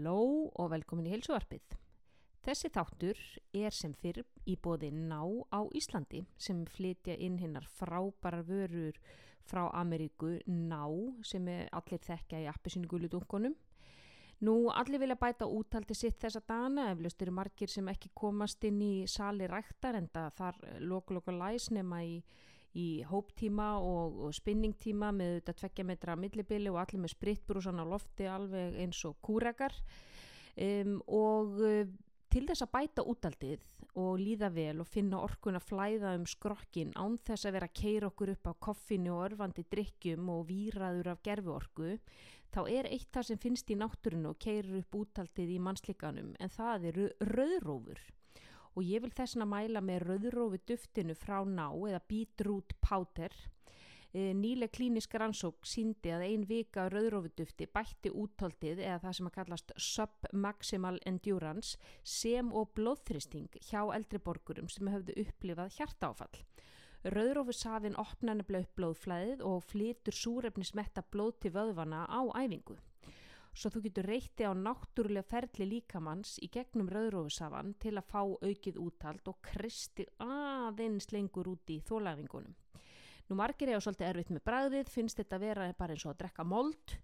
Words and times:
Halló 0.00 0.48
og 0.56 0.70
velkomin 0.72 1.10
í 1.10 1.10
heilsuvarpið. 1.12 1.74
Þessi 2.40 2.70
þáttur 2.72 3.18
er 3.52 3.74
sem 3.76 3.92
fyrr 3.92 4.22
í 4.48 4.54
bóði 4.56 4.88
Ná 4.96 5.20
á 5.52 5.60
Íslandi 5.76 6.22
sem 6.40 6.62
flytja 6.64 7.18
inn 7.20 7.36
hinnar 7.36 7.66
frábæra 7.68 8.40
vörur 8.40 8.96
frá 9.44 9.66
Ameríku 9.76 10.38
Ná 10.48 10.86
sem 11.20 11.44
allir 11.44 12.00
þekkja 12.06 12.40
í 12.40 12.48
appisínu 12.48 12.88
guludunkonum. 12.88 13.58
Nú 14.40 14.54
allir 14.72 15.02
vilja 15.04 15.20
bæta 15.20 15.44
útaldi 15.44 15.92
sitt 15.92 16.16
þessa 16.24 16.40
dana, 16.48 16.88
eflaust 16.94 17.20
eru 17.20 17.36
margir 17.36 17.68
sem 17.68 17.92
ekki 17.92 18.08
komast 18.16 18.64
inn 18.64 18.80
í 18.80 18.94
sali 19.04 19.50
ræktar 19.52 20.00
en 20.00 20.08
það 20.08 20.32
þar 20.38 20.62
loku 20.80 21.18
loku 21.18 21.36
læs 21.36 21.68
nema 21.76 22.00
í, 22.08 22.22
í 22.78 23.02
hóptíma 23.08 23.72
og, 23.82 24.20
og 24.26 24.36
spinningtíma 24.36 25.10
með 25.16 25.40
þetta 25.40 25.56
tveggja 25.62 25.86
metra 25.88 26.16
millibili 26.18 26.70
og 26.70 26.78
allir 26.82 27.02
með 27.02 27.14
spritbrúsan 27.16 27.82
á 27.82 27.84
lofti 27.88 28.28
alveg 28.30 28.78
eins 28.84 29.00
og 29.08 29.18
kúrekar 29.24 29.74
um, 30.54 31.00
og 31.06 31.58
uh, 31.64 31.82
til 32.30 32.44
þess 32.46 32.62
að 32.62 32.72
bæta 32.76 33.04
útaldið 33.10 33.64
og 33.98 34.20
líða 34.20 34.52
vel 34.54 34.82
og 34.84 34.86
finna 34.86 35.18
orkun 35.18 35.58
að 35.58 35.66
flæða 35.66 36.12
um 36.18 36.26
skrokkin 36.30 36.92
án 36.94 37.16
þess 37.26 37.48
að 37.48 37.56
vera 37.56 37.70
að 37.70 37.78
keira 37.80 38.10
okkur 38.10 38.34
upp 38.36 38.46
á 38.46 38.52
koffinu 38.68 39.16
og 39.16 39.24
örfandi 39.24 39.64
drikkjum 39.72 40.30
og 40.30 40.46
výraður 40.52 41.10
af 41.10 41.24
gerfuorku 41.26 41.96
þá 42.54 42.60
er 42.70 42.86
eitt 42.90 43.10
það 43.10 43.26
sem 43.26 43.42
finnst 43.42 43.74
í 43.74 43.78
náttúrunu 43.78 44.30
og 44.30 44.38
keirir 44.42 44.78
upp 44.78 44.96
útaldið 45.02 45.56
í 45.56 45.58
mannslíkanum 45.66 46.32
en 46.38 46.54
það 46.54 46.88
eru 46.92 47.10
rauðrófur 47.32 48.06
og 48.74 48.82
ég 48.86 49.02
vil 49.02 49.14
þess 49.14 49.36
að 49.40 49.50
mæla 49.52 49.82
með 49.84 50.04
rauðrófi 50.08 50.60
duftinu 50.70 51.16
frá 51.18 51.40
ná 51.44 51.66
eða 51.70 52.04
beetroot 52.08 52.76
powder 52.80 53.34
nýlega 54.12 54.72
klínisk 54.74 55.14
rannsók 55.14 55.66
síndi 55.66 56.10
að 56.10 56.24
ein 56.26 56.44
vika 56.48 56.88
rauðrófudufti 56.90 57.68
bætti 57.70 58.10
úttaldið 58.10 58.82
eða 58.82 58.98
það 59.04 59.16
sem 59.16 59.28
að 59.28 59.36
kallast 59.36 59.74
submaximal 59.78 60.98
endurance 61.06 61.78
sem 62.02 62.50
og 62.50 62.72
blóðþristing 62.74 63.60
hjá 63.68 63.84
eldri 63.94 64.18
borgurum 64.18 64.68
sem 64.68 64.90
höfðu 64.90 65.14
upplifað 65.22 65.76
hjartáfall. 65.78 66.42
Rauðrófusafin 67.06 67.96
opna 67.96 68.34
nefnilega 68.34 68.66
upp 68.66 68.74
blóðflæðið 68.80 69.44
og 69.46 69.62
flytur 69.64 70.16
súrefnismetta 70.16 71.06
blóð 71.12 71.38
til 71.44 71.54
vöðvana 71.54 72.02
á 72.10 72.20
æfingu. 72.34 72.76
Svo 73.50 73.70
þú 73.74 73.82
getur 73.88 74.06
reyti 74.06 74.46
á 74.46 74.54
náttúrulega 74.54 75.26
ferli 75.26 75.66
líkamanns 75.66 76.38
í 76.44 76.48
gegnum 76.54 76.88
rauðrófusafan 76.92 77.74
til 77.82 77.96
að 77.98 78.08
fá 78.12 78.20
aukið 78.22 78.78
úttald 78.78 79.26
og 79.28 79.40
kristi 79.42 80.06
aðeins 80.22 81.10
lengur 81.12 81.50
út 81.50 81.72
í 81.74 81.80
þólæfingunum. 81.86 82.54
Nú 83.30 83.36
margir 83.38 83.70
ég 83.70 83.78
á 83.78 83.84
svolítið 83.84 84.08
erfitt 84.08 84.30
með 84.34 84.42
bræðið, 84.42 84.88
finnst 84.90 85.20
þetta 85.20 85.36
að 85.36 85.42
vera 85.44 85.66
bara 85.78 85.94
eins 85.94 86.02
og 86.02 86.16
að 86.16 86.20
drekka 86.24 86.46
mold 86.50 86.94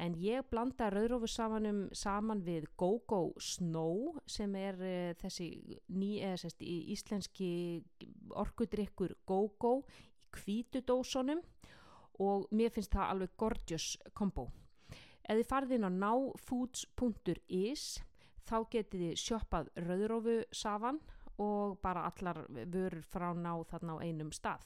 en 0.00 0.16
ég 0.20 0.44
blanda 0.52 0.90
rauðrófusamanum 0.92 1.78
saman 1.96 2.42
við 2.44 2.66
GoGo 2.80 3.20
Snow 3.40 4.18
sem 4.28 4.52
er 4.60 4.76
uh, 4.76 5.14
þessi 5.20 5.48
ný, 5.88 6.18
eða 6.20 6.36
sérst, 6.42 6.60
íslenski 6.60 7.50
orkudrykkur 8.42 9.16
GoGo 9.28 9.78
í 10.20 10.28
kvítudósunum 10.36 11.40
og 12.20 12.48
mér 12.52 12.72
finnst 12.74 12.92
það 12.92 13.14
alveg 13.14 13.36
gorgeous 13.40 13.94
kombo. 14.12 14.50
Ef 15.30 15.38
þið 15.38 15.46
farið 15.46 15.72
inn 15.76 15.86
á 15.86 15.90
náfoods.is 15.94 17.82
þá 18.50 18.56
getið 18.72 19.02
þið 19.04 19.18
sjoppað 19.22 19.68
rauðrófusafan 19.78 20.98
og 21.40 21.76
bara 21.84 22.08
allar 22.08 22.40
vörur 22.50 23.04
frá 23.06 23.28
ná 23.38 23.52
þarna 23.70 23.94
á 23.94 24.02
einum 24.02 24.32
stað. 24.34 24.64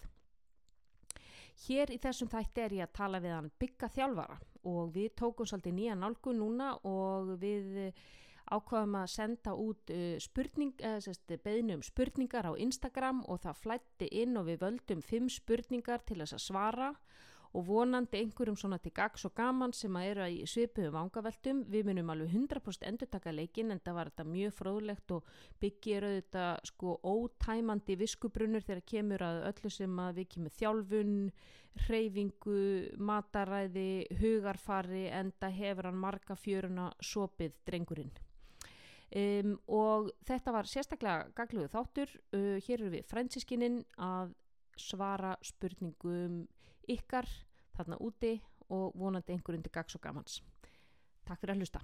Hér 1.66 1.92
í 1.92 1.98
þessum 2.00 2.30
þætti 2.32 2.64
er 2.64 2.76
ég 2.78 2.88
að 2.88 2.96
tala 2.96 3.20
við 3.20 3.34
hann 3.36 3.50
bygga 3.60 3.90
þjálfara 3.92 4.38
og 4.72 4.94
við 4.94 5.12
tókum 5.20 5.46
svolítið 5.46 5.76
nýja 5.76 5.98
nálgu 6.00 6.32
núna 6.34 6.70
og 6.88 7.34
við 7.42 7.92
ákvaðum 8.48 8.96
að 9.02 9.12
senda 9.12 9.52
út 9.56 9.92
spurning, 10.20 10.72
beðinu 11.44 11.76
um 11.76 11.84
spurningar 11.84 12.48
á 12.48 12.52
Instagram 12.56 13.22
og 13.28 13.44
það 13.44 13.60
flætti 13.60 14.08
inn 14.22 14.40
og 14.40 14.48
við 14.48 14.64
völdum 14.64 15.04
fimm 15.04 15.28
spurningar 15.32 16.00
til 16.08 16.18
þess 16.22 16.38
að 16.40 16.44
svara 16.48 16.90
og 16.90 16.98
vonandi 17.62 18.18
einhverjum 18.18 18.56
svona 18.58 18.80
til 18.82 18.90
gags 18.94 19.24
og 19.28 19.34
gaman 19.38 19.72
sem 19.76 19.94
að 19.94 20.08
eru 20.10 20.26
í 20.26 20.40
svipuðum 20.50 20.96
vangaveltum. 20.96 21.60
Við 21.70 21.86
munum 21.86 22.10
alveg 22.10 22.32
100% 22.34 22.88
endur 22.88 23.10
taka 23.12 23.34
leikin 23.34 23.70
en 23.70 23.82
það 23.84 23.98
var 23.98 24.10
þetta 24.10 24.26
mjög 24.32 24.56
fróðlegt 24.58 25.14
og 25.14 25.28
byggir 25.62 26.08
auðvitað 26.08 26.70
sko 26.70 26.96
ótæmandi 27.06 27.98
viskubrunnur 28.00 28.66
þegar 28.66 28.82
kemur 28.90 29.26
að 29.26 29.40
öllu 29.52 29.70
sem 29.70 30.02
að 30.02 30.18
við 30.18 30.28
kemur 30.34 30.56
þjálfun, 30.58 31.16
hreyfingu, 31.86 32.60
mataræði, 32.98 33.88
hugarfari 34.18 35.06
en 35.14 35.30
það 35.38 35.58
hefur 35.60 35.90
hann 35.90 36.04
marga 36.06 36.38
fjöruna 36.38 36.90
sopið 37.02 37.54
drengurinn. 37.66 38.14
Um, 39.14 39.54
og 39.70 40.08
þetta 40.26 40.52
var 40.56 40.66
sérstaklega 40.66 41.28
gagluðu 41.38 41.70
þáttur. 41.70 42.10
Uh, 42.34 42.58
hér 42.66 42.80
eru 42.80 42.90
við 42.96 43.06
frænsiskinninn 43.06 43.84
að 44.02 44.34
svara 44.74 45.36
spurningum 45.46 46.40
ykkar 46.90 47.28
þarna 47.76 47.98
úti 48.00 48.36
og 48.72 48.94
vonandi 48.98 49.34
einhverjum 49.34 49.64
til 49.64 49.72
gags 49.74 49.96
og 49.96 50.02
gamans. 50.04 50.40
Takk 51.24 51.40
fyrir 51.40 51.54
að 51.54 51.62
hlusta. 51.64 51.80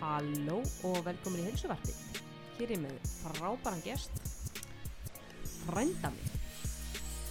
Halló 0.00 0.62
og 0.88 1.02
velkomin 1.04 1.42
í 1.42 1.50
heilsuvarpið. 1.50 2.22
Hér 2.56 2.72
er 2.72 2.80
með 2.86 3.10
frábæran 3.18 3.82
gest, 3.84 4.22
frænda 5.66 6.08
mig, 6.14 6.30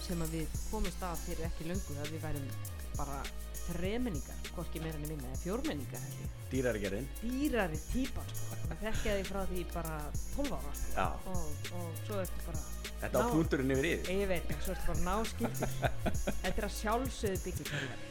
sem 0.06 0.22
að 0.22 0.38
við 0.38 0.60
komumst 0.70 1.02
að 1.02 1.18
fyrir 1.24 1.48
ekki 1.48 1.66
löngu 1.66 1.98
að 1.98 2.14
við 2.14 2.22
værum 2.28 2.48
bara 2.94 3.18
þremenningar, 3.66 4.40
hvorki 4.54 4.80
meira 4.82 4.98
enn 5.00 5.08
minna 5.10 5.28
eða 5.32 5.40
fjórmenningar 5.42 6.02
held 6.06 6.22
ég. 6.22 6.32
Dýrari 6.50 6.82
gerinn. 6.84 7.06
Dýrari 7.20 7.78
típar 7.90 8.28
sko, 8.32 8.58
það 8.68 8.82
þekkja 8.84 9.14
því 9.18 9.24
frá 9.30 9.40
því 9.50 9.62
bara 9.74 9.94
12 10.36 10.56
ára. 10.58 10.74
Já. 10.96 11.06
Og, 11.32 11.70
og 11.80 12.02
svo 12.06 12.20
ertu 12.22 12.44
bara 12.46 12.64
Þetta 12.96 13.20
á 13.20 13.28
punkturinn 13.28 13.72
yfir 13.74 13.88
yfir. 13.90 14.12
Ég 14.22 14.28
veit, 14.30 14.52
svo 14.64 14.72
ertu 14.76 14.86
bara 14.92 15.02
náskildur. 15.08 15.72
Þetta 16.42 16.54
er 16.62 16.68
að 16.68 16.76
sjálfsögðu 16.78 17.42
byggir 17.46 17.72
hverjar. 17.72 18.04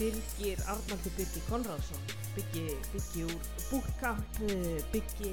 Birgir, 0.00 0.60
Arnaldur 0.72 1.12
Birgir 1.16 1.42
Konradsson, 1.44 2.04
byggi, 2.32 2.62
byggi 2.94 3.24
úr 3.28 3.48
búrkamp, 3.68 4.38
byggi 4.94 5.32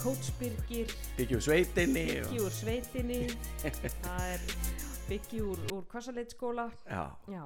kótsbyrgir, 0.00 0.94
Byggi 1.18 1.36
úr 1.36 1.42
sveitinni. 1.44 2.04
byggi 2.22 2.40
úr 2.40 2.54
sveitinni, 2.56 3.18
það 4.06 4.22
er 4.30 4.46
byggi 5.10 5.42
úr, 5.44 5.60
úr 5.76 5.84
kvassaleitskóla. 5.92 6.70
Já, 6.88 7.02
Já, 7.28 7.44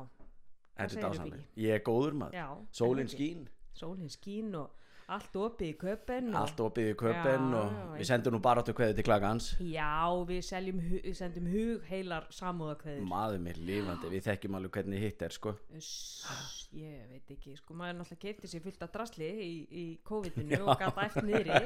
þetta 0.77 0.97
er 0.99 1.05
dásamlega. 1.09 1.45
Ég 1.57 1.75
er 1.81 1.85
góður 1.91 2.17
maður. 2.25 2.65
Sólinn 2.73 3.09
skín, 3.13 3.47
Sólinn 3.75 4.11
skín 4.11 4.55
og 4.55 4.71
allt 5.07 5.35
opið 5.37 5.67
í 5.69 5.77
köpen. 5.77 6.29
og- 6.31 6.41
allt 6.41 6.61
opið 6.65 6.87
í 6.93 6.95
köpen 6.97 7.51
Já, 7.53 7.59
og 7.61 7.73
já, 7.75 7.99
við 7.99 8.07
sendum 8.09 8.33
nú 8.33 8.39
bara 8.41 8.63
áttu 8.63 8.73
kveði 8.73 8.95
til 8.97 9.05
klagans. 9.05 9.49
Já, 9.61 10.09
við 10.25 10.41
seljum, 10.47 10.79
við 10.81 11.15
sendum 11.19 11.47
hug 11.53 11.83
heilar 11.91 12.25
samúðakveður. 12.33 13.03
Maður 13.11 13.43
mér 13.45 13.59
lífandi, 13.69 14.09
við 14.15 14.23
þekkjum 14.25 14.57
alveg 14.57 14.71
hvernig 14.79 15.01
hitt 15.05 15.23
er 15.23 15.29
sko. 15.37 15.53
Uss, 15.77 16.71
ég 16.73 17.05
veit 17.11 17.29
ekki, 17.37 17.55
sko, 17.59 17.75
maður 17.75 17.99
náttúrulega 18.01 18.23
keipti 18.25 18.49
sér 18.49 18.63
fullt 18.65 18.83
af 18.83 18.93
drasli 18.93 19.29
í, 19.29 19.53
í 19.71 19.99
COVID-inu 20.09 20.63
og 20.65 20.79
gata 20.79 21.05
eftir 21.05 21.29
niðri 21.29 21.61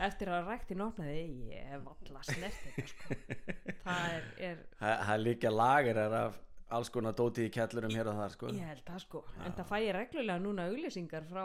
eftir 0.00 0.28
að 0.36 0.46
ræktin 0.52 0.84
opnaði, 0.84 1.22
ég 1.48 1.70
hef 1.72 1.88
alla 1.94 2.22
snert 2.28 2.60
þetta, 2.66 2.88
sko. 2.92 3.14
Það 3.86 4.10
er, 4.12 4.24
er 4.50 4.56
Það 4.80 4.98
það 5.06 5.14
er 5.16 5.24
líka 5.24 5.50
lager 5.50 5.96
er 6.04 6.12
af 6.26 6.38
alls 6.74 6.90
konar 6.90 7.14
dótið 7.16 7.48
í 7.48 7.54
kellurum 7.54 7.94
hér 7.94 8.10
og 8.10 8.20
þar 8.20 8.34
sko. 8.34 8.50
ég 8.54 8.68
held 8.72 8.84
það, 8.86 9.00
sko. 9.04 9.24
En 9.44 9.54
það 9.56 9.68
fæ 9.70 9.76
ég 9.84 9.96
reglulega 9.96 10.42
núna 10.42 10.68
auglýsingar 10.70 11.26
frá 11.28 11.44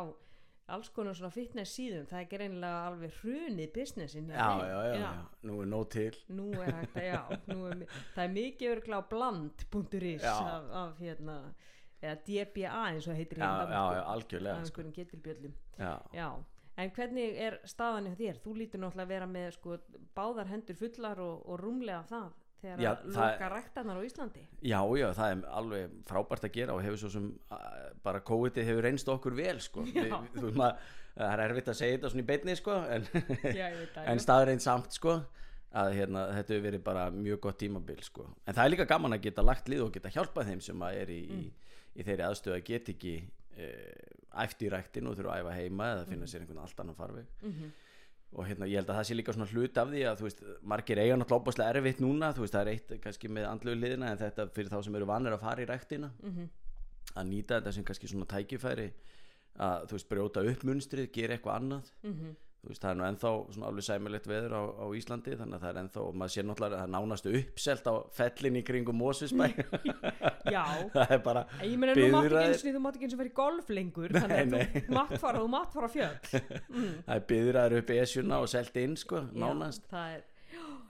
alls 0.72 0.92
konar 0.96 1.18
svona 1.18 1.32
fitness 1.34 1.74
síðum, 1.76 2.06
það 2.10 2.22
er 2.22 2.30
greinilega 2.32 2.84
alveg 2.88 3.18
hrunið 3.20 3.74
businessin. 3.76 4.30
Já, 4.32 4.48
já, 4.64 4.78
já, 4.88 4.94
já, 5.02 5.10
nú 5.50 5.58
er 5.64 5.68
nóg 5.72 5.90
til. 5.92 6.14
Nú 6.32 6.48
er 6.56 6.72
hægt 6.80 6.96
að, 6.96 7.08
já, 7.10 7.20
nú 7.52 7.66
er, 7.68 7.84
það 8.16 8.24
er 8.24 8.34
mikið 8.38 8.74
örgla 8.76 9.02
á 9.02 9.04
bland.is 9.12 10.30
af, 10.32 10.72
af 10.84 11.04
hérna, 11.04 11.38
eða 12.00 12.16
DBA 12.30 12.86
eins 12.86 13.10
og 13.12 13.20
heitir 13.20 13.44
hérna, 13.44 13.68
já, 13.68 13.84
sko, 13.84 14.00
já, 14.00 14.04
algjörlega 14.16 14.72
sko. 14.72 14.88
Já, 15.82 15.94
Já, 16.16 16.30
en 16.82 16.94
hvernig 16.96 17.42
er 17.48 17.60
staðan 17.68 18.12
hjá 18.12 18.20
þér? 18.22 18.42
Þú 18.46 18.56
lítur 18.62 18.84
náttúrulega 18.86 19.10
að 19.10 19.16
vera 19.16 19.30
með 19.30 19.50
sko, 19.58 19.80
báðar 20.18 20.54
hendur 20.54 20.80
fullar 20.80 21.22
og, 21.26 21.44
og 21.50 21.60
rúmlega 21.62 22.06
það 22.10 22.32
þegar 22.62 22.82
Já, 22.86 22.90
að 22.92 23.06
loka 23.18 23.50
ræktarnar 23.56 23.98
á 23.98 24.04
Íslandi. 24.06 24.44
já, 24.62 24.80
já, 25.02 25.08
það 25.18 25.32
er 25.36 25.44
alveg 25.62 25.94
frábært 26.08 26.48
að 26.48 26.54
gera 26.58 26.74
og 26.78 26.82
hefur 26.86 27.02
svo 27.04 27.10
sem 27.16 27.28
bara 28.04 28.20
COVID-ið 28.32 28.68
hefur 28.70 28.84
reynst 28.88 29.10
okkur 29.10 29.36
vel 29.38 29.60
sko. 29.62 29.84
Við, 29.86 30.12
þú 30.36 30.46
veist 30.48 30.58
maður, 30.62 30.90
það 31.18 31.34
er 31.36 31.44
erfitt 31.50 31.72
að 31.74 31.78
segja 31.82 31.98
þetta 31.98 32.12
svona 32.14 32.24
í 32.24 32.30
beinni 32.32 32.56
sko, 32.60 32.78
en, 32.96 33.08
en 34.14 34.22
staðreint 34.24 34.64
samt 34.64 34.94
sko 34.98 35.18
að 35.72 35.94
hérna, 35.96 36.26
þetta 36.36 36.54
hefur 36.54 36.66
verið 36.68 36.82
bara 36.84 37.04
mjög 37.16 37.40
gott 37.46 37.60
tímabil 37.62 38.02
sko. 38.04 38.26
en 38.46 38.54
það 38.58 38.64
er 38.66 38.72
líka 38.74 38.86
gaman 38.90 39.16
að 39.16 39.22
geta 39.28 39.44
lagt 39.46 39.70
lið 39.72 39.86
og 39.86 39.94
geta 39.96 40.10
hjálpað 40.12 40.50
þeim 40.52 40.62
sem 40.66 40.82
er 40.90 41.12
í, 41.16 41.22
Mm. 41.32 41.46
í, 41.46 42.02
í 42.02 42.04
þeirri 42.08 42.26
aðstöðu 42.28 42.58
að 42.58 42.66
geta 42.68 42.92
ekki 42.92 43.14
uh, 43.22 44.44
æft 44.44 44.62
í 44.64 44.70
ræktin 44.72 45.08
og 45.08 45.16
þurfa 45.20 45.38
að 45.38 45.42
æfa 45.46 45.54
heima 45.62 45.88
eða 45.96 46.06
finna 46.12 46.28
sér 46.28 46.44
einhvern 46.44 46.60
allt 46.66 46.80
annan 46.84 46.96
farveg 47.00 47.26
Mhm. 47.44 47.72
Og 48.34 48.46
hérna, 48.48 48.66
ég 48.66 48.80
held 48.80 48.88
að 48.90 48.96
það 48.96 49.08
sé 49.10 49.16
líka 49.18 49.34
svona 49.36 49.50
hlut 49.52 49.78
af 49.78 49.88
því 49.92 50.02
að 50.08 50.18
þú 50.22 50.24
veist, 50.28 50.44
margir 50.64 50.98
eiga 51.04 51.16
náttúrulega 51.20 51.42
óbúslega 51.44 51.74
erfitt 51.76 52.00
núna, 52.00 52.30
þú 52.34 52.40
veist, 52.46 52.54
það 52.56 52.62
er 52.62 52.72
eitt 52.72 52.94
kannski 53.04 53.28
með 53.28 53.48
andlugu 53.50 53.80
liðina 53.82 54.12
en 54.12 54.18
þetta 54.22 54.46
fyrir 54.56 54.70
þá 54.72 54.84
sem 54.86 54.96
eru 54.96 55.06
vanir 55.10 55.34
að 55.36 55.40
fara 55.42 55.62
í 55.62 55.66
ræktina 55.68 56.12
Mhm. 56.24 56.50
að 57.16 57.28
nýta 57.28 57.60
þetta 57.60 57.74
sem 57.74 57.84
kannski 57.84 58.08
svona 58.08 58.26
tækifæri 58.26 58.92
að 59.60 59.88
þú 59.88 59.92
veist, 59.92 60.10
brjóta 60.10 60.46
upp 60.52 60.64
munstrið, 60.64 61.12
gera 61.12 61.36
eitthvað 61.38 61.56
annað 61.60 61.92
Mhm. 62.04 62.36
þú 62.36 62.36
veist, 62.68 62.82
það 62.82 62.92
er 62.92 62.98
nú 63.00 63.06
ennþá 63.08 63.32
svona 63.56 63.70
alveg 63.72 63.86
sæmilegt 63.88 64.28
veður 64.30 64.54
á, 64.54 64.62
á 64.78 64.86
Íslandi 64.98 65.36
þannig 65.40 65.58
að 65.58 65.64
það 65.64 65.72
er 65.72 65.80
ennþá, 65.82 66.02
og 66.06 66.18
maður 66.22 66.34
sér 66.36 66.48
náttúrulega 66.48 66.78
að 66.78 66.84
það 66.84 66.94
nánastu 66.96 67.34
uppselt 67.40 67.90
á 67.90 67.94
fellin 68.18 68.60
í 68.60 68.64
kringum 68.68 69.00
Mósusbæ 69.02 69.48
Já, 70.56 70.66
það 70.96 71.16
er 71.18 71.24
bara 71.26 71.46
ég 71.62 71.78
meina 71.82 71.96
nú 71.98 72.08
mátt 72.14 72.28
ekki 72.30 72.44
eins 72.46 72.66
og 72.66 72.76
þú 72.76 72.84
mátt 72.86 73.00
ekki 73.00 73.08
eins 73.08 73.16
og 73.16 73.24
fyrir 73.24 73.36
golf 73.42 73.72
lengur 73.74 74.16
þannig 74.18 74.56
að 74.60 74.78
þú 74.78 74.96
mátt 75.00 75.16
fara, 75.24 75.42
þú 75.42 75.52
mátt 75.56 75.76
fara 75.76 75.90
á 75.90 75.96
fjöll. 75.96 76.44
Mm. 76.70 76.94
það 77.08 77.16
er 77.16 77.26
byðraður 77.34 77.78
upp 77.82 77.96
esjuna 77.98 78.42
og 78.44 78.52
selt 78.52 78.82
inn 78.82 78.98
sko, 79.00 79.26
nánast. 79.34 79.90
Já, 79.90 80.06
er, 80.18 80.26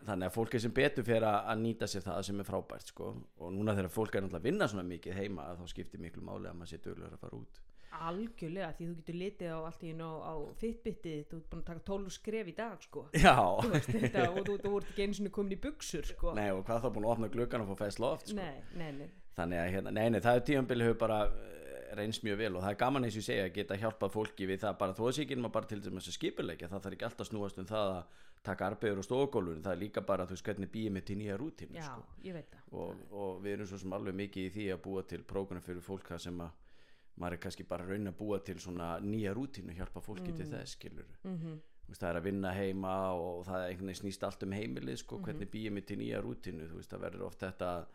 þannig 0.07 0.27
að 0.27 0.35
fólki 0.35 0.61
sem 0.61 0.73
betur 0.75 1.05
fyrir 1.07 1.27
að 1.29 1.59
nýta 1.61 1.89
sér 1.89 2.05
það 2.05 2.23
sem 2.27 2.39
er 2.41 2.47
frábært 2.47 2.93
sko. 2.93 3.11
og 3.39 3.51
núna 3.53 3.75
þegar 3.77 3.93
fólk 3.93 4.15
er 4.15 4.25
náttúrulega 4.25 4.41
að 4.41 4.49
vinna 4.49 4.69
svona 4.71 4.87
mikið 4.87 5.19
heima 5.19 5.51
þá 5.59 5.67
skiptir 5.69 6.01
miklu 6.01 6.23
máli 6.25 6.49
að 6.49 6.57
maður 6.57 6.73
sé 6.73 6.81
duglegur 6.81 7.17
að 7.17 7.21
fara 7.21 7.37
út 7.37 7.61
algjörlega 7.91 8.71
því 8.77 8.87
þú 8.87 8.95
getur 8.99 9.17
litið 9.19 9.51
á 9.51 9.59
allt 9.67 9.83
í 9.83 9.91
einu 9.91 10.09
á, 10.23 10.33
fitbitið, 10.61 11.21
þú 11.29 11.39
ert 11.39 11.47
búin 11.51 11.61
að 11.61 11.69
taka 11.69 11.83
12 11.91 12.13
skref 12.15 12.51
í 12.51 12.55
dag 12.57 12.85
sko 12.85 13.05
Þú 13.63 13.71
veist, 13.73 13.91
þetta, 13.91 14.27
og 14.31 14.41
þú, 14.47 14.57
þú 14.63 14.73
ert 14.79 14.91
ekki 14.93 15.07
einu 15.07 15.17
sinni 15.19 15.33
komin 15.35 15.55
í 15.57 15.61
buksur 15.61 16.07
sko 16.07 16.35
nei 16.37 16.49
og 16.51 16.63
hvað 16.67 16.85
þá 16.85 16.89
búin 16.95 17.07
að 17.07 17.15
opna 17.15 17.31
gluggan 17.35 17.65
og 17.65 17.71
fá 17.73 17.85
fæst 17.85 18.03
loft 18.03 18.31
sko. 18.31 18.39
nei, 18.39 18.63
nei, 18.79 18.91
nei. 19.01 19.09
þannig 19.37 19.63
að 19.63 19.71
hérna, 19.75 19.95
nei, 19.97 20.05
nei, 20.15 20.21
það 20.23 20.39
er 20.39 20.47
tíðanbili 20.49 20.87
hefur 20.87 21.01
bara 21.03 21.19
eh, 21.27 21.93
reynst 21.99 22.25
mjög 22.25 22.41
vel 22.41 22.51
og 22.55 22.65
það 22.65 22.73
er 22.73 22.81
gaman 22.85 23.07
eins 23.07 23.19
og 23.19 23.27
segja 23.27 23.45
að 23.49 23.55
geta 23.59 23.79
hjálpað 23.83 24.15
fólki 24.15 24.49
við 24.49 24.63
það 24.63 24.81
bara 24.81 24.97
þó 24.97 25.05
að 25.09 25.23
ekki 25.25 25.39
nema 25.39 25.53
bara 25.53 25.71
til 25.71 25.81
þess 25.83 26.11
að 26.11 26.17
skipuleika 26.17 26.71
það 26.71 26.85
þarf 26.85 26.97
ekki 26.97 27.09
alltaf 27.09 27.31
snúast 27.31 27.59
um 27.59 27.67
það 27.69 27.95
að 27.97 28.19
taka 28.41 28.71
arbegur 28.71 28.97
og 28.97 29.05
stofugólfun, 29.05 29.61
það 29.61 29.75
er 29.75 29.81
líka 29.83 30.01
bara 30.01 30.25
þú 30.25 30.33
veist 30.33 30.47
hvernig 30.47 30.71
býjum 30.73 30.95
við 30.97 31.03
til 31.05 31.17
nýja 31.19 31.35
rútínu 31.37 31.77
já, 31.77 31.89
sko. 31.91 32.61
og, 32.71 33.03
og 33.13 33.43
við 33.43 33.53
erum 33.53 33.69
svo 33.69 33.77
sem 33.83 33.93
alveg 33.93 34.17
mikið 34.17 34.47
í 34.47 34.53
því 34.55 34.65
að 34.73 34.79
búa 34.87 35.03
til 35.05 35.19
prógrunum 35.29 35.65
fyrir 35.65 35.83
fólk 35.85 36.09
sem 36.17 36.39
að 36.41 36.70
maður 37.19 37.37
er 37.37 37.41
kannski 37.43 37.65
bara 37.67 37.87
raun 37.87 38.07
að 38.07 38.17
búa 38.17 38.39
til 38.45 38.59
svona 38.59 38.93
nýja 39.03 39.33
rútínu, 39.35 39.75
hjálpa 39.75 40.01
fólki 40.03 40.33
til 40.35 40.47
þess 40.47 40.77
skilur 40.77 41.09
mm 41.23 41.59
það 41.91 42.09
er 42.09 42.19
að 42.19 42.27
vinna 42.27 42.51
heima 42.55 42.93
og 43.17 43.41
það 43.47 43.63
er 43.63 43.71
einhvern 43.71 43.89
veginn 43.89 43.99
snýst 43.99 44.23
allt 44.23 44.43
um 44.45 44.53
heimilið 44.55 44.99
sko, 45.01 45.17
hvernig 45.25 45.49
býjum 45.51 45.79
við 45.79 45.87
til 45.89 45.97
nýja 45.99 46.21
rútínu 46.23 46.69
þú 46.69 46.77
veist, 46.79 46.91
það 46.93 47.03
verður 47.05 47.25
oft 47.27 47.43
þetta 47.43 47.71
að, 47.71 47.85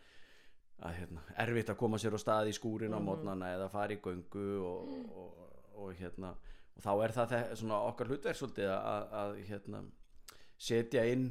að 0.88 0.98
hérna, 1.00 1.22
erfitt 1.44 1.72
að 1.72 1.78
koma 1.80 2.00
sér 2.02 2.16
á 2.16 2.20
stað 2.20 2.50
í 2.50 2.56
skúrin 2.56 2.96
á 2.96 3.00
mótnana 3.00 3.52
eða 3.54 3.70
fara 3.72 3.96
í 3.96 4.00
göngu 4.04 4.46
og, 4.68 4.92
og, 5.22 5.40
og, 5.76 5.94
hérna 5.96 6.34
og 6.76 6.84
þá 6.84 6.92
er 7.06 7.16
það 7.16 7.36
svona 7.62 7.80
okkar 7.88 8.12
hlutverk 8.12 8.40
svolítið 8.40 8.72
að, 8.74 9.08
að 9.22 9.40
hérna 9.48 9.82
setja 10.58 11.06
inn 11.08 11.30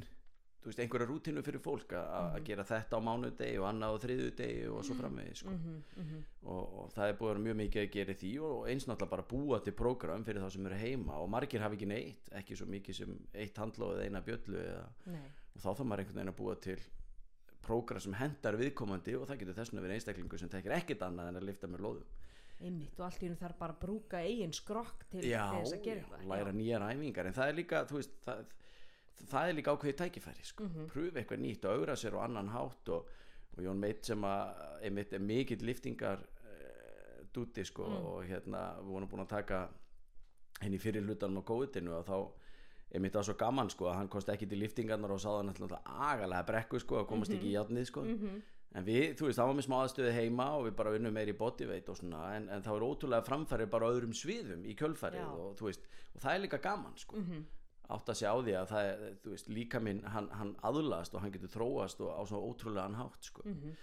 þú 0.66 0.72
veist, 0.72 0.80
einhverja 0.82 1.06
rútínu 1.06 1.42
fyrir 1.46 1.62
fólk 1.62 1.92
að, 1.94 2.08
að 2.26 2.38
gera 2.48 2.64
þetta 2.66 2.98
á 2.98 3.06
mánudegi 3.06 3.60
og 3.62 3.68
annað 3.70 3.92
á 3.94 4.02
þriðudegi 4.02 4.64
og 4.74 4.80
svo 4.88 4.96
framvegis 4.98 5.44
sko. 5.44 5.54
Mhm, 5.54 6.24
og, 6.50 6.72
og 6.82 6.88
það 6.96 7.12
er 7.12 7.20
vera 7.20 7.44
mjög 7.46 7.58
mikið 7.60 7.82
að 7.84 7.92
gera 7.94 8.16
því 8.22 8.32
og 8.48 8.70
eins 8.72 8.88
náttúrulega 8.90 9.12
bara 9.12 9.28
búa 9.36 9.60
til 9.62 9.76
prógram 9.78 10.26
fyrir 10.26 10.42
þá 10.42 10.50
sem 10.56 10.66
eru 10.72 10.80
heima 10.82 11.20
og 11.22 11.30
margir 11.36 11.62
hafa 11.62 11.78
ekki 11.78 11.90
neitt 11.92 12.34
ekki 12.42 12.58
svo 12.58 12.66
mikið 12.74 12.98
sem 12.98 13.14
eitt 13.46 13.62
handlóð 13.62 14.00
eða 14.00 14.10
eina 14.10 14.24
bjöllu 14.26 14.58
eða, 14.64 14.84
og 15.54 15.62
þá 15.62 15.70
þarf 15.70 15.86
maður 15.86 16.04
einhvern 16.06 16.20
veginn 16.22 16.34
að 16.34 16.40
búa 16.42 16.58
til 16.66 16.80
prógram 17.66 18.02
sem 18.02 18.18
hendar 18.18 18.58
viðkomandi 18.58 19.18
og 19.20 19.30
það 19.30 19.44
getur 19.44 19.60
þess 19.60 19.74
vegna 19.74 19.86
verið 19.86 20.00
einstaklingu 20.00 20.42
sem 20.42 20.54
tekir 20.54 20.78
ekkert 20.80 21.06
annað 21.06 21.30
en 21.30 21.42
að 21.44 21.50
lifta 21.52 21.70
með 21.70 21.86
lóðum. 21.86 22.12
Einmitt 22.66 23.00
og 23.00 23.06
allt 23.06 23.22
í 23.22 23.30
einu 23.30 23.38
þarf 23.38 23.58
bara 23.60 23.76
að 23.76 23.82
brúka 23.82 24.22
eigin 24.24 24.54
skrokk 24.56 25.06
til 25.12 25.26
já, 25.28 25.44
þess 25.52 25.76
að 25.76 25.82
gera 25.86 26.06
eitthvað 26.06 26.30
læra 26.32 26.54
nýjar 26.56 26.86
æfingar 26.88 27.30
en 27.30 27.36
það 27.36 27.52
er 27.52 27.58
líka, 27.60 27.82
þú 27.90 27.98
veist 28.00 28.14
það, 28.24 28.46
það 29.30 29.50
er 29.50 29.54
líka 29.58 29.72
ákveðið 29.76 29.98
tækifæri 30.02 30.44
sko. 30.46 30.64
Mhm. 30.64 30.88
pröfu 30.92 31.18
eitthvað 31.18 31.40
nýtt 31.42 31.66
og 31.66 31.72
augra 31.80 31.96
sér 31.96 32.14
á 32.18 32.24
annan 32.26 32.50
hátt 32.50 32.90
og, 32.90 33.08
og 33.58 33.64
Jón 33.64 33.80
Meit 33.80 34.06
sem 34.06 34.22
að 34.22 34.56
einmitt 34.84 35.14
er 35.14 35.20
mikill 35.20 35.64
liftingar 35.66 36.20
uh, 36.20 37.26
dúti 37.34 37.64
sko 37.66 37.84
Mm. 37.88 38.06
og 38.06 38.24
hérna 38.26 38.64
við 38.82 38.92
vorum 38.92 39.08
búin 39.10 39.22
að 39.26 39.30
taka 39.30 39.70
henni 40.62 40.78
fyrir 40.80 41.04
hlutanum 41.04 41.42
á 41.44 41.48
kóðutinu 41.48 41.92
og 42.00 42.06
þá 42.06 42.32
einmitt 42.96 43.14
það 43.14 43.24
svo 43.28 43.34
gaman 43.38 43.70
sko 43.70 43.86
að 43.90 43.96
hann 43.96 44.08
kosti 44.10 44.32
ekki 44.32 44.48
til 44.50 44.60
liftingarnar 44.60 45.12
og 45.12 45.20
sáða 45.20 45.44
náttúrulega 45.44 45.82
agalega 46.12 46.46
brekku 46.48 46.80
sko 46.80 47.00
að 47.02 47.08
komast 47.10 47.32
ekki 47.32 47.50
í 47.52 47.56
játnið 47.58 47.86
sko 47.90 48.02
Mhm. 48.04 48.42
en 48.76 48.84
við, 48.86 49.16
þú 49.16 49.26
veist, 49.28 49.40
það 49.40 49.48
var 49.48 49.56
með 49.56 49.66
smá 49.68 49.76
aðstöðu 49.86 50.12
heima 50.14 50.46
og 50.58 50.66
við 50.68 50.76
bara 50.76 50.92
vinnum 50.92 51.14
meir 51.14 51.28
í 51.32 51.38
bodyweight 51.38 51.90
og 51.90 51.96
svona 51.98 52.36
en, 52.36 52.50
en 52.50 52.62
það 52.62 52.76
er 52.76 52.88
ótrúlega 52.88 53.24
framfæri 53.26 53.66
bara 53.70 53.88
öðrum 53.88 54.14
sviðum 54.14 54.66
í 54.66 54.76
kjölfarið 54.76 55.22
Já. 55.24 55.28
og 55.32 55.62
veist 55.62 55.82
og 56.16 56.22
það 56.22 56.34
er 56.36 56.40
líka 56.48 56.62
gaman 56.62 56.98
sko 56.98 57.16
Mhm. 57.18 57.46
Átt 57.90 58.10
að 58.10 58.18
sé 58.20 58.26
á 58.26 58.36
því 58.38 58.54
að 58.60 58.68
það 58.72 58.88
er, 58.92 59.16
þú 59.24 59.30
veist, 59.36 59.50
líka 59.50 59.80
minn 59.80 60.02
hann, 60.10 60.30
hann 60.30 60.56
aðlast 60.64 61.14
og 61.16 61.22
hann 61.22 61.32
getur 61.36 61.52
þróast 61.54 62.02
og 62.02 62.10
á 62.18 62.22
svo 62.26 62.42
ótrúlega 62.50 62.84
hann 62.88 62.96
hátt 63.00 63.24
sko 63.30 63.42
Mhm. 63.46 63.76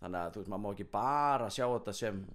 þannig 0.00 0.20
að 0.20 0.32
þú 0.32 0.38
veist, 0.42 0.50
maður 0.50 0.64
má 0.66 0.72
ekki 0.74 0.90
bara 0.90 1.48
sjá 1.50 1.66
þetta 1.78 1.94
sem 1.94 2.26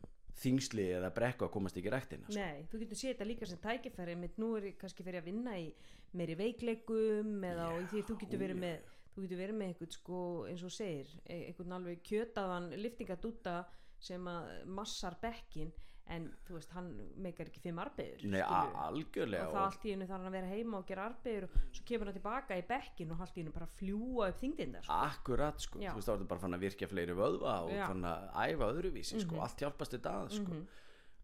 þingsli 0.42 0.86
eða 0.98 1.10
brekku 1.14 1.46
að 1.46 1.52
komast 1.52 1.78
ekki 1.78 1.92
rektina 1.92 2.26
sko. 2.26 2.40
Nei, 2.40 2.64
þú 2.72 2.80
getur 2.80 2.98
séð 2.98 3.12
þetta 3.14 3.28
líka 3.28 3.46
sem 3.48 3.58
tækifæri 3.62 4.16
mitt 4.18 4.38
nú 4.40 4.56
er 4.58 4.64
ég 4.72 4.78
kannski 4.80 5.04
fyrir 5.04 5.22
að 5.22 5.26
vinna 5.26 5.52
í 5.60 5.74
meiri 6.14 6.36
veikleikum 6.40 7.44
eða 7.44 7.68
Já, 7.82 7.88
því 7.92 8.02
þú 8.08 8.18
getur 8.24 8.40
verið 8.40 8.56
já. 8.58 8.62
með 8.64 8.80
þú 9.12 9.22
getur 9.26 9.38
verið 9.42 9.58
með 9.60 9.68
eitthvað 9.74 9.92
sko 9.98 10.20
eins 10.48 10.64
og 10.64 10.72
segir 10.72 11.08
e- 11.28 11.46
einhvern 11.52 11.72
alveg 11.78 12.02
kjötaðan 12.08 12.70
liftingadúta 12.82 13.66
sem 14.00 14.24
að 14.26 14.66
massar 14.66 15.18
bekkin 15.22 15.72
en 16.08 16.26
þú 16.48 16.54
veist 16.58 16.72
hann 16.76 16.88
meikar 17.24 17.48
ekki 17.48 17.60
fimm 17.62 17.78
arbegur 17.80 18.24
Nei, 18.28 18.42
algjörlega 18.42 19.48
og 19.48 19.54
það 19.56 19.66
allt 19.66 19.86
í 19.86 19.92
einu 19.94 20.08
þarf 20.10 20.18
hann 20.18 20.28
að 20.28 20.36
vera 20.36 20.48
heima 20.52 20.78
og 20.82 20.88
gera 20.88 21.06
arbegur 21.08 21.44
og 21.48 21.56
svo 21.72 21.84
kemur 21.88 22.06
hann 22.10 22.18
tilbaka 22.18 22.58
í 22.58 22.66
bekkin 22.68 23.12
og 23.12 23.22
allt 23.22 23.38
í 23.38 23.42
einu 23.46 23.52
bara 23.56 23.68
fljúa 23.78 24.30
upp 24.30 24.40
þingdindar 24.42 24.84
sko. 24.84 24.94
Akkurat 25.08 25.60
sko, 25.62 25.80
Já. 25.80 25.92
þú 25.94 25.96
veist 26.02 26.08
þá 26.10 26.14
ertu 26.18 26.28
bara 26.28 26.40
fann 26.44 26.54
að 26.58 26.66
virkja 26.66 26.88
fleiri 26.92 27.14
vöðva 27.16 27.56
og 27.64 27.72
Já. 27.72 27.88
fann 27.88 28.04
að 28.04 28.28
æfa 28.50 28.72
öðruvísi 28.74 29.22
sko, 29.24 29.40
allt 29.46 29.64
hjálpast 29.64 29.92
þetta 29.98 30.16
að 30.24 30.30
sko 30.40 30.52
Mhm. 30.52 30.68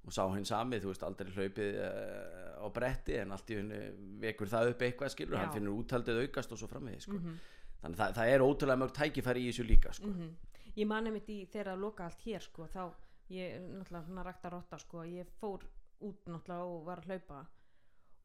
og 0.07 0.13
sá 0.15 0.23
hinn 0.33 0.45
sami, 0.45 0.79
þú 0.79 0.87
veist, 0.93 1.03
aldrei 1.03 1.31
hlaupið 1.35 1.79
uh, 1.83 2.63
á 2.63 2.67
bretti 2.71 3.17
en 3.19 3.31
allt 3.35 3.49
í 3.51 3.57
henni 3.59 3.79
vekur 4.23 4.47
það 4.47 4.69
upp 4.71 4.79
eitthvað 4.87 5.09
skilur, 5.11 5.35
Já. 5.35 5.41
hann 5.43 5.53
finnur 5.57 5.75
úthaldið 5.83 6.21
aukast 6.23 6.51
og 6.51 6.57
svo 6.61 6.67
framvegis 6.71 7.03
sko. 7.03 7.17
Mhm. 7.19 7.35
þannig 7.81 7.97
að 7.97 7.99
það, 7.99 8.13
það 8.15 8.29
er 8.33 8.39
ótrúlega 8.45 8.79
mörg 8.79 8.93
tækifæri 8.95 9.43
í 9.43 9.49
þessu 9.51 9.67
líka 9.67 9.91
sko. 9.93 10.07
Mhm. 10.07 10.29
ég 10.77 10.87
man 10.87 11.05
einmitt 11.07 11.27
í 11.27 11.45
þegar 11.49 11.73
að 11.75 11.79
loka 11.81 12.05
allt 12.05 12.21
hér 12.23 12.39
sko, 12.41 12.67
þá 12.71 12.93
ég 13.29 13.59
náttúrulega 13.61 14.05
svona 14.07 14.23
rækta 14.27 14.49
rotta 14.53 14.77
sko, 14.79 15.03
ég 15.09 15.29
fór 15.41 15.67
út 16.01 16.25
náttúrulega 16.29 16.63
og 16.65 16.83
var 16.87 17.01
að 17.03 17.11
hlaupa 17.11 17.45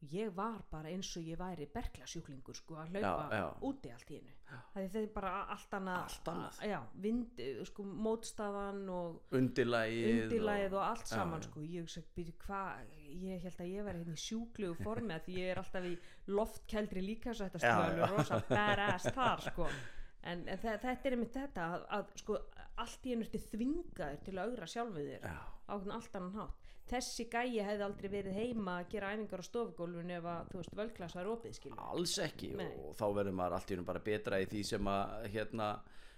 og 0.03 0.11
ég 0.11 0.33
var 0.35 0.57
bara 0.67 0.89
eins 0.91 1.09
og 1.15 1.23
ég 1.23 1.37
væri 1.39 1.63
berklasjúklingur 1.71 2.57
sko, 2.57 2.75
að 2.75 2.89
hlaupa 2.91 3.27
Já, 3.31 3.37
já. 3.39 3.45
úti 3.63 3.91
allt 3.93 4.09
í 4.11 4.17
hennu 4.17 4.33
það 4.73 4.97
er 4.99 5.05
bara 5.15 5.29
allt 5.55 5.75
annað 5.77 6.01
Allt 6.03 6.27
annað. 6.33 6.57
já, 6.67 6.79
vind, 7.05 7.39
sko, 7.69 7.85
mótstaðan 8.07 8.81
og 8.91 9.37
undirlægið 9.39 10.19
undirlægið 10.25 10.75
og 10.75 10.83
allt 10.89 11.07
Já, 11.07 11.13
saman 11.15 11.39
já. 11.39 11.47
sko, 11.47 11.63
ég 11.77 11.87
segi, 11.95 12.11
byrju 12.19 12.35
hvað 12.43 12.93
ég 13.23 13.47
held 13.47 13.63
að 13.63 13.71
ég 13.71 13.87
væri 13.87 14.01
hérna 14.03 14.17
í 14.19 14.23
sjúklugu 14.27 14.83
formi 14.83 15.15
að 15.15 15.25
því 15.29 15.37
ég 15.39 15.51
er 15.55 15.63
alltaf 15.63 15.87
í 15.87 15.95
loftkeldri 16.35 17.01
líka 17.07 17.33
svo 17.33 17.47
þetta 17.47 17.63
Já, 17.63 17.73
stöðu 17.79 18.03
já. 18.03 18.11
rosa 18.11 18.41
badass 18.51 19.07
þar 19.15 19.45
sko 19.47 19.69
en, 20.23 20.43
en 20.47 20.57
þe- 20.63 20.77
þetta 20.83 21.07
er 21.09 21.15
einmitt 21.17 21.33
þetta 21.37 21.65
að, 21.75 21.85
að 21.97 22.11
sko 22.23 22.37
allt 22.83 23.05
í 23.07 23.13
einu 23.15 23.25
ertu 23.27 23.39
þvingaður 23.51 24.21
til 24.25 24.35
að 24.37 24.43
augra 24.49 24.67
sjálfu 24.73 25.03
þér 25.07 25.25
Já. 25.27 25.37
á 25.69 25.73
allt 25.73 26.15
annan 26.19 26.37
hátt 26.39 26.59
þessi 26.93 27.25
gæi 27.31 27.61
hefði 27.63 27.83
aldrei 27.85 28.09
verið 28.11 28.35
heima 28.35 28.73
að 28.81 28.89
gera 28.91 29.11
æfingar 29.15 29.39
á 29.39 29.45
stofugólfinu 29.47 30.15
ef 30.17 30.25
að 30.27 30.49
þú 30.51 30.57
veist 30.61 30.73
völklas 30.79 31.15
var 31.15 31.29
opið 31.31 31.53
skilur 31.59 31.79
alls 31.79 32.15
ekki 32.25 32.49
Nei. 32.59 32.65
og 32.75 32.95
þá 32.99 33.05
verður 33.19 33.37
maður 33.39 33.55
allt 33.59 33.71
í 33.71 33.75
henni 33.77 33.87
bara 33.87 34.03
betra 34.03 34.41
í 34.43 34.47
því 34.51 34.63
sem 34.67 34.89
að 34.91 35.29
hérna, 35.35 35.69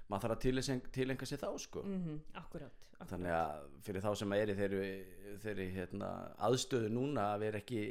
maður 0.10 0.26
þarf 0.26 0.36
að 0.38 0.90
tilengja, 0.96 1.30
sér 1.30 1.44
þá 1.44 1.50
sko. 1.68 1.84
mm 1.86 2.18
akkurat, 2.34 2.42
akkurat. 2.42 2.85
Þannig 3.04 3.34
að 3.36 3.64
fyrir 3.86 4.04
þá 4.06 4.10
sem 4.16 4.34
er 4.38 4.52
í 4.52 4.56
þeirri, 4.56 4.90
þeirri 5.44 5.66
hérna, 5.76 6.10
aðstöðu 6.48 6.90
núna 6.96 7.26
að 7.34 7.44
vera 7.44 7.60
ekki 7.60 7.82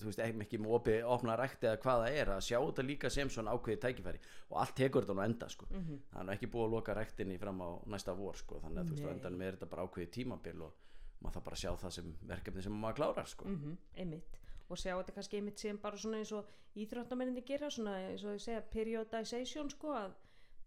þú 0.00 0.08
veist, 0.08 0.22
ekki, 0.24 0.60
með 0.62 0.74
opi, 0.78 0.96
opna 1.04 1.36
rækt 1.38 1.66
eða 1.68 1.80
hvað 1.82 2.02
það 2.04 2.16
er 2.22 2.32
að 2.32 2.42
sjá 2.48 2.58
þetta 2.58 2.86
líka 2.88 3.10
sem 3.12 3.30
svona 3.32 3.54
ákveði 3.54 3.80
tækifæri 3.84 4.22
og 4.48 4.58
allt 4.62 4.74
tekur 4.80 5.04
þetta 5.04 5.18
nú 5.18 5.24
enda 5.26 5.48
sko. 5.52 5.68
Mhm. 5.70 6.00
það 6.12 6.20
er 6.20 6.28
nú 6.28 6.34
ekki 6.34 6.50
búið 6.54 6.66
að 6.66 6.74
loka 6.78 6.96
ræktinni 6.96 7.38
fram 7.38 7.60
á 7.60 7.68
næsta 7.86 8.16
vor 8.16 8.36
sko. 8.36 8.60
þannig 8.64 8.80
að 8.82 8.88
þú 8.88 8.96
veist, 8.96 9.10
endan 9.12 9.40
er 9.42 9.56
þetta 9.58 9.70
bara 9.70 9.86
ákveði 9.86 10.10
tímabil 10.16 10.62
og 10.62 10.72
maður 11.20 11.34
þarf 11.34 11.44
bara 11.44 11.56
að 11.56 11.62
sjá 11.62 11.72
það 11.76 11.96
sem 11.98 12.12
verkefni 12.32 12.62
sem 12.62 12.72
maður 12.72 13.00
klárar 13.02 13.28
sko. 13.28 13.44
mm 13.44 13.76
einmitt 13.96 14.38
og 14.68 14.76
sjá 14.76 14.92
þetta 14.96 15.14
kannski 15.16 15.36
einmitt 15.40 15.58
sem 15.58 15.78
bara 15.80 15.96
svona 15.96 16.18
eins 16.20 16.32
og 16.32 16.48
íþróttamenninni 16.76 17.44
gera 17.44 17.70
svona 17.70 17.96
eins 18.10 18.24
og 18.24 18.36
ég 18.36 18.44
segja 18.44 18.64
periodization 18.72 19.70
sko 19.70 19.94
að 19.96 20.12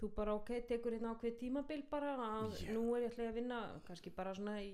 þú 0.02 0.10
bara 0.16 0.34
ok, 0.36 0.50
tekur 0.68 0.92
hérna 0.98 1.14
ákveð 1.16 1.38
tímabil 1.40 1.84
bara 1.92 2.16
að 2.18 2.56
Já. 2.66 2.72
nú 2.74 2.96
er 2.98 3.04
ég 3.08 3.12
ætla 3.14 3.30
að 3.30 3.36
vinna 3.40 3.60
kannski 3.88 4.10
bara 4.16 4.34
svona 4.34 4.58
í 4.62 4.72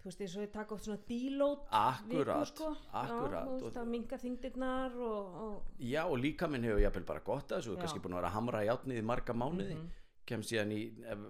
þú 0.00 0.04
veist 0.08 0.20
eins 0.24 0.36
og 0.36 0.42
ég 0.46 0.52
taka 0.52 0.74
oft 0.74 0.84
svona 0.86 0.98
deload 1.08 1.58
Akkurat, 1.70 2.46
sko. 2.48 2.70
akkurat, 2.92 3.46
Já, 3.48 3.60
veist 3.60 3.76
að 3.76 3.88
minga 3.90 4.16
þingdirnar 4.22 4.94
og, 4.96 5.40
og 5.44 5.62
Já 5.78 6.04
og 6.06 6.18
líka 6.18 6.48
minn 6.48 6.62
hefur 6.64 6.80
jafnvel 6.80 7.04
bara 7.10 7.20
gott 7.26 7.48
að 7.52 7.60
þessu 7.60 7.76
kannski 7.80 8.00
búin 8.00 8.14
að 8.14 8.22
vera 8.22 8.30
að 8.30 8.38
hamra 8.38 8.62
í 8.64 8.70
átnið 8.72 9.02
í 9.02 9.04
marga 9.04 9.32
mánuði 9.34 9.74
Mhm. 9.76 9.88
kemst 10.30 10.50
síðan 10.52 10.70
í, 10.70 10.80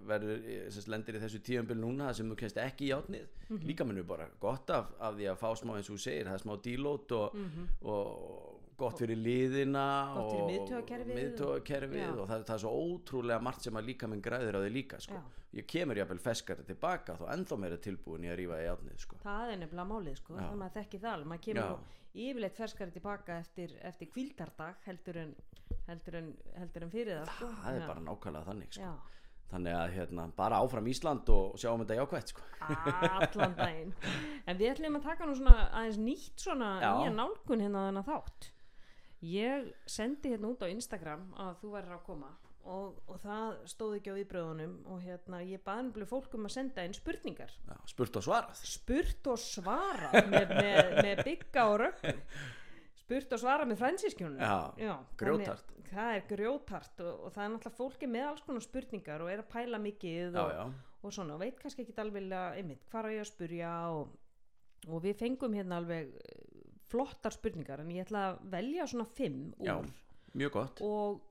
verður 0.05 0.69
sem 0.71 0.91
lendir 0.93 1.15
í 1.17 1.19
þessu 1.23 1.39
tíumbil 1.41 1.75
núna 1.79 2.13
sem 2.13 2.29
þú 2.29 2.35
kemst 2.37 2.57
ekki 2.61 2.89
í 2.91 2.93
átnið 2.93 3.27
Mhm. 3.49 3.65
líka 3.67 3.83
minn 3.85 3.97
hefur 3.97 4.07
bara 4.07 4.27
gott 4.39 4.69
af, 4.69 4.91
af 4.99 5.15
því 5.15 5.25
að 5.31 5.37
fá 5.41 5.49
smá 5.57 5.75
eins 5.75 5.89
og 5.89 5.95
þú 5.97 5.99
segir 5.99 6.25
það 6.27 6.33
er 6.33 6.43
smá 6.45 6.55
dílót 6.61 7.11
og, 7.11 7.33
Mhm. 7.35 7.67
og 7.81 8.50
gott 8.79 8.99
fyrir 9.01 9.19
liðina 9.19 9.85
Gott 10.15 10.31
fyrir 10.31 10.43
og 10.43 10.51
miðtaugakerfið 10.51 11.19
miðtaugakerfið 11.19 12.01
Já. 12.01 12.09
og 12.15 12.27
það, 12.29 12.43
það 12.49 12.55
er 12.55 12.63
svo 12.63 12.73
ótrúlega 12.85 13.45
margt 13.47 13.67
sem 13.67 13.79
að 13.79 13.87
líka 13.91 14.09
minn 14.11 14.23
græðir 14.25 14.57
á 14.57 14.59
því 14.63 14.73
líka 14.75 14.99
sko. 15.03 15.21
Ég 15.57 15.67
kemur 15.67 15.99
jafnvel 15.99 16.21
feskari 16.23 16.65
tilbaka 16.67 17.17
þá 17.19 17.25
ennþá 17.35 17.57
meira 17.59 17.79
tilbúin 17.83 18.27
í 18.27 18.31
að 18.31 18.37
rífa 18.39 18.61
í 18.63 18.69
átnið 18.71 19.01
sko. 19.03 19.19
það 19.23 19.53
er 19.53 19.61
nefnilega 19.63 19.89
málið 19.91 20.19
sko, 20.21 20.37
þannig 20.39 20.67
að 20.67 20.77
þekki 20.79 21.01
það 21.05 21.25
maður 21.31 21.43
kemur 21.47 21.97
yfirleitt 22.11 22.57
ferskari 22.59 22.91
tilbaka 22.91 23.39
eftir, 23.39 23.73
eftir 23.87 24.11
kvildardag 24.11 24.85
heldur 24.87 25.21
en, 25.21 25.33
heldur 25.87 26.19
en, 26.19 26.29
heldur 26.57 26.85
en 26.87 26.93
fyrir 26.93 27.19
það 27.21 27.33
sko. 27.35 27.49
það 27.63 27.79
er 27.79 27.89
bara 27.91 28.05
nákvæmlega 28.07 28.47
þannig 28.51 28.77
sko. 28.77 28.93
Þannig 29.51 29.75
að 29.75 29.93
hérna, 29.97 30.25
bara 30.31 30.61
áfram 30.63 30.85
Ísland 30.87 31.27
og 31.33 31.57
sjáum 31.59 31.81
þetta 31.83 31.97
jákvæmt 31.97 32.31
sko. 32.31 32.43
allan 33.19 33.55
daginn 33.57 33.93
en 34.47 34.59
við 34.59 34.69
ætlum 34.71 34.99
að 35.01 35.07
taka 35.09 35.27
nú 35.27 35.35
svona 35.35 35.55
aðeins 35.75 35.99
nýtt 35.99 36.45
svona 36.45 36.69
nýja 36.79 37.11
nálgun 37.17 37.63
hérna 37.65 37.87
þennan 37.89 38.07
þátt 38.07 38.51
ég 39.21 39.73
sendi 39.89 40.31
hérna 40.33 40.49
út 40.51 40.63
á 40.65 40.67
Instagram 40.71 41.27
að 41.39 41.59
þú 41.61 41.73
verður 41.75 41.97
að 41.97 42.07
koma 42.07 42.31
og, 42.69 42.97
og 43.09 43.19
það 43.21 43.59
stóð 43.69 43.97
ekki 43.97 44.13
á 44.13 44.17
viðbröðunum 44.19 44.73
og 44.93 45.03
hérna 45.03 45.41
ég 45.45 45.61
baði 45.65 45.87
nefnilega 45.87 46.11
fólk 46.11 46.37
um 46.37 46.47
að 46.47 46.55
senda 46.55 46.85
inn 46.85 46.95
spurningar. 46.95 47.53
Já, 47.67 47.75
spurt 47.89 48.17
og 48.19 48.25
svarað. 48.25 48.63
Spurt 48.69 49.29
og 49.33 49.41
svara 49.41 50.11
með, 50.29 50.55
með, 50.57 50.91
með 51.01 51.23
bygga 51.25 51.67
og 51.71 51.77
röggu. 51.81 52.15
Spurt 53.01 53.35
og 53.35 53.41
svara 53.41 53.67
með 53.67 53.81
fransískjónu 53.81 54.39
Já, 54.39 54.93
grjótart. 55.19 55.73
það 55.89 56.13
er 56.15 56.21
grjótart 56.29 57.01
og, 57.03 57.25
og 57.25 57.33
það 57.35 57.43
er 57.43 57.49
náttúrulega 57.55 57.79
fólki 57.79 58.07
með 58.07 58.27
alls 58.29 58.45
konar 58.45 58.63
spurningar 58.63 59.25
og 59.25 59.31
er 59.33 59.41
að 59.41 59.49
pæla 59.51 59.81
mikið 59.83 60.37
já, 60.37 60.43
og, 60.43 60.53
já, 60.55 60.61
og 61.01 61.15
svona 61.17 61.35
og 61.35 61.41
veit 61.41 61.59
kannski 61.59 61.83
ekki 61.83 61.97
alveg 61.99 62.31
einmitt 62.31 62.85
hvað 62.87 63.09
er 63.09 63.17
ég 63.17 63.25
að 63.25 63.31
spurja 63.33 63.73
og, 63.97 64.13
og 64.87 65.03
við 65.03 65.19
fengum 65.25 65.57
hérna 65.57 65.81
alveg 65.81 66.13
flottar 66.91 67.35
spurningar 67.35 67.81
en 67.83 67.91
ég 67.95 68.05
ætla 68.05 68.27
að 68.29 68.39
velja 68.53 68.87
svona 68.91 69.07
fimm 69.07 69.51
já, 69.57 69.75
úr 69.79 69.89
mjög 70.37 70.55
gott. 70.57 70.81
Og 70.85 71.21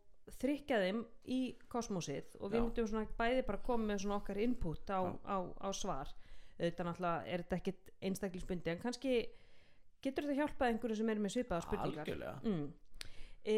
þrykja 0.41 0.79
þeim 0.85 1.03
í 1.33 1.41
kosmosið 1.73 2.37
og 2.39 2.53
við 2.53 2.61
Já. 2.61 2.65
myndum 2.65 2.89
svona 2.91 3.19
bæði 3.19 3.45
bara 3.49 3.63
koma 3.67 3.89
með 3.91 4.03
svona 4.05 4.19
okkar 4.21 4.41
input 4.45 4.93
á, 4.93 5.01
Já. 5.01 5.13
á, 5.27 5.39
á 5.59 5.69
svar. 5.75 6.13
Auðvitað 6.61 6.89
náttúrulega 6.91 7.27
er 7.27 7.45
þetta 7.45 7.59
ekkit 7.61 7.93
einstaklisbundi 8.11 8.73
en 8.75 8.83
kannski 8.83 9.15
getur 10.05 10.27
þetta 10.29 10.39
hjálpað 10.43 10.75
einhverju 10.75 10.99
sem 11.01 11.13
er 11.13 11.23
með 11.23 11.35
svipaða 11.37 11.65
spurningar. 11.67 12.13
Mm. 12.45 12.67
e, 13.45 13.57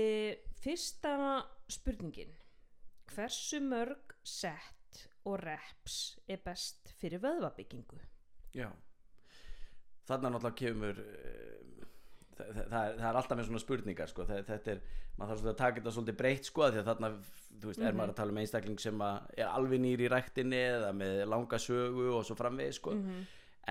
fyrsta 0.63 1.17
spurningin. 1.71 2.33
Hversu 3.13 3.61
mörg 3.61 4.15
sett 4.23 5.03
og 5.29 5.43
reps 5.43 6.17
er 6.31 6.41
best 6.45 6.95
fyrir 6.99 7.21
vöðvabyggingu? 7.23 7.99
Já. 8.57 8.71
Þarna 10.07 10.33
náttúrulega 10.33 10.59
kemur 10.59 11.03
uh, 12.41 12.49
það, 12.57 12.67
það, 12.71 13.07
er, 13.09 13.19
alltaf 13.21 13.39
með 13.39 13.49
svona 13.49 13.62
spurningar 13.62 14.11
sko. 14.11 14.27
þetta 14.31 14.75
er, 14.75 14.83
maður 15.19 15.33
þarf 15.33 15.51
að 15.53 15.59
taka 15.61 15.79
þetta 15.81 15.95
svolítið 15.97 16.19
breytt 16.23 16.51
sko, 16.51 16.69
því 16.69 16.83
að 16.83 16.91
þarna, 16.91 17.12
þú 17.53 17.71
veist, 17.71 17.83
er 17.83 17.99
maður 17.99 18.15
að 18.15 18.21
tala 18.21 18.35
um 18.35 18.41
einstakling 18.43 18.83
sem 18.83 19.05
er 19.07 19.47
alveg 19.49 19.85
nýr 19.85 20.05
í 20.05 20.11
ræktinni 20.12 20.62
eða 20.73 20.93
með 20.97 21.23
langa 21.31 21.61
sögu 21.62 22.09
og 22.17 22.27
svo 22.29 22.39
framvegis 22.39 22.81
sko. 22.81 22.97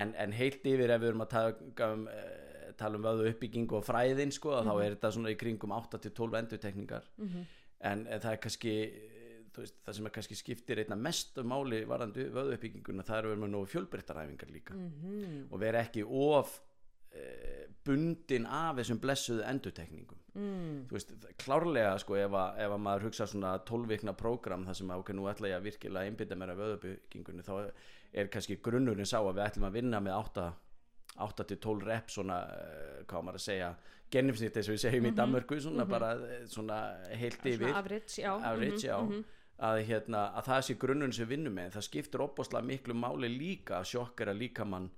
en, 0.02 0.14
en 0.16 0.36
heilt 0.36 0.64
yfir 0.64 0.94
ef 0.94 1.02
við 1.02 1.12
erum 1.12 1.26
að 1.26 1.34
taka 1.36 1.90
um, 1.96 2.06
uh, 2.08 2.76
tala 2.78 2.96
um 2.98 3.04
vöðu 3.04 3.32
uppbyggingu 3.32 3.76
og 3.78 3.84
fræðin 3.84 4.32
sko, 4.32 4.60
þá 4.64 4.72
er 4.76 4.94
þetta 4.94 5.10
svona 5.16 5.32
í 5.34 5.40
kringum 5.40 5.74
8-12 5.76 6.38
endurtekningar 6.38 7.10
en, 7.20 8.06
en 8.06 8.22
það 8.22 8.30
er 8.30 8.40
kannski 8.40 8.76
veist, 9.60 9.78
það 9.84 9.96
sem 9.96 10.08
er 10.08 10.14
kannski 10.16 10.38
skiptir 10.38 10.82
einna 10.82 10.98
mestu 10.98 11.44
máli 11.46 11.82
varandi 11.88 12.26
vöðu 12.32 12.56
uppbygginguna 12.56 13.04
það 13.06 13.18
er 13.18 13.26
að 13.26 13.32
vera 13.32 13.42
með 13.42 13.54
nógu 13.54 13.70
fjölbreyttaræfingar 13.72 14.52
líka 14.52 14.76
mm. 14.76 15.40
og 15.50 15.62
vera 15.62 15.82
ekki 15.84 16.04
of 16.06 16.54
e, 17.12 17.26
bundin 17.86 18.46
af 18.46 18.76
þessum 18.78 19.00
blessuðu 19.02 19.46
endurtekningum. 19.48 20.18
Mm. 20.32 20.86
þú 20.88 20.96
veist, 20.96 21.10
klárlega 21.42 21.96
sko 22.00 22.16
ef 22.16 22.32
að, 22.32 22.60
ef 22.64 22.72
að 22.72 22.78
maður 22.80 23.02
hugsa 23.10 23.26
svona 23.28 23.50
12 23.68 23.90
vikna 23.90 24.14
prógram 24.16 24.62
þar 24.64 24.78
sem 24.78 24.92
að 24.94 25.02
ok, 25.02 25.10
nú 25.12 25.26
ætla 25.28 25.50
ég 25.50 25.58
að 25.58 25.66
virkilega 25.66 26.08
einbytta 26.08 26.38
mér 26.40 26.54
af 26.54 26.60
vöðubyggingunni 26.62 27.44
þá 27.44 27.52
er 28.16 28.30
kannski 28.32 28.56
grunnurinn 28.64 29.08
sá 29.08 29.18
að 29.18 29.34
við 29.34 29.42
ætlum 29.44 29.66
að 29.68 29.76
vinna 29.76 30.00
með 30.00 30.16
8 30.22 30.46
8 31.20 31.44
til 31.50 31.58
12 31.60 31.84
rep 31.84 32.08
svona, 32.10 32.38
uh, 32.48 33.02
hvað 33.08 33.26
maður 33.26 33.40
að 33.40 33.44
segja 33.44 33.68
genifsnitt 34.12 34.56
eins 34.56 34.68
og 34.68 34.76
við 34.76 34.82
segjum 34.86 35.08
í 35.08 35.14
Danmörku 35.16 35.58
svona 35.60 35.86
bara 35.88 36.10
eh, 36.16 36.42
svona 36.48 36.80
heilt 37.16 37.44
yfir. 37.44 37.68
Svona 37.68 37.78
average, 37.80 38.16
já 38.20 38.32
average, 38.32 38.76
mhm, 38.76 38.86
já. 38.86 38.96
mhm. 39.02 39.22
að, 39.68 39.82
hérna, 39.88 40.24
að 40.36 40.48
það 40.50 40.64
sé 40.66 40.76
grunnurinn 40.80 41.16
sem 41.16 41.28
við 41.28 41.34
vinnum 41.36 41.56
með. 41.56 41.70
Það 41.76 41.86
skiptir 41.88 42.24
opbáslega 42.24 42.68
miklu 42.68 42.96
máli 42.96 43.32
líka 43.32 43.78
að 43.78 43.88
sjokkera 43.92 44.36
líkamann 44.36 44.90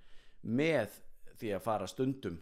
með 0.42 0.98
því 1.38 1.54
að 1.54 1.64
fara 1.66 1.90
stundum 1.90 2.38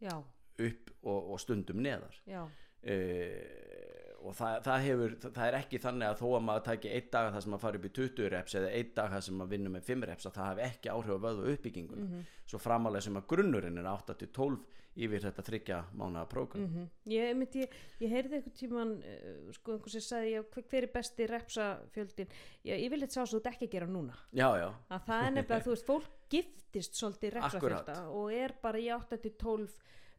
já, 0.00 0.16
upp 0.58 0.90
og, 1.02 1.30
og 1.32 1.40
stundum 1.40 1.82
neðar. 1.84 2.16
Já, 2.26 2.42
uh, 2.44 3.87
og 4.18 4.34
það, 4.34 4.54
það 4.66 4.82
hefur 4.88 5.12
það 5.28 5.44
er 5.48 5.56
ekki 5.60 5.78
þannig 5.84 6.08
að 6.08 6.18
þó 6.22 6.26
að 6.38 6.42
maður 6.48 6.64
tæki 6.68 6.90
einn 6.96 7.10
dag 7.12 7.28
það 7.34 7.44
sem 7.44 7.54
að 7.54 7.60
fara 7.64 7.78
upp 7.78 7.84
í 7.86 7.92
20 7.98 8.28
reps 8.34 8.54
eða 8.58 8.72
einn 8.78 8.90
dag 8.96 9.12
það 9.14 9.22
sem 9.28 9.44
að 9.44 9.52
vinna 9.54 9.70
með 9.76 9.86
5 9.92 10.08
reps 10.10 10.26
að 10.26 10.34
það 10.38 10.48
hafi 10.50 10.64
ekki 10.68 10.90
áhrif 10.94 11.14
á 11.14 11.24
vöðu 11.28 11.52
uppbyggingun 11.54 12.02
Mhm. 12.08 12.24
svo 12.48 12.58
framalega 12.58 13.02
sem 13.06 13.16
að 13.16 13.26
grunnurinn 13.30 13.78
er 13.78 13.84
8-12 13.92 14.58
yfir 14.98 15.20
þetta 15.22 15.42
þryggja 15.46 15.76
mánaða 15.94 16.26
prógram. 16.28 16.62
Mhm. 16.66 16.86
Ég, 17.06 17.28
einmitt, 17.30 17.54
ég, 17.54 17.70
ég 18.00 18.10
heyrði 18.10 18.34
einhvern 18.40 18.56
tíman 18.58 18.94
uh, 18.98 19.52
sko 19.54 19.76
einhvern 19.76 19.94
sem 19.94 20.00
sagði 20.02 20.32
hver, 20.42 20.64
hver 20.72 20.82
er 20.82 20.92
besti 20.96 21.26
repsafjöldin 21.30 22.26
ég, 22.64 22.80
ég 22.82 22.90
vil 22.90 22.98
eitthvað 23.04 23.14
sá 23.14 23.26
svo 23.30 23.38
þetta 23.38 23.52
ekki 23.54 23.68
að 23.68 23.74
gera 23.76 23.86
núna. 23.86 24.16
Já, 24.32 24.48
já, 24.58 24.68
að 24.90 25.04
það 25.06 25.22
er 25.28 25.30
nefnilega, 25.36 25.64
þú 25.68 25.70
veist, 25.76 25.86
fólk 25.86 26.08
giftist 26.34 26.98
svolítið 26.98 27.36
repsafjölda 27.38 27.96
og 28.10 28.32
er 28.34 28.56
bara 28.62 28.78
í 28.82 28.88
8-12 28.90 29.78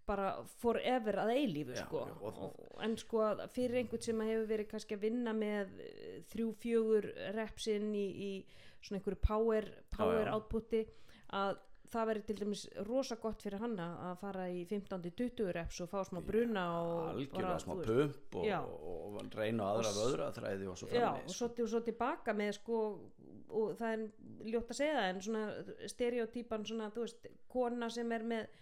bara 0.09 0.29
forever 0.61 1.21
að 1.23 1.33
eilífu 1.37 1.77
sko. 1.77 2.03
en 2.83 2.97
sko 2.97 3.23
fyrir 3.53 3.83
einhvern 3.83 4.05
sem 4.05 4.25
hefur 4.25 4.49
verið 4.49 4.71
kannski 4.73 4.97
að 4.97 5.05
vinna 5.07 5.35
með 5.37 5.79
eh, 5.85 6.19
þrjú, 6.33 6.51
fjögur 6.63 7.09
repsinn 7.37 7.93
í, 7.95 8.05
í 8.09 8.31
svona 8.81 8.99
einhverju 8.99 9.21
power, 9.23 9.71
power 9.93 10.31
outputi 10.33 10.85
að 11.37 11.59
það 11.89 12.09
verið 12.11 12.25
til 12.27 12.35
dæmis 12.37 12.63
rosa 12.85 13.17
gott 13.21 13.41
fyrir 13.41 13.61
hann 13.63 13.75
að 13.81 14.11
fara 14.21 14.45
í 14.53 14.61
15-20 14.69 15.53
reps 15.55 15.79
og 15.83 15.89
fá 15.89 16.03
smá 16.05 16.19
bruna 16.25 16.65
og 16.83 16.99
algjörlega 17.15 17.61
smá 17.63 17.73
pump 17.79 18.37
og, 18.37 18.45
og, 18.45 19.17
og 19.23 19.37
reyna 19.39 19.71
aðra 19.73 19.93
vöðra 19.97 20.29
þræði 20.35 20.69
og 20.69 20.77
svo 20.77 20.89
Já, 20.91 21.07
og 21.07 21.17
framvegis 21.17 21.39
svo, 21.39 21.69
svo 21.73 21.81
tilbaka 21.87 22.35
með 22.37 22.53
sko 22.59 22.81
og 23.49 23.77
það 23.79 23.93
er 23.95 24.51
ljótt 24.53 24.73
að 24.73 24.79
segja 24.83 25.05
en 25.09 25.21
svona 25.25 25.43
stereotypan 25.89 26.65
svona, 26.69 26.89
þú 26.93 27.05
veist, 27.05 27.29
kona 27.49 27.89
sem 27.93 28.11
er 28.13 28.25
með 28.33 28.59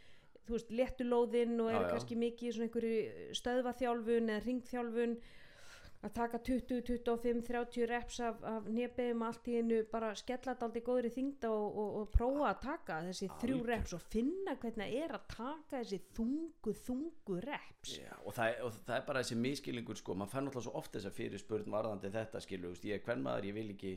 þú 0.47 0.57
veist, 0.57 0.75
léttu 0.79 1.07
lóðinn 1.07 1.57
og 1.63 1.73
er 1.73 1.81
já. 1.81 1.89
kannski 1.93 2.19
mikið 2.19 2.49
í 2.49 2.53
svona 2.55 2.69
einhverju 2.69 3.33
stöðvaþjálfun 3.41 4.31
eða 4.33 4.45
ringþjálfun 4.45 5.17
að 6.05 6.13
taka 6.13 6.39
20, 6.45 6.81
25, 6.85 7.39
30 7.47 7.87
reps 7.89 8.19
af, 8.21 8.41
af 8.45 8.67
nefnum 8.69 9.23
allt 9.25 9.47
í 9.49 9.55
einu 9.57 9.79
bara 9.89 10.11
skella 10.17 10.53
þetta 10.53 10.67
aldrei 10.67 10.83
góður 10.85 11.07
í 11.09 11.11
þingda 11.15 11.49
og, 11.49 11.79
og, 11.81 11.95
og 12.01 12.11
prófa 12.13 12.51
að 12.51 12.59
taka 12.67 12.99
þessi 13.07 13.29
þrjú 13.31 13.55
Algjörlega. 13.55 13.71
reps 13.71 13.95
og 13.97 14.03
finna 14.13 14.55
hvernig 14.61 14.91
það 14.91 14.99
er 15.01 15.15
að 15.17 15.25
taka 15.33 15.79
þessi 15.79 15.99
þungu, 16.19 16.75
þungu 16.85 17.39
reps 17.47 17.95
Já, 17.97 18.13
og, 18.21 18.29
það, 18.37 18.61
og 18.67 18.77
það 18.77 18.95
er 18.99 19.07
bara 19.09 19.23
þessi 19.23 19.39
miskilingur 19.41 19.99
sko, 19.99 20.17
maður 20.19 20.33
fær 20.35 20.45
náttúrulega 20.45 20.67
svo 20.69 20.75
oft 20.83 20.93
þess 20.93 21.09
að 21.09 21.17
fyrir 21.17 21.43
spurn 21.43 21.73
varðandi 21.73 22.13
þetta 22.13 22.43
veist, 22.45 22.85
ég 22.85 22.99
er 22.99 23.05
hvern 23.07 23.25
maður, 23.25 23.49
ég 23.49 23.57
vil 23.57 23.69
ekki 23.73 23.95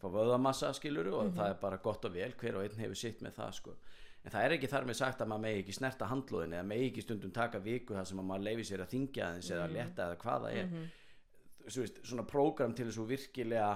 fá 0.00 0.08
vöðamassa 0.08 0.72
skilur 0.74 1.12
og 1.12 1.34
það 1.36 1.52
er 1.52 1.60
bara 1.60 1.82
gott 1.84 2.08
og 2.08 2.16
vel, 2.16 2.32
hver 2.40 2.58
og 2.58 2.64
einn 2.64 2.80
hefur 2.80 2.98
sitt 2.98 3.20
með 3.22 3.36
það 3.42 3.58
sko 3.60 3.76
en 4.24 4.30
það 4.30 4.44
er 4.46 4.52
ekki 4.56 4.68
þar 4.70 4.84
með 4.86 4.98
sagt 5.00 5.20
að 5.24 5.30
maður 5.32 5.44
megi 5.46 5.62
ekki 5.62 5.72
snerta 5.76 6.06
handlóðin 6.10 6.52
eða 6.58 6.66
megi 6.68 6.90
ekki 6.90 7.02
stundum 7.02 7.32
taka 7.34 7.58
viku 7.58 7.94
þar 7.96 8.06
sem 8.06 8.20
að 8.22 8.28
maður 8.30 8.44
leifi 8.48 8.64
sér 8.68 8.84
að 8.84 8.92
þingja 8.94 9.28
aðeins 9.28 9.50
eða 9.50 9.70
leta 9.72 10.04
eða 10.08 10.18
hvað 10.24 10.44
það 10.46 10.58
er. 10.60 10.66
Mm 10.66 10.90
veist, 11.62 11.98
svona 12.02 12.24
prógram 12.26 12.72
til 12.74 12.88
þess 12.88 12.98
að 12.98 13.10
virkilega 13.12 13.72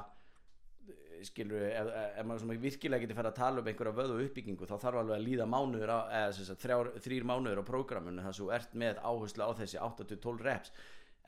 skilur, 1.27 1.63
ef, 1.71 1.89
ef 2.21 2.27
maður 2.29 2.59
virkilega 2.63 3.03
getur 3.05 3.19
fara 3.19 3.31
að 3.33 3.39
tala 3.39 3.63
um 3.63 3.71
einhverja 3.71 3.95
vöðu 3.97 4.19
uppbyggingu 4.27 4.67
þá 4.69 4.77
þarf 4.83 4.99
alveg 5.01 5.17
að 5.17 5.25
líða 5.27 5.47
mánuður 5.51 5.93
á, 5.95 5.99
eða 6.21 6.57
þrjár, 6.63 6.91
þrýr 7.07 7.27
mánuður 7.31 7.63
á 7.63 7.71
prógraminu 7.71 8.25
þar 8.27 8.37
sem 8.37 8.45
þú 8.45 8.53
ert 8.59 8.77
með 8.83 9.01
áherslu 9.03 9.47
á 9.47 9.51
þessi 9.61 9.81
8-12 9.81 10.45
reps. 10.47 10.73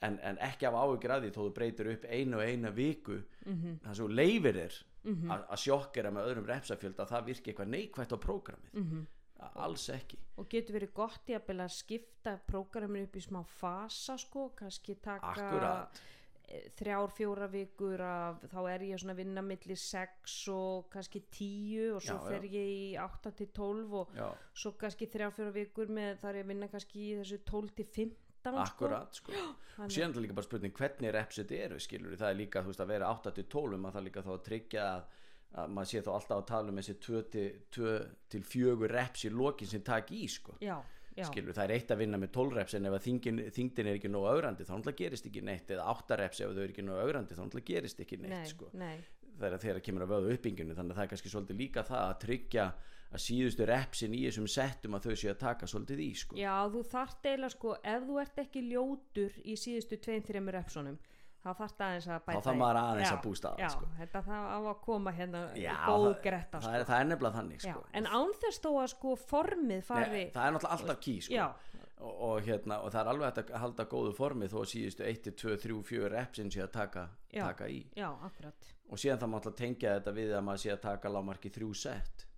En, 0.05 0.19
en 0.23 0.37
ekki 0.45 0.67
af 0.69 1.23
því 1.25 1.31
þó 1.35 1.41
þú 1.41 1.49
breytir 1.57 1.89
upp 1.91 2.05
einu 2.07 2.37
og 2.39 2.43
eina 2.45 2.71
viku 2.71 3.17
Mhm. 3.45 3.79
þar 3.83 3.95
sem 3.95 4.05
þú 4.05 4.15
leifir 4.15 4.59
þér 4.59 4.77
að, 5.31 5.45
að 5.49 5.57
sjokkera 5.63 6.11
með 6.11 6.27
öðrum 6.29 6.45
repsafjöld 6.49 6.99
að 6.99 7.09
það 7.13 7.25
virki 7.25 7.51
eitthvað 7.53 7.67
neikvætt 7.75 8.13
á 8.13 8.17
prógramið. 8.19 8.73
Mhm. 8.73 9.07
alls 9.55 9.89
ekki. 9.89 10.17
Og 10.37 10.49
getur 10.51 10.75
verið 10.75 10.93
gott 10.93 11.29
í 11.31 11.33
að 11.33 11.45
að 11.63 11.71
skipta 11.71 12.33
prógramin 12.45 13.05
upp 13.07 13.15
í 13.15 13.21
smá 13.23 13.39
fasa 13.47 14.17
sko, 14.17 14.49
kannski 14.53 14.97
taka 15.01 15.29
Akkurat. 15.31 16.01
eh, 16.49 16.69
þrjár, 16.75 17.13
fjóra 17.15 17.47
vikur 17.47 18.01
af, 18.01 18.41
þá 18.51 18.59
er 18.73 18.79
ég 18.79 18.97
að 19.09 19.15
vinna 19.15 19.41
milli 19.41 19.75
6 19.75 20.47
og 20.51 20.89
kannski 20.89 21.21
10 21.31 21.95
og 21.95 22.01
svo 22.01 22.17
Já, 22.17 22.27
fer 22.27 22.41
ég 22.41 22.67
í 22.67 22.97
8 22.99 23.31
til 23.31 23.47
12 23.47 23.93
og 23.93 24.09
Já, 24.13 24.27
svo 24.53 24.71
kannski 24.77 25.07
þrjár, 25.07 25.31
fjóra 25.31 25.53
vikur 25.53 25.87
með 25.87 26.17
þar 26.19 26.35
ég 26.35 26.43
að 26.43 26.47
vinna 26.47 26.67
kannski 26.67 26.99
í 26.99 27.15
þessu 27.21 27.39
12 27.45 27.69
til 27.75 27.85
15 27.85 28.15
akkurat 28.45 29.15
sko. 29.15 29.31
og 29.37 29.55
Þannig- 29.75 29.95
síðan 29.95 30.09
er 30.09 30.15
það 30.17 30.23
líka 30.25 30.37
bara 30.39 30.47
spurning 30.47 30.73
hvernig 30.79 31.13
repsit 31.13 31.51
eru 31.51 31.79
skilur 31.79 32.15
það 32.19 32.29
er 32.33 32.37
líka 32.39 32.61
þú 32.63 32.71
veist 32.73 32.83
að 32.85 32.91
vera 32.93 33.09
8-12 33.13 33.77
maður 33.77 33.97
það 33.99 34.07
líka 34.09 34.23
þá 34.25 34.31
að 34.35 34.43
tryggja 34.49 34.85
að, 34.93 35.03
að 35.63 35.73
maður 35.75 35.89
sé 35.91 36.01
þá 36.05 36.09
alltaf 36.15 36.37
að 36.37 36.47
tala 36.53 36.69
um 36.73 36.79
þessi 36.81 36.95
2 37.07 37.21
til 38.29 38.43
4 38.53 38.89
reps 38.93 39.25
í 39.25 39.33
lokin 39.33 39.67
sem 39.67 39.81
taki 39.85 40.23
í 40.23 40.27
sko 40.29 40.55
já, 40.63 40.77
Já. 41.17 41.25
skilur, 41.27 41.53
það 41.57 41.65
er 41.65 41.75
eitt 41.75 41.91
að 41.91 42.01
vinna 42.03 42.17
með 42.21 42.31
12 42.37 42.53
reps 42.59 42.75
en 42.77 42.85
ef 42.87 42.93
að 42.95 43.05
þingin, 43.07 43.39
þingdin 43.51 43.87
er 43.91 43.97
ekki 43.99 44.11
nógu 44.13 44.29
augrandi 44.31 44.63
þá 44.67 44.73
náttúrulega 44.77 45.01
gerist 45.03 45.25
ekki 45.27 45.41
neitt 45.43 45.71
eða 45.75 45.87
8 45.95 46.19
reps 46.21 46.39
ef 46.45 46.53
þau 46.53 46.61
er 46.63 46.69
ekki 46.73 46.85
nógu 46.85 47.01
augrandi 47.03 47.35
þá 47.35 47.41
náttúrulega 47.43 47.73
gerist 47.73 47.99
ekki 48.05 48.19
neitt 48.21 48.35
nei, 48.37 48.45
sko. 48.53 48.69
nei, 48.77 48.99
þegar 49.39 49.59
þegar 49.65 49.81
kemur 49.89 50.05
að 50.05 50.13
vöðu 50.15 50.37
uppbygginu 50.37 50.77
þannig 50.77 50.93
að 50.95 50.99
það 51.01 51.07
er 51.07 51.11
kannski 51.15 51.33
svolítið 51.33 51.59
líka 51.63 51.83
það 51.89 52.05
að 52.05 52.15
tryggja 52.23 52.67
að 53.09 53.23
síðustu 53.25 53.65
repsin 53.65 54.13
í 54.13 54.23
þessum 54.27 54.47
settum 54.51 54.97
að 54.97 55.07
þau 55.09 55.15
séu 55.17 55.31
að 55.33 55.39
taka 55.41 55.69
svolítið 55.69 56.01
í 56.05 56.09
sko. 56.21 56.35
já 56.37 56.53
þú 56.69 56.83
þarft 56.91 57.25
eiginlega 57.25 57.55
sko 57.55 57.77
ef 57.93 58.03
þú 58.09 58.19
ert 58.23 58.43
ekki 58.43 58.65
ljótur 58.67 59.39
í 59.43 59.55
síðustu 59.57 59.97
tveim, 59.97 60.25
þreimur 60.27 60.57
repsunum 60.59 60.99
þá 61.39 61.49
þarft 61.55 61.81
aðeins 61.85 62.07
að 62.11 62.21
bæta 62.27 62.35
Þá 62.39 62.45
þarf 62.49 62.59
maður 62.59 62.79
aðeins 62.83 63.13
að 63.13 63.21
bústa 63.23 63.51
það, 63.53 63.63
já, 63.63 63.69
sko. 63.73 63.89
þetta 63.99 64.21
það 64.27 64.45
á 64.45 64.59
að 64.59 64.77
koma 64.83 65.13
hérna 65.15 65.41
Já, 65.55 65.71
góð 65.87 66.05
það, 66.05 66.21
gretta 66.27 66.59
það, 66.59 66.75
er, 66.75 66.83
sko. 66.83 66.89
það 66.91 66.99
er 66.99 67.09
nefnilega 67.09 67.37
þannig 67.39 67.65
sko. 67.65 67.83
en 67.93 68.09
án 68.19 68.37
þess 68.43 68.63
þó 68.65 68.69
að 68.75 68.87
sko 68.93 69.15
formið 69.23 69.83
fari 69.89 70.23
Nei, 70.25 70.31
það 70.35 70.45
er 70.45 70.55
náttúrulega 70.57 70.77
alltaf 70.77 71.01
ký 71.07 71.15
sko. 71.25 71.49
og, 71.99 72.13
og, 72.29 72.35
hérna, 72.45 72.79
og 72.83 72.93
það 72.93 73.01
er 73.01 73.11
alveg 73.13 73.41
að 73.41 73.53
halda 73.63 73.87
góðu 73.95 74.13
formi 74.19 74.51
þó 74.51 74.57
að 74.61 74.71
síðustu 74.73 75.07
1, 75.07 75.31
2, 75.39 75.57
3, 75.65 75.81
4 75.89 76.11
repsin 76.13 76.51
sé 76.51 76.63
að 76.63 76.73
taka, 76.75 77.07
Já. 77.31 77.45
taka 77.47 77.69
í 77.71 77.81
já, 77.95 78.09
og 78.11 78.99
síðan 78.99 79.19
það 79.23 79.31
maður 79.31 79.39
alltaf 79.49 79.59
tengja 79.63 79.95
þetta 79.97 80.15
við 80.19 80.35
að 80.35 80.45
maður 80.49 80.63
sé 80.65 80.73
að 80.75 80.83
taka 80.85 81.11
lámarki 81.15 81.51
þrjú 81.55 81.71
sett 81.87 82.28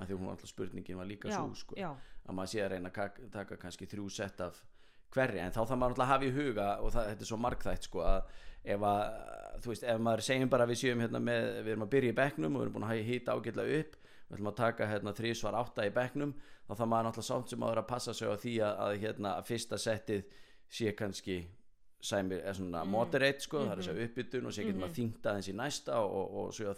af 0.00 0.08
því 0.08 0.18
hún 0.18 0.30
alltaf 0.32 0.48
spurningin 0.48 1.00
var 1.00 1.08
líka 1.08 1.28
já, 1.28 1.36
svo 1.36 1.54
sko. 1.58 1.76
já, 1.76 1.90
að 2.26 2.36
maður 2.38 2.52
sé 2.52 2.62
að 2.64 2.70
reyna 2.72 2.92
að 2.92 3.18
taka 3.32 3.58
kannski 3.60 3.88
þrjú 3.90 4.08
sett 4.12 4.40
af 4.40 4.62
hverri 5.12 5.42
en 5.42 5.52
þá 5.52 5.60
þarf 5.60 5.78
maður 5.78 5.92
alltaf 5.92 6.06
að 6.06 6.12
hafa 6.12 6.28
í 6.28 6.32
huga 6.36 6.68
og 6.80 6.94
það, 6.94 7.08
þetta 7.10 7.26
er 7.26 7.30
svo 7.30 7.40
margþætt 7.44 7.88
sko 7.88 8.04
að 8.08 8.30
ef 8.62 8.86
að, 8.88 9.02
þú 9.64 9.72
veist, 9.72 9.84
ef 9.84 10.00
maður 10.06 10.24
segjum 10.28 10.52
bara 10.52 10.68
við 10.70 10.80
séum 10.80 11.02
hérna 11.02 11.20
með, 11.20 11.48
við 11.58 11.74
erum 11.74 11.86
að 11.86 11.92
byrja 11.96 12.14
í 12.14 12.18
bekknum 12.20 12.54
og 12.54 12.60
við 12.60 12.66
erum 12.66 12.76
búin 12.78 12.88
að 12.88 13.02
hýta 13.10 13.36
ágætlega 13.36 13.80
upp 13.82 13.96
við 14.02 14.36
ætlum 14.36 14.52
að 14.52 14.60
taka 14.62 14.88
hérna 14.88 15.14
þrísvar 15.18 15.58
átta 15.58 15.86
í 15.86 15.92
bekknum 15.92 16.36
þá 16.68 16.72
þarf 16.72 16.88
maður 16.92 17.08
náttúrulega 17.08 17.28
sátt 17.28 17.52
sem 17.52 17.60
maður 17.60 17.82
að 17.82 17.90
passa 17.90 18.14
sig 18.16 18.30
á 18.32 18.36
því 18.38 18.54
að, 18.64 18.78
að 18.86 18.94
hérna 19.02 19.34
að 19.40 19.50
fyrsta 19.50 19.80
settið 19.82 20.22
sé 20.72 20.94
kannski 20.96 21.36
sæmi, 22.02 22.38
er 22.40 22.56
svona 22.56 22.84
moderate 22.88 23.44
sko, 23.44 23.66
það 23.66 23.74
er 23.74 23.82
þess 23.82 23.92
að 23.92 24.00
uppbytun 24.06 24.48
og 24.48 24.54
sé 24.54 24.64
getur 24.66 24.80
maður 24.80 24.96
þyngt 24.96 25.28
aðeins 25.28 25.50
í 25.52 25.56
næsta 25.58 25.98
og, 26.02 26.38
og 26.40 26.54
svo 26.56 26.72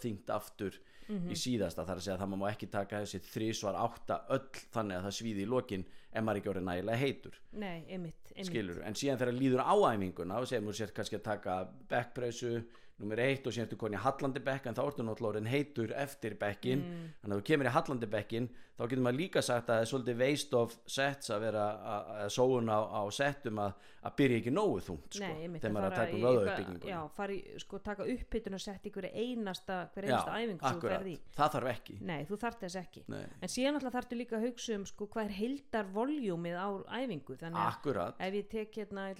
þyngt 1.06 1.24
aftur 1.24 1.34
í 1.34 1.40
síðasta 1.40 1.84
þar 1.84 2.00
að 2.00 2.06
segja 2.06 2.16
að 2.16 2.22
það 2.24 2.38
má 2.40 2.46
ekki 2.50 2.70
taka 2.72 3.02
þessi 3.04 3.20
þrísvar 3.30 3.80
átta 3.80 4.20
öll 4.36 4.62
þannig 4.76 4.96
að 4.98 5.08
það 5.08 5.16
svíði 5.18 5.44
í 5.44 5.50
lokin 5.50 5.84
ef 6.14 6.24
maður 6.24 6.40
ekki 6.40 6.52
orðið 6.52 6.66
nægilega 6.68 7.00
heitur 7.02 7.38
nei, 7.52 7.84
einmitt, 7.88 8.32
einmitt. 8.34 8.80
en 8.86 8.98
síðan 8.98 9.20
þegar 9.20 9.38
líður 9.38 9.64
á 9.66 9.74
æfinguna 9.92 10.40
og 10.40 10.48
segjum 10.48 10.70
þú 10.70 10.76
sér 10.78 10.94
kannski 10.96 11.20
að 11.20 11.26
taka 11.28 11.58
backpressu 11.90 12.54
nummer 12.98 13.18
eitt 13.18 13.46
og 13.46 13.52
síðan 13.52 13.66
ertu 13.66 13.76
konið 13.80 13.98
í 13.98 14.02
hallandi 14.04 14.40
bekk 14.46 14.66
en 14.70 14.74
þá 14.78 14.82
ertu 14.86 15.02
náttúrulega 15.02 15.32
orðin 15.34 15.48
heitur 15.50 15.92
eftir 15.98 16.36
bekkin 16.38 16.78
Mm. 16.84 17.08
þannig 17.22 17.34
að 17.34 17.40
þú 17.40 17.46
kemur 17.48 17.66
í 17.66 17.72
hallandi 17.74 18.06
bekkin 18.06 18.46
þá 18.78 18.82
getur 18.90 19.02
maður 19.06 19.18
líka 19.18 19.42
sagt 19.42 19.68
að 19.68 19.74
það 19.74 19.80
er 19.82 19.88
svolítið 19.90 20.18
waste 20.22 20.54
of 20.58 20.76
sets 20.86 21.30
að 21.30 21.40
vera 21.44 21.64
að, 21.94 22.28
sóun 22.34 22.70
á, 22.70 22.78
á 22.90 23.02
settum 23.14 23.58
að, 23.62 23.72
að 24.02 24.14
byrja 24.18 24.38
ekki 24.42 24.52
nógu 24.54 24.80
þungt 24.86 25.14
sko, 25.18 25.30
þegar 25.58 25.74
maður 25.74 25.84
er 25.84 25.90
að 25.90 25.98
taka 25.98 26.14
um 26.14 26.22
vöðu 26.24 26.38
eitthvað- 26.38 26.54
uppbyggingu 26.54 26.88
Já, 26.90 27.00
fara 27.18 27.32
í, 27.32 27.58
sko, 27.64 27.78
taka 27.78 28.06
upphittun 28.14 28.54
og 28.54 28.60
setja 28.64 28.90
ykkur 28.90 29.08
einasta, 29.14 29.76
hver 29.94 30.04
einasta 30.08 30.34
æfingu 30.38 30.60
sem 30.60 30.70
þú 30.70 30.78
akkurat, 30.78 30.98
ferð 30.98 31.10
í. 31.10 31.16
Það 31.36 31.52
þarf 31.54 31.70
ekki. 31.74 31.98
Nei, 32.00 32.24
þú 32.24 32.38
þarft 32.44 32.60
þess 32.64 32.76
ekki. 32.82 33.04
Nei. 33.08 33.24
En 33.42 33.48
síðan 33.48 33.74
alltaf 33.78 33.94
þarftu 33.98 34.18
líka 34.18 34.36
að 34.38 34.46
hugsa 34.48 34.74
um 34.78 34.84
sko, 34.86 35.06
hvað 35.06 35.24
er 35.24 35.34
heildar 35.38 35.84
voljúmið 35.94 36.56
á 36.58 36.68
æfingu? 36.98 37.36
Þannig 37.38 37.58
að 37.58 38.14
ef 38.18 38.34
ég 38.34 38.48
tek 38.50 38.72
hérna, 38.72 39.08
ég 39.10 39.18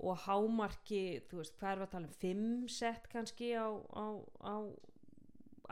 og 0.00 0.16
hámarki, 0.26 1.02
þú 1.30 1.38
veist, 1.42 1.54
hvað 1.60 1.70
er 1.72 1.78
við 1.78 1.86
að 1.86 1.92
tala 1.94 2.06
um 2.08 2.16
fimm 2.20 2.68
sett 2.68 3.06
kannski 3.12 3.52
á, 3.54 3.68
á, 3.94 4.04
á 4.42 4.54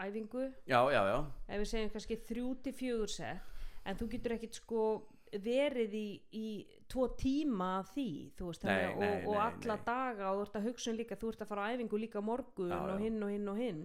æfingu? 0.06 0.44
Já, 0.66 0.80
já, 0.92 1.02
já. 1.10 1.18
Ef 1.48 1.58
við 1.62 1.70
segjum 1.72 1.90
kannski 1.96 2.16
þrjú 2.28 2.52
til 2.64 2.72
fjögur 2.78 3.10
sett 3.12 3.66
en 3.84 3.98
þú 3.98 4.06
getur 4.14 4.36
ekkit 4.36 4.60
sko 4.60 4.84
verið 5.32 5.94
í, 5.96 6.06
í 6.36 6.46
tvo 6.92 7.06
tíma 7.16 7.82
því, 7.94 8.06
þú 8.36 8.50
veist, 8.50 8.64
Nei, 8.68 8.72
að- 8.84 8.98
nei, 9.00 9.08
og, 9.08 9.28
og 9.28 9.34
nei, 9.34 9.42
alla 9.48 9.76
daga 9.86 10.30
og 10.30 10.38
þú 10.38 10.42
ert 10.46 10.56
að 10.60 10.66
hugsa 10.68 10.90
um 10.92 10.96
líka, 11.00 11.16
þú 11.16 11.30
ert 11.32 11.40
að 11.44 11.48
fara 11.52 11.66
á 11.66 11.70
æfingu 11.72 12.00
líka 12.02 12.20
morgun 12.24 12.70
Já, 12.70 12.80
og 12.94 13.00
hinn 13.00 13.22
og 13.24 13.30
hinn 13.32 13.48
og 13.48 13.56
hinn 13.62 13.82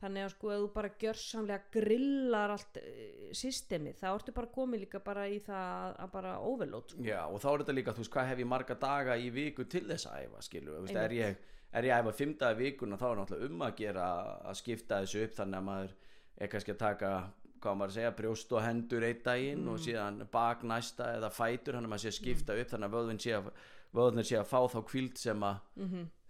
þannig 0.00 0.26
að 0.26 0.32
sko 0.34 0.50
ef 0.54 0.60
þú 0.62 0.68
bara 0.74 0.90
gjörsamlega 1.02 1.72
grillar 1.76 2.54
allt 2.54 2.80
uh, 2.80 3.30
systemið, 3.36 3.98
þá 4.00 4.06
ertu 4.10 4.34
bara 4.36 4.52
komið 4.54 4.84
líka 4.84 5.02
bara 5.04 5.26
í 5.28 5.38
það 5.44 5.70
að, 5.70 5.96
að 6.04 6.12
bara 6.16 6.34
overload 6.50 6.94
sko. 6.94 7.06
Já, 7.06 7.20
og 7.26 7.42
þá 7.42 7.48
er 7.52 7.64
þetta 7.64 7.76
líka, 7.78 7.96
þú 7.96 8.04
veist, 8.04 8.14
hvað 8.16 8.30
hef 8.32 8.44
ég 8.44 8.50
marga 8.54 8.78
daga 8.84 9.16
í 9.16 9.32
viku 9.34 9.66
til 9.70 9.84
þess 9.88 10.10
að 10.10 10.26
æfa, 10.26 10.44
skilu 10.48 10.78
veist, 10.78 11.00
er, 11.04 11.16
ég, 11.18 11.50
er 11.70 11.90
ég 11.90 11.96
að 11.98 12.14
æfa 12.14 12.52
í 12.54 12.60
vikuna 12.64 13.00
þá 13.00 13.06
er 13.10 13.20
náttúrulega 13.20 13.50
um 13.50 13.66
að 13.66 13.76
gera 13.82 14.06
að 14.50 14.62
skipta 14.62 15.02
þessu 15.04 15.26
upp 15.26 15.36
þannig 15.40 15.60
að 15.60 15.68
maður 15.70 15.98
er 16.40 16.50
kannski 16.54 16.74
að 16.74 16.82
taka 16.84 17.12
hvað 17.60 17.76
maður 17.76 17.92
að 17.92 17.98
segja, 17.98 18.14
brjóst 18.16 18.54
og 18.56 18.64
hendur 18.64 19.04
einn 19.04 19.20
daginn 19.24 19.68
og 19.68 19.82
síðan 19.84 20.22
bak 20.32 20.62
næsta 20.64 21.10
eða 21.18 21.28
fætur, 21.34 21.76
þannig 21.76 21.90
að 21.90 21.92
maður 21.92 22.04
sé 22.04 22.12
að 22.12 22.16
skipta 22.16 22.56
upp 22.56 22.70
þannig 22.72 22.88
að 22.88 22.96
vöðvinn 22.96 23.20
sé 23.20 23.34
að 23.36 23.50
vöðvinn 23.94 24.24
sé 24.26 24.38
að 24.38 24.48
fá 24.50 24.58
þá 24.70 24.80
kvíld 24.86 25.18
sem 25.18 25.42
að, 25.42 25.60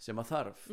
sem 0.01 0.19
að 0.23 0.29
þarf. 0.31 0.69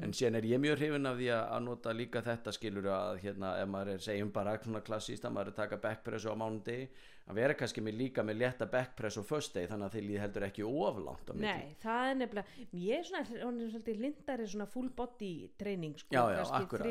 En 0.00 0.12
síðan 0.14 0.38
er 0.38 0.44
ég 0.46 0.60
mjög 0.62 0.76
hrifin 0.78 1.06
af 1.10 1.16
því 1.18 1.30
að, 1.34 1.54
nota 1.66 1.94
líka 1.96 2.22
þetta 2.22 2.52
skilur 2.54 2.86
að 2.94 3.22
hérna 3.24 3.54
ef 3.62 3.68
maður 3.68 3.94
er 3.96 4.04
segjum 4.04 4.30
bara 4.34 4.58
svona 4.62 4.84
klassíst 4.86 5.24
að 5.24 5.34
maður 5.34 5.50
er 5.50 5.56
að 5.56 5.62
taka 5.64 5.80
backpressu 5.88 6.30
á 6.30 6.36
mánudegi 6.38 6.86
að 7.30 7.38
vera 7.38 7.54
kannski 7.54 7.82
með 7.84 7.98
líka 8.00 8.22
með 8.26 8.40
létta 8.40 8.66
backpress 8.70 9.18
á 9.20 9.22
föstudegi 9.22 9.70
þannig 9.70 9.86
að 9.86 9.92
þeir 9.96 10.06
líði 10.06 10.22
heldur 10.24 10.46
ekki 10.48 10.64
oflangt 10.66 11.28
á 11.30 11.32
milli. 11.34 11.50
Nei, 11.50 11.76
það 11.82 12.08
er 12.08 12.16
nefnilega, 12.18 12.64
ég 12.86 12.96
er 12.96 13.06
svona, 13.06 13.42
hún 13.44 13.60
er 13.60 13.70
svolítið 13.74 14.00
lindari 14.04 14.48
svona 14.50 14.66
full 14.70 14.88
body 14.98 15.30
training 15.60 16.00
sko, 16.00 16.14
Já, 16.16 16.22
já, 16.34 16.40
akkurat. 16.58 16.88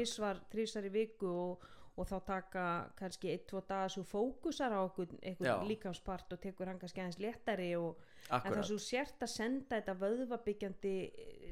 þrísvar 0.54 0.88
í 0.88 0.94
viku 0.94 1.32
og, 1.32 1.66
og 2.00 2.08
þá 2.08 2.16
taka 2.30 2.66
kannski 3.00 3.34
eitt, 3.34 3.48
tvo 3.52 3.64
daga 3.68 3.90
svo 3.92 4.06
fókusar 4.08 4.72
á 4.72 4.80
okkur, 4.86 5.12
Já. 5.18 5.34
einhvern 5.34 5.68
líkamspart 5.74 6.32
og 6.38 6.40
tekur 6.46 6.72
hann 6.72 6.80
kannski 6.80 7.04
aðeins 7.04 7.20
léttari 7.20 7.74
og, 7.80 8.00
en 8.30 8.36
Akkurat. 8.38 8.58
það 8.60 8.68
svo 8.70 8.78
sért 8.84 9.26
að 9.26 9.32
senda 9.34 9.80
þetta 9.80 9.96
vöðvabyggjandi 10.04 10.94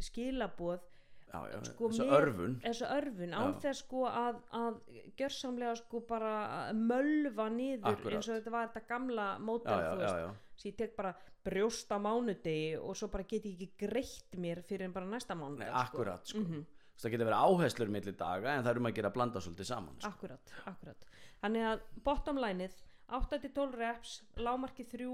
skilaboð 0.08 0.80
já, 1.27 1.39
já, 1.51 1.58
sko, 1.67 1.89
þessu 1.91 2.08
örfun 2.17 2.58
þessu 2.63 2.89
örfun, 2.97 3.34
án 3.36 3.53
Já. 3.53 3.60
þess 3.65 3.82
sko 3.84 4.03
að, 4.10 4.38
að 4.60 4.77
gjörsamlega 5.19 5.75
sko 5.82 6.01
bara 6.08 6.34
að 6.69 6.82
mölva 6.91 7.47
niður 7.51 7.91
Akkurat. 7.91 8.15
eins 8.19 8.30
og 8.30 8.38
þetta 8.39 8.53
var 8.56 8.69
þetta 8.69 8.88
gamla 8.93 9.27
mótel 9.43 9.77
þú 9.84 9.97
veist 10.03 10.15
svo 10.58 10.71
ég 10.71 10.77
tek 10.80 10.95
bara 10.97 11.12
brjóst 11.47 11.91
á 11.93 11.97
mánudegi 12.01 12.77
og 12.80 12.95
svo 12.99 13.08
bara 13.13 13.23
get 13.27 13.45
ég 13.47 13.56
ekki 13.62 13.88
greitt 13.88 14.38
mér 14.41 14.63
fyrir 14.67 14.88
en 14.88 14.95
bara 14.95 15.08
næsta 15.10 15.36
Nei, 15.36 15.41
mánudag 15.43 15.75
akkurat 15.84 16.27
sko. 16.27 16.41
Þú 16.43 16.62
veist, 16.63 17.03
það 17.03 17.13
getur 17.13 17.30
verið 17.30 17.45
áherslur 17.45 17.91
milli 17.93 18.13
daga 18.17 18.53
en 18.58 18.63
það 18.65 18.71
er 18.71 18.80
um 18.82 18.89
að 18.89 18.95
gera 18.97 19.12
að 19.12 19.17
blanda 19.19 19.43
svolítið 19.43 19.69
saman 19.69 19.99
sko. 19.99 20.10
akkurat, 20.13 20.53
akkurat 20.71 21.06
þannig 21.43 21.67
að 21.71 21.84
bottom 22.08 22.39
lineið 22.41 22.80
8-12 23.08 23.75
reps, 23.80 24.15
lámarki 24.43 24.84
3 24.84 25.06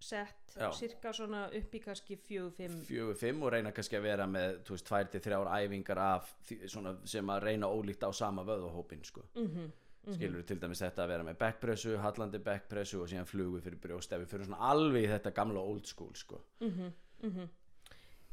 sett, 0.00 0.54
Já. 0.56 0.70
cirka 0.72 1.12
svona 1.12 1.44
upp 1.56 1.74
í 1.74 1.80
kannski 1.84 2.16
4-5 2.16 2.78
fjögur, 2.88 3.14
fimm 3.20 3.42
og 3.42 3.52
reyna 3.52 3.72
kannski 3.72 3.96
að 3.98 4.02
vera 4.08 4.26
með 4.26 4.62
þú 4.64 4.74
veist, 4.76 4.86
tvær 4.88 5.10
til 5.12 5.20
þrjár 5.20 5.50
æfingar 5.58 5.98
af 5.98 6.30
svona, 6.66 6.96
sem 7.04 7.26
að 7.30 7.42
reyna 7.44 7.66
ólíkt 7.68 8.02
á 8.06 8.10
sama 8.12 8.42
vöðuhópin 8.44 9.04
sko. 9.04 9.22
mm 9.34 9.42
Mhm, 9.44 9.70
-hmm. 10.12 10.14
skilur 10.14 10.42
til 10.42 10.58
dæmis 10.60 10.80
þetta 10.80 11.04
að 11.04 11.08
vera 11.08 11.22
með 11.24 11.36
backpressu, 11.38 11.96
hallandi 11.98 12.38
backpressu 12.38 13.00
og 13.02 13.08
síðan 13.08 13.26
flugu 13.26 13.60
fyrir 13.60 13.78
brjóst 13.80 14.12
ef 14.12 14.20
við 14.20 14.26
fyrir 14.28 14.44
svona 14.46 14.70
alveg 14.70 15.04
í 15.04 15.08
þetta 15.08 15.30
gamla 15.34 15.60
old 15.60 15.86
school 15.86 16.14
sko. 16.14 16.40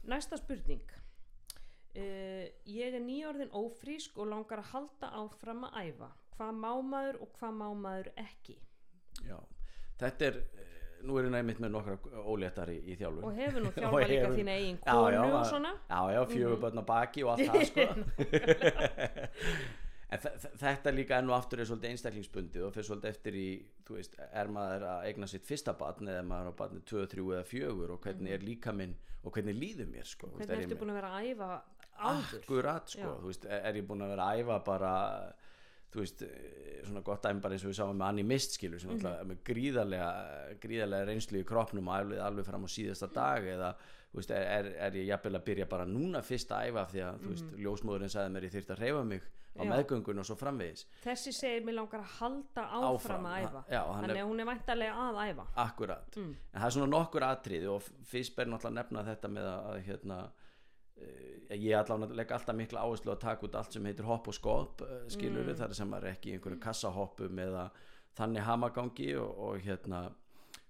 næsta 0.04 0.38
spurning 0.38 0.82
uh, 1.98 2.48
ég 2.66 2.94
er 2.96 3.02
nýjörðin 3.04 3.52
ófrísk 3.52 4.18
og 4.18 4.28
langar 4.28 4.60
að 4.60 4.72
halda 4.74 5.10
áfram 5.12 5.64
að 5.68 5.92
æfa 5.92 6.12
hvað 6.38 6.54
má 6.62 6.72
maður 6.82 7.22
og 7.22 7.32
hvað 7.40 7.54
má 7.58 7.68
maður 7.76 8.12
ekki 8.16 8.58
Já, 9.26 9.40
þetta 10.00 10.26
er 10.26 10.44
nú 11.04 11.18
er 11.20 11.28
ég 11.28 11.32
næmitt 11.36 11.60
með 11.64 11.72
nokkra 11.76 11.98
óléttar 12.26 12.70
í, 12.74 12.78
í 12.92 12.96
þjálfun. 13.00 13.24
Og 13.30 13.36
hefur 13.38 13.62
nú 13.66 13.70
Og 13.72 13.76
þjálfa 13.78 14.00
líka 14.08 14.24
hefur- 14.26 14.38
þína 14.40 14.56
eigin 14.58 14.78
Já, 14.82 14.94
konu 14.94 15.12
já, 15.14 15.22
og 15.22 15.34
maður- 15.34 15.52
svona. 15.52 15.74
Já, 15.90 16.00
já, 16.16 16.22
fjögur 16.32 16.62
börn 16.64 16.82
á 16.82 16.86
baki 16.94 17.24
og 17.24 17.30
allt 17.34 17.52
það 17.52 17.66
sko. 17.72 17.86
En 20.08 20.22
þe- 20.24 20.32
þe- 20.40 20.52
þetta 20.62 20.92
líka 20.96 21.18
enn 21.20 21.28
og 21.28 21.36
aftur 21.36 21.60
er 21.60 21.68
svolítið 21.68 21.90
einstaklingsbundið 21.92 22.62
og 22.64 22.70
fyrir 22.72 22.86
svolítið 22.88 23.10
eftir 23.12 23.36
í 23.36 23.48
þú 23.84 23.98
veist, 23.98 24.14
er 24.40 24.48
maður 24.56 24.86
að 24.88 25.08
eigna 25.10 25.28
sitt 25.28 25.44
fyrsta 25.50 25.74
barn 25.76 26.08
eða 26.08 26.22
maður 26.24 26.54
á 26.56 26.60
barni 26.62 26.80
2, 26.88 27.02
3 27.12 27.26
eða 27.36 27.42
4 27.50 27.90
og 27.92 28.00
hvernig 28.06 28.32
er 28.38 28.46
líka 28.48 28.72
minn 28.72 28.94
og 29.28 29.36
hvernig 29.36 29.58
líður 29.60 29.90
mér 29.92 30.08
sko, 30.08 30.30
hvernig 30.38 30.56
er 30.56 30.64
ertu 30.64 30.78
búin 30.80 30.94
að 30.94 31.00
vera 31.02 31.10
að 31.18 31.28
æfa 31.34 31.50
áður 31.98 32.40
akkurat 32.40 32.88
sko, 32.96 33.04
Já. 33.04 33.12
þú 33.20 33.34
veist, 33.34 33.50
er 33.60 33.82
ég 33.82 33.88
búin 33.90 34.06
að 34.08 34.14
vera 34.16 34.30
að 34.32 34.40
æfa 34.46 34.58
bara 34.72 34.94
þú 35.94 36.02
veist, 36.04 36.22
eh, 36.22 36.82
svona 36.88 37.02
gott 37.04 37.24
dæmi 37.24 37.42
bara 37.44 37.56
eins 37.58 37.64
og 37.66 37.72
við 37.72 37.80
sáum 37.80 37.96
með 37.98 38.08
Annie 38.10 38.28
Mist 38.28 38.58
skilur 38.58 38.80
sem 38.80 38.92
mm 38.92 39.28
með 39.32 39.44
gríðarlega 39.48 40.10
gríðarlega 40.64 41.08
reynslu 41.10 41.40
í 41.42 41.48
kroppnum 41.48 41.88
alveg, 41.94 42.20
alveg 42.20 42.46
fram 42.48 42.68
á 42.68 42.70
síðasta 42.70 43.08
dag 43.14 43.48
eða 43.48 43.72
þú 44.12 44.20
veist, 44.22 44.32
er, 44.32 44.46
er, 44.58 44.70
er 44.88 45.00
ég 45.02 45.10
jafnvel 45.12 45.36
að 45.40 45.46
byrja 45.50 45.66
bara 45.70 45.86
núna 45.90 46.22
fyrst 46.24 46.52
að 46.52 46.70
æfa 46.70 46.84
af 46.86 46.94
því 46.94 47.02
að 47.08 47.18
þú 47.24 47.34
veist, 47.34 47.50
ljósmóðurinn 47.66 48.14
sagði 48.14 48.34
mér 48.36 48.48
ég 48.48 48.56
þyrfti 48.56 48.76
að 48.76 48.82
reyfa 48.86 49.04
mig 49.04 49.28
á 49.58 49.62
Já. 49.66 49.70
meðgöngun 49.74 50.20
og 50.22 50.26
svo 50.28 50.36
framvegis. 50.38 50.84
Þessi 51.02 51.32
segir 51.34 51.64
mér 51.66 51.74
langar 51.80 52.04
að 52.04 52.12
halda 52.20 52.64
áfram, 52.78 52.92
Áfram, 52.94 53.24
að 53.26 53.38
æfa. 53.42 53.62
já, 53.74 53.80
þannig 53.90 54.20
að 54.22 54.28
hún 54.30 54.40
er 54.44 54.48
væntalega 54.52 55.06
að 55.08 55.22
æfa. 55.32 55.46
Akkurat, 55.64 56.18
en 56.22 56.36
það 56.54 56.66
er 56.68 56.76
svona 56.76 56.90
nokkur 56.92 57.26
atriði 57.26 57.72
og 57.74 57.88
fyrst 58.06 58.36
ber 58.38 58.52
náttúrulega 58.52 58.78
nefna 58.78 59.04
þetta 59.08 59.32
með 59.34 59.48
að, 59.50 59.80
hérna 59.88 60.20
ég 61.50 61.74
allavega 61.78 62.14
legg 62.20 62.32
alltaf 62.32 62.56
mikla 62.56 62.84
áherslu 62.84 63.12
að 63.14 63.22
taka 63.24 63.46
út 63.48 63.56
allt 63.56 63.74
sem 63.74 63.86
heitir 63.86 64.08
hopp 64.08 64.28
og 64.28 64.36
skop 64.36 64.82
skilur 65.08 65.44
Mm. 65.44 65.50
við 65.52 65.60
þar 65.62 65.74
sem 65.74 65.94
er 65.94 66.08
ekki 66.14 66.34
einhverju 66.36 66.60
kassahoppum 66.60 67.40
eða 67.40 67.70
þannig 68.18 68.44
hamagangi 68.44 69.16
og, 69.16 69.38
og 69.38 69.60
hérna 69.62 70.12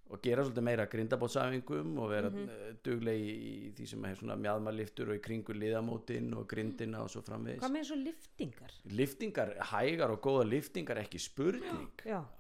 og 0.07 0.21
gera 0.23 0.43
svolítið 0.45 0.65
meira 0.67 0.85
grindabótsafingum 0.91 1.97
og 1.99 2.09
vera 2.09 2.27
eh, 2.27 2.33
mm 2.33 2.47
-hmm. 2.47 2.75
duglegi 2.83 3.31
í 3.67 3.71
því 3.75 3.85
sem 3.87 4.05
er 4.05 4.15
svona 4.15 4.35
mjadmarliftur 4.35 5.09
og 5.09 5.15
í 5.15 5.21
kringu 5.21 5.53
liðamótin 5.53 6.33
og 6.37 6.47
grindina 6.47 6.97
mhm. 6.97 7.03
og 7.03 7.09
svo 7.09 7.21
framvegis. 7.21 7.61
Hvað 7.61 7.71
með 7.71 7.83
svo 7.83 7.95
liftingar? 7.95 8.71
Liftingar, 8.85 9.53
hægar 9.71 10.11
og 10.11 10.21
góða 10.21 10.43
liftingar 10.49 10.97
ekki 10.97 11.19
spurning, 11.19 11.89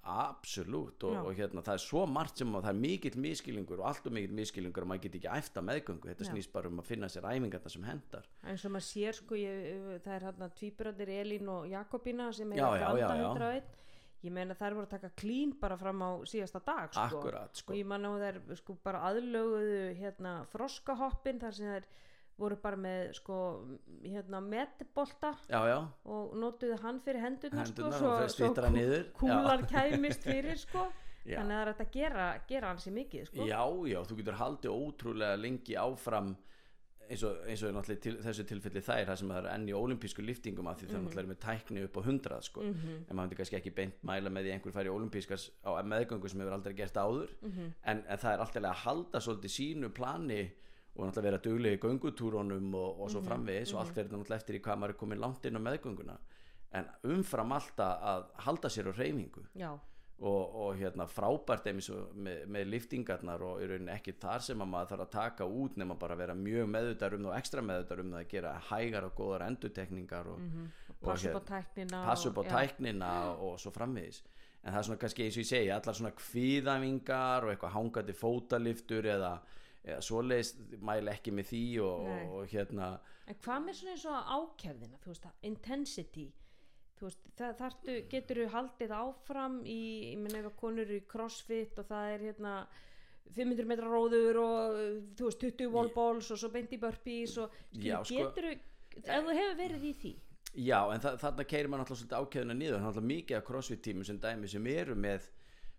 absolutt 0.03 1.03
og, 1.03 1.25
og 1.25 1.33
hérna 1.35 1.61
það 1.61 1.73
er 1.73 1.83
svo 1.83 2.05
margt 2.05 2.37
sem 2.37 2.55
að 2.55 2.63
það 2.63 2.69
er 2.69 2.79
mikill 2.79 3.19
miskilingur 3.19 3.79
og 3.79 3.87
allt 3.87 4.07
og 4.07 4.13
mikill 4.13 4.33
miskilingur 4.33 4.83
og 4.83 4.87
maður 4.87 5.01
getur 5.01 5.19
ekki 5.19 5.37
eftir 5.37 5.61
meðgöngu, 5.61 6.07
þetta 6.07 6.23
Já. 6.23 6.31
snýst 6.31 6.51
bara 6.51 6.67
um 6.67 6.79
að 6.79 6.85
finna 6.85 7.07
sér 7.07 7.27
æfingarna 7.27 7.69
sem 7.69 7.83
hendar 7.83 8.29
En 8.43 8.57
svo 8.57 8.69
maður 8.69 8.87
sér 8.87 9.13
sko, 9.13 9.35
ég, 9.35 10.01
það 10.03 10.13
er 10.15 10.23
hérna 10.27 10.49
tvíbröðir 10.49 11.09
Elín 11.09 11.49
og 11.49 11.67
Jakobina 11.67 12.31
sem 12.31 12.51
er 12.51 12.63
1801 12.63 13.63
ég 14.25 14.33
meina 14.33 14.55
þær 14.57 14.73
voru 14.77 14.87
að 14.87 14.95
taka 14.95 15.09
klín 15.19 15.53
bara 15.61 15.77
fram 15.77 16.01
á 16.01 16.09
síðasta 16.25 16.61
dag 16.65 16.89
sko. 16.93 17.05
akkurat 17.19 17.55
sko. 17.61 17.73
og 17.73 17.77
ég 17.77 17.85
manna 17.85 18.09
að 18.15 18.23
þær 18.25 18.59
sko 18.61 18.77
bara 18.83 19.03
aðlöguðu 19.11 19.81
hérna 19.99 20.33
froskahoppin 20.51 21.39
þar 21.43 21.53
sem 21.57 21.67
þær 21.75 21.85
voru 22.37 22.55
bara 22.61 22.77
með 22.77 23.13
sko 23.17 23.37
hérna 24.03 24.41
metbolta 24.45 25.33
já 25.49 25.59
já, 25.69 25.77
og 26.05 26.35
notuðu 26.37 26.77
hann 26.83 26.99
fyrir 27.01 27.21
hendurnar, 27.23 27.65
Hendurnar 27.65 28.29
sko, 28.29 28.51
kú- 28.53 28.73
niður. 28.73 29.05
kúlar 29.17 29.65
kæmist 29.69 30.23
fyrir 30.27 30.57
sko 30.61 30.87
Já. 31.27 31.41
þannig 31.41 31.57
að 31.57 31.63
það 31.65 31.67
er 31.67 31.81
að 31.83 31.89
gera, 31.91 32.25
gera 32.47 32.67
hansi 32.71 32.91
mikið 32.95 33.25
sko. 33.27 33.45
já 33.49 33.63
já 33.91 33.97
þú 34.07 34.15
getur 34.21 34.37
haldið 34.39 34.71
ótrúlega 34.71 35.35
lengi 35.41 35.75
áfram 35.75 36.29
eins 37.07 37.23
og, 37.27 37.39
eins 37.47 37.63
og 37.63 37.77
er 37.79 37.99
til, 38.03 38.15
þessu 38.23 38.45
tilfelli 38.47 38.81
þær 38.83 39.07
það 39.09 39.19
sem 39.21 39.31
það 39.33 39.39
er 39.39 39.49
enn 39.53 39.67
í 39.69 39.75
olimpísku 39.77 40.23
liftingum 40.25 40.69
af 40.69 40.79
því 40.79 40.89
það 40.91 41.03
náttúrulega 41.05 41.23
er 41.23 41.31
með 41.31 41.39
tækni 41.45 41.83
upp 41.87 41.97
á 41.97 42.01
100 42.03 42.39
sko. 42.47 42.63
en 42.67 43.15
maður 43.15 43.19
myndi 43.23 43.39
kannski 43.39 43.57
ekki 43.59 43.73
beint 43.79 44.03
mæla 44.07 44.29
með 44.33 44.47
því 44.47 44.53
einhver 44.55 44.75
fari 44.75 44.91
í 44.91 44.93
olimpískas 44.93 45.49
á 45.63 45.69
meðgöngu 45.83 46.29
sem 46.29 46.41
hefur 46.43 46.57
aldrei 46.57 46.75
gert 46.77 46.97
áður. 46.97 47.33
En, 47.83 48.03
en 48.07 48.17
það 48.17 48.31
er 48.33 48.45
alltaf 48.45 48.63
að 48.63 48.81
halda 48.85 49.19
svolítið 49.23 49.55
sínu 49.57 49.91
plani 49.93 50.41
og 50.97 51.05
náttúrulega 51.05 51.27
vera 51.29 51.43
duglega 51.43 51.77
í 51.77 51.81
göngutúrunum 51.83 52.73
og, 52.75 53.01
og 53.01 53.11
svo 53.13 53.21
framvegis 53.21 53.73
og 53.73 53.83
allt 53.83 53.97
er 53.97 54.09
náttúrulega 54.09 54.41
eftir 54.41 54.57
í 54.57 54.61
hvað 54.65 54.79
maður 54.81 54.95
er 54.95 54.99
komin 55.03 55.21
langt 55.21 55.45
inn 55.45 55.59
á 55.59 55.61
meðgönguna. 55.61 56.17
En 56.77 56.89
umfram 57.03 57.53
alltaf 57.55 58.01
að 58.11 58.25
halda 58.47 58.69
sér 58.73 58.89
á 58.89 58.93
reyfingu 58.97 59.45
já, 59.55 59.69
og, 60.19 60.55
og 60.63 60.77
hérna 60.79 61.05
frábært 61.05 61.67
eins 61.69 61.89
og 61.93 62.13
með, 62.17 62.39
með 62.49 62.69
liftingarnar 62.71 63.43
og 63.45 63.59
í 63.61 63.67
rauninni 63.69 63.91
ekki 63.93 64.15
þar 64.17 64.41
sem 64.41 64.63
að 64.65 64.71
maður 64.71 64.89
þarf 64.95 65.03
að 65.05 65.11
taka 65.13 65.45
út 65.45 65.75
nema 65.77 65.97
bara 66.01 66.15
vera 66.17 66.33
mjög 66.35 66.71
meðutar 66.73 67.13
um 67.13 67.27
það 67.27 67.31
og 67.33 67.37
ekstra 67.37 67.61
meðutar 67.61 68.01
um 68.01 68.15
það 68.15 68.23
að 68.23 68.31
gera 68.31 68.53
hægar 68.71 69.05
og 69.09 69.13
góðar 69.19 69.45
endutekningar 69.51 70.31
og, 70.33 70.41
og 70.89 70.97
passa 71.05 71.29
upp 71.29 71.37
á 71.37 71.43
hér- 71.43 71.51
tæknina 71.51 72.01
passa 72.07 72.29
upp 72.31 72.37
á 72.37 72.43
og- 72.43 72.49
tæknina 72.55 73.11
og 73.37 73.59
svo 73.61 73.71
framvegis. 73.75 74.23
En 74.63 74.73
það 74.73 74.79
er 74.79 74.87
svona 74.89 74.99
kannski 75.03 75.23
eins 75.27 75.37
og 75.37 75.43
ég 75.45 75.47
segi 75.51 75.69
allar 75.71 75.95
svona 75.95 76.15
kvíðavingar 76.17 77.45
og 77.45 77.51
eitthvað 77.53 77.75
hangandi 77.75 78.15
fótaliftur 78.17 79.05
eða, 79.13 79.35
eða 79.85 80.01
svoleiðis 80.03 80.55
mæla 80.81 81.13
ekki 81.13 81.31
með 81.37 81.51
því 81.51 81.61
og, 81.85 82.09
og, 82.09 82.33
og 82.41 82.51
hérna 82.51 82.89
En 83.27 83.35
hvað 83.43 83.63
með 83.67 83.75
svona 83.75 83.93
eins 83.93 84.05
og 84.07 84.33
ákefðina, 84.39 84.97
þú 85.03 85.09
veist 85.11 85.23
það, 85.27 85.33
intensity, 85.49 86.25
þú 86.99 87.07
veist, 87.09 87.23
það 87.37 87.55
þarftu, 87.61 87.95
getur 88.11 88.41
þú 88.43 88.47
haldið 88.55 88.93
áfram 88.97 89.57
í, 89.65 89.79
ég 90.13 90.21
menn 90.23 90.37
ef 90.39 90.49
að 90.51 90.55
konur 90.61 90.91
í 90.93 90.99
crossfit 91.11 91.79
og 91.81 91.89
það 91.91 92.13
er 92.15 92.25
hérna 92.29 92.53
500 93.35 93.67
metra 93.67 93.89
róður 93.91 94.39
og 94.41 94.77
þú 95.19 95.27
veist 95.29 95.41
20 95.43 95.71
wallballs 95.73 96.31
og 96.31 96.39
svo 96.41 96.49
beint 96.53 96.71
í 96.73 96.79
burpees 96.81 97.35
og 97.43 97.51
Já, 97.75 97.99
sko- 98.03 98.15
getur 98.31 98.49
þú, 98.49 98.55
ef 99.03 99.27
þú 99.27 99.35
hefur 99.41 99.59
verið 99.63 99.83
í 99.91 99.93
því, 100.01 100.13
Já, 100.57 100.79
en 100.95 101.01
þa 101.03 101.11
þarna 101.21 101.43
keirir 101.45 101.67
maður 101.69 101.83
náttúrulega 101.83 101.99
svolítið 102.01 102.21
ákveðina 102.23 102.55
niður, 102.57 102.77
hann 102.79 102.87
náttúrulega 102.87 103.11
mikið 103.11 103.37
af 103.37 103.43
crossfit 103.45 103.81
tímum 103.85 104.05
sem 104.07 104.17
dæmi 104.23 104.47
sem 104.49 104.69
eru 104.71 104.95
með 104.97 105.27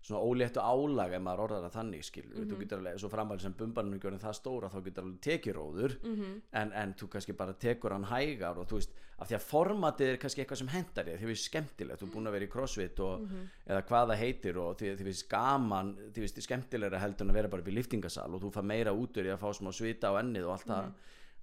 svona 0.01 0.21
óléttu 0.23 0.61
álag 0.63 1.11
ef 1.13 1.21
maður 1.21 1.41
orðar 1.45 1.63
það 1.69 1.73
þannig 1.75 2.03
skilur, 2.07 2.37
Mhm. 2.39 2.49
þú 2.49 2.59
getur 2.59 2.77
alveg, 2.79 2.99
svo 2.99 3.09
framvæli 3.09 3.41
sem 3.41 3.53
bumbanum 3.53 3.93
er 3.93 3.99
gjörðin 3.99 4.19
það 4.23 4.35
stóra, 4.39 4.69
þá 4.71 4.83
getur 4.85 5.03
alveg 5.03 5.19
tekið 5.19 5.53
róður 5.55 5.97
Mhm. 6.03 6.41
en, 6.53 6.71
en 6.73 6.93
þú 6.93 7.07
kannski 7.09 7.35
bara 7.37 7.53
tekur 7.53 7.91
hann 7.91 8.05
hægar 8.05 8.57
og 8.57 8.67
þú 8.67 8.75
veist, 8.79 8.89
af 9.19 9.27
því 9.27 9.35
að 9.35 9.49
formatið 9.51 10.07
er 10.13 10.17
kannski 10.17 10.45
eitthvað 10.45 10.57
sem 10.57 10.67
hendar 10.69 11.03
þér, 11.05 11.19
því 11.19 11.27
við 11.27 11.39
skemmtilegt 11.49 11.99
þú 11.99 12.03
er 12.07 12.13
búin 12.15 12.27
að 12.27 12.31
vera 12.31 12.45
í 12.45 12.49
crossfit 12.49 12.99
og, 12.99 13.19
Mhm. 13.21 13.49
eða 13.67 13.81
hvað 13.83 14.07
það 14.09 14.17
heitir 14.17 14.57
og 14.57 14.77
því, 14.77 14.95
því 14.97 15.03
við 15.03 15.27
gaman 15.29 15.95
því 16.13 16.23
við 16.23 16.41
skemmtilegra 16.47 16.99
heldur 16.99 17.21
en 17.21 17.29
að 17.29 17.33
vera 17.33 17.47
bara 17.49 17.61
upp 17.61 17.67
í 17.67 17.75
liftingasal 17.75 18.33
og 18.33 18.41
þú 18.41 18.51
fær 18.53 18.63
meira 18.63 18.91
út 18.93 19.13
úr 19.17 19.25
í 19.25 19.33
að 19.35 19.39
fá 19.39 19.51
smá 19.53 19.69
svita 19.73 20.07
á 20.07 20.15
ennið 20.23 20.45
og 20.47 20.51
allt 20.55 20.65
Mhm. 20.65 20.73
það 20.75 20.93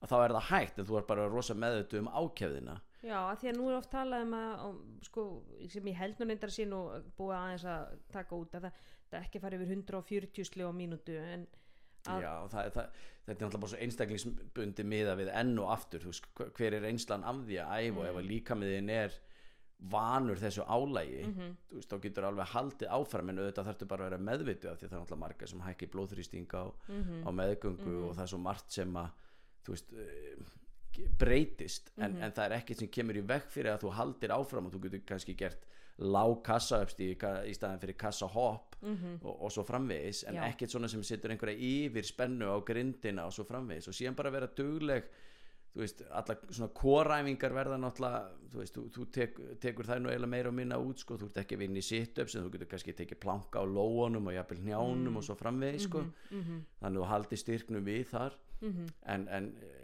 að 0.02 0.08
þá 0.08 0.24
er 0.24 0.32
það 0.32 0.42
hægt 0.42 0.78
en 0.78 0.84
þú 0.86 0.96
er 0.98 1.02
bara 1.02 1.28
rosa 1.28 1.54
meðutu 1.54 1.98
um 1.98 2.08
ákefðina 2.08 2.80
já, 3.06 3.18
að 3.30 3.38
því 3.42 3.50
að 3.52 3.58
nú 3.60 3.68
er 3.70 3.76
oft 3.78 3.90
talað 3.92 4.24
um 4.26 4.34
að, 4.38 4.64
og, 4.66 4.80
sko, 5.06 5.24
sem 5.72 5.90
ég 5.92 6.00
held 6.00 6.18
nú 6.22 6.28
reyndar 6.30 6.52
sín 6.54 6.72
og 6.76 7.10
búið 7.18 7.36
aðeins 7.38 7.66
að 7.74 7.94
taka 8.16 8.40
út 8.40 8.56
að 8.58 8.66
það, 8.68 8.80
það 9.12 9.20
ekki 9.28 9.42
fara 9.44 9.60
yfir 9.60 9.72
140 9.76 10.48
slið 10.50 10.70
á 10.70 10.72
mínútu 10.80 11.16
en 11.20 11.46
að, 12.06 12.22
Já, 12.22 12.32
það, 12.52 12.72
það, 12.76 12.90
þetta 13.26 13.32
er 13.32 13.36
náttúrulega 13.36 13.62
bara 13.62 13.72
svo 13.72 13.78
einstaklingsbundi 13.86 14.84
miða 14.86 15.14
við 15.18 15.30
enn 15.34 15.54
og 15.62 15.70
aftur 15.74 16.04
þú 16.04 16.12
veist, 16.12 16.28
hver- 16.58 16.76
er 16.78 16.84
reynslan 16.86 17.24
af 17.26 17.40
því 17.48 17.56
að 17.62 17.72
æfa 17.88 18.02
og 18.02 18.10
ef 18.12 18.20
að 18.20 18.28
líkamiðin 18.30 18.92
er 18.94 19.16
vanur 19.92 20.38
þessu 20.40 20.64
álægi 20.72 21.18
þú 21.68 21.76
veist, 21.80 21.90
þá 21.90 21.96
getur 22.06 22.24
alveg 22.30 22.52
haldið 22.54 22.92
áfram 22.96 23.28
en 23.32 23.40
auðvitað 23.42 23.66
þarftu 23.68 23.88
bara 23.90 24.06
að 24.06 24.10
vera 24.10 24.22
meðvitu 24.30 24.70
af 24.70 24.78
því 24.78 24.86
að 24.86 24.90
það 24.92 24.96
er 24.96 25.02
náttúrulega 25.02 25.24
marga 25.26 25.48
sem 25.50 25.64
hækki 25.66 25.88
blóðþrýsting 25.92 26.54
á, 26.56 26.64
á 27.26 27.30
meðgöngu 27.36 27.96
og 28.06 28.14
það 28.16 28.22
er 28.24 28.30
svo 28.32 28.38
margt 28.46 28.70
sem 28.78 28.96
að 29.02 29.10
þú 29.66 29.74
veist 29.74 29.92
eh, 29.92 30.54
breytist 31.20 31.92
en, 31.96 32.16
en 32.20 32.32
það 32.32 32.44
er 32.44 32.56
ekkert 32.60 32.82
sem 32.82 32.92
kemur 32.92 33.18
í 33.18 33.24
vekk 33.26 33.50
fyrir 33.52 33.74
að 33.74 33.84
þú 33.84 33.92
haldir 33.98 34.34
áfram 34.36 34.68
og 34.68 34.74
þú 34.74 34.82
getur 34.86 35.04
kannski 35.08 35.36
gert 35.38 35.66
lág 35.96 36.42
kassa 36.44 36.82
uppstíð 36.84 37.14
í 37.48 37.54
staðin 37.56 37.80
fyrir 37.80 37.96
kassa 37.96 38.28
hopp 38.28 38.76
og, 38.82 39.30
og 39.32 39.52
svo 39.52 39.64
framvegis 39.64 40.26
en 40.28 40.36
Já. 40.36 40.42
ekkert 40.50 40.74
svona 40.74 40.90
sem 40.92 41.04
setur 41.06 41.32
einhverja 41.32 41.56
yfir 41.56 42.04
spennu 42.04 42.50
á 42.52 42.60
grindina 42.60 43.24
og 43.24 43.32
svo 43.32 43.46
framvegis. 43.48 43.88
Og 43.88 43.96
síðan 43.96 44.18
bara 44.18 44.32
vera 44.34 44.50
dugleg 44.58 45.08
þú 45.76 45.82
veist, 45.82 46.02
alla 46.08 46.36
svona 46.48 46.72
kóræfingar 46.72 47.52
verða 47.52 47.76
náttúrulega, 47.80 48.20
þú 48.52 48.60
veist, 48.62 48.76
þú, 48.76 48.84
þú 48.94 49.06
tek, 49.12 49.40
tekur 49.60 49.88
það 49.88 49.98
nú 50.00 50.08
eiginlega 50.12 50.32
meira 50.32 50.48
og 50.52 50.56
minna 50.56 50.78
út, 50.80 51.02
sko, 51.02 51.18
þú 51.20 51.28
ert 51.28 51.40
ekki 51.42 51.58
að 51.58 51.62
vinna 51.64 51.82
í 51.82 51.84
sit-ups 51.84 52.36
en 52.36 52.46
þú 52.46 52.52
getur 52.54 52.70
kannski 52.70 52.94
tekið 52.96 53.20
planka 53.20 53.60
á 53.60 53.64
lóunum 53.68 54.30
og 54.30 54.36
jafnvel 54.38 54.62
njánum 54.64 55.18
og 55.20 55.26
svo 55.26 55.36
framvegis, 55.36 55.84
sko, 55.90 56.06
þannig 56.80 56.86
að 56.88 56.96
þú 56.96 57.10
haldi 57.10 57.40
styrknum 57.42 57.84
við 57.84 58.06
þar, 58.14 58.38
en, 59.04 59.28
en 59.28 59.50
e, 59.60 59.75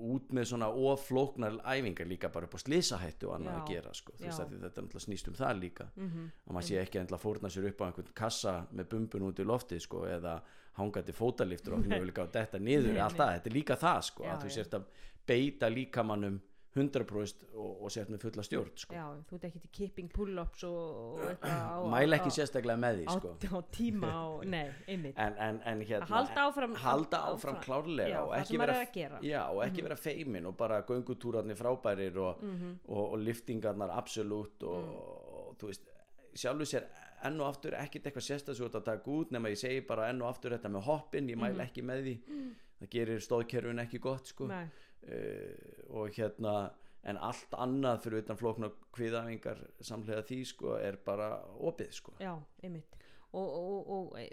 út 0.00 0.32
með 0.36 0.48
svona 0.52 0.68
oflóknar 0.70 1.58
æfingar 1.64 2.08
líka 2.08 2.30
bara 2.32 2.48
upp 2.48 2.56
á 2.56 2.60
slísahættu 2.62 3.28
og 3.28 3.36
annað 3.36 3.56
Já, 3.56 3.60
að 3.60 3.72
gera, 3.74 3.92
sko, 3.94 4.14
að 4.18 4.38
þetta 4.38 4.62
náttúrulega 4.64 5.04
snýst 5.04 5.30
um 5.30 5.36
það 5.38 5.60
líka. 5.60 5.86
Og 6.00 6.54
maður 6.56 6.68
sé 6.68 6.80
ekki 6.80 7.02
endla 7.02 7.20
fórna 7.20 7.52
sér 7.52 7.68
upp 7.70 7.82
á 7.82 7.86
einhvern 7.88 8.12
kassa 8.22 8.56
með 8.72 8.90
bumbun 8.94 9.28
út 9.28 9.42
í 9.42 9.46
loftið, 9.48 9.82
sko, 9.86 10.04
eða 10.10 10.36
hangandi 10.78 11.12
fótaliftur 11.16 11.76
og 11.76 11.86
að 12.24 12.32
detta 12.36 12.58
niður 12.58 12.94
Nei, 12.94 13.02
það, 13.02 13.34
þetta 13.36 13.50
er 13.50 13.56
líka 13.56 13.76
það, 13.80 14.00
sko, 14.10 14.24
Já, 14.24 14.32
að 14.34 14.44
þú 14.44 14.54
sért 14.56 14.78
að 14.78 14.88
beita 15.30 15.70
líkamannum 15.70 16.40
100% 16.76 17.48
og, 17.58 17.80
og 17.82 17.90
sért 17.90 18.10
með 18.12 18.20
fulla 18.22 18.42
stjórn 18.46 18.70
sko. 18.78 18.94
já, 18.94 19.04
þú 19.26 19.34
ert 19.38 19.46
ekki 19.48 19.60
til 19.64 19.70
kipping 19.78 20.10
pull-ups 20.14 20.62
og, 20.68 20.76
og 21.16 21.24
eitthvað 21.26 21.64
á, 21.66 21.78
mæla 21.94 22.18
ekki 22.20 22.30
sérstaklega 22.36 22.78
með 22.78 23.00
því 23.00 23.06
á, 23.10 23.14
sko. 23.16 23.32
á 23.50 23.58
tíma 23.74 24.10
og, 24.30 24.44
nei, 24.54 24.62
einmitt 24.86 25.18
en, 25.18 25.34
en, 25.48 25.58
en 25.66 25.82
hérna 25.88 26.06
halda 26.12 26.44
áfram- 26.46 26.76
halda 26.84 27.22
áfram 27.32 27.58
áfram. 27.58 27.60
klárlega 27.66 28.08
Já, 28.14 28.20
og 28.22 28.34
ekki 28.38 28.60
vera, 28.62 28.76
er. 28.86 29.16
Mhm. 29.18 29.26
já, 29.32 29.42
og 29.50 29.62
ekki 29.66 29.82
vera 29.88 29.96
feimin 29.98 30.46
og 30.46 30.56
bara 30.56 30.82
göngutúrarnir 30.86 31.58
frábærir 31.58 32.16
og, 32.22 32.44
og, 32.88 33.04
og 33.12 33.18
liftingarnar 33.18 33.90
absolutt 33.98 34.62
og, 34.62 34.78
Mm. 35.50 35.56
þú 35.60 35.66
veist 35.68 35.88
sjálfu 36.40 36.64
sér 36.70 36.84
enn 37.26 37.40
og 37.42 37.48
aftur 37.50 37.74
ekkit 37.76 38.06
eitthvað 38.06 38.24
sérstaklega 38.24 38.78
að 38.78 38.84
taka 38.86 39.10
út 39.10 39.32
nema 39.34 39.50
ég 39.50 39.58
segi 39.58 39.80
bara 39.84 40.06
enn 40.08 40.22
og 40.22 40.28
aftur 40.30 40.54
þetta 40.54 40.70
með 40.70 40.86
hoppin, 40.86 41.26
ég 41.28 41.36
mæla 41.36 41.66
ekki 41.66 41.82
með 41.84 42.04
því 42.06 42.14
það 42.80 42.88
gerir 42.94 43.20
stóðkerfin 43.20 43.82
ekki 43.82 43.98
gott 44.00 44.30
sko. 44.30 44.46
Mhm. 44.46 44.54
Nei. 44.54 44.70
Uh, 45.08 45.96
og 45.96 46.14
hérna 46.16 46.54
en 47.08 47.18
allt 47.24 47.54
annað 47.56 48.02
fyrir 48.04 48.24
utan 48.24 48.38
flóknar 48.38 48.72
kviðafingar 48.94 49.60
samlega 49.80 50.24
því 50.28 50.40
sko 50.50 50.74
er 50.80 50.98
bara 51.04 51.32
opið 51.68 51.94
sko. 51.96 52.16
Já, 52.20 52.34
einmitt. 52.64 52.96
Og, 53.30 53.46
og, 53.46 53.90
og 53.94 54.14
e, 54.18 54.24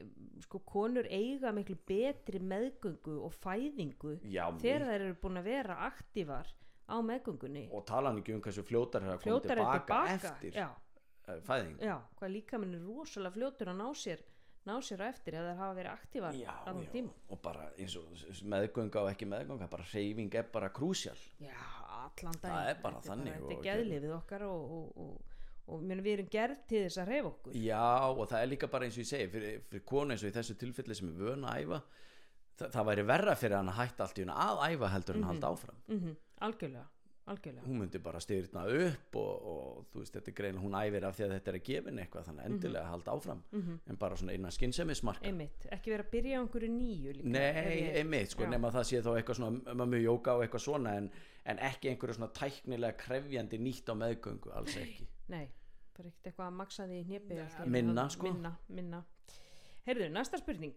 sko 0.42 0.64
konur 0.66 1.06
eiga 1.14 1.52
miklu 1.54 1.78
betri 1.86 2.40
meðgöngu 2.42 3.20
og 3.28 3.36
fæðingu 3.38 4.16
Já, 4.26 4.48
þegar 4.58 4.88
þær 4.88 4.96
eru 5.06 5.18
búin 5.22 5.38
að 5.38 5.50
vera 5.52 5.76
aktívar 5.86 6.50
á 6.90 6.98
meðgöngunni. 7.06 7.68
Og 7.78 7.86
tala 7.86 8.10
hann 8.10 8.24
ekki 8.24 8.34
um 8.34 8.42
hversu 8.42 8.66
fljótar 8.66 9.06
að 9.06 9.20
koma 9.20 9.26
fljótar 9.28 9.54
er 9.54 9.62
tilbaka, 9.62 10.00
eftir 10.16 10.58
já, 10.58 10.68
uh, 11.28 11.38
fæðing 11.46 11.78
já, 11.86 11.96
hvað 12.18 12.34
líka 12.34 12.60
minn 12.64 12.74
er 12.80 12.90
rosalega 12.90 13.38
fljótur 13.38 13.72
að 13.72 13.80
ná 13.84 13.88
sér 14.02 14.26
ná 14.68 14.76
sér 14.84 15.04
á 15.04 15.08
eftir 15.08 15.38
eða 15.40 15.54
hafa 15.60 15.78
verið 15.78 15.92
aktívar 15.94 16.36
já, 16.38 16.52
já, 16.68 17.04
og 17.32 17.42
bara 17.44 17.70
eins 17.78 17.96
og 18.00 18.44
meðgönga 18.54 19.04
og 19.04 19.12
ekki 19.14 19.30
meðgönga 19.32 19.70
bara 19.72 19.88
hreyfing 19.94 20.36
er 20.36 20.50
bara 20.54 20.70
krúsjál. 20.74 21.18
Já, 21.44 21.56
allan 21.98 22.38
daginn. 22.42 22.58
Það 22.58 22.72
er 22.74 22.82
bara 22.84 23.02
Þetta 23.02 23.14
þannig 23.14 23.38
þetta 23.38 23.58
er 23.58 23.64
geðlifið 23.70 24.16
okkar 24.18 24.46
og, 24.48 24.76
og, 24.78 25.06
og, 25.06 25.40
og 25.68 25.88
meni, 25.88 26.04
við 26.06 26.18
erum 26.18 26.32
gerð 26.36 26.66
til 26.68 26.84
þess 26.86 27.02
að 27.04 27.14
hreyfa 27.14 27.32
okkur. 27.32 27.58
Já 27.64 27.88
og 28.12 28.24
það 28.28 28.42
er 28.42 28.52
líka 28.54 28.72
bara 28.76 28.90
eins 28.90 29.00
og 29.00 29.06
ég 29.06 29.12
segi 29.14 29.32
fyrir, 29.34 29.64
fyrir 29.72 29.88
konu 29.94 30.16
eins 30.16 30.26
og 30.26 30.32
í 30.32 30.36
þessu 30.38 30.60
tilfelli 30.60 31.00
sem 31.00 31.14
er 31.14 31.24
vöna 31.24 31.54
að 31.54 31.66
æfa 31.66 31.82
það, 32.58 32.70
það 32.76 32.88
væri 32.92 33.08
verra 33.14 33.36
fyrir 33.40 33.60
hann 33.62 33.74
að 33.74 33.82
hætta 33.82 34.08
allt 34.08 34.22
í 34.22 34.26
hún 34.28 34.36
að 34.36 34.64
æfa 34.68 34.94
heldur 34.96 35.20
en 35.20 35.28
að 35.28 35.34
halda 35.34 35.54
áfram. 35.56 35.84
Mm 35.88 36.16
algjörlega 36.38 36.86
algjörlega. 37.32 37.66
Hún 37.68 37.80
myndi 37.82 38.00
bara 38.04 38.20
styrna 38.24 38.64
upp 38.72 39.18
og, 39.20 39.48
og 39.52 39.86
þú 39.92 40.02
veist, 40.02 40.14
þetta 40.16 40.32
er 40.32 40.36
grein 40.40 40.60
hún 40.62 40.78
æfir 40.80 41.08
af 41.08 41.18
því 41.18 41.26
að 41.26 41.34
þetta 41.36 41.52
er 41.52 41.58
að 41.60 41.66
gefin 41.70 42.02
eitthvað 42.04 42.28
þannig 42.30 42.48
endilega 42.50 42.84
að 42.86 42.92
halda 42.94 43.16
áfram 43.18 43.42
en 43.92 44.00
bara 44.02 44.20
svona 44.20 44.36
innan 44.38 44.56
skynnsemismarka 44.56 45.28
einmitt, 45.28 45.68
ekki 45.72 45.94
vera 45.94 46.06
að 46.08 46.12
byrja 46.16 46.40
á 46.40 46.42
einhverju 46.42 46.72
nýju 46.78 47.16
líka 47.18 47.34
Nei, 47.36 47.78
einmitt, 48.02 48.32
sko, 48.32 48.48
nema 48.48 48.72
það 48.72 48.88
sé 48.92 49.02
þá 49.04 49.12
eitthvað 49.18 49.40
svona 49.42 49.76
mömmu 49.84 50.02
jóka 50.04 50.38
og 50.38 50.46
eitthvað 50.46 50.66
svona 50.68 50.96
en, 51.02 51.12
en 51.46 51.62
ekki 51.70 51.92
einhverju 51.92 52.18
svona 52.20 52.32
tæknilega 52.38 52.98
krefjandi 53.04 53.60
nýtt 53.60 53.92
á 53.92 53.96
meðgöngu, 53.98 54.54
alls 54.56 54.78
ekki. 54.80 55.08
Nei, 55.28 55.46
bara 55.98 56.10
ekkert 56.10 56.32
eitthvað 56.32 56.48
að 56.48 56.58
maksa 56.62 56.88
því 56.88 57.04
einu. 57.12 57.72
minna, 57.76 58.10
sko. 58.10 58.32
Minna, 58.32 58.56
minna. 58.70 59.04
Heyrðu, 59.88 60.10
næsta 60.12 60.40
spurning. 60.42 60.76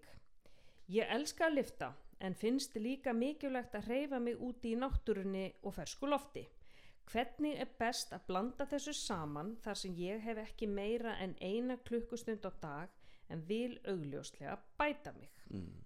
Ég 0.90 1.06
elska 1.14 1.46
að 1.46 1.60
lifta 1.60 1.92
en 2.20 2.34
finnst 2.36 2.74
líka 2.76 3.12
mikilvægt 3.16 3.74
að 3.74 3.86
hreyfa 3.90 4.18
mig 4.20 4.36
úti 4.38 4.74
í 4.74 4.78
náttúrunni 4.78 5.46
og 5.62 5.74
fersku 5.74 6.06
lofti. 6.10 6.46
Hvernig 7.10 7.56
er 7.58 7.70
best 7.78 8.12
að 8.14 8.26
blanda 8.28 8.66
þessu 8.70 8.92
saman 8.94 9.56
þar 9.64 9.78
sem 9.80 9.94
ég 9.98 10.20
hef 10.22 10.38
ekki 10.44 10.68
meira 10.70 11.16
en 11.18 11.34
eina 11.40 11.76
klukkustund 11.88 12.44
á 12.46 12.52
dag 12.62 12.88
en 13.30 13.42
vil 13.48 13.78
augljóslega 13.88 14.58
bæta 14.78 15.12
mig? 15.16 15.30
Mm. 15.50 15.80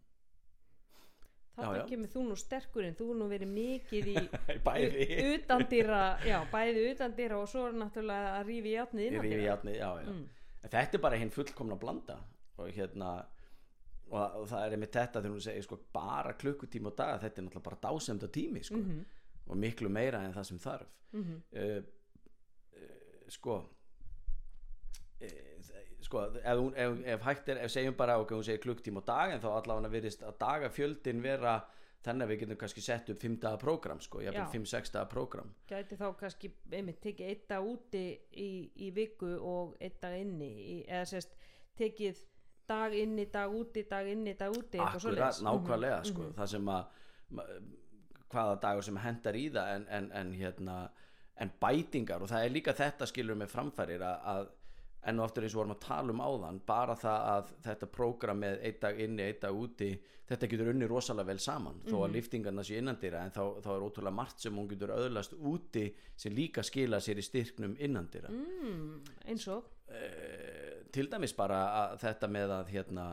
Þetta 1.55 1.85
kemur 1.87 2.11
þú 2.11 2.23
nú 2.27 2.37
sterkur 2.39 2.87
en 2.89 2.97
þú 2.99 3.13
nú 3.15 3.29
verið 3.31 3.51
mikið 3.55 4.09
í 4.11 4.15
Bæði. 4.67 5.05
utandýra, 5.37 6.01
já, 6.27 6.41
bæði 6.51 6.89
utandýra 6.91 7.39
og 7.39 7.47
svo 7.53 7.69
er 7.69 7.77
náttúrulega 7.79 8.33
að 8.41 8.49
rífi 8.51 8.73
átnið 8.83 9.07
Ég 9.15 9.23
rífi 9.23 9.45
játni, 9.47 9.77
já, 9.79 9.91
já. 10.03 10.09
Mm. 10.11 10.25
Þetta 10.65 10.99
er 10.99 11.05
bara 11.05 11.21
hinn 11.21 11.31
fullkomna 11.31 11.79
blanda 11.79 12.19
og 12.59 12.73
hérna 12.75 13.13
og, 14.11 14.41
og 14.41 14.49
það 14.51 14.65
er 14.67 14.77
einmitt 14.77 14.97
þetta 14.97 15.21
þegar 15.21 15.35
hún 15.35 15.45
segir 15.47 15.67
sko 15.67 15.79
bara 15.95 16.35
klukkutíma 16.41 16.93
á 16.93 16.99
dag, 17.01 17.21
þetta 17.25 17.41
er 17.41 17.47
náttúrulega 17.47 17.69
bara 17.69 17.83
dásemda 17.87 18.29
tími 18.29 18.65
sko, 18.65 18.81
Mhm, 18.81 19.05
og 19.47 19.57
miklu 19.61 19.89
meira 19.93 20.25
en 20.25 20.33
það 20.33 20.45
sem 20.51 20.59
þarf 20.59 20.89
mhm. 21.13 21.41
uh, 21.53 21.83
uh, 22.81 23.29
sko 23.29 23.57
uh, 25.21 25.55
sko 26.05 26.25
ef, 26.41 26.59
hún, 26.59 26.75
ef, 26.77 26.99
ef 27.15 27.25
hægt 27.29 27.49
er, 27.49 27.63
ef 27.65 27.73
segjum 27.73 27.97
bara 27.97 28.19
ok, 28.21 28.35
hún 28.37 28.45
segir 28.45 28.63
klukktíma 28.65 29.01
á 29.05 29.09
dag 29.09 29.35
en 29.35 29.41
þá 29.41 29.51
allavega 29.55 29.93
virðist 29.93 30.23
að 30.25 30.37
dagafjöldin 30.41 31.23
vera 31.25 31.59
þannig 32.05 32.27
að 32.27 32.33
við 32.33 32.41
getum 32.43 32.59
kannski 32.61 32.85
sett 32.85 33.11
upp 33.15 33.23
5 33.25 33.39
daga 33.41 33.61
prógram 33.61 34.01
sko, 34.05 34.21
Já. 34.21 34.29
jafnvel 34.29 34.65
5-6 34.67 34.93
daga 34.93 35.09
prógram 35.09 35.55
gæti 35.71 35.97
þá 35.97 36.07
kannski 36.21 36.51
einmitt 36.71 37.01
tekið 37.05 37.31
eitt 37.33 37.49
dag 37.49 37.65
úti 37.65 38.05
í, 38.37 38.51
í 38.77 38.91
viku 38.97 39.33
og 39.41 39.77
eitt 39.81 40.01
dag 40.03 40.19
inni 40.21 40.51
í, 40.53 40.77
eða 40.85 41.07
sérst 41.15 41.37
tekið 41.81 42.21
dag 42.69 42.95
inni, 42.95 43.27
dag 43.33 43.53
úti, 43.53 43.83
dag 43.91 44.09
inni, 44.09 44.35
dag 44.35 44.53
úti 44.57 44.79
akkurat, 44.81 45.41
nákvæmlega 45.45 45.99
Mhm, 46.01 46.05
sko, 46.13 46.23
mhm. 46.23 46.35
það 46.39 46.47
sem 46.47 46.69
að 46.69 46.85
hvaða 48.35 48.59
dagur 48.63 48.83
sem 48.87 48.97
hendar 49.05 49.37
í 49.39 49.47
það 49.55 49.73
en, 49.77 49.87
en, 49.99 50.11
en 50.13 50.33
hérna 50.39 50.77
en 51.43 51.51
bætingar 51.61 52.23
og 52.23 52.29
það 52.31 52.45
er 52.47 52.53
líka 52.55 52.75
þetta 52.79 53.07
skilur 53.11 53.39
með 53.39 53.51
framfærir 53.55 54.03
að, 54.07 54.29
að 54.35 54.49
enn 55.11 55.19
og 55.21 55.27
aftur 55.27 55.45
eins 55.45 55.55
og 55.55 55.61
vorum 55.61 55.75
að 55.75 55.81
tala 55.85 56.15
um 56.15 56.23
áðan 56.25 56.61
bara 56.67 56.95
það 56.97 57.25
að 57.35 57.49
þetta 57.67 57.89
prógram 57.93 58.39
með 58.41 58.63
einn 58.65 58.79
dag 58.81 59.01
inni, 59.05 59.23
einn 59.29 59.41
dag 59.43 59.59
úti 59.59 59.91
þetta 60.25 60.49
getur 60.49 60.71
unni 60.73 60.87
rosalega 60.89 61.29
vel 61.29 61.39
saman 61.45 61.83
þó 61.85 61.93
Mhm. 61.99 62.05
að 62.07 62.15
liftingarna 62.17 62.63
sé 62.65 62.79
innandýra 62.81 63.25
en 63.27 63.31
þá, 63.35 63.43
þá 63.61 63.69
er 63.75 63.85
ótrúlega 63.89 64.15
margt 64.15 64.41
sem 64.41 64.57
hún 64.57 64.69
getur 64.71 64.95
öðlast 64.97 65.35
úti 65.37 65.85
sem 66.17 66.33
líka 66.33 66.63
skila 66.65 66.97
sér 67.05 67.19
í 67.21 67.27
styrknum 67.29 67.77
innandýra 67.77 68.31
mm, 68.33 69.03
eins 69.29 69.49
og 69.53 69.65
uh, 69.91 70.64
til 70.95 71.07
dæmis 71.11 71.35
bara 71.37 71.61
að 71.83 71.97
þetta 72.05 72.31
með 72.31 72.57
að 72.59 72.75
hérna 72.75 73.07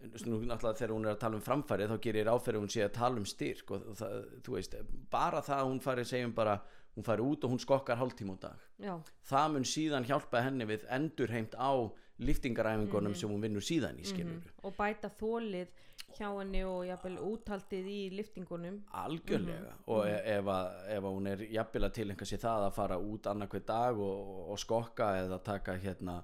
nú 0.00 0.40
náttúrulega 0.48 0.78
þegar 0.78 0.94
hún 0.94 1.06
er 1.06 1.14
að 1.14 1.22
tala 1.22 1.36
um 1.36 1.44
framfæri 1.44 1.88
þá 1.90 1.96
gerir 2.04 2.30
áferði 2.32 2.62
hún 2.62 2.72
sé 2.72 2.84
að 2.86 2.94
tala 2.96 3.20
um 3.20 3.26
styrk 3.28 3.72
og 3.76 3.88
það, 3.98 4.14
þú 4.46 4.54
veist, 4.56 4.76
bara 5.12 5.42
það 5.44 5.58
að 5.58 5.68
hún 5.68 5.82
fari 5.84 6.04
segjum 6.08 6.32
bara, 6.36 6.54
hún 6.96 7.06
fari 7.06 7.26
út 7.26 7.44
og 7.44 7.52
hún 7.52 7.60
skokkar 7.60 8.00
hálftíma 8.00 8.38
á 8.40 8.42
dag, 8.46 8.64
já, 8.80 8.94
það 9.28 9.52
mun 9.56 9.68
síðan 9.68 10.08
hjálpa 10.08 10.44
henni 10.46 10.68
við 10.70 10.86
endurheimt 10.96 11.56
á 11.60 11.72
liftingaræfingunum 12.20 13.14
sem 13.16 13.32
hún 13.32 13.44
vinnur 13.44 13.64
síðan 13.64 14.00
í 14.00 14.08
skilur 14.08 14.40
mhm. 14.40 14.58
og 14.64 14.76
bæta 14.76 15.12
þólið 15.20 15.70
hjá 16.16 16.28
henni 16.32 16.62
og 16.66 16.82
jafnvel 16.88 17.18
úthaldið 17.22 17.86
í 17.86 18.00
liftingunum. 18.16 18.80
Algjörlega. 18.98 19.76
Og 19.94 20.08
e 20.08 20.16
ef, 20.34 20.48
að, 20.50 20.70
ef 20.96 21.04
að 21.04 21.14
hún 21.16 21.30
er 21.30 21.44
jafnvel 21.54 21.86
að 21.86 21.94
tilhenga 22.00 22.26
sér 22.26 22.42
það 22.42 22.66
að 22.66 22.76
fara 22.80 22.98
út 22.98 23.28
annarkveð 23.30 23.66
dag 23.68 24.00
og, 24.02 24.32
og 24.50 24.60
skokka 24.60 25.12
eða 25.20 25.38
taka 25.46 25.76
hérna 25.80 26.16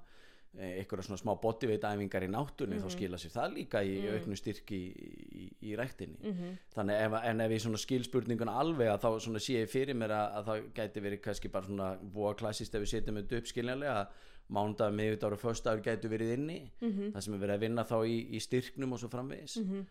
eitthvað 0.59 1.03
svona 1.07 1.19
smá 1.21 1.33
bodyweight 1.43 1.85
æfingar 1.85 2.25
í 2.27 2.29
náttúrunni 2.33 2.79
þá 2.81 2.89
skila 2.95 3.19
sér 3.21 3.33
það 3.35 3.55
líka 3.57 3.83
í 3.85 3.97
mm. 4.01 4.15
auknu 4.17 4.37
styrki 4.41 4.79
í, 4.79 5.09
í, 5.43 5.49
í 5.71 5.77
ræktinni 5.77 6.19
Mhm. 6.33 6.55
þannig 6.77 7.03
ef, 7.07 7.17
en 7.25 7.41
ef 7.41 7.51
ég 7.57 7.61
svona 7.67 7.79
skil 7.83 8.05
spurninguna 8.05 8.55
alveg 8.61 8.89
að 8.89 9.03
þá 9.05 9.39
sé 9.41 9.53
ég 9.61 9.69
fyrir 9.69 9.95
mér 9.95 10.11
að, 10.17 10.33
að 10.41 10.47
það 10.47 10.71
gæti 10.81 11.01
verið 11.05 11.21
kannski 11.27 11.49
bara 11.53 11.67
svona 11.67 11.91
búa 12.01 12.35
klassist 12.35 12.75
ef 12.75 12.81
við 12.83 12.93
setjum 12.95 13.17
þetta 13.21 13.37
upp 13.43 13.47
skiljanlega 13.53 14.09
mándag, 14.49 14.93
miðvitaður 14.95 15.35
og 15.35 15.41
föstudagur 15.43 15.83
gætu 15.83 16.09
verið 16.09 16.33
inni 16.39 16.61
Mhm. 16.81 17.13
það 17.13 17.21
sem 17.21 17.35
er 17.35 17.41
verið 17.41 17.55
að 17.57 17.65
vinna 17.67 17.85
þá 17.85 17.97
í, 18.07 18.17
í 18.31 18.39
styrknum 18.41 18.93
og 18.93 18.99
svo 19.01 19.09
framvegis 19.11 19.57
Mhm. 19.59 19.87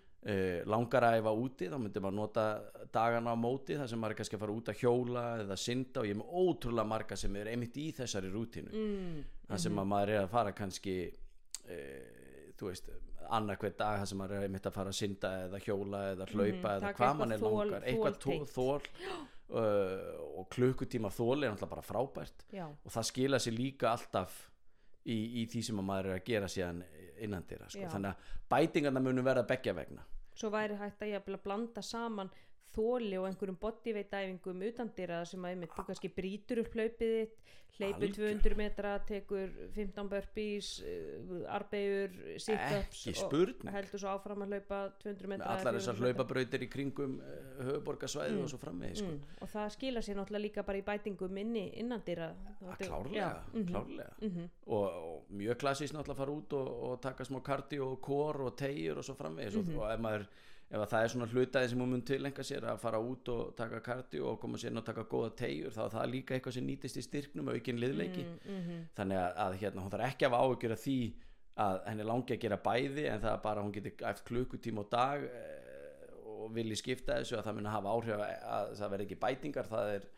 Langar 0.66 1.04
að 1.06 1.20
æfa 1.20 1.32
úti 1.38 1.68
þá 1.70 1.76
myndi 1.78 2.02
maður 2.02 2.16
nota 2.18 2.44
dagana 2.96 3.34
á 3.34 3.38
móti 3.38 3.76
þar 3.78 3.90
sem 3.92 4.00
maður 4.02 4.16
er 4.16 4.20
kannski 4.22 4.36
að 4.38 4.42
fara 4.42 4.56
út 4.58 4.70
að 4.72 4.80
hjóla 4.82 5.24
eða 5.44 5.58
synda 5.62 6.02
og 6.02 6.08
ég 6.10 6.16
er 6.16 6.22
með 6.22 6.32
ótrúlega 6.42 6.88
marga 6.90 7.18
sem 7.22 7.36
er 7.38 7.52
einmitt 7.52 7.78
í 7.78 7.92
þessari 7.94 8.32
rútínu. 8.34 8.72
Mm, 8.74 9.20
þar 9.52 9.62
sem 9.68 9.78
að 9.84 9.90
maður 9.92 10.14
er 10.16 10.24
að 10.24 10.32
fara 10.34 10.52
kannski 10.58 10.96
uh, 11.70 12.50
þú 12.58 12.72
veist 12.72 12.90
annar 13.36 13.58
hver 13.62 13.74
dag 13.78 14.00
þar 14.02 14.10
sem 14.10 14.20
maður 14.22 14.36
er 14.40 14.48
einmitt 14.48 14.66
að 14.70 14.76
fara 14.80 14.92
að 14.94 14.98
synda 15.00 15.32
eða 15.46 15.62
hjóla 15.66 16.02
eða 16.16 16.28
hlaupa 16.34 16.74
eða 16.74 16.82
Mhm, 16.82 16.90
taka 16.90 16.98
hvað 17.04 17.16
mann 17.22 17.32
er 17.32 17.46
langar. 17.46 17.86
eitthvað 17.86 18.50
þól, 18.56 18.82
uh, 19.50 20.40
og 20.40 20.50
klukkutíma 20.54 21.10
þól 21.14 21.44
er 21.44 21.54
náttúrulega 21.54 21.70
bara 21.70 21.86
frábært. 21.86 22.46
Já, 22.54 22.66
og 22.66 22.92
það 22.92 23.08
skila 23.12 23.38
sér 23.42 23.58
líka 23.58 23.92
alltaf 23.94 24.36
í, 25.06 25.18
í 25.42 25.46
því 25.54 25.64
sem 25.70 25.80
að 25.82 25.86
maður 25.90 26.12
er 26.12 26.20
að 26.20 26.26
gera 26.26 26.50
síðan 26.50 26.84
innandira 27.22 27.70
sko. 27.70 27.86
Þannig 27.94 28.12
að 28.12 28.34
bætingarna 28.52 29.02
munu 29.06 29.22
verða 29.26 29.46
beggja 29.48 29.74
vegna 29.78 30.02
svo 30.36 30.52
væri 30.54 30.78
hægt 30.80 31.02
að 31.02 31.14
jafnvel 31.16 31.38
að 31.40 31.46
blanda 31.48 31.82
saman 31.82 32.32
þóli 32.76 33.18
og 33.20 33.28
einhverjum 33.30 33.60
bodyweight 33.62 34.14
æfingum 34.22 34.66
utandýra 34.72 35.24
sem 35.26 35.42
að 35.46 35.56
einmitt 35.56 35.76
þú 35.76 35.88
kannski 35.90 36.12
brýtur 36.16 36.64
upp 36.66 36.74
hlaupið 36.76 37.16
þitt 37.20 37.44
hleypur 37.76 38.06
Algjör. 38.08 38.38
200 38.40 38.56
metra, 38.56 38.92
tekur 39.04 39.50
15 39.76 40.08
burpees, 40.08 40.68
uh, 40.88 41.42
arbegur 41.52 42.14
sit-ups 42.40 43.02
og 43.26 43.66
heldur 43.74 44.00
svo 44.00 44.14
áfram 44.14 44.46
að 44.46 44.54
hlaupa 44.54 44.78
200 45.02 45.28
með 45.28 45.34
metra 45.34 45.50
allar 45.58 45.76
þessar 45.76 45.98
400 45.98 46.06
metra. 46.06 46.06
hlaupabrautir 46.06 46.64
í 46.64 46.70
kringum 46.72 47.18
uh, 47.20 47.34
höfuborgarsvæði 47.68 48.40
og 48.46 48.48
svo 48.54 48.62
framvegi 48.62 49.02
sko. 49.02 49.12
mm, 49.12 49.36
og 49.44 49.52
það 49.58 49.68
skila 49.76 50.06
sér 50.08 50.20
náttúrulega 50.22 50.46
líka 50.46 50.64
bara 50.70 50.80
í 50.80 50.86
bætingum 50.88 51.42
inni 51.44 51.66
innandýra 51.84 52.30
að 52.64 52.80
klárlega, 52.86 53.30
mhm, 53.52 53.68
klárlega. 53.74 54.50
Og, 54.66 54.88
og 54.88 55.36
mjög 55.36 55.60
klassís 55.66 55.92
náttúrulega 55.92 56.16
að 56.16 56.24
fara 56.24 56.38
út 56.40 56.58
og, 56.62 56.74
og 56.94 56.98
taka 57.04 57.28
smá 57.28 57.42
kardi 57.44 57.84
og 57.84 58.00
kor 58.08 58.40
og 58.48 58.56
tegjur 58.56 59.04
og 59.04 59.10
svo 59.10 59.20
framvegis 59.20 59.60
Mhm. 59.60 59.76
og, 59.76 59.84
og 59.84 59.92
ef 59.92 60.00
maður 60.08 60.28
ef 60.76 60.84
að 60.84 60.92
það 60.92 61.04
er 61.04 61.12
svona 61.14 61.28
hlutaði 61.32 61.70
sem 61.72 61.82
hún 61.82 61.92
mun 61.94 62.06
tilenga 62.06 62.46
sér 62.46 62.66
að 62.72 62.80
fara 62.82 63.00
út 63.02 63.30
og 63.32 63.54
taka 63.58 63.82
kardi 63.86 64.22
og 64.24 64.40
koma 64.42 64.60
sér 64.62 64.76
og 64.76 64.86
taka 64.88 65.06
góða 65.12 65.32
tegjur 65.42 65.76
þá 65.76 65.84
er 65.86 65.94
það 65.94 66.10
líka 66.12 66.36
eitthvað 66.36 66.58
sem 66.58 66.68
nýtist 66.68 67.00
í 67.00 67.06
styrknum 67.06 67.52
aukin 67.54 67.80
liðleiki. 67.82 68.26
Mhm. 68.46 68.82
þannig 68.98 69.22
að, 69.22 69.38
að 69.46 69.58
hérna, 69.62 69.86
hún 69.86 69.94
þarf 69.94 70.10
ekki 70.10 70.26
að 70.26 70.36
hafa 70.36 70.44
áhyggjur 70.44 70.76
af 70.76 70.84
því 70.84 70.98
að 71.66 71.78
henni 71.88 72.08
langi 72.10 72.36
að 72.36 72.42
gera 72.44 72.58
bæði 72.60 73.06
en 73.08 73.24
það 73.24 73.32
er 73.32 73.44
bara 73.46 73.62
að 73.62 73.66
hún 73.66 73.76
geti 73.78 73.94
æft 74.10 74.26
klukkutíma 74.28 74.84
á 74.84 74.86
dag 74.92 75.24
eh, 75.24 76.10
og 76.36 76.52
vilji 76.56 76.82
skipta 76.82 77.22
þessu 77.22 77.38
að 77.40 77.48
það 77.48 77.58
mun 77.60 77.72
hafa 77.72 77.94
áhrif 77.96 78.18
að, 78.18 78.36
að 78.58 78.76
það 78.82 78.92
verði 78.94 79.08
ekki 79.08 79.22
bætingar 79.22 79.70
það 79.72 79.94
er, 79.94 80.10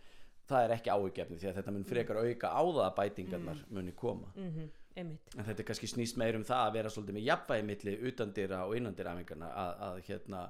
það 0.50 0.66
er 0.66 0.76
ekki 0.78 0.96
áhyggjefni 0.96 1.38
því 1.38 1.52
að 1.52 1.60
þetta 1.60 1.76
mun 1.76 1.88
frekar 1.92 2.22
auka 2.24 2.52
á 2.58 2.62
það 2.66 2.84
að 2.88 2.98
bætingarnar 3.02 3.64
muni 3.70 3.94
koma. 3.94 4.34
Mm 4.34 4.68
einmitt 4.98 5.36
en 5.38 5.46
þetta 5.48 5.64
er 5.64 5.68
kannski 5.70 5.90
snýst 5.92 6.18
meir 6.20 6.38
um 6.40 6.46
það 6.48 6.64
að 6.64 6.78
vera 6.78 6.92
svolítið 6.94 7.18
með 7.18 7.28
jafnvægi 7.28 7.68
milli 7.70 7.96
utandira 8.10 8.64
og 8.66 8.76
innandirafingarna 8.80 9.52
að, 9.64 9.72
að 9.88 10.00
hérna 10.10 10.42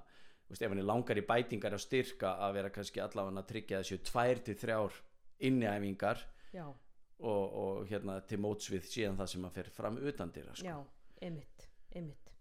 veist, 0.48 0.62
ef 0.62 0.72
henni 0.72 0.86
langar 0.86 1.20
í 1.20 1.26
bætingar 1.28 1.76
á 1.76 1.80
styrka 1.82 2.34
að 2.48 2.58
vera 2.60 2.74
kannski 2.74 3.04
allavega 3.04 3.44
að 3.44 3.50
tryggja 3.52 3.82
þessu 3.84 4.00
tvær 4.12 4.44
til 4.48 4.58
þrjár 4.64 5.02
inniæfingar 5.50 6.24
já, 6.56 6.66
og, 6.68 7.44
og 7.64 7.84
hérna 7.92 8.22
til 8.30 8.42
mótsvið 8.44 8.88
síðan 8.88 9.20
það 9.20 9.34
sem 9.34 9.50
að 9.50 9.60
fer 9.60 9.74
fram 9.76 10.00
utandira 10.02 10.56
sko. 10.56 10.72
já, 10.72 10.78
einmitt 11.22 11.70
einmitt 11.94 12.34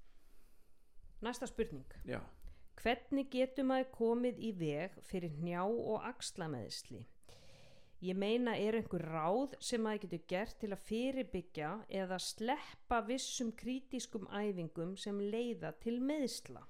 næsta 1.25 1.49
spurning 1.51 2.01
Já. 2.07 2.21
Hvernig 2.77 3.31
getur 3.33 3.65
maður 3.65 3.87
komið 3.95 4.41
í 4.45 4.51
veg 4.55 4.97
fyrir 5.09 5.33
njá 5.41 5.63
og 5.65 6.05
axlameðsli? 6.05 7.07
Ég 8.07 8.15
meina 8.15 8.53
er 8.55 8.77
einhver 8.79 9.03
ráð 9.03 9.57
sem 9.67 9.83
maður 9.83 10.05
getur 10.05 10.27
gert 10.31 10.59
til 10.61 10.69
að 10.75 10.83
fyrirbyggja 10.87 11.71
eða 12.03 12.19
sleppa 12.23 13.01
vissum 13.09 13.51
kritískum 13.59 14.29
æfingum 14.31 14.93
sem 15.01 15.19
leiða 15.33 15.73
til 15.83 15.97
meðsla? 16.05 16.63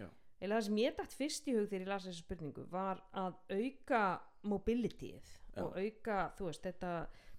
Já. 0.00 0.08
Eða 0.40 0.56
það 0.56 0.64
sem 0.66 0.80
ég 0.82 0.96
dætt 0.98 1.14
fyrst 1.20 1.50
í 1.50 1.54
hug 1.54 1.68
þegar 1.68 1.84
ég 1.84 1.92
las 1.92 2.08
þessu 2.08 2.24
spurningu 2.24 2.66
var 2.72 3.04
að 3.12 3.38
auka 3.54 4.02
mobilityð 4.50 5.30
Já. 5.30 5.62
og 5.62 5.78
auka, 5.78 6.18
veist, 6.40 6.66
þetta 6.66 6.94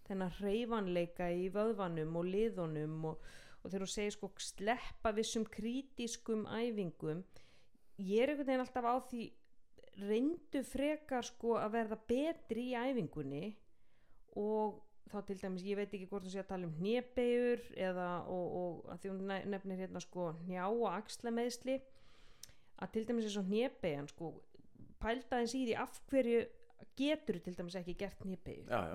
þennan 0.08 0.36
hreyfanleika 0.40 1.28
í 1.34 1.50
vöðvanum 1.52 2.16
og 2.22 2.30
liðunum 2.30 2.98
og, 3.12 3.30
og 3.62 3.68
þegar 3.68 3.88
þú 3.88 3.92
segir 3.98 4.16
sko 4.16 4.32
sleppa 4.48 5.12
vissum 5.18 5.48
kritískum 5.58 6.48
æfingum 6.48 7.26
ég 8.00 8.24
er 8.24 8.32
einhvern 8.32 8.48
veginn 8.48 8.64
alltaf 8.64 8.88
á 8.88 8.96
því 9.12 9.28
reyndu 10.00 10.64
frekar 10.68 11.26
sko 11.28 11.58
að 11.60 11.76
verða 11.76 11.98
betri 12.08 12.70
í 12.72 12.78
æfingunni 12.80 13.52
og 14.40 14.80
þá 15.12 15.18
til 15.28 15.38
dæmis, 15.42 15.66
ég 15.68 15.80
veit 15.80 15.92
ekki 15.92 16.08
hvort 16.08 16.24
þú 16.24 16.32
sé 16.32 16.40
að 16.40 16.52
tala 16.54 16.70
um 16.70 16.78
hnébegur 16.80 17.66
eða 17.76 18.08
og, 18.32 18.46
og 18.62 18.94
að 18.94 19.02
því 19.02 19.12
hún 19.12 19.26
ne- 19.28 19.44
nefnir 19.52 19.82
hérna 19.84 20.04
sko 20.04 20.30
njá 20.48 20.64
og 20.70 20.88
axlameðsli 20.94 21.78
að 22.82 22.94
til 22.96 23.06
dæmis 23.10 23.28
eins 23.28 23.40
og 23.42 23.50
hnébegan 23.50 24.08
sko 24.10 24.32
pældaðins 25.04 25.56
í 25.58 25.66
því 25.68 25.78
af 25.82 26.00
hverju 26.12 26.46
getur 26.98 27.40
til 27.44 27.56
dæmis 27.58 27.76
ekki 27.80 27.98
gert 28.00 28.24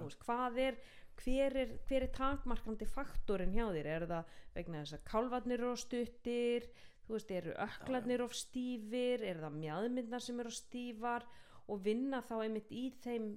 veist, 0.06 0.22
hvað 0.24 0.62
er 0.62 0.80
hver 1.16 1.56
er, 1.56 1.70
hver 1.88 2.04
er 2.04 2.12
takmarkandi 2.12 2.86
faktorinn 2.88 3.54
hjá 3.54 3.66
þér? 3.72 3.88
Er 3.88 4.06
það 4.10 4.34
vegna 4.56 4.82
þess 4.82 4.96
að 4.98 5.06
kálfarnir 5.10 5.62
eru 5.62 5.72
of 5.72 5.80
stuttir 5.80 6.66
þú 7.06 7.16
veist, 7.16 7.30
eru 7.30 7.54
öklarnir 7.64 8.24
of 8.24 8.34
stífir? 8.36 9.24
Er 9.24 9.42
það 9.42 9.58
mjadmyndar 9.60 10.24
sem 10.24 10.40
eru 10.42 10.52
stífar? 10.54 11.26
Og 11.66 11.82
vinna 11.82 12.22
þá 12.22 12.36
einmitt 12.44 12.70
í 12.70 12.88
þeim 13.02 13.32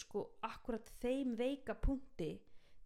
sko, 0.00 0.26
akkurat 0.46 0.90
þeim 1.00 1.36
veika 1.38 1.74
punkti 1.74 2.34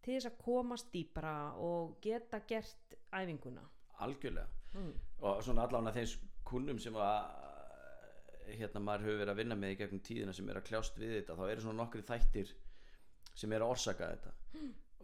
til 0.04 0.16
þess 0.16 0.28
að 0.30 0.38
komast 0.44 0.92
dýpra 0.92 1.54
og 1.60 1.96
geta 2.04 2.42
gert 2.48 2.94
æfinguna? 3.14 3.64
Algjörlega. 4.04 4.50
Mm. 4.74 4.94
og 5.22 5.42
svona 5.46 5.68
allan 5.68 5.86
að 5.86 6.00
þeim 6.00 6.30
kunnum 6.48 6.78
sem 6.82 6.96
að 6.98 7.18
hérna 8.58 8.80
maður 8.82 9.06
hefur 9.06 9.20
verið 9.20 9.32
að 9.32 9.38
vinna 9.38 9.56
með 9.58 9.74
í 9.74 9.76
gegnum 9.78 10.00
tíðina 10.04 10.34
sem 10.34 10.48
er 10.50 10.58
að 10.58 10.66
kljást 10.68 10.98
við 10.98 11.12
þetta 11.18 11.36
þá 11.38 11.44
eru 11.46 11.64
svona 11.64 11.78
nokkri 11.80 12.02
þættir 12.04 12.50
sem 13.34 13.54
er 13.54 13.64
að 13.64 13.74
orsaka 13.74 14.08
þetta. 14.10 14.32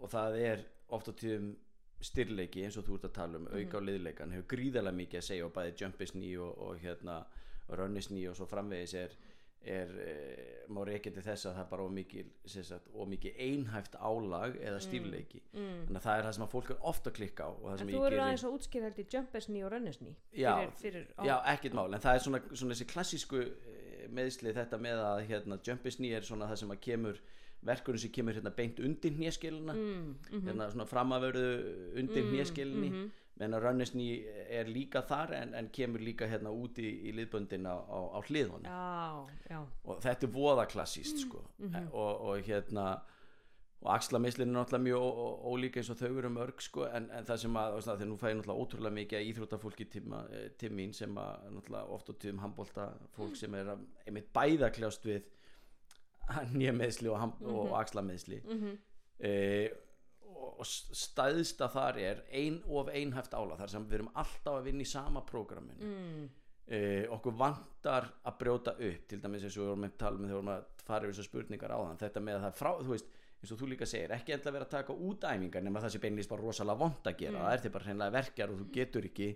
Og 0.00 0.10
það 0.10 0.38
er 0.40 0.64
oft 0.96 1.10
á 1.10 1.12
tíðum 1.22 1.52
styrleiki 2.00 2.64
eins 2.64 2.78
og 2.80 2.86
þú 2.86 2.98
ert 2.98 3.08
að 3.10 3.16
tala 3.18 3.40
um 3.40 3.48
auka 3.52 3.80
á 3.80 3.86
liðleikan 3.88 4.32
hefur 4.36 4.48
gríðarlega 4.54 4.96
mikið 5.02 5.18
að 5.20 5.26
segja 5.26 5.46
og 5.48 5.52
bæði 5.56 5.74
jumpisný 5.82 6.30
og, 6.40 6.62
og 6.68 6.78
hérna 6.84 7.18
runnisný 7.70 8.24
og 8.30 8.36
svo 8.38 8.46
framvegis 8.50 8.94
er, 8.98 9.12
er 9.62 9.90
e, 10.00 10.14
má 10.72 10.80
reykja 10.88 11.12
til 11.14 11.22
þess 11.26 11.46
að 11.50 11.58
það 11.58 11.62
er 11.64 11.68
bara 11.70 11.84
ómikið 11.90 12.30
sagt, 12.64 12.88
ómikið 12.94 13.36
einhæft 13.46 13.98
álag 14.00 14.56
eða 14.62 14.80
stífleiki 14.82 15.42
Mm. 15.52 15.84
þannig 15.86 15.98
að 16.00 16.04
það 16.06 16.18
er 16.18 16.24
það 16.28 16.34
sem 16.36 16.44
að 16.46 16.52
fólk 16.54 16.70
er 16.70 16.76
ofta 16.92 17.10
að 17.10 17.16
klikka 17.18 17.44
á 17.46 17.50
og 17.50 17.64
það 17.66 17.72
en 17.72 17.78
sem 17.82 17.88
þú 17.92 18.06
eru 18.06 18.20
aðeins 18.24 18.44
að 18.46 18.54
útskýra 18.56 18.88
held 18.88 18.98
í 19.02 19.06
jumpersný 19.14 19.64
og 19.66 19.72
rönnesný 19.74 20.14
Já, 20.32 20.52
fyrir, 20.56 20.72
fyrir, 20.82 21.06
á, 21.18 21.22
Já, 21.26 21.34
ekkert 21.54 21.74
mál, 21.78 21.88
en 21.94 22.00
það 22.06 22.14
er 22.14 22.24
svona, 22.26 22.40
svona 22.54 22.74
þessi 22.78 22.88
klassísku 22.94 23.40
eh, 23.44 24.08
meðsli 24.10 24.54
þetta 24.56 24.78
með 24.80 25.02
að 25.04 25.20
hérna, 25.28 25.58
jumpisný 25.68 26.12
er 26.16 26.26
svona 26.26 26.48
það 26.50 26.62
sem 26.62 26.74
að 26.74 26.80
kemur 26.86 27.20
verkurinn 27.66 28.02
sem 28.02 28.12
kemur 28.14 28.36
hérna 28.36 28.52
beint 28.56 28.80
undir 28.80 29.16
hnjaskiluna 29.16 29.74
mm, 29.76 30.04
mm 30.30 30.44
hérna 30.46 30.68
svona 30.72 30.86
framavörðu 30.88 31.48
undir 32.00 32.24
mm, 32.24 32.30
hnjaskilinni 32.34 32.90
mhm. 32.90 33.10
menn 33.40 33.56
að 33.56 33.64
runnisný 33.66 34.08
er 34.60 34.68
líka 34.68 35.02
þar 35.08 35.34
en, 35.38 35.54
en 35.56 35.70
kemur 35.72 36.02
líka 36.04 36.28
hérna 36.28 36.52
úti 36.52 36.84
í, 36.84 36.96
í 37.08 37.14
liðböndin 37.16 37.68
á, 37.68 37.76
á, 37.76 37.98
á 38.16 38.18
hliðunum. 38.28 38.68
Já, 38.68 39.54
já, 39.54 39.60
og 39.84 40.02
þetta 40.04 40.28
er 40.28 40.34
voða 40.34 40.66
klassíst 40.68 41.24
sko. 41.24 41.46
og, 41.92 42.26
og 42.28 42.44
hérna 42.44 42.90
og 43.80 43.94
axlamislinn 43.94 44.50
er 44.50 44.58
náttúrulega 44.58 44.84
mjög 44.84 45.00
ó- 45.00 45.18
ó- 45.24 45.40
ólík 45.52 45.76
eins 45.80 45.88
og 45.90 45.96
þau 45.96 46.18
eru 46.18 46.30
mörg 46.30 46.60
sko 46.60 46.84
en, 46.84 47.06
en 47.16 47.24
það 47.24 47.38
sem 47.44 47.54
að, 47.56 47.76
þegar 47.86 48.08
nú 48.10 48.16
fæði 48.20 48.34
náttúrulega 48.36 48.64
ótrúlega 48.64 48.96
mikið 48.98 49.86
tíma, 49.94 50.18
eh, 50.36 50.48
til 50.60 50.70
mín 50.76 50.92
sem 50.92 51.16
að 51.16 51.46
náttúrulega 51.54 51.96
oft 51.96 52.10
á 52.10 52.12
tíðum 52.12 52.42
handbólta 52.44 52.90
fólk 53.16 53.36
sem 53.36 53.54
er 53.54 53.72
að, 53.72 53.86
einmitt 54.06 54.28
bæða 54.36 54.68
kljást 54.70 55.06
við 55.08 55.24
nýja 56.58 56.76
meðsli 56.76 57.10
og, 57.10 57.18
ham, 57.22 57.36
og 57.46 57.74
axlameðsli 57.80 58.42
mm 58.44 58.78
e, 59.20 59.32
og 60.60 60.66
stæðsta 60.66 61.68
þar 61.72 61.98
er 62.00 62.20
ein 62.36 62.60
of 62.68 62.90
einhæft 62.92 63.34
ála 63.36 63.56
þar 63.60 63.72
sem 63.72 63.86
við 63.88 64.00
erum 64.00 64.12
alltaf 64.20 64.58
að 64.58 64.68
vinna 64.68 64.84
í 64.84 64.88
sama 64.88 65.22
prógraminu. 65.26 65.88
Mm, 65.88 66.26
uh, 66.70 67.04
okkur 67.16 67.36
vantar 67.40 68.08
að 68.28 68.36
brjóta 68.42 68.74
upp 68.76 69.06
til 69.08 69.20
dæmis 69.22 69.46
eins 69.46 69.56
og 69.56 69.64
við 69.64 69.70
vorum 69.70 69.84
með 69.86 69.96
þegar 69.96 70.20
við 70.20 70.36
vorum 70.36 70.52
að 70.54 70.68
fara 70.84 71.06
yfir 71.06 71.16
þessar 71.16 71.28
spurningar 71.28 71.74
á 71.76 71.78
þann 71.80 72.02
þetta 72.04 72.24
með 72.26 72.38
að 72.38 72.44
það 72.44 72.52
er 72.52 72.58
frá, 72.60 72.70
þú 72.80 72.94
veist 72.94 73.18
eins 73.40 73.52
og 73.54 73.60
þú 73.60 73.70
líka 73.70 73.88
segir, 73.88 74.14
ekki 74.16 74.36
endla 74.36 74.54
vera 74.56 74.68
að 74.68 74.74
taka 74.76 74.96
út 75.08 75.24
æfingar 75.24 75.64
nema 75.64 75.80
það 75.84 75.94
sé 75.94 76.00
beinlýst 76.02 76.32
bara 76.32 76.44
rosalega 76.44 76.82
vond 76.82 77.08
að 77.08 77.20
gera. 77.22 77.44
Það 77.44 77.54
er 77.54 77.62
því 77.62 77.74
bara 77.76 77.88
hreinlega 77.88 78.16
verkjar 78.18 78.52
og 78.52 78.60
þú 78.60 78.66
getur 78.74 79.06
ekki 79.08 79.28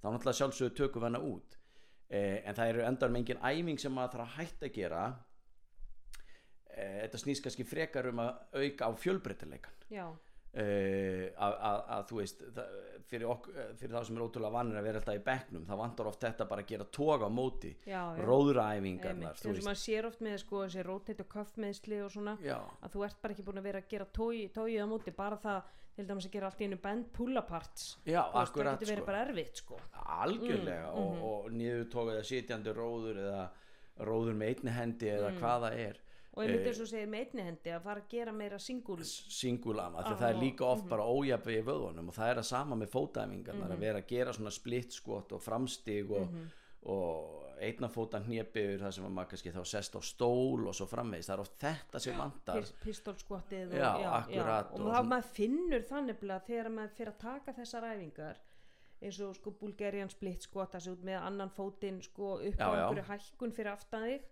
þá 0.00 0.06
náttúrulega 0.08 0.38
sjálfsögðu 0.38 0.76
tökum 0.78 1.08
hana 1.08 1.20
út. 1.20 1.58
Uh, 2.10 2.38
en 2.40 2.56
það 2.56 2.72
eru 2.72 2.86
endar 2.86 3.12
með 3.12 3.24
engin 3.24 3.44
æfing 3.44 3.82
sem 3.82 3.92
maður 3.94 4.16
þarf 4.16 4.24
að 4.24 4.38
hætta 4.38 4.70
að 4.70 4.78
gera 4.78 5.02
þetta 6.80 7.22
snýst 7.24 7.44
kannski 7.44 7.64
frekar 7.68 8.10
um 8.12 8.24
að 8.24 8.58
auka 8.64 8.88
á 8.88 8.92
fjölbreytileikan 9.04 9.78
Uh, 10.50 11.28
að, 11.38 12.00
þú 12.08 12.16
veist 12.18 12.40
það, 12.56 12.70
fyrir, 13.06 13.26
ok, 13.30 13.44
fyrir 13.78 13.92
þá 13.94 14.00
sem 14.08 14.16
er 14.16 14.22
ótrúlega 14.24 14.50
vanir 14.56 14.78
að 14.80 14.86
vera 14.88 14.98
alltaf 14.98 15.14
í 15.14 15.20
bekknum 15.28 15.66
það 15.68 15.78
vantar 15.78 16.08
oft 16.10 16.24
þetta 16.24 16.46
bara 16.50 16.64
að 16.64 16.72
gera 16.72 16.86
toga 16.90 17.28
á 17.30 17.30
móti 17.30 17.70
já, 17.86 18.00
já. 18.02 18.24
róðræfingarnar 18.26 19.12
Einmitt, 19.30 19.44
þú 19.44 19.52
og 19.52 19.68
maður 19.68 19.80
sér 19.84 20.08
oft 20.08 20.24
með 20.26 20.34
sko 20.42 20.64
rotate 20.88 21.22
og 21.22 21.30
cuff 21.30 21.54
meðsli 21.54 22.00
og 22.02 22.10
svona 22.10 22.34
já, 22.42 22.56
að 22.82 22.96
þú 22.96 23.06
ert 23.06 23.22
bara 23.22 23.36
ekki 23.36 23.46
búin 23.46 23.62
að 23.62 23.68
vera 23.70 23.84
að 23.84 23.94
gera 23.94 24.08
tóið 24.18 24.58
á 24.82 24.86
móti 24.90 25.14
bara 25.22 25.38
það 25.46 25.70
til 25.94 26.08
dæmis 26.10 26.26
að 26.26 26.34
gera 26.34 26.50
allt 26.50 26.60
í 26.60 26.66
einu 26.66 26.82
bend 26.82 27.08
pull-aparts 27.14 27.86
veist, 28.02 28.34
það 28.34 28.52
getur 28.58 28.90
verið 28.90 29.02
sko. 29.04 29.08
bara 29.12 29.24
erfitt 29.28 29.62
sko 29.62 29.80
algjörlega 30.18 30.90
Mm, 30.90 30.98
og, 30.98 31.10
mhm. 31.14 31.24
og 31.30 31.50
niður 31.62 31.88
tóga 31.94 32.18
eða 32.18 32.26
sitjandi 32.26 32.74
róður 32.74 33.22
eða 33.28 33.48
róður 34.02 34.34
með 34.34 34.54
einni 34.54 34.78
hendi 34.80 35.14
eða 35.14 35.30
Mm. 35.30 35.38
hvað 35.44 35.66
það 35.68 35.82
er 35.86 36.06
og 36.32 36.44
ég 36.44 36.50
myndi 36.52 36.62
Eh, 36.62 36.68
eins 36.70 36.80
og 36.80 36.86
segir 36.88 37.08
með 37.10 37.26
einni 37.26 37.42
hendi 37.48 37.70
að 37.74 37.82
fara 37.82 38.00
að 38.00 38.08
gera 38.08 38.32
meira 38.32 38.58
single 38.58 39.04
singulama 39.04 40.02
því 40.04 40.12
Ah, 40.14 40.20
það 40.20 40.30
er 40.30 40.40
líka 40.44 40.64
oft 40.64 40.84
mhm. 40.84 40.90
bara 40.90 41.02
ójafn 41.10 41.50
í 41.56 41.62
vöðunum 41.66 42.08
og 42.08 42.14
það 42.14 42.30
er 42.30 42.38
að 42.38 42.44
sama 42.50 42.76
með 42.76 42.90
fótæfingarnar 42.94 43.66
Mhm. 43.68 43.76
að 43.76 43.78
vera 43.80 43.98
að 43.98 44.06
gera 44.06 44.32
svona 44.32 44.50
splitt 44.50 44.92
skot 44.92 45.32
og 45.32 45.40
framstig 45.42 46.10
og, 46.10 46.28
og 46.82 47.46
einna 47.60 47.88
fóta 47.92 48.20
hnébiður 48.24 48.80
það 48.80 48.92
sem 48.96 49.04
að 49.04 49.12
maður 49.12 49.28
kannski 49.34 49.52
þá 49.52 49.64
sest 49.68 49.96
á 49.98 50.00
stól 50.00 50.66
og 50.70 50.74
svo 50.74 50.86
framvegis, 50.88 51.26
það 51.28 51.34
er 51.34 51.40
oft 51.40 51.58
þetta 51.60 52.00
sem 52.00 52.16
vantar 52.16 52.62
pistolskvottið 52.84 53.74
Já, 53.76 53.90
og, 53.96 54.30
og 54.30 54.80
og 54.80 54.80
svona- 54.80 55.02
maður 55.10 55.28
finnur 55.34 55.82
þannig 55.90 56.16
þegar 56.46 56.70
maður 56.70 56.94
fyrir 56.96 57.12
að 57.12 57.18
taka 57.18 57.52
þessar 57.52 57.84
æfingar 57.90 58.36
eins 59.02 59.20
og 59.20 59.34
sko 59.34 59.50
Bulgarian 59.50 60.08
split 60.10 60.42
skvota 60.42 60.80
sig 60.80 60.92
út 60.92 61.02
með 61.04 61.20
annan 61.22 61.50
fótinn 61.50 62.02
sko 62.02 62.38
upp 62.40 62.56
Já, 62.58 62.64
á 62.64 62.72
já. 62.72 62.88
einhverju 62.88 63.04
hækkun 63.08 63.52
fyrir 63.52 63.72
aftan 63.72 64.02
þig 64.02 64.22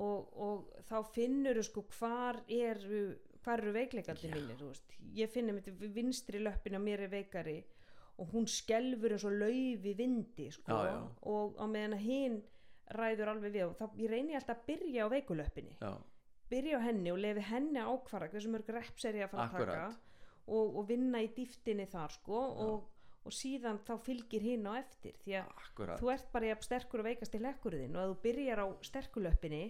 og, 0.00 0.32
og 0.38 0.82
þá 0.88 0.96
finnur 1.12 1.62
sko 1.62 1.84
hvar 1.98 2.40
eru 2.48 3.02
hvar 3.42 3.58
eru 3.60 3.72
veikleikandi 3.74 4.30
mínir 4.32 4.60
ég 5.18 5.30
finnum 5.34 5.58
þetta 5.58 5.90
vinstri 5.96 6.38
löppin 6.40 6.78
á 6.78 6.80
mér 6.80 7.02
er 7.08 7.10
veikari 7.12 7.58
og 8.22 8.28
hún 8.32 8.46
skelfur 8.46 9.12
eins 9.16 9.24
og 9.26 9.34
lauf 9.40 9.84
í 9.88 9.94
vindi 9.98 10.50
sko, 10.52 10.70
Já, 10.72 10.92
já. 10.92 10.98
og 11.26 11.56
á 11.58 11.64
meðan 11.66 11.96
að 11.96 12.04
hinn 12.06 12.38
ræður 12.92 13.30
alveg 13.32 13.52
við 13.56 13.66
og 13.66 13.76
þá 13.80 13.84
ég 13.98 14.10
reyni 14.12 14.36
alltaf 14.36 14.58
að 14.60 14.66
byrja 14.68 15.06
á 15.08 15.12
veikulöppinni. 15.12 15.76
Já, 15.80 15.92
byrja 16.52 16.78
á 16.78 16.84
henni 16.86 17.12
og 17.12 17.18
lefi 17.24 17.44
henni 17.48 17.80
að 17.80 17.92
ákvara 17.96 18.28
hversu 18.28 18.50
mörg 18.52 18.68
reps 18.76 19.04
er 19.08 19.16
ég 19.16 19.26
að 19.26 19.30
fara 19.32 19.46
að 19.46 19.54
Akkurat. 19.54 19.76
taka 19.76 20.48
og, 20.52 20.76
og 20.76 20.88
vinna 20.90 21.22
í 21.24 21.30
dýftinni 21.32 21.86
þar 21.88 22.12
sko 22.18 22.40
og, 22.66 22.84
og 23.24 23.32
síðan 23.32 23.80
þá 23.86 23.94
fylgir 24.04 24.44
hinn 24.44 24.68
á 24.68 24.72
eftir 24.76 25.16
því 25.24 25.38
að 25.40 25.52
akkurat. 25.64 26.00
þú 26.02 26.12
ert 26.12 26.28
bara 26.36 26.56
sterkur 26.68 27.00
og 27.02 27.08
veikast 27.08 27.34
í 27.38 27.42
lekkurðin 27.42 27.96
og 27.96 28.02
að 28.04 28.12
þú 28.12 28.18
byrjar 28.28 28.62
á 28.62 28.66
sterkulöppinni 28.90 29.62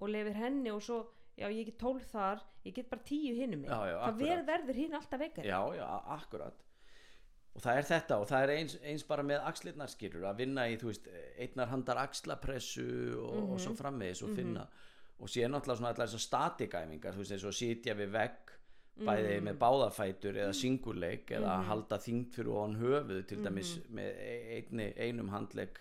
og 0.00 0.08
lefir 0.08 0.34
henni 0.34 0.70
og 0.70 0.82
svo 0.82 1.06
já 1.38 1.48
ég 1.48 1.64
get 1.70 1.78
tólf 1.78 2.06
þar, 2.12 2.40
ég 2.66 2.74
get 2.74 2.90
bara 2.90 3.02
tíu 3.06 3.34
hinnum 3.36 3.62
Já, 3.64 3.78
já, 3.88 3.96
það 4.06 4.18
ver, 4.18 4.42
verður 4.46 4.74
hinn 4.76 4.94
alltaf 4.94 5.20
veikari. 5.20 5.48
Já, 5.48 5.60
já, 5.76 5.86
akkurat. 6.16 6.54
Og 7.54 7.62
það 7.64 7.76
er 7.80 7.82
þetta 7.88 8.18
og 8.20 8.28
það 8.30 8.42
er 8.44 8.52
eins, 8.58 8.76
eins 8.82 9.02
bara 9.08 9.22
með 9.26 9.40
axlirnar 9.48 9.88
skilur 9.90 10.22
að 10.28 10.36
vinna 10.44 10.68
í, 10.70 10.76
þú 10.78 10.86
veist, 10.92 11.08
einnar 11.38 11.68
handar 11.72 11.96
axlapressu 11.98 12.84
og, 13.18 13.34
og 13.34 13.56
Mhm. 13.56 13.58
svo 13.64 13.74
framvegis 13.74 14.22
og 14.22 14.36
finna. 14.36 14.66
Og 15.20 15.28
síðan 15.28 15.52
náttúrulega 15.52 15.76
svona 15.80 15.88
allar 15.94 16.06
þessar 16.06 16.26
statikæfingar, 16.28 17.12
þú 17.12 17.18
veist, 17.24 17.32
eins 17.32 17.44
og 17.44 17.52
sitja 17.54 17.94
við 17.94 18.10
vegg 18.14 18.52
bæði 19.00 19.40
Mhm. 19.40 19.44
með 19.48 19.58
báðafætur 19.58 20.34
eða 20.36 20.54
singuleik 20.54 21.26
eða 21.30 21.64
halda 21.64 21.96
þyngd 21.98 22.32
fyrir 22.34 22.52
ofan 22.54 22.76
höfuð 22.80 23.26
til 23.26 23.38
dæmis 23.38 23.78
Mhm. 23.78 23.94
með 23.96 24.10
e- 24.20 24.56
einni, 24.60 24.92
einum 24.96 25.28
handleik 25.30 25.80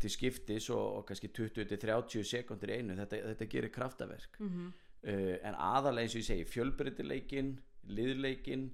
til 0.00 0.10
skiptis 0.10 0.70
og, 0.70 0.96
og 0.98 1.06
kannski 1.08 1.28
20-30 1.34 2.22
sekundir 2.24 2.70
einu, 2.76 2.94
þetta, 2.98 3.22
þetta 3.32 3.48
gerir 3.50 3.72
kraftaverk 3.74 4.38
Mhm. 4.40 4.68
uh, 5.04 5.36
en 5.42 5.54
aðalega 5.54 6.02
eins 6.06 6.14
og 6.14 6.20
ég 6.22 6.28
segi 6.28 6.44
fjölbreytileikin, 6.44 7.58
liðleikin 7.88 8.68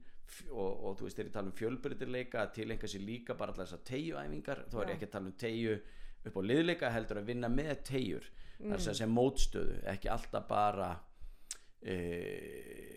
og, 0.51 0.85
og 0.85 0.97
þú 0.99 1.03
veist 1.07 1.17
þegar 1.19 1.29
ég 1.29 1.33
tala 1.33 1.47
um 1.53 1.59
fjölbreytileika 1.59 2.41
að 2.43 2.53
tilengja 2.55 2.89
sér 2.89 3.05
líka 3.07 3.35
bara 3.39 3.53
allar 3.53 3.67
þessar 3.67 3.85
teigjuæfingar, 3.91 4.65
þá 4.73 4.77
er 4.83 4.89
ég 4.89 4.95
ekki 4.97 5.07
að 5.09 5.13
tala 5.13 5.27
um 5.31 5.37
teigju 5.39 5.75
upp 6.25 6.37
á 6.37 6.43
liðleika 6.49 6.91
heldur 6.95 7.21
að 7.21 7.27
vinna 7.33 7.49
með 7.49 7.83
teigjur 7.91 8.31
Mm. 8.55 8.71
þar 8.71 8.81
sem 8.81 8.95
sem 8.95 9.11
mótstöðu, 9.11 9.81
ekki 9.91 10.09
alltaf 10.09 10.45
bara 10.49 10.93
e, 11.83 11.95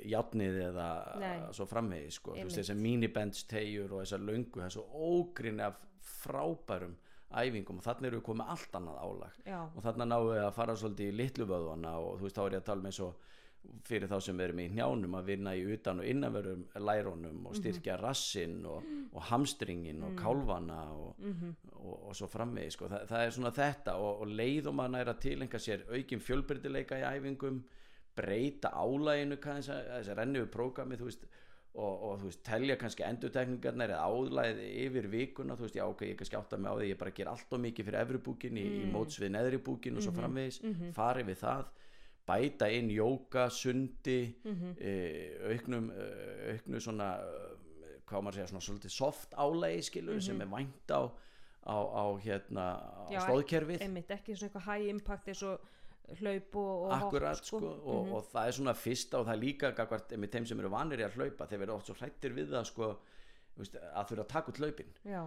játnið 0.07 0.57
eða 0.69 0.85
Nei. 1.19 1.39
svo 1.55 1.65
framvegi 1.67 2.11
sko, 2.13 2.35
þú 2.35 2.43
veist 2.43 2.43
Einmitt. 2.45 2.59
þessar 2.61 2.79
minibends 2.81 3.43
teigjur 3.49 3.91
og 3.97 4.03
þessar 4.03 4.23
löngu, 4.27 4.67
svo 4.71 4.83
ógrinni 4.93 5.65
af 5.65 5.79
frábærum 6.21 6.93
æfingum 7.27 7.81
og 7.81 7.83
þannig 7.83 8.09
eru 8.09 8.19
við 8.21 8.27
komið 8.29 8.51
allt 8.53 8.77
annað 8.79 8.99
álag. 9.03 9.39
Já, 9.45 9.57
og 9.67 9.81
þarna 9.83 10.05
náum 10.07 10.29
við 10.29 10.43
að 10.43 10.53
fara 10.55 10.75
svolítið 10.79 11.09
í 11.09 11.17
litlu 11.21 11.47
vöðvana 11.49 11.97
og 11.99 12.19
þú 12.19 12.27
veist 12.27 12.37
þá 12.37 12.43
er 12.45 12.55
ég 12.55 12.61
að 12.61 12.69
tala 12.69 12.85
með 12.85 12.95
svo 12.99 13.09
fyrir 13.87 14.07
þá 14.07 14.19
sem 14.23 14.41
erum 14.43 14.59
í 14.63 14.67
njánum 14.71 15.15
að 15.17 15.29
vinna 15.31 15.53
í 15.57 15.63
utan 15.75 15.99
og 15.99 16.07
innanverum 16.07 16.61
lærónum 16.87 17.49
og 17.49 17.57
styrkja 17.57 17.97
rassinn 17.99 18.61
og, 18.69 18.85
og 19.11 19.25
hamstringin 19.27 20.05
og 20.07 20.13
kálfana 20.19 20.77
og, 20.93 21.17
og, 21.73 21.95
og 21.97 22.15
svo 22.15 22.29
framvegi 22.31 22.75
sko. 22.77 22.87
Þa, 22.91 23.01
það 23.09 23.25
er 23.25 23.35
svona 23.35 23.53
þetta 23.57 23.97
og, 24.03 24.21
og 24.23 24.31
leið 24.39 24.69
og 24.71 24.77
maður 24.77 24.95
næra 24.95 25.17
tilenga 25.19 25.59
sér 25.59 25.83
aukin 25.91 26.23
fjölbyrdileika 26.23 27.01
í 27.01 27.07
æfingum 27.09 27.59
breyta 28.17 28.71
álæginu 28.73 29.37
þess 29.43 29.73
að 29.73 30.13
renni 30.17 30.41
við 30.45 30.53
prógrami 30.53 30.97
þú 30.97 31.09
veist 31.09 31.27
og, 31.75 32.03
og 32.07 32.13
þú 32.21 32.29
veist, 32.29 32.43
telja 32.45 32.77
kannski 32.79 33.05
endurtekningarnar 33.05 33.93
eða 33.93 34.05
álæð 34.07 34.61
yfir 34.85 35.09
vikuna 35.11 35.57
þú 35.57 35.67
veist, 35.67 35.79
já 35.79 35.85
ok, 35.85 36.05
ég 36.09 36.19
kannski 36.19 36.39
átta 36.39 36.57
mig 36.57 36.71
á 36.71 36.75
því 36.79 36.87
ég 36.91 37.01
bara 37.01 37.15
ger 37.19 37.31
allt 37.31 37.53
og 37.53 37.61
mikið 37.65 37.89
fyrir 37.89 37.99
efri 38.01 38.23
búkin 38.29 38.57
í, 38.57 38.65
í 38.81 38.87
móts 38.93 39.19
við 39.21 39.35
neðri 39.35 39.59
búkin 39.63 39.99
og 39.99 40.05
svo 40.05 40.15
framvegis. 40.15 40.61
fari 40.95 41.27
við 41.27 41.43
það 41.43 41.69
bæta 42.27 42.67
inn 42.75 42.89
jóka, 42.91 43.47
sundi 43.53 44.19
e, 44.79 44.91
auknum 45.53 45.91
e, 45.95 46.09
auknu 46.55 46.81
svona 46.83 47.13
hvað 48.07 48.23
maður 48.23 48.33
að 48.33 48.37
segja, 48.39 48.49
svona 48.51 48.65
svolítið 48.67 48.93
soft 48.95 49.33
álægi 49.35 49.87
skilur 49.87 50.21
sem 50.23 50.41
er 50.43 50.51
vænt 50.51 50.91
á 50.91 51.01
á, 51.67 51.77
á 51.83 52.05
hérna 52.23 52.65
á 52.79 53.03
Já, 53.11 53.19
stóðkerfið 53.27 53.83
einmitt, 53.83 54.11
ekki 54.11 54.35
svona 54.35 54.49
eitthvað 54.49 54.67
high 54.71 54.91
impact 54.93 55.31
eins 55.31 55.43
og 55.47 55.73
hlaup 56.21 56.55
og, 56.55 56.83
og 56.87 56.91
Akkurat 56.97 57.35
hopp, 57.35 57.45
sko, 57.45 57.59
og, 57.83 58.11
og 58.15 58.27
það 58.31 58.47
er 58.47 58.55
svona 58.57 58.73
fyrsta 58.79 59.19
og 59.19 59.25
það 59.27 59.33
er 59.35 59.41
líka 59.43 59.71
gagvart 59.75 60.13
með 60.17 60.31
þeim 60.37 60.45
sem 60.47 60.59
eru 60.63 60.69
vanir 60.71 60.99
í 61.03 61.05
að 61.07 61.17
hlaupa 61.19 61.47
þeir 61.49 61.59
verða 61.65 61.75
oft 61.75 61.89
svo 61.91 61.95
hrættir 61.99 62.33
við 62.37 62.53
það 62.53 62.65
sko 62.69 62.87
að 62.93 64.07
þurfa 64.11 64.23
að 64.23 64.27
taka 64.31 64.51
út 64.53 64.61
hlaupin. 64.61 64.91
Já, 65.03 65.23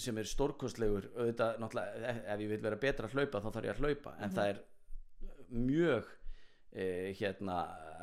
sem 0.00 0.18
er 0.18 0.24
stórkostlegur 0.30 1.08
auðvitað, 1.16 1.66
ef- 2.08 2.22
ef 2.32 2.40
ég 2.40 2.48
vil 2.54 2.62
vera 2.64 2.76
betra 2.80 3.06
að 3.10 3.16
hlaupa 3.18 3.40
þá 3.44 3.50
þarf 3.56 3.66
ég 3.68 3.74
að 3.74 3.82
hlaupa, 3.84 4.14
en 4.20 4.30
Mhm. 4.30 4.36
það 4.38 4.48
er 4.52 4.62
mjög 5.50 6.04
eh, 6.76 7.12
hérna 7.20 7.58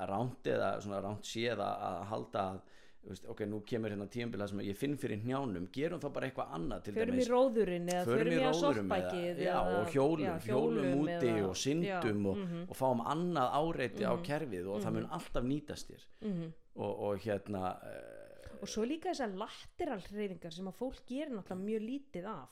ránt 0.10 0.44
eða 0.50 0.70
svona 0.82 1.02
ránt 1.04 1.24
séð 1.28 1.60
að, 1.62 2.04
halda 2.10 2.44
að 2.52 2.62
veist, 3.10 3.26
ok, 3.28 3.42
nú 3.52 3.60
kemur 3.68 3.92
hérna 3.92 4.08
tímabila 4.08 4.48
sem 4.48 4.60
ég 4.64 4.78
finn 4.80 4.96
fyrir 4.98 5.20
njánum, 5.26 5.68
gerum 5.76 6.00
þá 6.00 6.08
bara 6.16 6.28
eitthvað 6.30 6.54
annað 6.58 6.84
til 6.86 6.94
förum 6.96 7.14
í 7.14 7.20
dæmis. 7.20 7.30
róðurinn 7.34 7.90
eða 7.92 8.06
förum 8.08 8.32
í 8.32 8.36
í 8.36 8.42
róðurum 8.44 8.90
soppbækið 8.90 9.28
eða, 9.34 9.44
já, 9.44 9.58
og 9.80 9.92
hjólum, 9.94 10.40
hjólum 10.48 10.90
úti 11.04 11.34
og 11.44 11.56
syndum 11.60 12.26
og, 12.32 12.38
mhm, 12.38 12.64
og 12.70 12.80
fáum 12.80 13.04
annað 13.14 13.58
áreiti 13.60 14.08
á 14.08 14.14
kerfið 14.24 14.68
og 14.72 14.82
það 14.86 14.94
mun 14.98 15.10
alltaf 15.20 15.44
nýtast 15.44 15.92
þér. 15.92 16.06
Mhm. 16.22 16.52
og, 16.76 17.00
og 17.10 17.20
hérna 17.28 17.64
uh, 17.84 18.62
og 18.64 18.70
svo 18.72 18.86
líka 18.88 19.12
þessar 19.12 19.34
lateral 19.36 20.00
hreyfingar 20.08 20.54
sem 20.56 20.68
að 20.72 20.78
fólk 20.80 21.02
gerir 21.06 21.34
náttúrulega 21.36 21.66
mjög 21.68 21.84
lítið 21.90 22.26
af. 22.32 22.50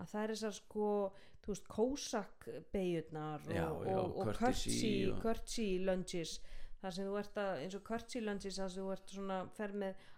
Að 0.00 0.06
það 0.08 0.22
er 0.24 0.30
þessar 0.32 0.54
sko 0.56 0.86
þú 1.42 1.52
veist, 1.52 1.68
kósak 1.68 2.48
beigjurnar 2.72 3.40
og, 3.44 3.52
Já, 3.52 3.66
já, 3.90 3.96
og, 3.98 4.16
og 4.16 4.26
og- 5.12 5.20
curtsy 5.20 5.66
lunges 5.84 6.40
þar 6.82 6.96
sem 6.96 7.08
þú 7.08 7.20
ert 7.20 7.38
að, 7.38 7.52
eins 7.62 7.76
og 7.78 7.84
curtsy 7.86 8.22
lunges 8.22 8.58
þar 8.58 8.74
sem 8.74 8.82
þú 8.82 8.96
ert 8.96 9.14
svona, 9.14 9.38
fer 9.56 9.76
með 9.84 10.08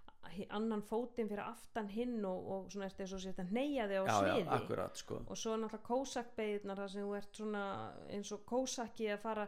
annan 0.57 0.83
fótinn 0.85 1.29
fyrir 1.29 1.45
aftan 1.45 1.91
hinn 1.93 2.25
og, 2.25 2.49
og 2.55 2.73
svona 2.73 2.89
ert 2.89 3.05
eins 3.05 3.12
og 3.15 3.23
sér 3.23 3.43
að 3.43 3.53
neyja 3.55 3.87
þig 3.91 4.01
á 4.01 4.05
já, 4.05 4.09
já, 4.09 4.17
sviði. 4.17 4.49
akkurat 4.57 4.99
sko. 5.03 5.21
Og 5.29 5.39
svo 5.39 5.59
náttúrulega 5.61 5.89
kósakbeigurnar 5.91 6.83
þar 6.83 6.91
sem 6.95 7.05
þú 7.05 7.15
ert 7.19 7.41
svona 7.41 7.65
eins 8.09 8.33
og 8.35 8.45
kósaki 8.49 9.11
að 9.12 9.23
fara 9.25 9.47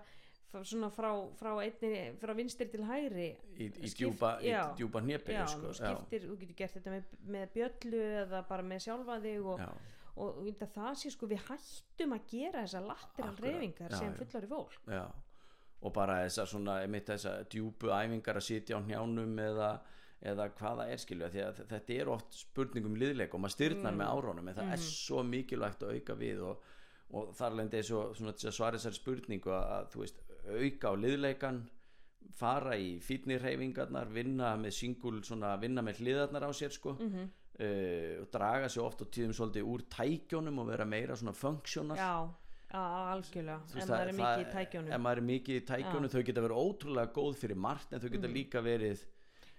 svona 0.57 0.89
frá, 0.95 1.11
frá, 1.37 1.51
einni, 1.65 1.91
frá 2.21 2.33
vinstri 2.37 2.69
til 2.73 2.85
hægri. 2.87 3.27
Í, 3.57 3.67
í 3.85 3.91
djúpa, 3.91 4.37
í 4.45 4.53
já. 4.53 4.63
djúpa 4.79 5.03
hnepinu 5.05 5.41
já, 5.41 5.45
sko, 5.53 5.67
þú 5.67 5.75
skiptir, 5.81 6.31
getur 6.31 6.57
gert 6.61 6.79
þetta 6.79 6.95
með, 6.95 7.13
með 7.35 7.53
bjöllu 7.57 8.03
eða 8.23 8.43
bara 8.49 8.67
með 8.71 8.87
sjálfa 8.87 9.19
þig 9.25 9.51
og, 9.53 9.65
já, 9.65 9.69
og, 10.15 10.41
og 10.45 10.65
það 10.79 10.93
sé 11.03 11.13
sko 11.13 11.29
við 11.33 11.45
hættum 11.51 12.17
að 12.17 12.29
gera 12.33 12.65
þessar 12.65 12.89
lateral 12.93 13.37
reyfingar 13.41 13.97
já, 13.97 13.99
sem 14.01 14.13
já. 14.13 14.19
fullari 14.23 14.53
fólk. 14.53 14.83
Já 14.93 15.07
og 15.81 15.93
bara 15.93 16.23
þessar 16.25 16.49
svona, 16.51 16.81
einmitt 16.83 17.07
þessar 17.11 17.45
djúpu 17.53 17.93
æfingar 17.93 18.41
að 18.41 18.47
sitja 18.49 18.79
á 18.79 18.81
njánum 18.81 19.39
eða, 19.39 19.71
eða 20.21 20.49
hvaða 20.59 20.89
er 20.91 21.03
skilju 21.03 21.29
því 21.35 21.43
að 21.45 21.61
þetta 21.69 21.93
er 22.01 22.09
oft 22.09 22.35
spurning 22.35 22.87
um 22.87 22.97
liðleik 22.97 23.35
og 23.35 23.41
maður 23.41 23.57
styrnar 23.59 23.93
Mm. 23.93 23.99
með 23.99 24.13
árónum 24.15 24.49
en 24.49 24.55
það 24.55 24.73
er 24.73 24.83
svo 24.87 25.23
mikilvægt 25.23 25.83
að 25.83 25.95
auka 25.95 26.15
við 26.15 26.43
og, 26.43 26.63
og 27.11 27.35
þar 27.37 27.53
lendi 27.61 27.83
svo, 27.83 28.13
til 28.15 28.49
að 28.49 28.55
svara 28.57 28.79
þessari 28.79 28.95
spurningu 28.95 29.53
að, 29.53 29.91
þú 29.93 30.01
veist, 30.01 30.23
auka 30.47 30.89
á 30.91 30.95
liðleikan 30.97 31.65
fara 32.37 32.77
í 32.77 32.97
fítnirreyfingarnar 33.01 34.09
vinna 34.13 34.57
með 34.61 34.75
singul 34.81 35.21
svona, 35.25 35.55
vinna 35.61 35.83
með 35.85 36.03
hliðarnar 36.03 36.49
á 36.49 36.51
sér 36.57 36.73
sko 36.75 36.97
mm 36.97 37.13
-hmm. 37.13 37.29
uh, 37.61 38.23
og 38.23 38.31
draga 38.33 38.69
sér 38.69 38.83
oft 38.83 39.03
og 39.03 39.11
tíðum 39.11 39.33
svolítið 39.33 39.63
úr 39.65 39.83
tækjónum 39.89 40.59
og 40.59 40.67
vera 40.67 40.85
meira 40.85 41.17
svona 41.17 41.33
já, 41.97 42.29
algjörlega 42.83 43.83
en 43.83 43.91
maður 43.91 44.11
er 44.11 44.17
mikið 44.21 44.43
í 44.43 44.53
tækjónum 44.55 44.95
ef 44.95 45.03
maður 45.05 45.23
er 45.23 45.29
mikið 45.31 45.59
í 45.59 45.65
tækjónum 45.71 46.13
þau 46.13 46.23
geta 46.29 46.45
verið 46.47 46.63
ótrúlega 46.63 47.13
góð 47.17 47.39
fyrir 47.43 47.61
margt 47.67 47.93
en 47.93 48.03
þau 48.03 48.09
geta 48.15 48.33
líka 48.33 48.63
verið 48.65 49.05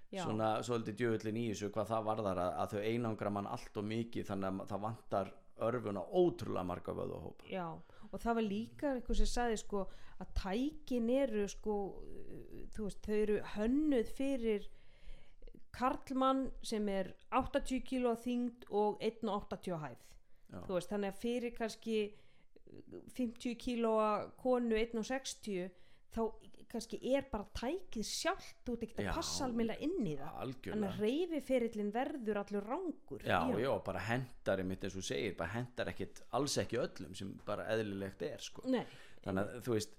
Já. 0.08 0.22
svona 0.24 0.54
svolítið 0.64 1.00
djöfullin 1.02 1.40
í 1.42 1.46
þessu 1.52 1.72
hvað 1.76 1.90
það 1.92 2.08
varðar 2.08 2.42
að, 2.46 2.52
að 2.64 2.74
þau 2.74 2.82
einangra 2.92 3.34
mann 3.38 3.52
allt 3.52 3.80
og 3.82 3.88
mikið 3.90 4.30
þannig 4.30 4.62
að 4.64 4.72
það 4.72 4.84
vantar 4.86 5.34
örfuna 5.68 6.04
ótrúlega 6.22 6.70
marga 6.70 6.96
vöðuhópa 6.96 7.50
já, 7.52 7.66
og 8.08 8.22
það 8.24 8.40
var 8.40 8.46
líka 8.46 8.94
eitthvað 8.94 9.20
sem 9.20 9.32
sagði 9.34 9.60
sko 9.64 9.84
að 10.18 10.34
tækin 10.38 11.10
eru 11.14 11.44
sko 11.52 11.78
veist, 12.78 13.02
þau 13.04 13.18
eru 13.18 13.40
hönnuð 13.58 14.14
fyrir 14.18 14.70
karlmann 15.78 16.48
sem 16.66 16.88
er 16.90 17.12
80 17.36 17.84
kíló 17.86 18.14
að 18.16 18.24
þyngd 18.26 18.68
og 18.74 19.02
1,80 19.04 19.76
á 19.78 19.80
hæð. 19.84 20.06
Veist, 20.70 20.90
þannig 20.92 21.14
að 21.14 21.22
fyrir 21.22 21.54
kannski 21.58 21.98
50 23.18 23.58
kílóa 23.62 24.10
konu 24.40 24.78
1,60 24.80 25.70
þá 26.16 26.22
kannski 26.68 26.98
er 27.16 27.28
bara 27.32 27.46
tækið 27.56 28.06
sjálft 28.08 28.58
þú 28.68 28.74
ert 28.76 28.82
ekki 28.88 29.04
Já. 29.06 29.10
að 29.12 29.20
passa 29.20 29.46
almennilega 29.46 29.88
inn 29.88 30.08
í 30.08 30.16
það 30.20 30.34
þannig 30.34 30.42
algjörlega 30.46 30.90
að 30.90 31.04
reyfiferillin 31.06 31.92
verður 31.96 32.40
allur 32.42 32.68
rángur 32.72 33.24
Já, 33.28 33.38
já, 33.64 33.70
bara 33.86 34.02
hendar 34.10 34.64
einmitt 34.64 34.84
eins 34.84 34.98
og 35.00 35.06
segir, 35.08 35.38
bara 35.40 35.54
hendar 35.56 35.94
ekkit 35.94 36.22
alls 36.38 36.58
ekki 36.64 36.82
öllum 36.82 37.16
sem 37.18 37.32
bara 37.48 37.70
eðlilegt 37.72 38.26
er 38.28 38.44
sko. 38.44 38.66
Nei, 38.68 38.84
þannig 39.24 39.54
að 39.54 39.64
þú 39.68 39.78
veist 39.78 39.96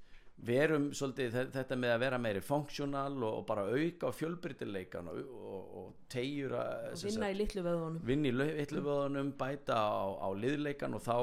verum 0.47 0.85
svolítið 0.95 1.33
þe- 1.35 1.51
þetta 1.57 1.77
með 1.83 1.93
að 1.97 2.03
vera 2.05 2.19
meiri 2.23 2.41
funksjónal 2.47 3.17
og, 3.27 3.33
og 3.41 3.47
bara 3.49 3.65
auka 3.67 4.07
á 4.07 4.13
fjölbyrtileikan 4.15 5.09
og, 5.11 5.19
og, 5.35 5.73
og 5.81 5.89
tegjur 6.13 6.55
að 6.61 6.93
sem 7.01 7.11
vinna 7.11 7.31
í 7.33 7.39
litlu 7.41 7.65
vöðunum 7.67 8.05
vinna 8.07 8.31
í 8.31 8.35
vittluvöðunum, 8.61 9.33
bæta 9.41 9.75
á, 9.83 10.07
á 10.23 10.29
liðleikan 10.39 10.95
og 10.95 11.03
þá 11.03 11.17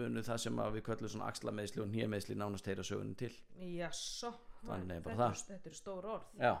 munu 0.00 0.24
það 0.24 0.40
sem 0.46 0.62
við 0.78 0.86
köllum 0.88 1.12
svona 1.12 1.28
axlameðsli 1.32 1.84
og 1.84 1.90
nýjameðsli 1.92 2.38
nánast 2.40 2.66
heyra 2.72 2.86
sögunum 2.86 3.14
til. 3.20 3.32
Er 4.96 5.02
bara 5.04 5.14
þetta, 5.14 5.16
það. 5.20 5.44
þetta 5.52 5.70
eru 5.70 5.80
stór 5.82 6.08
orð. 6.16 6.32
Já, 6.40 6.54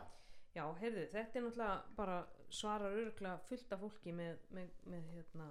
Já, 0.56 0.64
heyrðu, 0.80 1.02
þetta 1.12 1.36
er 1.36 1.42
náttúrulega 1.44 1.96
bara 1.96 2.18
svarar 2.48 2.94
örgulega 2.96 3.40
fullt 3.48 3.72
af 3.76 3.80
fólki 3.82 4.12
með, 4.16 4.38
með, 4.56 4.68
með 4.88 5.08
hérna 5.16 5.48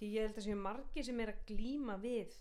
því 0.00 0.10
ég 0.12 0.26
held 0.26 0.40
að 0.40 0.44
séu 0.48 0.56
margir 0.60 1.06
sem 1.06 1.20
er 1.24 1.30
að 1.32 1.38
glíma 1.48 1.94
við 2.02 2.34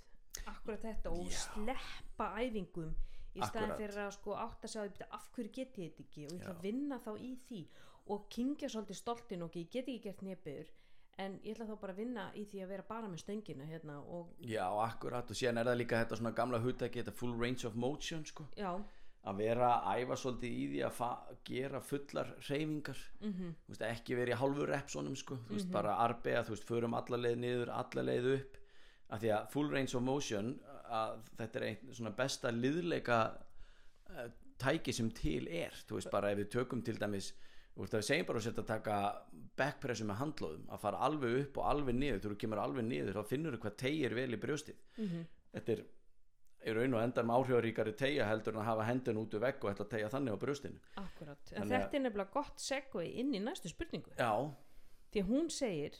akkurat 0.46 0.82
þetta 0.82 1.12
og 1.12 1.28
Já. 1.28 1.38
sleppa 1.44 2.28
æfingum 2.42 2.94
í 3.36 3.42
staðin 3.46 3.72
Akkurat. 3.72 3.78
fyrir 3.78 4.02
að 4.08 4.12
sko 4.18 4.36
átt 4.36 4.64
að 4.66 4.74
segja 4.74 5.08
af 5.12 5.30
hverju 5.36 5.52
get 5.54 5.78
ég 5.78 5.92
þetta 5.94 6.04
ekki 6.08 6.26
og 6.26 6.32
ég 6.34 6.40
ætla 6.42 6.54
Já. 6.54 6.58
að 6.58 6.62
vinna 6.64 7.00
þá 7.00 7.12
í 7.20 7.32
því 7.48 7.62
og 8.10 8.30
kingja 8.34 8.70
svolítið 8.70 8.96
stoltin 9.04 9.44
og 9.46 9.56
ég 9.56 9.70
get 9.70 9.86
ekki 9.88 10.02
gert 10.08 10.22
nefnir 10.26 10.72
en 11.20 11.40
ég 11.44 11.54
ætla 11.56 11.68
þá 11.70 11.76
bara 11.82 11.94
að 11.94 12.00
vinna 12.00 12.30
í 12.36 12.46
því 12.50 12.62
að 12.64 12.70
vera 12.74 12.84
bara 12.90 13.08
með 13.12 13.22
stöngina 13.26 13.66
hérna 13.70 14.00
og 14.02 14.30
já, 14.40 14.64
akkurat 14.86 15.30
og 15.30 15.36
síðan 15.38 15.58
er 15.62 15.66
það 15.70 15.78
líka 15.84 16.00
þetta 16.04 16.18
svona 16.22 16.32
gamla 16.38 16.60
hugtæki 16.64 17.04
þetta 17.04 17.14
full 17.20 17.36
range 17.38 17.68
of 17.68 17.76
motion 17.76 18.26
sko 18.26 18.48
já, 18.58 18.72
að 19.30 19.36
vera 19.44 19.70
að 19.84 20.00
æfa 20.06 20.18
svolítið 20.24 20.58
í 20.64 20.68
því 20.74 20.82
að 20.88 20.94
fa- 20.96 21.36
gera 21.46 21.82
fullar 21.84 22.32
reyfingar 22.50 23.02
mhm, 23.20 23.52
þú 23.68 23.74
veist, 23.76 23.86
ekki 23.90 24.16
verið 24.16 24.34
í 24.34 24.40
hálfu 24.40 24.66
repsónum 24.72 25.16
sko. 25.20 25.38
þú 25.50 25.58
veist, 25.58 25.72
bara 25.72 25.98
arbega, 26.06 26.44
þú 26.48 26.56
veist, 26.56 26.68
förum 26.72 26.96
alla 26.98 27.18
leið 27.28 27.38
niður 27.44 27.74
alla 27.76 28.06
leið 28.10 28.32
upp 28.40 28.59
af 29.10 29.22
því 29.22 29.34
að 29.36 29.52
full 29.54 29.70
range 29.74 29.98
of 29.98 30.06
motion 30.06 30.54
að 30.90 31.20
þetta 31.38 31.60
er 31.60 31.68
einn 31.68 31.94
svona 31.94 32.16
besta 32.18 32.52
liðleika 32.54 33.20
uh, 34.10 34.26
tæki 34.62 34.94
sem 34.94 35.12
til 35.16 35.48
er. 35.48 35.76
Þú 35.88 36.00
veist, 36.00 36.12
bara 36.14 36.34
ef 36.34 36.42
við 36.42 36.52
tökum 36.58 36.82
til 36.86 36.98
dæmis 37.00 37.32
þú 37.76 37.86
veist, 37.86 37.94
að 37.94 38.02
við 38.02 38.08
segjum 38.10 38.28
bara 38.28 38.42
að 38.42 38.46
setja 38.48 38.64
að 38.64 38.72
taka 38.74 38.96
backpressu 39.60 40.08
með 40.08 40.20
handlóðum, 40.20 40.66
að 40.68 40.82
fara 40.84 41.06
alveg 41.08 41.38
upp 41.44 41.60
og 41.62 41.70
alveg 41.70 41.96
niður, 41.96 42.26
þú 42.26 42.40
kemur 42.42 42.64
alveg 42.64 42.86
niður 42.88 43.20
þá 43.20 43.30
finnur 43.30 43.56
þú 43.56 43.62
hvað 43.66 43.78
tegir 43.84 44.16
vel 44.18 44.34
í 44.36 44.42
brjóstið. 44.42 44.82
Mhm. 44.98 45.24
Þetta 45.54 45.74
er 45.76 45.86
í 46.60 46.74
raun 46.76 46.98
og 46.98 47.04
endan 47.06 47.32
áhrifaríkari 47.32 47.94
tegja 47.96 48.28
heldur 48.28 48.58
en 48.58 48.62
að 48.62 48.68
hafa 48.68 48.88
hendun 48.90 49.22
út 49.22 49.36
úr 49.38 49.46
vegg 49.46 49.64
og 49.64 49.72
ætla 49.72 49.86
að 49.86 49.94
tegja 49.94 50.10
þannig 50.12 50.36
á 50.36 50.38
brjóstinu. 50.44 50.82
Akkurat, 51.00 51.54
en 51.56 51.72
þetta 51.72 51.96
er 51.96 52.04
nefnilega 52.04 52.34
gott 52.34 52.60
segvei 52.60 53.08
inn 53.22 53.32
í 53.32 53.40
næstu 53.40 53.72
spurningu. 53.72 54.12
Já, 54.20 54.34
því 55.14 55.24
hún 55.30 55.48
segir 55.54 55.96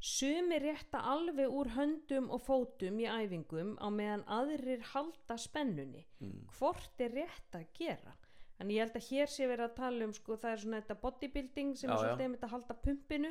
sumi 0.00 0.58
rétta 0.62 1.02
alveg 1.12 1.52
úr 1.52 1.68
höndum 1.76 2.30
og 2.32 2.40
fótum 2.46 3.00
í 3.02 3.06
æfingum 3.10 3.74
á 3.76 3.88
meðan 3.92 4.24
aðrir 4.24 4.82
halda 4.94 5.36
spennunni. 5.36 6.06
Mm. 6.20 6.46
hvort 6.56 7.04
er 7.04 7.12
rétt 7.18 7.56
að 7.58 7.66
gera? 7.76 8.16
En 8.60 8.68
ég 8.72 8.82
held 8.84 8.96
að 8.96 9.06
hér 9.08 9.30
sé 9.32 9.46
verið 9.48 9.66
að 9.70 9.76
tala 9.76 10.04
um 10.04 10.12
sko, 10.12 10.36
það 10.36 10.52
er 10.52 10.62
svona 10.64 10.80
þetta 10.82 10.96
bodybuilding 11.04 11.76
sem 11.76 11.88
Já, 11.88 11.94
er 11.94 11.96
já. 11.96 12.02
svolítið 12.02 12.26
einmitt 12.26 12.44
að 12.44 12.54
halda 12.54 12.76
pumpinu. 12.84 13.30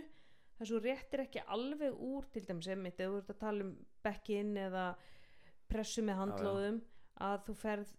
Þessu 0.59 0.79
réttir 0.83 1.23
ekki 1.23 1.43
alveg 1.55 1.99
úr 2.03 2.25
til 2.33 2.45
dæmis 2.47 2.67
eða 2.67 2.97
þú 2.97 3.19
ert 3.19 3.29
að 3.33 3.39
tala 3.43 3.65
um 3.65 3.75
bekkin 4.03 4.57
eða 4.57 4.85
pressu 5.69 6.03
með 6.03 6.19
handlóðum 6.23 6.81
að 7.29 7.45
þú 7.45 7.55
ferð 7.61 7.93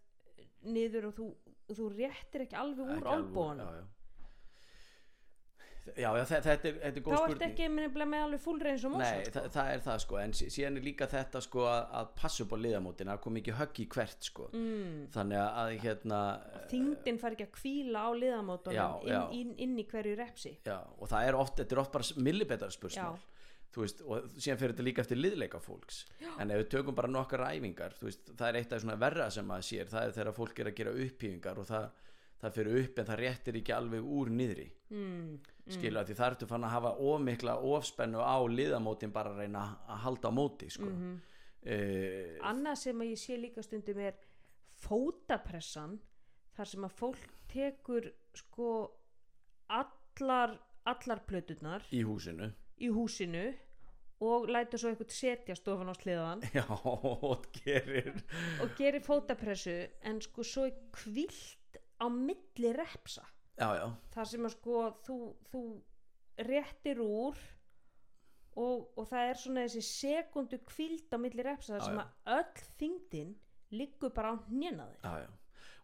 niður 0.67 1.09
og 1.09 1.15
þú 1.17 1.29
þú 1.71 1.89
réttir 1.95 2.45
ekki 2.45 2.59
alveg 2.59 2.93
úr 2.97 3.09
olbóðanum 3.15 3.89
já, 5.87 5.93
já. 5.97 6.03
já, 6.03 6.11
já, 6.21 6.25
þe- 6.31 6.41
þetta 6.47 6.69
er, 6.71 6.77
þetta 6.85 7.01
er 7.01 7.05
góð 7.07 7.15
þá 7.15 7.21
ertu 7.21 7.35
spurning. 7.35 7.51
ekki 7.55 7.69
með, 7.77 7.99
með 8.13 8.25
alveg 8.27 8.43
full 8.45 8.61
reins 8.67 8.85
og 8.85 8.93
Nei, 8.93 8.99
mósa 9.01 9.33
það, 9.37 9.49
það 9.57 9.71
er 9.75 9.83
það 9.87 9.99
sko 10.05 10.19
en 10.23 10.33
sí- 10.41 10.51
síðan 10.57 10.77
er 10.81 10.87
líka 10.91 11.09
þetta 11.15 11.43
sko 11.47 11.65
að, 11.71 11.81
að 12.01 12.11
passa 12.21 12.45
upp 12.45 12.53
á 12.55 12.59
liðamótin 12.65 13.13
að 13.15 13.21
koma 13.27 13.43
ekki 13.43 13.57
högg 13.61 13.81
í 13.81 13.89
hvert 13.97 14.29
sko. 14.31 14.49
Mm. 14.53 15.09
þannig 15.17 15.41
að, 15.41 15.51
að 15.65 15.75
hérna 15.87 16.21
þingdin 16.71 17.19
fær 17.23 17.37
ekki 17.37 17.49
að 17.49 17.55
kvíla 17.61 18.07
á 18.07 18.11
liðamótunum 18.21 19.09
inn, 19.09 19.35
inn, 19.41 19.55
inn 19.67 19.79
í 19.79 19.87
hverju 19.91 20.17
repsi. 20.21 20.57
Já, 20.67 20.79
og 20.99 21.09
það 21.11 21.29
er 21.31 21.35
oft, 21.41 21.57
þetta 21.63 21.77
er 21.79 21.83
oft 21.85 21.93
bara 21.93 22.23
millibetar 22.23 22.71
spursmál 22.75 23.19
veist, 23.71 24.01
og 24.03 24.25
síðan 24.35 24.59
fyrir 24.59 24.73
þetta 24.75 24.83
líka 24.83 25.03
eftir 25.05 25.19
liðleika 25.21 25.61
fólks. 25.63 26.01
Já. 26.19 26.33
en 26.43 26.51
ef 26.51 26.59
við 26.59 26.71
tökum 26.73 26.95
bara 26.99 27.07
nokkar 27.09 27.45
æfingar 27.55 27.93
þú 27.95 28.09
veist, 28.09 28.33
það 28.35 28.49
er 28.49 28.57
eitt 28.59 28.73
af 28.75 28.81
svona 28.83 28.97
verra 28.99 29.29
sem 29.31 29.47
maður 29.47 29.67
sér 29.69 29.87
það 29.93 30.07
er 30.09 30.17
þegar 30.17 30.35
fólk 30.35 30.59
er 30.65 30.71
að 30.73 30.75
gera 30.81 30.95
upphífingar 31.05 31.61
og 31.63 31.69
það, 31.69 31.87
það 32.41 32.55
fyrir 32.59 32.83
upp 32.83 32.99
en 32.99 33.09
það 33.11 33.21
réttir 33.21 33.59
ekki 33.61 33.75
alveg 33.77 34.13
úr 34.19 34.31
niðri 34.33 34.69
mm. 34.91 35.33
skilur 35.71 36.03
að 36.03 36.11
því 36.11 36.19
það 36.21 36.31
ertu 36.33 36.49
fann 36.51 36.69
að 36.69 36.77
hafa 36.77 36.93
ofmikla 37.11 37.57
ofspennu 37.73 38.23
á 38.25 38.39
liðamótin 38.49 39.13
bara 39.13 39.35
að 39.35 39.43
reyna 39.45 39.67
að 39.87 40.07
halda 40.07 40.33
á 40.33 40.33
móti 40.33 40.71
sko. 40.73 40.89
mm 40.89 41.19
Mhm. 41.61 42.41
annað 42.41 42.79
sem 42.81 43.03
ég 43.05 43.19
sé 43.21 43.37
líka 43.37 43.63
stundum 43.63 43.99
er 44.01 44.17
fótapressan 44.81 45.99
þar 46.57 46.71
sem 46.71 46.87
að 46.87 46.95
fólk 46.97 47.27
tekur 47.53 48.07
sko 48.35 48.69
allar 49.69 50.57
allar 50.89 51.21
plöturnar 51.29 51.85
í 51.93 52.01
húsinu 52.09 52.49
í 52.81 52.89
húsinu 52.89 53.45
og 54.25 54.49
lætur 54.49 54.81
svo 54.81 54.93
eitthvað 54.93 55.13
setja 55.13 55.57
stofan 55.59 55.93
á 55.93 55.95
sliðan 56.01 56.47
já, 56.57 56.65
og 56.65 57.45
gerir 57.61 58.17
og 58.65 58.73
gerir 58.81 59.05
fótapressu 59.05 59.77
en 60.01 60.25
sko 60.25 60.47
svo 60.47 60.65
er 60.71 60.81
kvilt 60.97 61.60
á 62.01 62.07
milli 62.09 62.73
repsa. 62.77 63.27
Já, 63.61 63.69
já, 63.77 63.87
þar 64.15 64.29
sem 64.31 64.47
að 64.49 64.55
sko 64.57 64.83
þú, 65.05 65.17
þú 65.53 65.63
réttir 66.49 67.03
úr 67.05 67.37
og, 68.57 68.87
og 68.97 69.05
það 69.11 69.27
er 69.27 69.41
svona 69.43 69.67
þessi 69.67 69.83
sekundu 69.85 70.61
kvilt 70.65 71.13
á 71.13 71.19
milli 71.21 71.45
repsa 71.45 71.77
þar 71.77 71.85
sem 71.85 72.01
já. 72.01 72.07
að 72.07 72.39
öll 72.39 72.65
þingdin 72.81 73.35
liggur 73.77 74.15
bara 74.17 74.33
á 74.33 74.37
já 75.21 75.29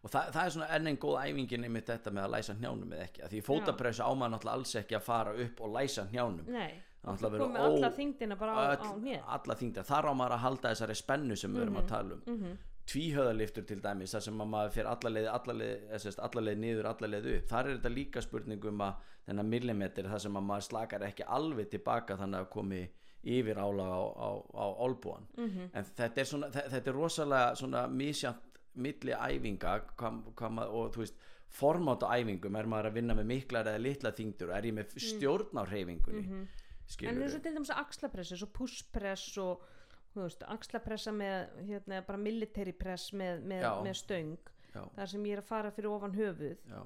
og 0.03 0.11
það, 0.13 0.31
það 0.33 0.41
er 0.41 0.53
svona 0.55 0.67
enn 0.75 0.89
einn 0.91 0.99
góð 1.01 1.17
æfingin 1.23 1.67
einmitt 1.67 1.89
þetta 1.89 2.13
með 2.15 2.27
að 2.27 2.33
læsa 2.35 2.55
hnjánum 2.57 2.93
eða 2.95 3.07
ekki 3.07 3.29
því 3.31 3.41
fótapressu 3.47 4.05
á 4.05 4.11
maður 4.11 4.33
náttúrulega 4.35 4.59
alls 4.59 4.75
ekki 4.81 4.97
að 4.97 5.05
fara 5.07 5.33
upp 5.45 5.61
og 5.65 5.73
læsa 5.73 6.05
hnjánum. 6.11 6.51
Nei, 6.53 6.77
komið 7.03 7.59
alla 7.65 7.91
þingdina 7.97 8.37
bara 8.39 8.55
á, 8.55 8.57
á 8.57 8.63
öll, 8.75 8.91
hnjö 9.01 9.19
alla 9.37 9.57
þingdar, 9.61 9.87
þar 9.89 10.09
á 10.09 10.13
maður 10.13 10.37
að 10.37 10.43
halda 10.45 10.73
þessari 10.73 10.97
spennu 11.01 11.39
sem 11.39 11.55
við 11.55 11.65
erum 11.65 11.81
að 11.81 11.89
tala 11.93 12.17
um. 12.17 12.23
Mm 12.27 12.37
Mhm. 12.37 12.57
Tvíhöðaliftur 12.87 13.65
til 13.67 13.79
dæmis 13.83 14.13
þar 14.15 14.23
sem 14.27 14.41
að 14.43 14.49
maður 14.53 14.73
fyrir 14.77 14.89
alla 14.91 15.09
leið, 15.11 15.27
alla 15.33 15.53
leið, 15.61 15.81
eða 15.89 15.99
sem 16.03 16.11
sagt, 16.13 16.23
alla 16.27 16.43
leið 16.47 16.57
niður, 16.63 16.87
alla 16.91 17.09
leið 17.13 17.27
upp. 17.33 17.47
Þar 17.51 17.67
er 17.71 17.77
þetta 17.77 17.91
líka 17.93 18.23
spurningum 18.23 18.83
að 18.85 19.01
þennan 19.27 19.49
millimetr 19.51 20.07
þar 20.11 20.23
sem 20.23 20.39
að 20.39 20.45
maður 20.51 20.67
slakar 20.69 21.05
ekki 21.09 21.27
alveg 21.37 21.69
tilbaka 21.73 22.17
þannig 22.21 22.39
að 22.45 22.49
komi 22.53 22.81
yfir 23.27 23.57
álag 23.59 23.89
á, 23.91 24.01
á, 24.23 24.29
á 24.55 24.65
olbúan 24.87 25.25
Mhm. 25.37 25.69
en 25.73 25.83
þetta 25.83 26.21
er, 26.21 26.25
svona, 26.25 26.47
þe- 26.53 26.69
þetta 26.71 26.87
er 26.87 26.93
rosalega 26.95 27.55
svona 27.59 27.87
misjant 27.89 28.43
milli 28.75 29.11
æfinga 29.11 29.81
hvað, 29.97 30.21
hvað 30.37 30.51
maður, 30.53 30.73
og 30.77 30.93
þú 30.93 30.97
veist 31.03 31.15
formátt 31.49 32.03
á 32.05 32.13
æfingum, 32.15 32.55
er 32.59 32.65
maður 32.65 32.89
að 32.91 32.93
vinna 32.93 33.13
með 33.15 33.25
miklar 33.25 33.65
eða 33.65 33.81
litla 33.81 34.11
þingdur, 34.11 34.53
er 34.55 34.61
ég 34.63 34.73
með 34.77 34.95
stjórn 34.95 35.57
á 35.59 35.63
hreyfingunni 35.65 36.23
mm 36.27 36.47
en 36.87 36.93
skilur 36.93 37.21
eins 37.23 37.33
og 37.35 37.41
til 37.43 37.51
dæmis 37.53 37.69
axlapress 37.75 38.41
og 38.43 38.53
pushpress 38.53 39.37
og 39.43 39.59
þú 40.17 40.25
veist, 40.27 40.43
axlapressa 40.57 41.13
með 41.15 41.55
hérna, 41.69 42.01
bara 42.07 42.17
military 42.21 42.73
press 42.73 43.11
með, 43.13 43.41
með, 43.47 43.65
Já. 43.65 43.71
með 43.85 43.97
stöng 44.01 44.37
já, 44.73 44.83
þar 44.97 45.11
sem 45.13 45.25
ég 45.29 45.37
er 45.37 45.43
að 45.43 45.49
fara 45.51 45.73
fyrir 45.75 45.93
ofan 45.93 46.15
höfuð 46.17 46.57
já, 46.73 46.81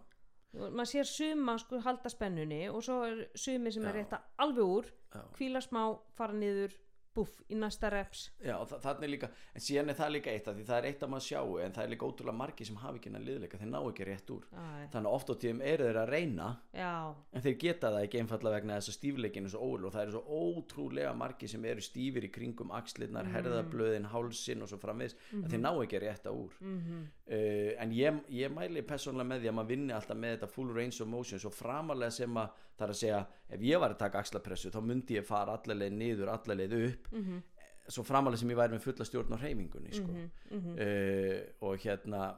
maður 0.67 0.89
sér 0.91 1.07
suma 1.07 1.57
sko 1.61 1.79
halda 1.85 2.11
spennunni 2.11 2.61
og 2.69 2.83
svo 2.83 3.01
er 3.07 3.25
sumi 3.39 3.71
sem 3.71 3.85
er 3.87 3.95
Já. 3.95 3.99
rétta 4.01 4.21
alveg 4.43 4.73
úr 4.77 4.89
já. 5.15 5.21
kvíla 5.37 5.61
smá, 5.63 5.83
fara 6.17 6.35
niður 6.35 6.75
buff, 7.13 7.41
í 7.51 7.55
næsta 7.59 7.89
reps. 7.91 8.29
Já, 8.43 8.55
þa 8.65 8.77
þannig 8.85 9.09
líka, 9.11 9.29
en 9.55 9.61
síðan 9.61 9.89
er 9.91 9.97
það 9.99 10.11
líka 10.15 10.31
eitt 10.31 10.47
af 10.47 10.55
því 10.55 10.65
það 10.69 10.77
er 10.77 10.87
eitt 10.91 11.01
að 11.03 11.09
maður 11.11 11.25
sjáu, 11.27 11.57
en 11.65 11.73
það 11.75 11.83
er 11.83 11.89
líka 11.91 12.07
ótrúlega 12.07 12.37
margi 12.39 12.65
sem 12.65 12.75
hafa 12.79 12.95
ekki 12.99 13.09
hennar 13.11 13.25
liðleika, 13.27 13.57
þeir 13.59 13.71
ná 13.73 13.79
ekki 13.89 14.07
rétt 14.07 14.31
úr. 14.31 14.45
Æ, 14.51 14.63
þannig 14.93 15.09
að 15.11 15.17
oft 15.17 15.29
á 15.31 15.35
tíðum 15.41 15.61
eru 15.61 15.87
þeir 15.89 15.99
að 16.01 16.11
reyna 16.15 16.47
já, 16.73 16.93
en 17.33 17.41
þeir 17.45 17.57
geta 17.65 17.91
það 17.91 18.05
ekki 18.07 18.21
einfallega 18.23 18.55
vegna 18.61 18.77
þess 18.79 18.91
að 18.93 18.97
stífleikin 18.99 19.45
er 19.49 19.53
svo 19.55 19.59
óul 19.67 19.85
og 19.85 19.91
það 19.95 20.01
eru 20.05 20.15
svo 20.15 20.23
ótrúlega 20.61 21.13
margi 21.17 21.47
sem 21.51 21.65
eru 21.65 21.81
stífir 21.83 22.27
í 22.27 22.31
kringum 22.31 22.71
axlirnar, 22.71 23.25
Mm. 23.27 23.33
herðablöðin, 23.35 24.07
hálsin 24.11 24.61
og 24.63 24.69
svo 24.71 24.77
framvegis, 24.79 25.15
Mhm. 25.33 25.43
að 25.45 25.49
þeir 25.51 25.61
ná 25.61 25.71
ekki 25.83 25.99
rétta 26.01 26.31
úr. 26.31 26.51
Mm 26.61 27.07
uh, 27.31 27.71
en 27.79 27.91
ég, 27.91 28.17
ég 28.29 28.51
mæli 28.51 28.81
persónulega 28.83 29.27
með 29.27 29.41
því 29.41 29.47
að 29.51 29.55
maður 29.55 29.67
vinni 29.69 29.93
alltaf 29.93 30.17
með 30.17 30.33
þetta 30.37 30.49
full 30.51 30.73
range 30.73 31.01
of 31.01 31.07
motion 31.07 31.39
svo 31.39 31.49
framalega 31.49 32.11
sem 32.11 32.33
að 32.35 32.49
það 32.77 32.85
er 32.87 32.93
að 32.93 32.99
segja 33.01 33.21
ef 33.49 33.61
ég 33.61 33.79
var 33.79 33.91
að 33.95 33.97
taka 34.03 34.19
axlapressu 34.19 34.71
þá 34.71 34.79
myndi 34.85 35.17
ég 35.19 35.25
fara 35.27 35.57
allarleið 35.57 35.91
niður, 35.97 36.31
allarleið 36.35 36.77
upp 36.91 37.11
Mhm. 37.11 37.41
svo 37.91 38.03
framalega 38.07 38.37
sem 38.39 38.49
ég 38.49 38.55
væri 38.57 38.73
með 38.77 38.85
fulla 38.85 39.05
stjórn 39.05 39.33
á 39.35 39.41
hreyfingunni 39.41 39.91
sko. 39.93 40.07
Mhm, 40.51 40.75
uh, 40.79 41.67
og 41.67 41.77
hérna 41.83 42.37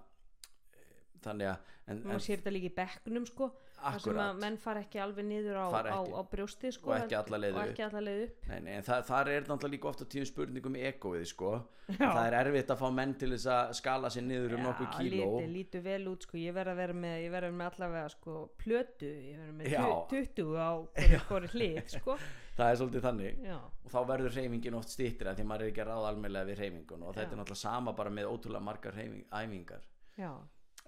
þannig 1.23 1.47
að 1.47 1.57
en, 1.87 1.97
en, 1.97 2.03
maður 2.07 2.23
sér 2.25 2.39
þetta 2.41 2.51
líka 2.55 2.69
í 2.71 2.75
bekknum 2.77 3.25
sko 3.27 3.51
þar 3.83 3.99
sem 3.99 4.11
Akkurat. 4.13 4.29
að 4.33 4.39
menn 4.43 4.57
fara 4.63 4.81
ekki 4.85 4.99
alveg 5.03 5.25
niður 5.27 5.57
á, 5.59 5.65
Fara 5.73 5.91
á, 5.93 5.99
ekki. 6.03 6.13
á 6.15 6.21
brjósti 6.33 6.71
sko 6.75 6.89
Og 6.89 6.95
ekki 6.97 7.15
alla 7.19 7.37
leið 7.43 7.53
og 7.53 7.61
upp. 7.63 7.71
ekki 7.73 7.83
upp. 8.23 8.47
Nei, 8.47 8.59
nei, 8.59 8.73
en 8.79 8.83
það, 8.87 9.01
þar 9.09 9.31
er 9.33 9.41
náttúrulega 9.49 9.73
líka 9.75 9.89
ofta 9.91 10.05
tíum 10.05 10.25
spurningum 10.29 10.75
egoið 10.79 11.25
sko. 11.33 11.51
Það 11.99 12.19
er 12.29 12.37
erfitt 12.39 12.69
að 12.71 12.79
fá 12.79 12.87
menn 12.95 13.13
til 13.19 13.29
þess 13.33 13.47
að 13.51 13.73
skala 13.75 14.07
sér 14.09 14.23
niður 14.23 14.53
um 14.57 14.63
nokkuð 14.69 14.89
kíló. 14.95 15.25
lítur, 15.41 15.49
lítur 15.57 15.81
vel 15.83 16.07
út 16.13 16.23
sko. 16.23 16.37
Ég 16.37 16.53
verð 16.55 16.71
að 16.71 16.79
vera 16.83 16.93
með, 16.93 17.17
vera 17.35 17.51
með 17.51 17.71
allavega 17.73 18.09
sko 18.15 18.37
plötu, 18.57 19.09
ég 19.11 19.37
verð 19.41 19.53
með 19.59 19.69
Já. 19.73 19.83
tu- 20.07 20.23
20 20.23 20.55
á 20.55 20.71
hvori 21.27 21.47
hlið 21.53 21.83
sko. 21.97 22.17
Það 22.53 22.69
er 22.71 22.75
svolítið 22.77 23.01
þannig. 23.07 23.37
Já, 23.43 23.57
og 23.57 23.91
þá 23.91 23.99
verður 24.07 24.35
hreyfingin 24.37 24.75
oft 24.77 24.89
stýttir 24.93 25.27
því 25.35 25.45
maður 25.49 25.61
er 25.65 25.71
ekki 25.73 25.81
að 25.83 25.89
ráða 25.89 26.09
almennlega 26.13 26.45
við 26.51 26.59
hreyfingun 26.61 27.03
og 27.03 27.15
þetta 27.15 27.29
Já. 27.29 27.33
er 27.33 27.39
náttúrulega 27.41 27.63
sama 27.65 27.93
bara 27.97 28.09
með 28.13 28.29
ótrúlega 28.29 28.61
margar 28.61 28.93
æfingar 29.33 29.81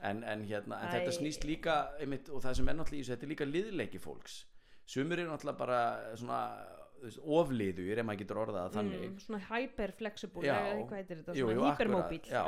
en, 0.01 0.23
en, 0.23 0.43
hérna, 0.45 0.81
en 0.81 0.91
þetta 0.91 1.11
snýst 1.11 1.43
líka 1.47 1.75
einmitt, 1.99 2.29
og 2.29 2.41
það 2.43 2.53
sem 2.55 2.67
er 2.69 2.75
náttúrulega 2.75 2.99
í 2.99 3.03
þessu, 3.03 3.13
þetta 3.15 3.25
er 3.25 3.29
líka 3.33 3.45
liðleiki 3.45 3.99
fólks. 4.03 4.45
Sumur 4.85 5.19
eru 5.19 5.31
náttúrulega 5.31 5.57
bara 5.57 6.15
svona 6.15 6.41
ofliður 7.25 7.99
ef 8.01 8.05
maður 8.07 8.19
getur 8.23 8.39
orðað 8.41 8.69
þannig. 8.75 9.01
Mm, 9.09 9.17
svona 9.25 9.39
hyper 9.49 9.91
flexible 9.99 10.45
Já. 10.45 10.55
eða 10.55 10.85
hvað 10.87 10.95
heitir 11.01 11.17
þetta, 11.21 11.35
Jú, 11.37 11.49
svona 11.49 11.57
já. 12.25 12.43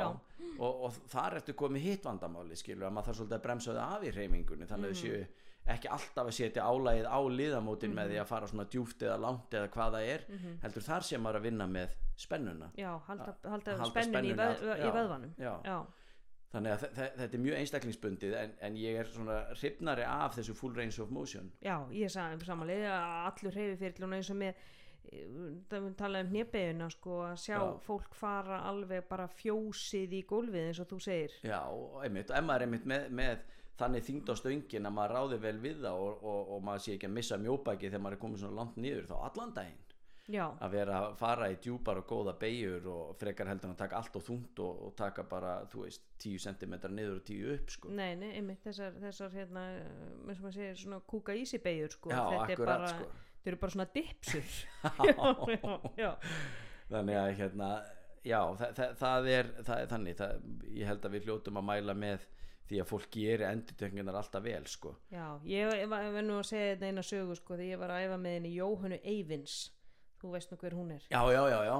Og, 0.58 0.80
og 0.88 0.96
þar 1.12 1.36
ertu 1.38 1.54
komið 1.54 1.84
hitt 1.84 2.04
vandamáli 2.08 2.56
skilur 2.58 2.88
að 2.88 2.94
maður 2.96 3.10
þarf 3.10 3.18
svolítið 3.20 3.36
að 3.38 3.44
bremsa 3.44 3.74
það 3.76 3.92
af 3.98 4.02
í 4.08 4.12
hreyfingunni 4.16 4.66
þannig 4.70 4.88
að 4.90 4.96
þau 4.96 5.02
séu 5.02 5.20
ekki 5.68 5.90
alltaf 5.92 6.24
að 6.30 6.32
setja 6.38 6.64
álægið 6.64 7.06
á 7.12 7.18
liðamótin 7.28 7.92
með 7.94 8.06
Mhm. 8.08 8.12
því 8.14 8.20
að 8.22 8.26
fara 8.32 8.46
svona 8.48 8.64
djúft 8.72 9.02
eða 9.04 9.18
langt 9.20 9.50
eða 9.52 9.68
hvað 9.68 9.92
það 9.98 10.06
er. 10.14 10.24
Heldur 10.62 10.82
þar 10.88 11.02
sem 11.04 11.22
maður 11.22 11.36
að 11.38 11.42
vinna 11.42 11.66
með 11.68 11.88
spennuna. 12.16 12.70
Já, 12.74 12.90
halda, 13.06 13.34
halda, 13.44 13.76
halda 13.76 13.90
spennin 14.02 14.24
í, 14.24 14.34
veð, 14.34 14.62
í 14.64 14.80
já, 14.80 14.92
vöðvanum. 14.96 15.34
já. 15.38 15.52
já, 15.64 15.86
þannig 16.52 16.72
að 16.74 16.82
þe- 16.84 16.90
þe- 16.96 17.12
þetta 17.20 17.36
er 17.38 17.42
mjög 17.44 17.56
einstaklingsbundið 17.60 18.34
en, 18.42 18.52
en 18.68 18.76
ég 18.80 18.98
er 19.02 19.10
svona 19.12 19.38
hrifnari 19.58 20.04
af 20.08 20.36
þessu 20.38 20.54
full 20.56 20.74
range 20.76 21.02
of 21.02 21.10
motion. 21.12 21.50
Já, 21.64 21.76
ég 21.92 22.04
er 22.08 22.14
sa- 22.14 22.30
samanlega 22.48 22.92
að 22.94 23.30
allur 23.32 23.56
hreyfi 23.58 23.76
fyrir 23.82 24.14
eins 24.16 24.30
og 24.32 24.38
með 24.40 24.54
eh, 25.12 25.92
talaðum 25.98 26.26
um 26.26 26.32
hnébeguna 26.32 26.88
sko 26.92 27.18
að 27.26 27.36
sjá 27.44 27.56
Já. 27.58 27.66
fólk 27.84 28.14
fara 28.16 28.62
alveg 28.68 29.06
bara 29.08 29.28
fjósið 29.28 30.16
í 30.18 30.24
gólfið 30.28 30.66
eins 30.70 30.80
og 30.82 30.88
þú 30.90 30.98
segir. 31.04 31.36
Já, 31.44 31.60
einmitt, 32.04 32.30
og 32.30 32.44
maður 32.48 32.64
er 32.64 32.66
einmitt 32.68 32.88
með, 32.88 33.06
með 33.20 33.44
þannig 33.78 34.06
þyngd 34.08 34.32
á 34.32 34.34
stöngin 34.40 34.88
að 34.88 34.96
maður 34.96 35.14
ráði 35.16 35.38
vel 35.44 35.58
við 35.62 35.82
það 35.84 36.00
og, 36.06 36.24
og, 36.26 36.48
og 36.56 36.64
maður 36.66 36.82
sé 36.84 36.96
ekki 36.96 37.06
að 37.08 37.14
missa 37.20 37.38
mjóbæki 37.38 37.88
þegar 37.92 38.02
maður 38.04 38.16
er 38.18 38.22
komið 38.24 38.42
svona 38.42 38.58
langt 38.62 38.76
niður 38.82 39.06
þá 39.12 39.16
allan 39.28 39.52
daginn 39.54 39.84
já, 40.28 40.44
að 40.60 40.74
vera 40.74 40.98
að 41.00 41.14
fara 41.18 41.48
í 41.52 41.56
djúpar 41.62 42.00
og 42.02 42.08
góða 42.08 42.34
beigur 42.40 42.88
og 42.92 43.14
frekar 43.20 43.48
heldur 43.50 43.72
að 43.72 43.80
taka 43.80 44.00
allt 44.00 44.18
og 44.20 44.24
þungt 44.26 44.62
og, 44.64 44.82
og 44.88 44.94
taka 44.98 45.24
bara, 45.28 45.54
þú 45.72 45.84
veist, 45.86 46.04
10 46.20 46.42
cm 46.44 46.74
niður 46.92 47.20
og 47.20 47.24
10 47.30 47.52
upp 47.54 47.74
sko. 47.74 47.92
nei, 47.96 48.12
nei, 48.20 48.30
einmitt 48.36 48.64
þessar, 48.66 48.96
þessar 49.02 49.36
hérna, 49.36 49.66
eins 49.78 50.40
og 50.40 50.46
maður 50.46 50.58
segir 50.58 50.80
svona 50.82 51.00
kúka 51.08 51.36
ísi 51.38 51.60
beigur 51.64 51.94
sko, 51.96 52.12
já, 52.12 52.20
þetta 52.20 52.42
akkurat 52.44 52.74
bara 52.74 52.90
sko. 52.94 53.12
þetta 53.38 53.52
eru 53.52 53.60
bara 53.62 53.76
svona 53.76 53.88
dipsur 53.94 54.58
já, 55.08 55.14
já, 55.54 55.78
já, 56.02 56.10
þannig 56.92 57.20
að 57.22 57.30
hérna 57.42 57.70
já, 58.26 58.40
það, 58.60 58.74
það, 58.80 58.98
það, 59.04 59.30
er, 59.36 59.54
það 59.62 59.84
er 59.84 59.94
þannig 59.94 60.18
það, 60.18 60.50
ég 60.74 60.92
held 60.92 61.08
að 61.08 61.16
við 61.16 61.30
hljótum 61.30 61.62
að 61.62 61.68
mæla 61.72 61.96
með 61.96 62.28
því 62.68 62.82
að 62.82 62.90
fólk 62.90 63.08
gerir 63.14 63.46
endurtökningar 63.48 64.20
alltaf 64.20 64.44
vel 64.44 64.66
sko. 64.68 64.92
já 65.08 65.24
ég 65.48 65.88
var 65.88 66.20
nú 66.20 66.36
að 66.42 66.50
segja 66.50 66.74
þetta 66.74 66.92
eina 66.92 67.04
sögu 67.06 67.36
sko, 67.38 67.56
þegar 67.56 67.70
ég 67.70 67.80
var 67.80 67.94
að 67.94 68.04
æfa 68.04 68.18
með 68.20 68.34
henni 68.36 68.54
Jóhannu 68.58 68.98
Eivins 69.08 69.58
þú 70.20 70.34
veist 70.34 70.52
nú 70.52 70.60
hver 70.60 70.76
hún 70.76 70.92
er. 70.96 71.08
Já, 71.10 71.22
já, 71.32 71.42
já, 71.48 71.64
já, 71.64 71.78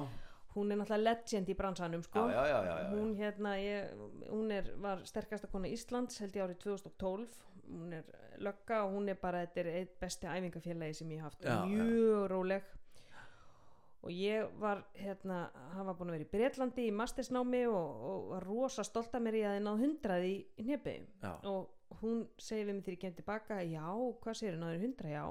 hún 0.59 0.73
er 0.73 0.81
náttúrulega 0.81 1.05
legend 1.05 1.51
í 1.51 1.55
bransanum 1.55 2.03
sko. 2.03 2.25
já, 2.31 2.47
já, 2.47 2.47
já, 2.49 2.65
já, 2.65 2.79
já. 2.83 2.89
hún 2.95 3.15
hérna 3.19 3.53
ég, 3.61 3.93
hún 4.31 4.51
er, 4.51 4.73
var 4.81 5.05
sterkasta 5.07 5.51
kona 5.53 5.69
Íslands 5.69 6.19
held 6.23 6.37
ég 6.37 6.47
árið 6.47 6.59
2012 6.65 7.37
hún 7.69 7.93
er 7.93 8.05
lögga 8.39 8.83
og 8.87 8.97
hún 8.97 9.09
er 9.13 9.19
bara 9.21 9.45
þetta 9.45 9.61
er 9.61 9.71
eitt 9.83 9.97
besti 10.01 10.27
æfingafélagi 10.27 10.95
sem 10.95 11.11
ég 11.13 11.23
haft. 11.23 11.43
Já, 11.45 11.65
já. 11.65 11.65
mjög 11.67 12.29
róleg. 12.31 12.75
Og 14.03 14.13
ég 14.15 14.47
var 14.61 14.85
hérna, 14.95 15.51
hann 15.75 15.87
var 15.87 15.97
búin 15.99 16.13
að 16.13 16.17
vera 16.17 16.25
í 16.25 16.31
Breitlandi 16.31 16.85
í 16.87 16.95
mastersnámi 16.95 17.65
og, 17.67 18.05
og 18.09 18.29
var 18.31 18.47
rosa 18.47 18.85
stolt 18.87 19.15
að 19.19 19.25
mér 19.27 19.39
í 19.41 19.43
að 19.43 19.57
ég 19.59 19.65
náð 19.67 19.83
hundrað 19.83 20.27
í 20.29 20.37
já, 21.21 21.33
og 21.51 21.99
hún 22.01 22.23
segir 22.39 22.69
við 22.69 22.75
mig 22.77 22.85
þegar 22.87 22.95
ég 22.95 23.03
kem 23.03 23.17
tilbaka 23.19 23.59
já, 23.67 23.89
hvað 24.23 24.39
segir 24.39 24.61
náður 24.61 24.85
hundra, 24.87 25.11
já 25.11 25.25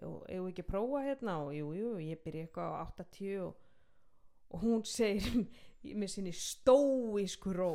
við 0.00 0.50
ekki 0.50 0.66
prófa 0.66 1.04
hérna? 1.06 1.38
Og 1.46 1.54
jú, 1.56 1.70
jú, 1.76 1.94
ég 2.02 2.20
byrja 2.24 2.46
eitthvað 2.46 2.76
á 2.76 2.84
80 3.00 3.40
og, 3.46 3.56
og 4.52 4.66
hún 4.66 4.84
segir 4.88 5.46
með 6.00 6.12
sinni 6.12 6.34
stóísku 6.36 7.54
ró. 7.56 7.72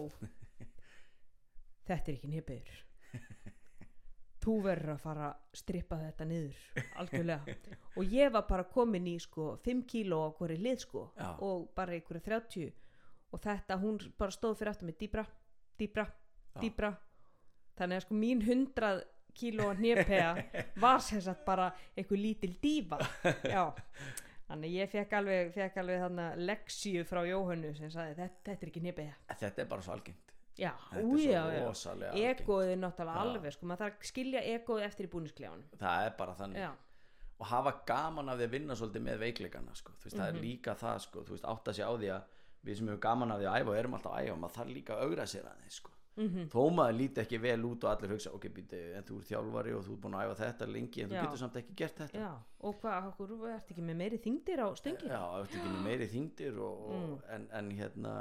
Þetta 1.87 2.11
er 2.11 2.15
ekki 2.15 2.31
nýpiður 2.31 2.79
þú 4.41 4.55
verður 4.65 4.95
að 4.95 5.03
fara 5.03 5.27
að 5.29 5.59
strippa 5.59 5.97
þetta 6.01 6.27
niður 6.27 6.61
algjörlega. 7.01 7.55
Og 7.99 8.13
ég 8.15 8.31
var 8.33 8.47
bara 8.49 8.65
komin 8.71 9.09
í 9.11 9.17
sko 9.21 9.55
5 9.65 9.83
kíló 9.89 10.21
á 10.25 10.29
hverju 10.37 10.57
lið 10.61 10.81
sko 10.85 11.03
Já. 11.17 11.29
og 11.45 11.67
bara 11.77 11.97
í 11.97 12.01
hverju 12.05 12.23
30 12.25 12.71
og 13.31 13.43
þetta 13.43 13.77
hún 13.79 13.99
bara 14.19 14.35
stóð 14.35 14.57
fyrir 14.59 14.73
aftur 14.73 14.89
með 14.89 14.97
dýbra, 15.03 15.25
dýbra, 15.79 16.05
dýbra 16.59 16.91
þannig 17.77 17.99
að 17.99 18.05
sko 18.05 18.17
mín 18.17 18.41
100 18.43 19.03
kíló 19.37 19.69
hnépega 19.77 20.31
var 20.81 20.99
sem 20.99 21.21
sagt 21.21 21.45
bara 21.45 21.69
einhver 21.97 22.17
lítil 22.19 22.55
dífa 22.61 22.99
já. 23.43 23.63
Þannig 24.51 24.73
ég 24.75 24.89
fekk 24.91 25.13
alveg, 25.15 25.53
fekk 25.55 25.77
alveg 25.79 26.01
þarna 26.03 26.25
leksíu 26.35 27.05
frá 27.07 27.21
Jóhannu 27.23 27.69
sem 27.77 27.89
sagði 27.93 28.17
þetta, 28.17 28.41
þetta 28.49 28.65
er 28.65 28.71
ekki 28.73 28.81
hnépega 28.83 29.37
þetta 29.39 29.61
er 29.63 29.69
bara 29.71 29.81
svo 29.85 29.93
algengt. 29.95 30.33
Já, 30.59 30.73
þetta 30.91 31.07
ú, 31.07 31.15
já, 31.23 31.43
er 32.67 32.77
náttúrulega 32.81 33.21
alveg 33.21 33.53
sko, 33.55 33.65
maður 33.69 33.85
þarf 33.85 34.01
að 34.01 34.09
skilja 34.11 34.41
egoið 34.57 34.83
eftir 34.89 35.07
í 35.07 35.11
búnisklefanum 35.13 35.79
það 35.79 36.05
er 36.09 36.17
bara 36.19 36.35
þannig. 36.35 36.59
Já, 36.65 36.71
og 37.41 37.47
hafa 37.49 37.71
gaman 37.87 38.29
af 38.29 38.37
því 38.37 38.45
að 38.49 38.51
vinna 38.57 38.75
svolítið 38.77 39.05
með 39.07 39.21
veikleikana 39.23 39.73
sko. 39.79 39.91
þú 40.01 40.03
veist, 40.09 40.17
það 40.19 40.27
Mhm. 40.27 40.35
er 40.35 40.41
líka 40.43 40.75
það 40.75 40.99
sko. 41.07 41.23
þú 41.23 41.31
veist, 41.37 41.45
átta 41.47 41.73
sig 41.73 41.85
á 41.87 41.91
því 41.95 42.09
að 42.11 42.21
við 42.65 42.77
sem 42.77 42.87
hefur 42.91 42.99
gaman 43.07 43.31
af 43.31 43.39
því 43.39 43.47
að 43.47 43.61
æfa 43.61 43.69
og 43.71 43.75
erum 43.79 43.93
alltaf 43.95 44.11
að 44.13 44.27
æfa, 44.27 44.35
maður 44.43 44.55
þarf 44.59 44.73
líka 44.75 44.93
að 44.93 45.01
augra 45.07 45.23
sér 45.25 45.45
aðeins 45.49 45.79
sko. 45.79 45.91
Mm 46.21 46.49
þó 46.53 46.61
maður 46.77 46.97
líti 46.99 47.21
ekki 47.23 47.39
vel 47.41 47.65
út 47.65 47.83
og 47.83 47.91
allir 47.91 48.11
hugsa 48.15 48.31
ok, 48.35 48.45
býti, 48.55 48.79
en 48.97 49.03
þú 49.07 49.17
ert 49.19 49.27
þjálfari 49.31 49.73
og 49.77 49.83
þú 49.87 49.93
ert 49.95 50.01
búin 50.05 50.15
að 50.19 50.25
æfa 50.31 50.37
þetta 50.43 50.67
lengi 50.71 51.01
en 51.03 51.09
þú 51.09 51.15
Já. 51.17 51.21
getur 51.25 51.37
samt 51.43 51.55
ekki 51.61 51.75
gert 51.75 51.97
þetta 52.03 52.19
já 52.21 52.31
og 52.61 52.75
hvað, 52.81 53.07
okkur, 53.11 53.33
ert 53.55 53.71
ekki 53.71 53.81
með 53.89 53.95
meiri 54.03 54.17
þingdir 54.21 54.59
á 54.61 54.67
stöngin 54.75 55.09
já, 55.11 55.21
þú 55.21 55.41
ert 55.45 55.55
ekki 55.59 55.73
með 55.75 55.83
meiri 55.89 56.07
þingdir 56.07 56.59
og, 56.59 56.85
og, 56.87 57.01
Mm. 57.01 57.19
en, 57.35 57.47
en 57.51 57.71
hérna 57.71 58.15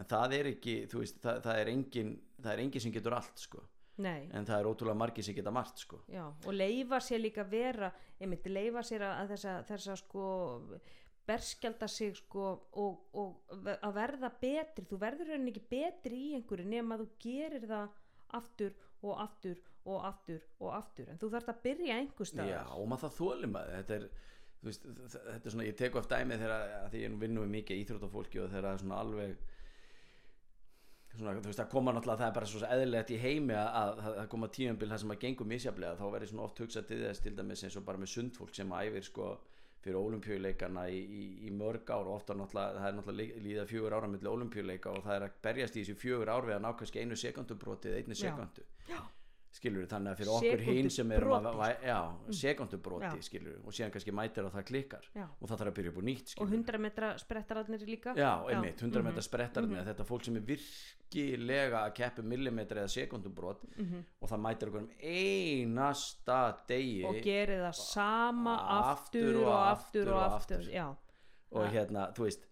en 0.00 0.04
það 0.06 0.32
er 0.38 0.46
ekki, 0.54 0.74
þú 0.88 0.98
veist, 1.02 1.20
það, 1.20 1.42
það 1.44 1.58
er 1.60 1.68
engin 1.68 2.10
það 2.40 2.52
er 2.52 2.58
engin 2.64 2.80
sem 2.80 2.92
getur 2.92 3.12
allt 3.18 3.38
sko. 3.38 3.62
nei, 4.00 4.28
en 4.32 4.46
það 4.48 4.60
er 4.60 4.68
ótrúlega 4.70 4.96
margir 4.96 5.24
sem 5.24 5.34
geta 5.34 5.50
margt 5.52 5.78
sko. 5.78 5.98
já, 6.08 6.24
og 6.46 6.52
leifa 6.54 7.00
sér 7.04 7.20
líka 7.20 7.44
vera 7.44 7.92
einmitt 8.20 8.46
leifa 8.46 8.80
sér 8.82 9.02
að 9.04 9.28
þessa, 9.34 9.62
þessa 9.68 9.96
sko 9.96 10.22
berskjalda 11.30 11.88
sig 11.88 12.14
sko 12.18 12.46
og, 12.82 13.16
og 13.16 13.66
að 13.72 13.96
verða 13.96 14.32
betri. 14.42 14.86
Þú 14.90 15.00
verður 15.00 15.32
rauninni 15.32 15.54
ekki 15.54 15.66
betri 15.70 16.22
í 16.28 16.32
einhverju 16.38 16.68
nema 16.68 16.98
þú 17.00 17.10
gerir 17.22 17.68
það 17.70 17.98
aftur 18.40 18.74
og 19.00 19.22
aftur 19.22 19.60
og 19.88 20.02
aftur 20.10 20.42
og 20.60 20.74
aftur. 20.76 21.08
En 21.08 21.20
þú 21.20 21.30
þarft 21.32 21.54
að 21.54 21.62
byrja 21.64 22.00
einhver 22.02 22.28
staðar. 22.28 22.52
Já, 22.52 22.64
og 22.76 22.90
maður 22.90 23.06
það 23.06 23.16
þólum 23.20 23.56
að 23.60 23.72
þetta 23.76 23.96
er 23.96 24.10
veist, 24.66 24.84
þetta 24.84 25.40
er 25.40 25.54
svona, 25.54 25.68
ég 25.68 25.78
teku 25.78 26.00
eftir 26.00 26.20
dæmi 26.20 26.38
þegar 26.40 26.74
að 26.80 26.92
því 26.92 27.02
ég 27.04 27.16
vinnum 27.22 27.46
við 27.46 27.54
mikið 27.56 27.82
íþróttafólki 27.84 28.42
og 28.42 28.50
þegar 28.52 28.66
það 28.66 28.74
er 28.76 28.82
svona 28.82 28.98
alveg 29.04 29.46
svona, 31.14 31.34
þú 31.38 31.48
veist, 31.48 31.60
það 31.60 31.70
koma 31.74 31.94
náttúrulega 31.96 32.22
það 32.22 32.28
er 32.28 32.36
bara 32.38 32.50
svo 32.50 32.62
eðlilegt 32.68 33.14
í 33.14 33.20
heimi 33.20 33.56
að, 33.56 33.70
að, 33.80 33.92
að 34.04 34.18
það 34.18 34.28
koma 34.34 34.50
tíumbil 34.56 34.90
það 34.90 35.02
sem 35.02 35.14
að 35.14 35.22
gengur 35.24 35.50
misjaflega 35.52 36.00
þá 36.00 36.04
verður 36.14 36.32
svona 36.32 36.46
oft 36.46 36.62
hugsað 36.64 36.90
til 36.90 37.00
þess 37.04 37.24
til 37.24 37.34
dæmis 37.38 37.64
eins 37.66 37.78
og 37.80 37.86
bara 37.88 38.02
með 38.02 38.12
sundfólk 38.14 38.54
sem 38.56 38.76
æfir 38.80 39.08
sko 39.08 39.30
fyrir 39.80 39.96
ólimpíuleikana 40.00 40.88
í, 40.92 40.98
í, 41.00 41.22
í 41.48 41.50
mörg 41.56 41.88
ár 41.90 42.04
og 42.10 42.18
ofta 42.18 42.34
náttúrulega, 42.36 42.80
það 42.82 42.88
er 42.90 42.98
náttúrulega 42.98 43.22
lí- 43.22 43.44
líða 43.46 43.64
fjögur 43.70 43.96
ára 43.96 44.10
milli 44.12 44.28
ólimpíuleika 44.28 44.92
og 44.92 45.04
það 45.06 45.16
er 45.16 45.24
að 45.28 45.38
berjast 45.46 45.76
í 45.78 45.84
þessu 45.84 45.96
fjögur 46.02 46.28
ár 46.34 46.44
við 46.50 46.58
að 46.58 46.62
ná 46.66 46.70
kannski 46.76 47.00
einu 47.00 47.16
sekundubrótið 47.16 47.96
einni 48.00 48.14
Já. 48.18 48.22
sekundu 48.26 48.66
skilur 49.50 49.86
þannig 49.90 50.12
að 50.12 50.18
fyrir 50.20 50.30
okkur 50.36 50.60
hinn 50.62 50.90
sem 50.94 51.10
erum 51.10 51.32
að 51.34 51.46
Sekúndubroti, 51.48 51.58
væ- 51.58 51.88
já, 51.90 51.98
sekundubróti 52.40 53.08
Já. 53.18 53.24
skilur 53.26 53.56
og 53.66 53.74
síðan 53.74 53.90
kannski 53.96 54.12
mætir 54.14 54.46
og 54.46 54.52
það 54.54 54.66
klikkar. 54.68 55.08
Já. 55.16 55.24
og 55.26 55.48
það 55.50 55.56
þarf 55.58 55.70
að 55.72 55.76
byrja 55.80 55.90
upp 55.90 55.98
á 55.98 56.04
nýtt 56.06 56.22
og 56.28 56.30
skilur 56.36 56.52
100 56.54 56.78
metra 56.84 57.08
sprettararnir 57.18 57.82
líka? 57.88 58.14
Já, 58.14 58.30
einmitt, 58.46 58.78
100 58.78 59.00
mhm, 59.00 59.08
metra 59.10 59.22
sprettar 59.26 59.66
mm 59.66 59.80
þetta 59.90 60.06
fólk 60.06 60.24
sem 60.28 60.36
er 60.38 60.44
virkilega 61.10 61.84
að 61.86 61.94
keppi 61.96 62.22
millimetra 62.22 62.84
eða 62.84 62.92
sekundubrót 62.92 63.64
mhm. 63.76 64.04
og 64.20 64.30
það 64.30 64.42
mætir 64.44 64.70
okkur 64.70 64.82
um 64.82 64.90
einasta 65.00 66.38
degi 66.68 67.04
og 67.04 67.20
gerir 67.24 67.64
það 67.64 67.76
sama 67.80 68.54
Aftur 68.78 69.30
aftur 69.30 69.40
og 69.40 69.48
og 69.48 69.58
aftur 69.58 70.00
aftur 70.00 70.12
og 70.12 70.16
og 70.16 70.34
aftur, 70.34 70.56
aftur. 70.58 70.72
já, 70.72 70.96
og 71.50 71.68
hérna, 71.74 72.06
þú 72.14 72.26
veist 72.28 72.46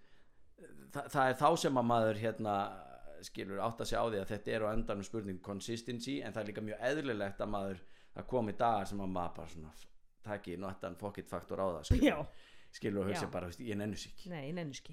það, 0.93 1.09
það 1.15 1.29
er 1.29 1.39
þá 1.43 1.57
sem 1.57 1.79
að 1.79 1.89
maður 1.93 2.23
hérna 2.23 2.57
skilur 3.23 3.61
átt 3.63 3.81
að 3.83 3.91
segja 3.91 4.03
á 4.03 4.07
því 4.09 4.19
að 4.23 4.33
þetta 4.33 4.51
er 4.55 4.65
á 4.67 4.69
endanum 4.73 5.07
spurning 5.07 5.41
consistency 5.43 6.21
en 6.23 6.33
það 6.33 6.43
er 6.43 6.51
líka 6.53 6.67
mjög 6.67 6.85
eðlilegt 6.91 7.41
að 7.41 7.55
maður 7.55 7.81
að 8.19 8.29
komi 8.31 8.55
dagar 8.59 8.87
sem 8.87 9.01
að 9.01 9.15
maður 9.15 9.35
bara 9.37 9.53
svona 9.55 9.73
taki 10.29 10.57
nottan 10.57 10.99
pocket 10.99 11.29
faktor 11.31 11.63
á 11.63 11.67
það 11.79 12.03
já, 12.03 12.17
skilur 12.73 13.03
og 13.05 13.11
hugsa 13.11 13.27
bara, 13.33 13.51
ég 13.59 13.77
nennu 13.77 13.97
sig 13.97 14.13
ekki 14.13 14.31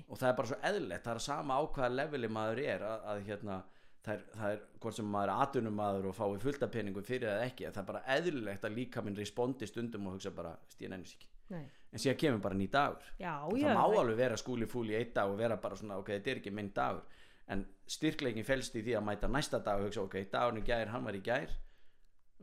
og 0.08 0.20
það 0.20 0.30
er 0.30 0.36
bara 0.40 0.52
svo 0.52 0.60
eðlilegt, 0.72 1.06
það 1.06 1.16
er 1.16 1.26
sama 1.28 1.60
á 1.60 1.62
hvaða 1.66 1.96
leveli 2.00 2.28
maður 2.32 2.64
er 2.64 2.86
að, 2.88 3.08
að 3.12 3.24
hérna 3.30 3.62
það 4.06 4.14
er, 4.16 4.26
það 4.36 4.56
er 4.56 4.66
hvort 4.82 4.96
sem 4.96 5.14
maður 5.16 5.34
er 5.34 5.46
atvinnumadur 5.46 6.10
og 6.12 6.16
fái 6.16 6.42
fullt 6.46 6.64
af 6.64 6.72
peningum 6.72 7.06
fyrir 7.06 7.32
það 7.32 7.48
ekki 7.50 7.70
það 7.70 7.82
er 7.84 7.90
bara 7.94 8.04
eðlilegt 8.18 8.68
að 8.68 8.78
líka 8.80 9.02
minn 9.06 9.18
respondi 9.18 9.68
stundum 9.68 10.08
og 10.08 10.18
hugsa 10.18 10.32
bara, 10.32 10.58
"Veist, 10.66 10.82
ég 10.82 10.90
nennu 10.94 11.06
sig 11.06 11.20
ekki 11.20 11.34
nei. 11.54 11.66
en 11.92 12.02
síðan 12.02 12.20
kemur 12.20 12.42
bara 12.44 12.58
ný 12.58 12.68
dagur. 12.72 13.06
Já, 13.20 13.34
og 13.46 13.58
já, 13.60 13.68
það 13.68 13.78
má 13.78 14.00
alveg 14.00 14.18
vera 14.20 14.40
skúli 14.40 14.68
fúli 14.70 14.96
í 14.96 15.00
eitt 15.00 15.14
dag 15.16 15.32
og 15.32 15.38
vera 15.40 15.58
bara 15.62 15.78
svona, 15.80 16.00
ok, 16.02 16.12
þetta 16.18 16.32
er 16.32 16.42
ekki 16.42 16.54
minn 16.56 16.72
dagur. 16.76 17.22
En 17.48 17.66
styrkleikin 17.88 18.48
felst 18.48 18.76
í 18.76 18.84
því 18.86 18.98
að 18.98 19.06
mæta 19.06 19.30
næsta 19.32 19.62
dag 19.64 19.82
og 19.82 19.90
hugsa, 19.90 20.04
ok, 20.06 20.18
dagurinn 20.32 20.66
gær, 20.66 20.92
hann 20.94 21.06
var 21.06 21.18
í 21.18 21.24
gær. 21.26 21.54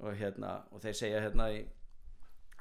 Og 0.01 0.17
hérna, 0.17 0.55
og 0.73 0.83
þeir 0.85 0.97
segja 0.97 1.23
hérna 1.25 1.51
í, 1.53 1.65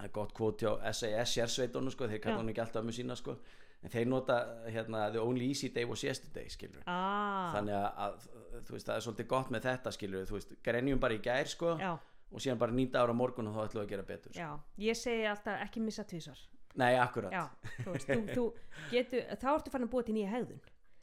það 0.02 0.10
er 0.10 0.14
gott 0.18 0.36
kvot 0.38 0.64
hjá 0.66 0.94
SAS 0.98 1.34
sérsveitunum, 1.38 1.94
sko, 1.94 2.10
þeir 2.10 2.22
kalla 2.24 2.42
hann 2.42 2.52
ekki 2.54 2.64
alltaf 2.64 2.86
með 2.86 2.98
sína, 3.00 3.18
sko, 3.20 3.36
en 3.82 3.94
þeir 3.94 4.08
nota 4.10 4.38
hérna, 4.68 5.08
the 5.14 5.22
only 5.22 5.50
easy 5.54 5.72
day 5.74 5.88
was 5.90 6.04
yesterday, 6.06 6.50
skilur 6.52 6.86
ah, 6.86 7.52
þannig 7.56 7.78
að, 7.78 7.90
að, 8.06 8.30
þú 8.68 8.78
veist, 8.78 8.88
það 8.90 8.96
er 8.96 9.06
svolítið 9.08 9.30
gott 9.36 9.54
með 9.54 9.68
þetta, 9.70 9.94
skilur, 9.98 10.30
þú 10.30 10.38
veist, 10.38 10.56
grenjum 10.66 11.04
bara 11.04 11.18
í 11.18 11.22
gær, 11.26 11.52
sko, 11.54 11.76
já, 11.82 11.94
og 12.32 12.44
síðan 12.44 12.62
bara 12.62 12.78
nýta 12.78 13.04
ára 13.04 13.16
morgun 13.18 13.52
og 13.52 13.58
þá 13.58 13.64
ætlum 13.68 13.82
við 13.82 13.88
að 13.88 13.94
gera 13.96 14.10
betur, 14.10 14.34
sko. 14.34 14.42
já, 14.42 14.82
ég 14.88 15.00
segi 15.00 15.30
alltaf 15.30 15.66
ekki 15.68 15.86
missa 15.86 16.08
tvisar 16.08 16.48
nei, 16.80 16.94
akkurat. 16.96 17.34
Já, 17.36 17.74
þú 17.84 17.96
veist, 17.96 18.12
þú, 18.12 18.22
þú 18.32 18.46
getur 18.94 19.26
þá 19.42 19.50
ertu 19.58 19.74
farin 19.74 19.90
að 19.90 19.92
búa 19.92 20.06
til 20.08 20.16
nýja 20.16 20.36
hegðun. 20.36 20.62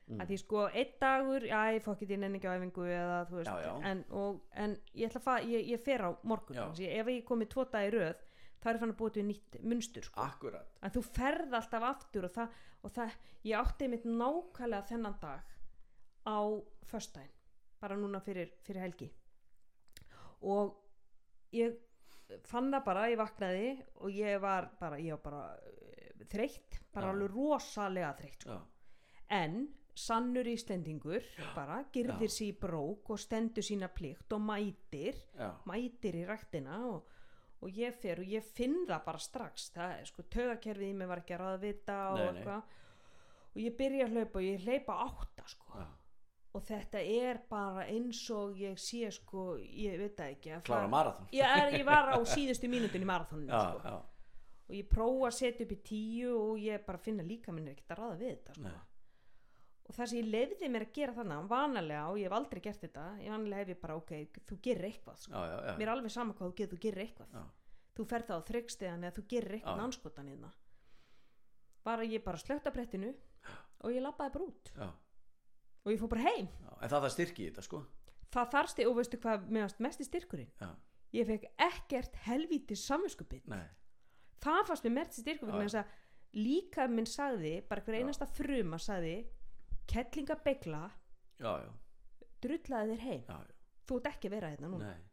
Mm. 0.09 0.23
að 0.23 0.31
því 0.31 0.37
sko, 0.41 0.61
einn 0.73 0.93
dagur, 1.03 1.45
já, 1.45 1.59
ég 1.75 1.83
fokk 1.85 2.03
ekki 2.07 2.17
á 2.17 2.57
æfingu 2.57 2.85
eða 2.89 3.17
þú 3.29 3.35
veist, 3.37 3.51
Já, 3.51 3.59
já. 3.61 3.73
En, 3.91 3.99
og, 4.17 4.39
en 4.57 4.77
ég 4.97 5.11
ætla 5.11 5.21
að 5.21 5.27
fa, 5.27 5.35
ég, 5.45 5.67
ég 5.69 5.83
fer 5.85 6.01
á 6.01 6.11
morgun. 6.25 6.61
Ef 6.73 7.11
ég 7.13 7.27
komið 7.29 7.51
tvo 7.53 7.65
dagi 7.69 7.91
í 7.91 7.93
röð 7.93 8.23
þá 8.59 8.71
er 8.73 8.81
fann 8.83 8.93
að 8.95 8.99
búa 9.01 9.15
til 9.15 9.25
nýtt 9.29 9.59
munstur 9.63 10.07
sko. 10.09 10.21
akkurat, 10.25 10.79
að 10.83 10.99
þú 10.99 11.03
ferð 11.13 11.55
alltaf 11.61 11.87
aftur 11.93 12.29
og 12.29 12.35
það, 12.35 12.59
og 12.83 12.95
það 12.97 13.17
ég 13.49 13.59
átti 13.63 13.89
mitt 13.93 14.05
nákvæmlega 14.09 14.89
þennan 14.91 15.19
dag 15.23 15.55
á 16.29 16.39
föstudaginn 16.91 17.35
bara 17.81 17.97
núna 17.97 18.21
fyrir, 18.25 18.51
fyrir 18.67 18.83
helgi 18.83 19.11
og 20.43 20.75
ég 21.55 21.77
fann 22.45 22.73
það 22.75 22.85
bara, 22.85 23.07
ég 23.09 23.21
vaknaði 23.21 23.69
og 24.05 24.13
ég 24.13 24.41
var 24.43 24.71
bara, 24.81 24.99
ég 25.01 25.15
var 25.17 25.23
bara 25.25 25.43
eh, 25.65 26.27
þreytt, 26.29 26.81
bara 26.93 27.09
Já. 27.09 27.13
alveg 27.15 27.35
rosalega 27.35 28.11
þreytt 28.19 28.45
sko. 28.45 28.57
já, 28.59 28.61
en 29.39 29.61
sannur 29.99 30.47
íslendingur 30.47 31.25
bara 31.57 31.81
girðir 31.95 32.31
sér 32.31 32.53
í 32.53 32.59
brók 32.61 33.09
og 33.11 33.19
stendur 33.19 33.65
sína 33.67 33.89
plikt 33.91 34.33
og 34.37 34.43
mætir 34.45 35.17
já, 35.39 35.49
mætir 35.67 36.21
í 36.21 36.27
ræktina 36.29 36.83
og, 36.87 37.09
og 37.61 37.79
ég 37.79 37.95
fer 37.99 38.21
og 38.23 38.29
ég 38.31 38.45
finn 38.55 38.77
það 38.87 39.05
bara 39.07 39.19
strax 39.23 39.71
það 39.75 39.95
er 40.01 40.11
sko 40.13 40.23
tögakerfið 40.31 40.91
í 40.93 40.97
mig 41.01 41.09
var 41.11 41.23
ekki 41.25 41.35
að 41.37 41.41
ráða 41.45 41.61
vita 41.65 41.97
og 42.13 42.19
Nei, 42.19 42.25
nei. 42.25 42.35
eitthvað 42.35 42.75
og 43.55 43.63
ég 43.65 43.77
byrja 43.81 44.05
að 44.07 44.13
hlaupa 44.19 44.39
og 44.39 44.45
ég 44.47 44.67
hleypa 44.69 44.99
átta 45.07 45.47
sko 45.51 45.81
já. 45.81 45.87
og 46.55 46.63
þetta 46.69 47.01
er 47.17 47.41
bara 47.51 47.87
eins 47.91 48.21
og 48.31 48.55
ég 48.63 48.79
sé 48.79 49.11
sko, 49.17 49.49
ég 49.59 49.99
veit 49.99 50.15
það 50.21 50.35
ekki 50.37 50.53
að 50.55 50.63
klára 50.69 50.85
fara- 50.85 50.93
marathon 50.95 51.33
ég, 51.35 51.75
ég 51.81 51.85
var 51.89 52.13
á 52.15 52.19
síðustu 52.37 52.71
mínútin 52.71 53.03
í 53.03 53.09
marathoninu 53.11 53.51
já, 53.51 53.65
sko. 53.73 53.83
já, 53.89 53.99
og 54.69 54.77
ég 54.77 54.89
prófa 54.93 55.31
að 55.33 55.37
setja 55.41 55.67
upp 55.67 55.73
í 55.75 55.81
tíu 55.91 56.35
og 56.39 56.59
ég 56.63 56.87
bara 56.87 56.99
finna 57.03 57.27
líka 57.27 57.53
minn 57.57 57.67
er 57.69 57.75
ekkert 57.75 57.97
að 57.97 58.03
ráða 58.05 58.21
við 58.23 58.33
þetta 58.37 58.55
sko. 58.55 58.69
Nei. 58.69 58.79
Og 59.89 59.97
það 59.97 60.11
sem 60.11 60.19
ég 60.21 60.29
lefði 60.29 60.69
mér 60.73 60.85
að 60.85 60.95
gera 60.99 61.17
þannig 61.17 61.49
vanalega 61.51 62.05
og 62.11 62.19
ég 62.21 62.29
hef 62.29 62.37
aldrei 62.37 62.61
gert 62.65 62.83
þetta 62.85 63.05
ég 63.23 63.33
vanalega 63.33 63.63
hef 63.63 63.73
ég 63.73 63.81
bara 63.83 63.97
ok, 63.99 64.13
þú 64.51 64.59
gerir 64.67 64.89
eitthvað 64.91 65.21
sko. 65.23 65.33
já, 65.33 65.41
já, 65.49 65.59
já. 65.65 65.75
mér 65.81 65.89
er 65.89 65.93
alveg 65.95 66.15
sama 66.15 66.37
hvað 66.37 66.51
þú 66.51 66.57
gerir, 66.61 66.73
þú 66.73 66.81
gerir 66.85 67.05
eitthvað. 67.07 67.39
Þú 67.99 68.05
ferð 68.07 68.29
þá 68.29 68.35
á 68.37 68.49
þryggsteðan 68.49 69.07
eða 69.07 69.17
þú 69.17 69.25
gerir 69.33 69.55
eitthvað 69.59 69.85
anskotan 69.89 70.29
í 70.29 70.37
það 70.39 70.57
bara 71.89 72.05
ég 72.05 72.25
bara 72.25 72.41
slögt 72.41 72.67
að 72.69 72.75
brettinu 72.77 73.15
og 73.81 73.95
ég 73.95 74.05
labbaði 74.05 74.35
bara 74.35 74.49
út. 74.49 74.73
Og 75.87 75.93
ég 75.95 76.01
fór 76.03 76.11
bara 76.13 76.27
heim. 76.27 76.51
Já. 76.51 76.73
en 76.83 76.91
það 76.93 77.05
það 77.07 77.15
styrki 77.15 77.43
í 77.45 77.49
þetta 77.49 77.65
sko. 77.65 77.81
Það 78.29 78.51
þarsti 78.53 78.87
og 78.91 78.97
veistu 78.99 79.21
hvað 79.23 79.47
meðast 79.57 79.79
mest 79.81 80.03
í 80.03 80.05
styrkurinn? 80.05 80.51
Já, 80.61 80.69
ég 81.17 81.29
fekk 81.31 81.47
ekkert 81.65 82.19
helvítis 82.27 82.85
samvinskupið 82.85 83.47
það 84.43 84.61
fannst 84.69 84.87
mér 84.87 84.95
mest 85.01 85.19
styrkurinn 85.23 85.89
líka 86.37 86.85
minn 86.93 87.09
sagði 87.09 87.55
bara 87.69 87.83
hver 87.87 88.03
einasta 88.03 88.29
fruma 88.29 88.79
sagði 88.83 89.23
kettlingabegla 89.93 90.83
drullaði 92.43 92.97
þér 92.97 93.05
heim 93.07 93.23
já, 93.29 93.37
já. 93.37 93.55
þú 93.89 93.99
ert 94.01 94.11
ekki 94.13 94.31
að 94.31 94.35
vera 94.39 94.51
hérna 94.55 94.73
núna 94.73 94.91
Nei. 94.93 95.05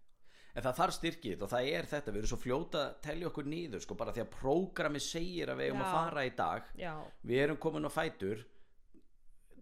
En 0.56 0.64
það 0.64 0.78
þarf 0.78 0.96
styrkið 0.96 1.42
og 1.44 1.50
það 1.52 1.70
er 1.76 1.88
þetta, 1.92 2.12
við 2.16 2.22
erum 2.22 2.30
svo 2.32 2.38
fljóta 2.40 2.82
að 2.86 2.94
telja 3.04 3.28
okkur 3.28 3.48
nýður, 3.52 3.82
sko, 3.84 3.96
bara 4.00 4.14
því 4.16 4.22
að 4.24 4.30
prógrami 4.38 5.02
segir 5.04 5.50
að 5.52 5.58
við 5.60 5.68
eigum 5.68 5.82
Já. 5.82 5.88
að 5.90 5.96
fara 5.98 6.24
í 6.24 6.30
dag, 6.38 6.70
já, 6.80 6.94
við 7.28 7.42
erum 7.44 7.58
komin 7.66 7.88
á 7.88 7.92
fætur, 7.92 8.46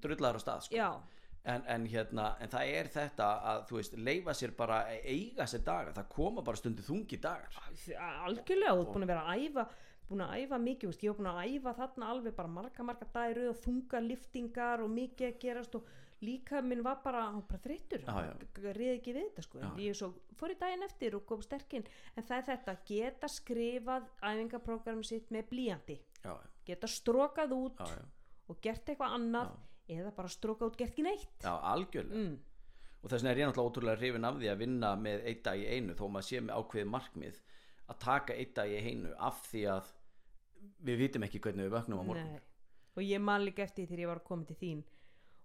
drullar 0.03 0.37
á 0.37 0.41
stað, 0.43 0.67
sko. 0.67 0.77
já, 0.77 0.89
En, 1.43 1.59
en 1.67 1.83
hérna, 1.91 2.37
en 2.39 2.47
það 2.47 2.69
er 2.71 2.87
þetta 2.93 3.25
að, 3.51 3.63
þú 3.67 3.75
veist, 3.75 3.95
leifa 3.99 4.33
sér 4.39 4.53
bara, 4.55 4.77
eiga 5.03 5.43
sér 5.51 5.65
daga, 5.67 5.91
það 5.97 6.05
koma 6.13 6.43
bara 6.47 6.55
stundu 6.61 6.85
þungi 6.85 7.17
dagar. 7.19 7.57
algjörlega 8.23 8.77
þú 8.77 8.85
ert 8.85 8.93
búin 8.93 9.03
að 9.03 9.11
vera 9.11 9.25
að 9.27 9.41
æfa 9.49 9.65
búin 10.09 10.23
að 10.25 10.37
æfa 10.43 10.59
mikið, 10.61 10.91
veist, 10.91 11.03
ég 11.03 11.11
hef 11.11 11.19
búin 11.19 11.31
að 11.31 11.41
æfa 11.47 11.73
þarna 11.79 12.13
alveg 12.13 12.37
bara 12.37 12.53
marga 12.57 12.85
marga 12.87 13.09
dagir 13.13 13.43
og 13.49 13.59
þunga 13.63 14.01
liftingar 14.07 14.83
og 14.83 14.91
mikið 14.93 15.29
að 15.29 15.37
gerast 15.43 15.77
og 15.79 15.91
líka 16.23 16.61
minn 16.63 16.83
var 16.83 17.01
bara, 17.03 17.25
hann 17.31 17.43
bara 17.47 17.61
þreyttur. 17.63 18.03
Já, 18.07 18.29
já. 18.29 18.71
riði 18.77 18.93
ekki 18.97 19.15
við 19.15 19.27
þetta 19.27 19.45
sko. 19.45 19.59
Já. 19.59 19.69
ég 19.83 19.97
svo 19.99 20.09
fór 20.39 20.53
í 20.53 20.57
daginn 20.59 20.85
eftir 20.87 21.17
og 21.17 21.25
kom 21.29 21.43
sterkinn. 21.43 21.85
En 22.15 22.27
það 22.27 22.37
er 22.37 22.47
þetta, 22.51 22.77
geta 22.87 23.29
skrifað 23.31 24.07
æfingaprógram 24.31 25.03
sitt 25.07 25.33
með 25.35 25.49
blíjandi. 25.51 25.99
Já, 26.23 26.33
geta 26.67 26.89
strókað 26.89 27.55
út 27.57 27.83
já, 27.83 27.99
já, 27.99 28.07
og 28.47 28.63
gert 28.63 28.89
eitthvað 28.93 29.17
annað 29.19 29.53
eða 29.93 30.15
bara 30.15 30.31
strókað 30.31 30.71
út, 30.71 30.79
gert 30.79 30.95
ekki 30.95 31.07
neitt. 31.07 31.33
Já, 31.43 31.53
algjörlega. 31.73 32.23
mm. 32.23 32.37
og 33.01 33.09
þess 33.09 33.19
vegna 33.19 33.33
er 33.33 33.41
ég 33.41 33.49
náttúrulega 33.49 33.73
ótrúlega 33.73 33.99
hrifin 33.99 34.29
af 34.29 34.37
því 34.39 34.51
að 34.53 34.61
vinna 34.63 34.93
með 34.95 35.27
einn 35.31 35.43
dag 35.43 35.59
í 35.59 35.67
einu 35.67 35.97
þó 35.99 36.05
maður 36.07 36.29
sé 36.29 36.43
með 36.43 36.61
ákveðið 36.61 36.93
markmið 36.93 37.41
að 37.91 37.99
taka 38.03 38.37
einn 38.37 38.53
dag 38.55 38.71
í 38.71 38.79
einu 38.79 39.11
af 39.19 39.41
því 39.49 39.63
að 39.73 39.91
við 40.87 41.01
vitum 41.03 41.25
ekki 41.27 41.41
hvernig 41.43 41.67
við 41.67 41.75
vöknum 41.75 42.01
á 42.01 42.05
morgun. 42.07 42.31
Nei. 42.37 42.49
og 42.93 43.01
ég 43.03 43.21
man 43.21 43.43
líka 43.43 43.63
eftir 43.63 43.87
þegar 43.89 44.03
ég 44.03 44.11
var 44.11 44.23
koma 44.23 44.45
til 44.45 44.57
þín 44.59 44.81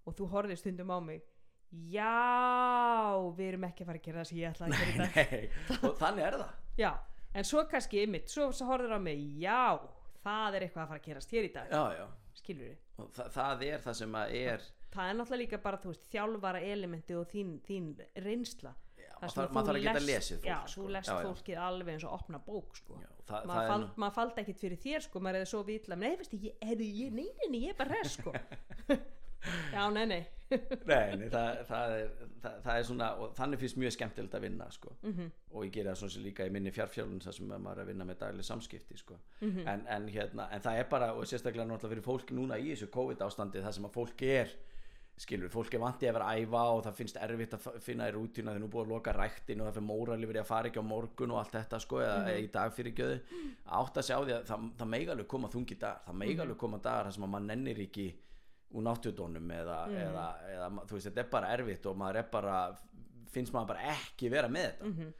og 0.06 0.16
þú 0.18 0.30
horfðir 0.34 0.60
stundum 0.60 0.92
á 0.94 0.98
mig. 1.00 1.22
Já, 1.68 3.12
við 3.36 3.50
erum 3.50 3.64
ekki 3.68 3.84
að 3.84 3.90
fara 3.90 4.00
að 4.00 4.06
gera 4.06 4.22
það 4.22 4.28
sem 4.30 4.38
ég 4.38 4.54
ætlaði 4.54 4.72
að 4.72 4.84
gera 4.86 5.08
Nei, 5.12 5.80
og 5.82 5.98
þannig 5.98 6.24
er 6.24 6.36
það. 6.38 6.54
Já, 6.84 6.90
en 7.34 7.48
svo 7.48 7.64
kannski 7.68 8.02
ymmit, 8.06 8.32
svo, 8.32 8.48
svo 8.56 8.68
horfðir 8.70 8.96
á 8.96 9.00
mig 9.02 9.20
já, 9.42 9.76
það 10.22 10.56
er 10.56 10.64
eitthvað 10.64 10.84
að 10.84 10.92
fara 10.92 11.02
að 11.02 11.08
gerast 11.10 11.34
hér 11.34 11.48
í 11.48 11.52
dag. 11.52 11.74
Já, 11.74 11.98
já, 11.98 12.32
skilur 12.38 12.70
við, 12.70 12.78
það, 13.18 13.32
það 13.34 13.64
er 13.68 13.84
það 13.84 13.98
sem 14.00 14.18
að 14.22 14.36
er 14.38 14.68
það 14.94 15.10
er 15.10 15.18
náttúrulega 15.18 15.42
líka 15.42 15.60
bara 15.62 15.80
veist, 15.84 16.06
þjálfara 16.12 16.60
elementi 16.64 17.16
og 17.18 17.28
þín, 17.30 17.56
þín 17.66 17.90
reynsla 18.24 18.74
maður 19.18 19.34
þarf, 19.34 19.52
þarf 19.58 19.98
að 19.98 20.06
lesið 20.08 20.38
fólk 20.38 20.48
já, 20.50 20.58
sko. 20.66 20.80
þú 20.82 20.88
lest 20.96 21.08
já, 21.10 21.14
já. 21.18 21.26
fólkið 21.28 21.60
alveg 21.68 21.94
eins 21.94 22.04
og 22.08 22.16
opna 22.18 22.38
bók 22.46 22.76
sko. 22.78 22.98
Já, 23.02 23.08
það, 23.08 23.36
það 23.36 23.46
maður, 23.50 23.62
er 23.62 23.70
fall, 23.72 23.82
nú- 23.84 24.02
maður 24.04 24.16
faldi 24.20 24.42
ekkit 24.44 24.62
fyrir 24.64 24.82
þér 24.86 25.06
sko, 25.08 25.20
maður 25.26 25.40
er 25.44 25.52
svo 25.52 25.62
vitla 25.68 25.96
nei, 25.98 26.10
veistu, 26.16 26.40
ég, 26.42 26.58
ég, 26.62 27.12
nei, 27.12 27.28
nei, 27.38 27.48
nei, 27.50 27.60
ég 27.66 27.74
er 27.74 27.78
bara 27.78 27.94
res 27.98 28.18
sko. 28.18 28.34
já, 29.76 29.88
nei, 29.94 30.06
nei 30.06 30.24
Nei, 30.48 31.12
nei, 31.20 31.26
það, 31.28 31.58
það, 31.68 31.90
er, 31.92 32.12
það, 32.40 32.54
það 32.64 32.78
er 32.80 32.84
svona 32.88 33.08
og 33.20 33.34
þannig 33.36 33.60
finnst 33.60 33.76
mjög 33.82 33.92
skemmtilegt 33.98 34.36
að 34.38 34.44
vinna 34.46 34.68
sko. 34.72 34.94
Mhm. 35.04 35.26
og 35.52 35.66
ég 35.66 35.74
gera 35.74 35.92
það 35.92 35.98
svona 36.00 36.14
sem 36.14 36.24
líka 36.24 36.46
í 36.48 36.52
minni 36.54 36.72
fjárfjálun 36.72 37.20
þar 37.20 37.36
sem 37.36 37.50
maður 37.52 37.74
er 37.74 37.82
að 37.82 37.90
vinna 37.92 38.06
með 38.08 38.18
dagli 38.22 38.46
samskipti 38.48 38.96
sko. 38.96 39.18
Mhm. 39.42 39.66
en, 39.68 39.84
en, 39.92 40.08
hérna, 40.08 40.46
en 40.56 40.64
það 40.64 40.78
er 40.80 40.88
bara 40.88 41.10
og 41.12 41.28
sérstaklega 41.28 41.66
náttúrulega 41.68 41.92
fyrir 41.92 42.06
fólk 42.08 42.32
núna 42.32 42.56
í 42.56 42.70
þessu 42.72 42.88
COVID 42.96 43.20
ástandi 43.28 43.60
þar 43.66 43.76
sem 43.76 43.84
að 43.90 43.92
fólk 43.98 44.22
er 44.22 44.56
skilur, 45.18 45.50
fólk 45.50 45.74
er 45.74 45.80
vantið 45.82 46.08
að 46.10 46.14
vera 46.14 46.28
æfa 46.38 46.60
og 46.76 46.82
það 46.86 46.94
finnst 46.94 47.16
erfitt 47.18 47.54
að 47.56 47.80
finna 47.82 48.06
í 48.08 48.12
það 48.48 48.54
er 48.56 48.62
nú 48.62 48.68
búið 48.70 48.84
að 48.86 48.92
loka 48.92 49.12
ræktin 49.16 49.60
og 49.60 49.66
það 49.68 49.74
fyrir 49.78 49.86
mórali 49.88 50.28
verið 50.30 50.42
að 50.44 50.46
fara 50.46 50.68
ekki 50.70 50.78
á 50.78 50.86
morgun 50.86 51.32
og 51.34 51.38
allt 51.40 51.52
þetta 51.56 51.80
sko, 51.80 51.96
eða 52.04 52.18
Mhm. 52.22 52.44
í 52.44 52.50
dag 52.52 52.72
fyrir 52.72 52.94
gjöðu 52.94 53.20
átt 53.66 53.94
að 53.98 54.06
sjá 54.08 54.16
því 54.24 54.32
að 54.36 54.44
það, 54.46 54.70
það 54.78 54.88
meiga 54.88 55.12
alveg 55.12 55.26
koma 55.28 55.48
þungi 55.48 55.78
dagar, 55.78 56.00
það 56.06 56.12
Mhm. 56.14 56.18
meiga 56.18 56.42
alveg 56.42 56.56
koma 56.58 56.78
dagar 56.78 57.04
þar 57.06 57.12
sem 57.14 57.24
að 57.24 57.30
maður 57.34 57.46
nennir 57.46 57.78
ekki 57.86 58.14
úr 58.74 58.82
náttúrdónum 58.82 59.48
eða, 59.50 59.78
Mhm. 59.88 59.96
eða, 59.96 60.26
eða 60.54 60.86
þú 60.86 60.92
veist, 60.92 61.06
þetta 61.10 61.18
er 61.18 61.30
bara 61.30 61.46
erfitt 61.56 61.86
og 61.86 61.96
maður 61.96 62.16
er 62.16 62.22
bara, 62.30 62.76
finnst 63.32 63.52
maður 63.52 63.66
bara 63.66 63.80
ekki 63.80 64.30
vera 64.30 64.48
með 64.48 64.72
þetta 64.78 64.84
Mhm. 64.84 65.12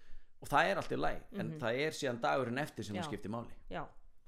og 0.43 0.49
það 0.49 0.65
er 0.71 0.77
allt 0.77 0.93
í 0.93 0.97
læg, 0.97 1.21
en 1.39 1.59
það 1.61 1.75
er 1.79 1.91
síðan 1.91 2.21
dagurinn 2.21 2.59
eftir 2.59 2.85
sem 2.85 2.95
Já. 2.97 3.03
það 3.03 3.09
skiptir 3.11 3.31
máli 3.31 3.51
já, 3.71 3.85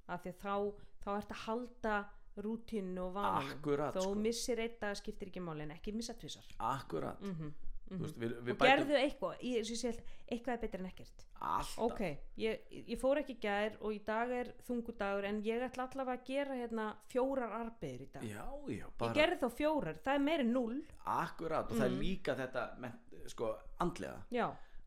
af 0.09 0.23
því 0.25 0.35
þá 0.35 0.73
þá 1.05 2.05
að 2.37 2.45
rútínu 2.47 3.01
og 3.09 3.13
vanum 3.15 3.59
þó 3.65 4.01
sko. 4.03 4.15
missir 4.15 4.59
eitt 4.61 4.79
dag 4.81 4.97
skiptir 4.97 5.29
ekki 5.29 5.41
máli 5.43 5.63
en 5.67 5.71
ekki 5.77 5.93
missa 5.97 6.15
tvisar 6.15 6.45
akkurat, 6.59 7.21
mm 7.21 7.51
þú 7.91 7.99
veist, 8.05 8.19
við, 8.23 8.33
við 8.47 8.53
og 8.55 8.61
gerðu 8.63 8.95
eitthvað, 9.01 9.33
ég, 9.43 9.65
ég, 9.67 9.81
ég, 9.83 9.97
eitthvað 10.31 10.53
er 10.55 10.61
betur 10.63 10.81
en 10.81 10.87
ekkert. 10.87 11.25
Alltaf. 11.43 11.79
Ok, 11.83 12.01
ég, 12.39 12.61
ég 12.87 13.01
fór 13.01 13.19
ekki 13.19 13.35
gær 13.43 13.73
og 13.81 13.97
í 13.97 13.99
dag 14.07 14.31
er 14.31 14.53
þungudagur 14.63 15.27
en 15.27 15.41
ég 15.43 15.65
ætla 15.67 15.89
allavega 15.89 16.21
að 16.21 16.29
gera 16.29 16.55
hérna 16.61 16.85
fjórar 17.11 17.51
arbeir 17.59 18.05
í 18.05 18.09
dag. 18.13 18.23
Já, 18.23 18.45
já, 18.69 18.77
ég 18.77 18.95
bara 19.01 19.17
gerði 19.19 19.41
þá 19.43 19.49
fjórar, 19.59 19.99
það 20.07 20.15
er 20.15 20.23
meiri 20.29 20.47
null 20.53 20.79
akkurat 21.05 21.67
og 21.67 21.77
það 21.81 21.89
Mhm. 21.91 21.97
er 21.99 22.05
líka 22.05 22.37
þetta 22.39 22.93
sko, 23.27 23.57
andlega. 23.81 24.23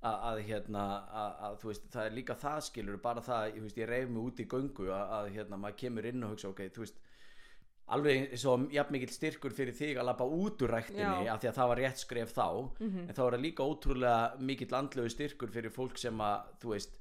Að, 0.04 0.18
að 0.32 0.39
hérna 0.48 0.86
að, 1.12 1.36
að 1.50 1.62
veist, 1.68 1.86
það 1.91 2.06
er 2.06 2.12
líka 2.12 2.36
það 2.39 2.62
skilur 2.70 2.98
bara 3.02 3.22
það, 3.22 3.44
ég, 3.56 3.62
veist, 3.68 3.78
ég 3.84 3.88
reyf 3.91 4.10
mig 4.10 4.24
út 4.24 4.39
í 4.39 4.48
göngu 4.48 4.88
að, 4.91 5.12
að 5.20 5.30
hérna, 5.36 5.58
maður 5.60 5.76
kemur 5.84 6.06
inn 6.06 6.24
og 6.24 6.30
hugsa 6.38 6.50
ok, 6.56 6.70
þú 6.72 6.80
veist 6.88 7.04
alveg 7.91 8.38
svo 8.39 8.55
jafn 8.71 8.95
mikill 8.95 9.11
styrkur 9.11 9.51
fyrir 9.53 9.75
þig 9.75 9.97
að 9.99 10.07
lappa 10.07 10.23
út 10.23 10.61
úr 10.63 10.71
ræktinni 10.71 11.27
af 11.27 11.41
því 11.41 11.49
að 11.49 11.57
það 11.59 11.69
var 11.73 11.81
rétt 11.84 11.99
skref 11.99 12.34
þá 12.34 12.47
en 12.79 13.13
þá 13.13 13.23
er 13.25 13.36
það 13.36 13.43
líka 13.43 13.67
ótrúlega 13.67 14.39
mikill 14.39 14.75
andlegu 14.79 15.09
styrkur 15.11 15.51
fyrir 15.51 15.73
fólk 15.73 15.99
sem 15.99 16.21
að 16.23 16.53
þú 16.63 16.73
veist, 16.73 16.95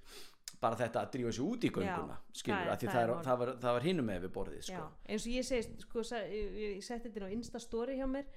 bara 0.62 0.78
þetta 0.78 1.02
að 1.02 1.12
drífa 1.16 1.32
sig 1.32 1.44
út 1.44 1.64
í 1.66 1.70
gönguna 1.74 2.16
skilur, 2.38 2.70
af 2.70 2.80
því 2.80 2.88
það 2.88 2.94
það, 2.94 3.02
er 3.02 3.26
það, 3.26 3.38
var, 3.42 3.52
var 3.66 3.86
hinum 3.86 4.08
með 4.10 4.24
við 4.26 4.32
borðið 4.36 4.64
sko. 4.68 4.82
eins 5.08 5.26
og 5.26 5.32
ég 5.32 5.46
segi 5.48 5.84
sko, 5.84 6.04
ég, 6.22 6.58
ég 6.62 6.84
setti 6.86 7.10
þetta 7.10 7.30
á 7.30 7.34
instastory 7.34 7.98
hjá 7.98 8.06
mér. 8.10 8.28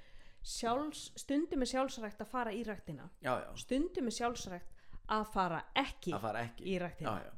Sjálfs, 0.45 1.07
stundum 1.17 1.65
er 1.65 1.69
sjálfsrækt 1.71 2.19
að 2.21 2.27
fara 2.29 2.51
í 2.53 2.59
ræktina. 2.67 3.07
Já, 3.25 3.31
já, 3.41 3.47
stundum 3.57 4.11
er 4.11 4.13
sjálfsrækt 4.13 4.75
að 5.09 5.23
fara 5.33 5.61
ekki 5.81 6.13
að 6.13 6.21
fara 6.21 6.43
ekki. 6.45 6.67
í 6.69 6.75
ræktina. 6.81 7.15
Já, 7.25 7.31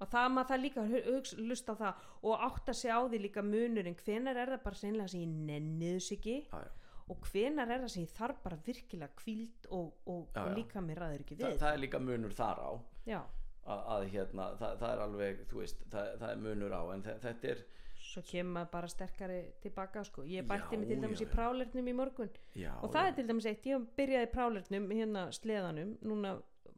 og 0.00 0.08
það 0.12 0.26
maður 0.34 0.50
það 0.50 0.60
líka 0.64 0.82
hu- 0.90 1.04
hugsa, 1.06 1.36
lusta 1.40 1.72
á 1.72 1.76
það 1.82 1.94
og 2.30 2.42
átta 2.48 2.74
sig 2.74 2.90
á 2.92 3.00
því 3.08 3.20
líka 3.22 3.42
munurinn 3.42 3.96
hvenar 4.04 4.36
er 4.42 4.50
það 4.56 4.64
bara 4.66 4.80
seinlega 4.82 5.08
sem 5.08 5.22
ég 5.22 5.36
nenni 5.50 5.92
þess 5.96 6.12
ekki 6.18 6.34
já, 6.42 6.58
já. 6.66 6.70
og 7.08 7.30
hvenar 7.30 7.70
er 7.70 7.80
það 7.86 7.92
sem 7.94 8.02
ég 8.04 8.12
þarf 8.18 8.42
bara 8.44 8.58
virkilega 8.66 9.12
kvíld 9.22 9.70
og, 9.70 9.92
og, 10.06 10.26
Já, 10.34 10.42
og 10.42 10.50
já. 10.52 10.56
líka 10.58 10.82
mér 10.84 11.00
ræður 11.04 11.24
ekki 11.24 11.38
Þa, 11.40 11.48
við 11.48 11.58
það 11.64 11.72
er 11.72 11.82
líka 11.86 12.00
munur 12.02 12.34
þar 12.36 12.60
á 12.60 12.70
já, 13.06 13.20
að, 13.66 13.80
að 13.96 14.04
hérna, 14.12 14.50
það, 14.60 14.76
það 14.82 14.92
er 14.96 15.04
alveg 15.06 15.40
veist, 15.52 15.80
það, 15.90 16.12
það 16.20 16.30
er 16.36 16.44
munur 16.44 16.76
á 16.76 16.82
en 16.94 17.02
þe- 17.08 17.18
þetta 17.24 17.50
er 17.54 17.64
svo 18.06 18.22
kemur 18.22 18.52
maður 18.54 18.68
bara 18.70 18.88
sterkari 18.92 19.38
tilbaka 19.64 20.02
sko. 20.04 20.22
ég 20.28 20.44
Já, 20.44 20.46
bætti 20.46 20.76
mig 20.78 20.88
til 20.92 20.98
dæmis 21.02 21.20
já, 21.20 21.24
í 21.24 21.26
já. 21.26 21.32
prálernum 21.32 21.88
í 21.88 21.94
morgun 21.96 22.28
já, 22.54 22.74
og 22.84 22.92
það 22.92 23.08
er 23.08 23.14
til 23.16 23.26
dæmis 23.32 23.46
eitt, 23.50 23.64
ég 23.66 23.86
byrjaði 23.96 24.28
prálernum 24.34 24.90
hérna 24.92 25.24
sleðanum, 25.34 25.96
núna 26.06 26.36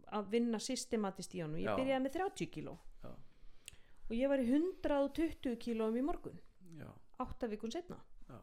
að 0.09 0.31
vinna 0.33 0.57
systematist 0.63 1.35
í 1.37 1.43
honum, 1.43 1.59
ég 1.61 1.69
Já. 1.69 1.75
byrjaði 1.77 2.05
með 2.07 2.15
30 2.17 2.47
kíló 2.55 2.73
Já. 2.79 2.88
Og 4.09 4.15
ég 4.17 4.29
var 4.33 4.41
í 4.43 4.47
120 4.49 5.57
kílóum 5.63 5.97
í 6.01 6.05
morgun 6.05 6.39
já, 6.79 6.89
átta 7.25 7.49
vikun 7.51 7.73
setna 7.75 7.99
Já. 8.29 8.39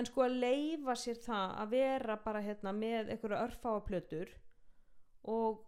en 0.00 0.06
sko 0.08 0.24
að 0.26 0.38
leifa 0.42 0.96
sér 0.98 1.20
það 1.22 1.54
að 1.62 1.70
vera 1.76 2.16
bara 2.24 2.42
hérna 2.42 2.72
með 2.74 3.12
einhverja 3.14 3.44
örfáa 3.46 3.84
plötur 3.86 4.32
og 5.30 5.64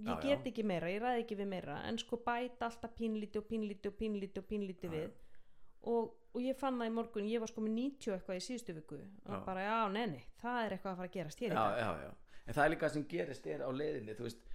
ég 0.00 0.08
Já, 0.08 0.20
get 0.22 0.40
já. 0.40 0.50
ekki 0.50 0.64
meira, 0.64 0.88
ég 0.88 1.02
ræði 1.02 1.22
ekki 1.24 1.36
við 1.36 1.48
meira 1.52 1.80
en 1.88 1.98
sko 2.00 2.16
bæta 2.24 2.70
alltaf 2.70 2.94
pínlíti 2.96 3.36
og 3.42 3.44
pínlíti 3.50 3.90
og 3.90 3.96
pínlíti 4.00 4.40
og 4.40 4.46
pínlíti 4.48 4.88
við. 4.88 5.10
Og, 5.86 6.14
og 6.32 6.40
ég 6.42 6.56
fann 6.58 6.78
það 6.80 6.88
í 6.88 6.94
morgun 6.96 7.28
ég 7.28 7.42
var 7.42 7.50
sko 7.52 7.60
með 7.62 7.74
90 7.76 8.14
eitthvað 8.16 8.38
í 8.40 8.44
síðustu 8.46 8.74
viku. 8.74 8.96
Og 9.26 9.34
Já. 9.36 9.42
bara 9.44 9.66
já, 9.66 9.76
neini, 9.92 10.22
það 10.40 10.60
er 10.64 10.74
eitthvað 10.78 10.92
að 10.94 10.96
fara 11.02 11.10
að 11.10 11.14
gerast 11.18 11.42
hér 11.44 11.52
í 11.52 11.54
já, 11.54 11.60
dag. 11.60 11.82
já, 11.82 12.06
já. 12.06 12.40
En 12.46 12.56
það 12.56 12.64
er 12.64 12.72
líka 12.72 12.88
sem 12.94 13.04
gerist 13.12 13.46
er 13.52 13.62
á 13.66 13.70
leiðinni 13.76 14.16
þú 14.16 14.26
veist, 14.26 14.45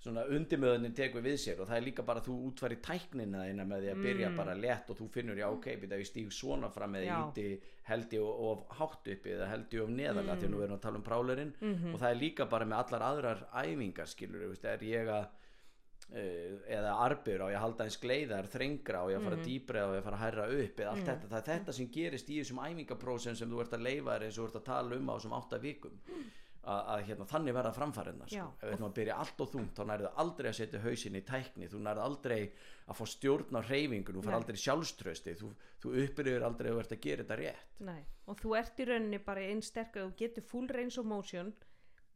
svona 0.00 0.22
undimöðunin 0.32 0.94
tekur 0.96 1.20
við 1.22 1.34
sér 1.36 1.58
og 1.60 1.68
það 1.68 1.76
er 1.76 1.84
líka 1.84 2.02
bara 2.08 2.20
að 2.22 2.28
þú 2.30 2.36
útfæri 2.50 2.76
tæknina 2.80 3.42
þína 3.44 3.66
með 3.68 3.82
því 3.84 3.90
að 3.92 4.02
byrja 4.06 4.28
Mm. 4.30 4.36
bara 4.36 4.54
létt 4.56 4.90
og 4.90 4.96
þú 4.96 5.08
finnur 5.12 5.36
já 5.36 5.46
ok, 5.52 5.66
byrja 5.82 5.98
ég 6.00 6.06
stíg 6.08 6.30
svona 6.32 6.70
fram 6.72 6.94
eða 6.94 7.18
íti 7.28 7.60
held 7.84 8.10
ég 8.10 8.22
of 8.22 8.62
hátt 8.78 9.08
uppi 9.12 9.30
eða 9.36 9.48
held 9.50 9.68
ég 9.70 9.82
of 9.82 9.90
neðarlega 9.90 10.36
Mm. 10.36 10.42
að 10.44 10.48
nú 10.50 10.62
erum 10.62 10.72
við 10.72 10.78
að 10.78 10.80
tala 10.80 10.96
um 10.96 11.02
prálerinn 11.04 11.52
Mhm. 11.60 11.94
og 11.94 12.00
það 12.00 12.10
er 12.10 12.20
líka 12.22 12.48
bara 12.48 12.64
með 12.64 12.78
allar 12.86 13.02
aðrar 13.10 13.46
æfingar 13.52 14.06
skilur, 14.08 14.48
veist, 14.48 14.64
er 14.64 14.78
ég 14.78 15.06
að 15.08 15.26
uh, 16.12 16.58
eða 16.66 16.92
arbur 17.06 17.38
á 17.44 17.46
ég 17.52 17.56
að 17.56 17.60
halda 17.60 17.84
eins 17.84 17.96
gleiðar 18.00 18.48
þrengra 18.50 19.02
og 19.04 19.10
ég 19.12 19.18
að 19.20 19.24
fara 19.28 19.36
Mhm. 19.36 19.44
dýbra 19.44 19.82
og 19.86 19.94
ég 19.94 20.00
að 20.00 20.04
fara 20.04 20.16
að 20.16 20.24
herra 20.24 20.46
upp 20.48 20.76
eða 20.80 20.88
allt 20.90 21.04
Mm. 21.04 21.06
þetta, 21.06 21.28
það 21.28 21.38
er 21.48 21.58
þetta 21.60 21.72
sem 21.74 21.86
gerist 21.86 22.28
í 22.30 22.40
þessum 22.40 22.58
æfingaprósum 22.66 23.36
sem 23.36 23.50
þú 23.50 23.60
ert 23.60 23.70
að 23.76 23.82
leifa 23.82 24.10
þér 24.18 24.22
eins 24.24 24.38
og 24.38 24.44
þú 24.44 24.48
ert 24.48 24.62
að 24.62 24.64
tala 24.64 24.96
um 24.96 25.06
á 25.10 25.14
þessum 25.20 25.36
átta 25.38 25.58
vikum 25.60 25.90
að, 26.60 26.80
að 26.92 27.02
hérna, 27.08 27.26
þannig 27.30 27.56
verða 27.56 27.72
framfærinnar 27.76 28.30
sko. 28.30 28.46
Ef 28.68 28.82
að 28.84 28.94
byrja 28.98 29.16
allt 29.22 29.40
og 29.40 29.50
þungt 29.54 29.78
þá 29.78 29.82
nærðu 29.88 30.10
aldrei 30.22 30.48
að 30.50 30.56
setja 30.58 30.82
hausin 30.84 31.16
í 31.16 31.22
tækni 31.26 31.68
þú 31.72 31.82
nærðu 31.86 32.04
aldrei 32.04 32.38
að 32.90 32.98
fá 32.98 33.04
stjórn 33.14 33.56
á 33.56 33.60
hreyfingu 33.64 34.14
þú 34.16 34.24
fær 34.26 34.36
aldrei 34.36 34.60
sjálfströsti 34.60 35.36
þú, 35.40 35.52
þú 35.80 35.94
uppbyrður 36.04 36.46
aldrei 36.48 36.70
að 36.70 36.76
þú 36.76 36.82
ert 36.84 36.94
að 36.96 37.02
gera 37.06 37.24
þetta 37.24 37.38
rétt 37.40 37.80
Nei. 37.88 38.02
og 38.26 38.42
þú 38.42 38.56
ert 38.60 38.82
í 38.82 38.88
rauninni 38.90 39.22
bara 39.24 39.46
einn 39.46 39.64
sterk 39.64 39.96
þú 39.96 40.10
getur 40.20 40.46
full 40.50 40.68
range 40.68 41.00
of 41.00 41.08
motion 41.08 41.54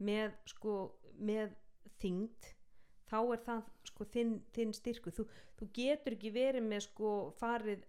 með 0.04 0.36
sko 0.50 0.76
með 1.24 1.56
þyngd 2.02 2.52
þá 3.08 3.18
er 3.22 3.42
það 3.46 3.66
sko 3.88 4.06
þinn, 4.12 4.36
þinn 4.52 4.76
styrku 4.76 5.12
þú, 5.14 5.26
þú 5.58 5.70
getur 5.76 6.16
ekki 6.18 6.32
verið 6.34 6.66
með 6.68 6.86
sko 6.88 7.10
farið 7.38 7.84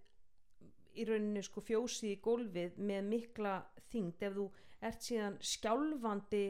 í 0.96 1.06
rauninni 1.10 1.44
sko 1.44 1.64
fjósið 1.66 2.14
í 2.14 2.20
gólfið 2.24 2.78
með 2.80 3.10
mikla 3.10 3.56
þyngd 3.92 4.24
ef 4.28 4.38
þú 4.38 4.46
ert 4.82 5.02
síðan 5.02 5.38
skjálfandi 5.42 6.44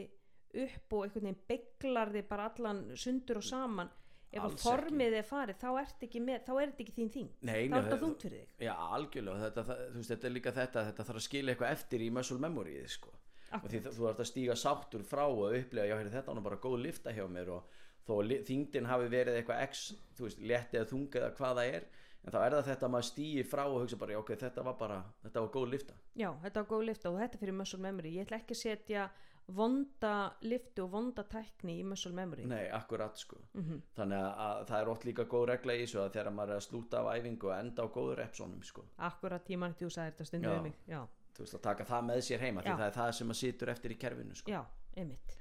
upp 0.56 0.92
og 0.96 1.04
einhvern 1.06 1.26
veginn 1.28 1.40
beglar 1.50 2.12
þig 2.14 2.28
bara 2.30 2.50
allan 2.50 2.82
sundur 2.96 3.40
og 3.42 3.44
saman. 3.44 3.90
Ef 4.32 4.42
að 4.42 4.50
Alls 4.50 4.64
formið 4.66 5.14
er 5.20 5.22
farið 5.24 5.58
þá 5.60 5.68
ert 5.80 6.02
ekki 6.02 6.20
með, 6.20 6.40
þá 6.44 6.50
er 6.60 6.70
þetta 6.72 6.82
ekki 6.84 6.94
þín 6.96 7.10
þyngd 7.14 7.44
Nei, 7.46 7.68
þá 7.68 7.76
er 7.76 7.76
þetta 7.76 7.90
það- 7.92 8.00
þungt 8.02 8.24
fyrir 8.26 8.40
þig. 8.40 8.64
Já, 8.66 8.72
algjörlega, 8.96 9.42
þetta, 9.46 9.62
það, 9.68 9.78
veist, 9.94 10.10
þetta 10.10 10.26
er 10.26 10.34
líka 10.34 10.52
þetta 10.56 10.82
þetta 10.88 11.04
þarf 11.06 11.20
að 11.20 11.26
skilja 11.28 11.54
eitthvað 11.54 11.72
eftir 11.76 12.00
í 12.00 12.08
muscle 12.12 12.38
memoryið 12.42 12.88
sko. 12.96 13.12
og 13.56 13.68
því 13.70 13.80
þú 13.86 14.08
ert 14.10 14.18
að 14.20 14.26
stíga 14.32 14.56
sáttur 14.58 15.04
frá 15.06 15.22
og 15.24 15.54
upplega, 15.54 15.86
já, 15.86 15.96
heyrðu, 15.96 16.10
þetta 16.16 16.34
nú 16.34 16.42
bara 16.42 16.56
góð 16.56 16.82
lifta 16.82 17.12
hjá 17.14 17.24
mér. 17.30 17.48
Og 17.48 17.64
þó 18.06 18.12
að 18.20 18.34
þyngdin 18.50 18.86
hafi 18.90 19.08
verið 19.08 19.38
eitthvað 19.38 19.62
x, 19.70 19.94
þú 20.18 20.26
veist, 20.26 20.38
létti 20.42 20.76
eða 20.80 20.90
þunga 20.90 21.20
eða 21.22 21.30
hvað 21.38 21.56
það 21.60 21.74
er, 21.78 21.86
en 22.24 22.32
þá 22.32 22.38
er 22.46 22.52
það 22.56 22.66
þetta 22.70 22.86
að 22.86 22.92
maður 22.96 23.08
stígi 23.10 23.44
frá 23.46 23.64
og 23.66 23.78
hugsa 23.82 23.96
bara, 24.00 24.18
ok, 24.18 24.32
þetta 24.40 24.62
var 24.66 24.74
bara 24.80 24.98
þetta 25.22 25.40
var 25.44 25.48
góð 25.54 25.68
lifta. 25.74 25.94
Já, 26.14 26.30
þetta 26.42 26.62
var 26.62 26.68
góð 26.72 26.84
lifta 26.90 27.10
og 27.10 27.20
þetta 27.20 27.38
fyrir 27.38 27.54
muscle 27.60 27.78
memory 27.80 28.14
ég 28.16 28.26
ætla 28.26 28.40
ekki 28.40 28.56
að 28.56 28.62
setja 28.62 29.08
vonda 29.46 30.32
liftu 30.42 30.82
og 30.82 30.90
vonda 30.90 31.22
tækni 31.30 31.76
í 31.80 31.84
muscle 31.86 32.10
memory 32.12 32.46
Nei, 32.50 32.64
akkurat, 32.74 33.14
sko. 33.18 33.36
Mhm. 33.54 33.82
Þannig 33.94 34.18
að, 34.18 34.32
að 34.46 34.64
það 34.66 34.80
er 34.80 34.88
oft 34.88 35.04
líka 35.06 35.24
góð 35.24 35.44
regla 35.52 35.76
í 35.76 35.84
þessu 35.84 36.00
að 36.02 36.10
þegar 36.16 36.32
maður 36.34 36.50
er 36.50 36.56
að 36.56 36.66
slúta 36.66 36.98
af 37.04 37.12
æfingu 37.14 37.46
og 37.52 37.54
enda 37.60 37.82
á 37.82 37.86
góður 37.94 38.18
repsónum, 38.24 38.64
sko. 38.66 38.84
Akkurat, 38.98 39.46
ég 39.48 39.62
ekki 39.68 39.84
þú 39.86 39.90
sagði 39.94 40.10
þetta 40.16 40.24
stundum 40.26 40.50
Já. 40.50 40.56
við 40.58 40.62
mig 40.62 40.74
Já, 40.90 41.06
Þú 41.36 41.44
veist, 41.44 41.54
að 41.54 41.62
taka 41.62 41.84
það 41.84 42.04
með 42.10 42.20
sér 42.26 42.40
heima, 42.40 42.62
því 42.62 42.72
Já. 42.72 42.76
það 42.80 42.86
er 42.90 42.94
það 42.96 43.10
sem 43.12 43.26
maður 43.28 43.40
situr 43.44 43.68
eftir 43.68 43.90
í 43.92 43.98
kerfinu, 44.00 44.34
sko. 44.34 44.50
já, 44.50 44.62
einmitt 44.96 45.36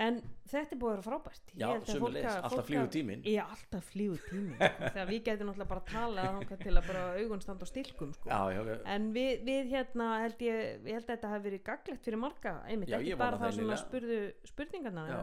En 0.00 0.16
þetta 0.48 0.72
er 0.74 0.78
búið 0.80 0.90
að 0.90 0.96
vera 0.96 1.04
frábært 1.04 1.50
Já, 1.60 1.66
að- 1.68 2.44
alltaf 2.48 2.70
að- 2.70 2.90
tíminn. 2.94 3.24
Já, 3.28 3.42
alltaf 3.52 3.88
flýgur 3.92 4.22
tíminn 4.30 4.54
sko. 4.56 4.88
Þegar 4.94 5.10
við 5.10 5.22
getum 5.26 5.50
náttúrulega 5.50 5.70
bara 5.74 5.82
að 5.84 5.90
tala 5.92 6.56
til 6.64 6.72
að 6.80 6.86
bara 6.88 7.02
augun 7.20 7.42
standa 7.44 7.68
á 7.68 7.72
stilkum 7.72 8.14
sko. 8.16 8.30
Já, 8.32 8.40
já, 8.56 8.60
já. 8.70 8.76
En 8.96 9.10
við, 9.12 9.44
við 9.44 9.68
hérna 9.74 10.08
held 10.24 10.44
ég, 10.46 10.60
ég 10.88 10.96
held 10.96 11.04
að 11.04 11.12
þetta 11.14 11.32
hafi 11.34 11.46
verið 11.50 11.64
gaglegt 11.68 12.08
fyrir 12.08 12.22
marga, 12.24 12.54
einmitt, 12.66 12.88
Já, 12.94 12.96
ekki 13.02 13.18
bara 13.20 13.42
það 13.44 13.58
sem 13.58 13.74
að 13.76 13.82
spurðu 13.84 14.20
spurningarna 14.54 15.06
Já. 15.10 15.20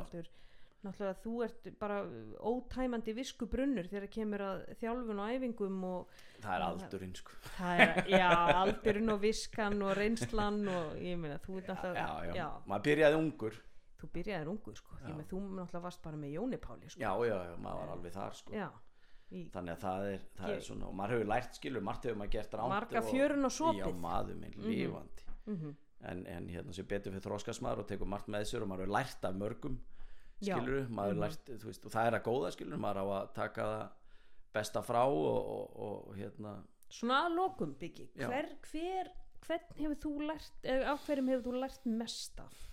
Náttúrulega 0.86 1.18
þú 1.24 1.32
ert 1.44 1.68
bara 1.82 1.96
ótæmandi 2.48 3.14
visku 3.18 3.48
brunnur 3.50 3.88
þegar 3.90 4.12
kemur 4.14 4.44
að 4.46 4.60
þjálfun 4.78 5.22
og 5.24 5.32
æfingum 5.34 5.80
og 5.90 6.12
Það 6.38 6.54
er 6.54 6.62
Já, 6.62 6.68
aldurinn, 6.70 7.16
sko. 7.18 7.32
er, 7.66 8.04
já, 8.14 8.30
aldurinn 8.62 9.10
og 9.10 9.24
viskan 9.26 9.82
og 9.82 9.96
reynslan 9.98 10.60
og 10.70 10.94
ég 11.02 11.18
meina, 11.18 11.40
þú 11.42 11.58
ert 11.64 11.72
náttúrulega, 11.74 12.28
já, 12.30 12.36
já, 12.38 12.48
maður 12.70 12.86
byrjaði 12.92 13.18
ungur 13.24 13.58
þú 14.02 14.10
byrjaðir 14.14 14.50
ungu 14.52 14.74
sko, 14.78 14.98
því 15.02 15.10
Já. 15.12 15.16
með 15.18 15.28
þú 15.32 15.40
náttúrulega 15.58 15.82
varst 15.88 16.02
bara 16.04 16.18
með 16.22 16.34
Jóni 16.38 16.60
Páli 16.62 16.90
sko. 16.90 17.02
já, 17.02 17.12
já, 17.28 17.38
já, 17.50 17.56
maður 17.58 17.80
var 17.82 17.94
alveg 17.96 18.14
þar 18.14 18.36
sko. 18.38 18.54
Já, 18.54 18.68
í, 19.32 19.42
þannig 19.54 19.74
að 19.76 19.82
það 19.84 20.08
er, 20.14 20.22
það 20.38 20.54
er 20.56 20.62
svona 20.68 20.88
og 20.88 20.96
maður 21.00 21.16
hefur 21.18 21.32
lært 21.34 21.58
skilur, 21.60 21.82
margt 21.88 22.06
hefur 22.08 22.20
maður 22.22 22.34
gert 22.38 22.54
ránt 22.60 22.74
Marga 22.76 23.02
og- 23.02 23.10
fjörun 23.12 23.46
og 23.50 23.52
sopið. 23.58 23.82
já, 23.84 23.92
maður 24.08 24.40
minn, 24.44 24.58
lífandi 24.68 25.28
mhm, 25.48 25.76
en, 26.12 26.26
en 26.28 26.48
hérna 26.54 26.74
sem 26.74 26.86
betur 26.86 27.12
fyrir 27.12 27.26
þróskast 27.26 27.62
maður 27.66 27.80
og 27.84 27.88
tekur 27.88 28.08
margt 28.08 28.28
með 28.30 28.46
sér 28.52 28.62
og 28.62 28.70
maður 28.70 28.86
hefur 28.86 28.94
lært 29.00 29.26
af 29.26 29.36
mörgum 29.36 29.78
Já. 30.40 30.54
skilur, 30.60 30.88
maður 30.94 31.16
hefur 31.16 31.22
lært 31.26 31.54
þú 31.58 31.66
veist, 31.72 31.86
og 31.86 31.92
það 31.92 32.08
er 32.12 32.18
að 32.20 32.26
góða 32.30 32.52
skilur, 32.54 32.78
maður 32.78 33.02
á 33.02 33.06
að 33.18 33.34
taka 33.34 33.64
það 33.74 33.88
besta 34.54 34.82
frá 34.86 35.04
og, 35.10 35.38
og, 35.58 35.80
og 35.88 36.16
hérna 36.16 36.58
svona 36.90 37.24
að 37.26 37.34
lokum 37.36 37.74
byggi, 37.82 38.12
Já. 38.16 38.28
hver, 38.30 38.54
hver 38.72 39.10
hvern 39.48 39.76
hefur 39.78 39.96
þú 40.04 40.12
lært, 40.28 40.54
eða 40.64 40.92
af 40.94 41.04
hverjum 41.08 41.28
hefur 41.32 41.44
þú 41.48 41.60
lært 41.62 41.86
mest 41.86 42.40
af? 42.40 42.67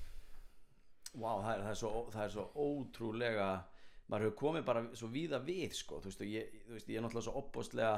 Vá, 1.14 1.30
það 1.44 1.50
er, 1.54 1.60
það, 1.62 1.70
er 1.70 1.78
svo, 1.78 1.90
það 2.10 2.24
er 2.24 2.32
svo 2.34 2.44
ótrúlega 2.64 3.48
maður 4.10 4.24
hefur 4.26 4.38
komið 4.40 4.64
bara 4.66 4.80
svo 4.98 5.08
víða 5.08 5.38
við 5.46 5.72
sko, 5.78 6.00
þú 6.02 6.10
veist, 6.10 6.24
ég, 6.28 6.56
þú 6.66 6.74
veist, 6.76 6.88
ég 6.90 6.98
er 6.98 7.04
náttúrulega 7.06 7.26
svo 7.28 7.36
opbóðslega 7.40 7.92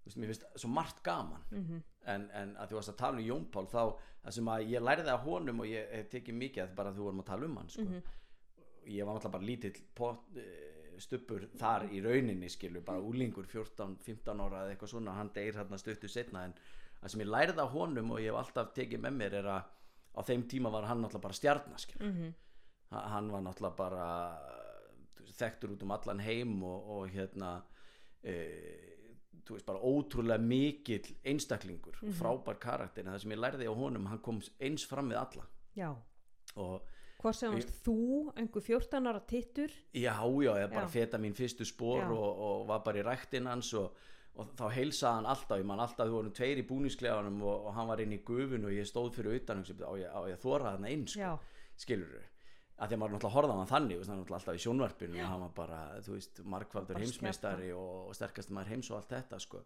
þú 0.00 0.08
veist, 0.08 0.16
mér 0.22 0.30
finnst 0.32 0.46
svo 0.62 0.70
margt 0.72 1.02
gaman 1.06 1.44
Mhm. 1.52 1.82
en, 2.14 2.30
en 2.40 2.54
að 2.56 2.70
þú 2.72 2.78
varst 2.80 2.92
að 2.94 2.96
tala 3.02 3.18
um 3.20 3.26
Jón 3.28 3.44
Pál 3.52 3.66
þá, 3.68 3.82
það 4.24 4.32
sem 4.38 4.48
að 4.54 4.64
ég 4.72 4.82
lærði 4.82 5.12
af 5.12 5.22
honum 5.28 5.60
og 5.60 5.66
ég 5.68 5.92
hef 5.92 6.08
tekið 6.10 6.34
mikið 6.40 6.62
að 6.64 6.74
bara 6.74 6.92
þú 6.96 7.04
vorum 7.06 7.20
að 7.20 7.26
tala 7.26 7.46
um 7.46 7.56
hann 7.60 7.68
sko. 7.68 7.82
Mhm. 7.82 8.02
ég 8.88 9.04
var 9.06 9.14
náttúrulega 9.14 9.32
bara 9.32 9.44
lítill 9.44 9.76
eh, 10.40 10.98
stubbur 10.98 11.46
þar 11.56 11.86
í 11.92 12.00
rauninni 12.04 12.48
skilur, 12.50 12.82
bara 12.84 13.00
úlingur 13.00 13.46
14-15 13.46 14.40
ára 14.40 14.64
eða 14.64 14.74
eitthvað 14.74 14.88
svona, 14.94 15.14
hann 15.14 15.30
deyr 15.34 15.54
hérna 15.54 15.78
stuttu 15.78 16.08
setna 16.08 16.44
en 16.44 16.54
það 17.02 17.08
sem 17.08 17.20
ég 17.20 17.30
lærði 17.30 17.58
af 17.62 17.70
honum 17.72 18.10
og 18.10 18.18
ég 18.20 18.32
hef 18.32 18.40
alltaf 18.40 18.74
tekið 18.74 19.00
með 19.00 19.14
mér 19.16 19.32
er 19.40 19.44
að 19.44 19.62
á 20.16 20.20
þeim 20.26 20.42
tíma 20.48 20.70
var 20.72 20.84
hann 20.90 21.02
náttúrulega 21.02 21.22
bara 21.22 21.34
stjarnaskil 21.34 22.00
Mhm. 22.00 22.34
Ha- 22.90 23.08
hann 23.14 23.30
var 23.30 23.40
náttúrulega 23.42 23.76
bara 23.76 24.38
þekktur 25.38 25.70
út 25.76 25.82
um 25.82 25.90
allan 25.94 26.20
heim 26.20 26.62
og, 26.64 26.88
og 26.90 27.08
hérna 27.14 27.62
e, 28.22 28.34
þú 29.46 29.54
veist 29.56 29.66
bara 29.66 29.78
ótrúlega 29.80 30.38
mikill 30.42 31.14
einstaklingur 31.24 31.96
Mhm. 32.02 32.08
og 32.10 32.14
frábær 32.18 32.58
karakter. 32.60 33.06
En 33.06 33.12
það 33.14 33.20
sem 33.20 33.30
ég 33.32 33.38
lærði 33.38 33.66
á 33.68 33.74
honum 33.74 34.06
hann 34.06 34.18
kom 34.18 34.40
eins 34.60 34.84
fram 34.86 35.08
við 35.10 35.16
alla. 35.18 35.46
Já, 35.76 35.94
og 36.56 36.82
hvort 37.22 37.34
sem 37.36 37.52
varst 37.52 37.82
þú, 37.84 38.32
einhver 38.36 38.60
14 38.62 39.06
ára 39.06 39.20
tittur? 39.26 39.68
Já 39.94 40.18
já, 40.42 40.54
ég 40.66 40.70
bara 40.72 40.88
feta 40.88 41.18
mín 41.18 41.34
fyrstu 41.34 41.64
spór 41.64 42.10
og, 42.10 42.38
og 42.38 42.66
var 42.68 42.80
bara 42.84 42.98
í 42.98 43.04
ræktin 43.04 43.46
hans 43.46 43.72
og, 43.74 43.92
og 44.40 44.50
þá 44.56 44.66
heilsaði 44.72 45.18
hann 45.18 45.30
alltaf 45.34 45.60
ég 45.60 45.68
man 45.68 45.84
alltaf 45.84 46.08
þú 46.08 46.16
vorum 46.16 46.34
tveir 46.36 46.62
í 46.62 46.66
búningsklefanum 46.66 47.40
og, 47.44 47.68
og 47.68 47.76
hann 47.76 47.88
var 47.92 48.02
inn 48.02 48.16
í 48.16 48.22
gufun 48.24 48.66
og 48.68 48.74
ég 48.74 48.88
stóð 48.88 49.12
fyrir 49.18 49.40
utan 49.40 49.62
og 49.62 49.70
ég, 49.70 50.04
ég, 50.04 50.10
á 50.10 50.20
ég 50.30 50.38
að 50.38 50.44
þóra 50.44 50.74
hann 50.74 50.88
einn 50.88 51.08
sko 51.10 51.34
skilur 51.80 52.14
þú 52.16 52.26
að 52.80 52.88
því 52.88 52.96
að 52.96 53.00
maður 53.00 53.14
náttúrulega 53.14 53.34
horfði 53.34 53.52
á 53.52 53.60
hann 53.60 53.70
þannig 53.70 53.98
veist, 54.00 54.10
hann 54.10 54.20
var 54.22 54.36
alltaf 54.38 54.56
í 54.56 54.62
sjónvarpinu 54.64 55.18
og 55.20 55.30
hann 55.30 55.42
var 55.44 55.50
bara, 55.56 55.80
þú 56.06 56.14
veist, 56.16 56.40
markvaldur 56.54 57.00
heimsmeistari 57.00 57.72
og, 57.76 57.96
og 58.08 58.14
sterkast 58.16 58.52
maður 58.56 58.72
heims 58.72 58.90
og 58.90 58.96
allt 58.96 59.12
þetta 59.12 59.40
sko. 59.44 59.60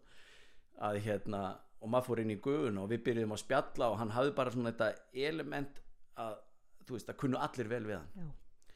Að 0.83 0.99
hérna, 1.05 1.43
og 1.79 1.91
maður 1.93 2.07
fór 2.09 2.21
inn 2.25 2.33
í 2.33 2.39
guðun 2.43 2.81
og 2.81 2.89
við 2.91 3.05
byrjuðum 3.05 3.35
að 3.37 3.41
spjalla 3.45 3.89
og 3.93 3.99
hann 4.01 4.11
hafði 4.17 4.33
bara 4.35 4.55
svona 4.55 4.73
þetta 4.73 4.89
element 5.29 5.79
að 6.25 6.35
þú 6.83 6.97
veist, 6.97 7.13
að 7.13 7.19
kunnu 7.23 7.39
allir 7.47 7.71
vel 7.71 7.83
við 7.87 7.97
hann. 8.01 8.11
Já. 8.19 8.27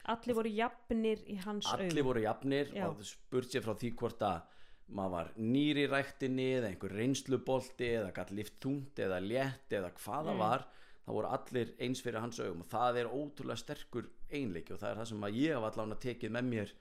Allir 0.09 0.39
voru 0.39 0.53
jafnir 0.55 1.25
í 1.27 1.35
hans 1.43 1.67
allir 1.73 1.91
augum. 1.91 2.07
voru 2.07 2.21
jafnir 2.23 2.71
Já. 2.71 2.85
og 2.87 2.95
þú 3.01 3.09
spurt 3.11 3.51
sér 3.51 3.65
frá 3.65 3.75
því 3.75 3.91
hvort 3.99 4.23
að 4.25 4.39
maður 4.95 5.15
var 5.15 5.31
nýri 5.37 5.85
ræktinni 5.89 6.49
eða 6.57 6.69
einhver 6.71 6.95
reynslubolti 6.97 7.89
eða 7.99 8.11
gætt 8.15 8.35
lift 8.35 8.59
þungt 8.63 9.01
eða 9.05 9.19
létt 9.23 9.73
eða 9.79 9.91
hvað 9.97 10.29
það 10.29 10.33
Mm. 10.33 10.43
var 10.43 10.67
það 11.05 11.17
voru 11.17 11.31
allir 11.37 11.73
eins 11.81 12.03
fyrir 12.05 12.21
hans 12.21 12.39
augum 12.39 12.61
og 12.61 12.69
það 12.69 13.01
er 13.01 13.09
ótrúlega 13.09 13.63
sterkur 13.63 14.09
einleiki 14.29 14.73
og 14.75 14.79
það 14.81 14.91
er 14.91 15.01
það 15.01 15.09
sem 15.11 15.25
að 15.25 15.39
ég 15.41 15.67
allan 15.69 15.95
að 15.95 16.05
tekið 16.05 16.37
með 16.37 16.53
mér 16.53 16.75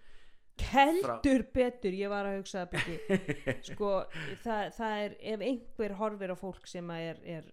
Heldur 0.59 1.45
betur, 1.55 1.95
ég 1.95 2.11
var 2.11 2.27
að 2.27 2.41
hugsa 2.41 2.65
byggi 2.67 2.97
Sko, 3.71 3.93
það, 4.43 4.73
það 4.75 5.03
er 5.05 5.17
ef 5.33 5.45
einhver 5.47 5.95
horfir 6.01 6.35
á 6.35 6.37
fólk 6.37 6.67
sem 6.67 6.91
að 6.91 7.05
er, 7.13 7.21
er 7.39 7.51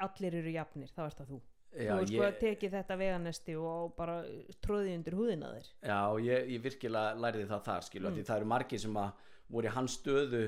allir 0.00 0.38
eru 0.40 0.54
jafnir, 0.54 0.88
þá 0.88 1.02
er 1.04 1.16
það 1.18 1.32
þú 1.34 1.40
já, 1.40 1.90
Þú 1.92 2.06
sko 2.06 2.16
ég, 2.16 2.26
að 2.26 2.38
tekið 2.40 2.76
þetta 2.78 2.98
veganesti 3.02 3.56
og 3.60 3.92
bara 3.98 4.16
tróði 4.64 4.94
undir 4.96 5.18
húðina 5.18 5.52
þér 5.52 5.68
já 5.92 6.00
ég, 6.30 6.48
ég 6.56 6.64
virkilega 6.64 7.20
lærði 7.20 7.44
það 7.52 7.66
þar 7.68 7.86
skilu 7.90 8.10
mm. 8.10 8.24
það 8.30 8.40
eru 8.40 8.50
margir 8.54 8.82
sem 8.86 8.96
að 9.04 9.26
voru 9.50 9.72
hans 9.74 9.98
stöðu 10.00 10.44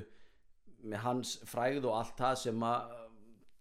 með 0.83 0.99
hans 1.07 1.37
frægð 1.47 1.87
og 1.91 1.97
allt 2.01 2.17
það 2.19 2.37
sem 2.47 2.65
að 2.67 2.99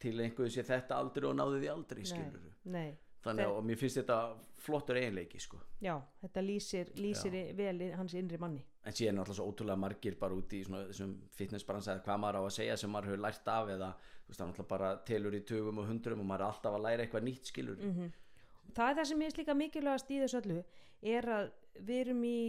til 0.01 0.15
einhverju 0.23 0.49
sé 0.55 0.63
þetta 0.65 0.97
aldrei 0.97 1.27
og 1.29 1.35
náði 1.37 1.59
því 1.61 1.69
aldrei 1.75 2.05
skilur 2.09 2.47
Nei, 2.73 2.87
þannig 3.25 3.43
Þe- 3.45 3.49
að 3.51 3.57
og 3.59 3.67
mér 3.69 3.77
finnst 3.81 3.99
þetta 4.01 4.17
flottur 4.61 4.97
einleiki 5.01 5.39
sko. 5.41 5.57
Já, 5.81 5.95
þetta 6.21 6.41
lýsir, 6.45 6.89
lýsir 7.01 7.33
vel 7.57 7.79
í 7.81 7.87
hans 7.97 8.13
innri 8.13 8.37
manni. 8.37 8.61
En 8.85 8.93
síðan 8.93 9.15
er 9.15 9.17
náttúrulega 9.17 9.37
svo 9.39 9.47
ótrúlega 9.49 9.81
margir 9.81 10.17
bara 10.21 10.37
út 10.37 10.53
í 10.53 10.59
svona, 10.65 10.83
þessum 10.89 11.15
fitnessbransa 11.37 11.95
eða 11.95 12.03
hvað 12.05 12.19
maður 12.21 12.37
á 12.37 12.41
að 12.45 12.53
segja 12.57 12.75
sem 12.77 12.93
maður 12.93 13.09
hefur 13.11 13.23
lært 13.25 13.47
af 13.53 13.71
eða 13.75 13.89
þú 13.97 14.29
veist 14.29 14.41
það 14.41 14.45
er 14.45 14.51
náttúrulega 14.51 14.69
bara 14.73 14.91
telur 15.09 15.37
í 15.37 15.41
tugum 15.49 15.81
og 15.81 15.89
hundrum 15.89 16.21
og 16.21 16.29
maður 16.29 16.45
er 16.45 16.49
alltaf 16.51 16.77
að 16.77 16.85
læra 16.85 17.05
eitthvað 17.07 17.25
nýtt 17.29 17.49
skilur 17.53 17.81
mm 17.81 18.11
Það 18.75 18.89
er 18.89 18.99
það 18.99 19.09
sem 19.11 19.25
er 19.25 19.41
líka 19.41 19.57
mikilvægast 19.57 20.11
í 20.11 20.21
þessu 20.21 20.41
öllu 20.41 20.61
er 21.11 21.27
að 21.33 21.51
við 21.81 21.99
erum 22.03 22.23
í 22.27 22.39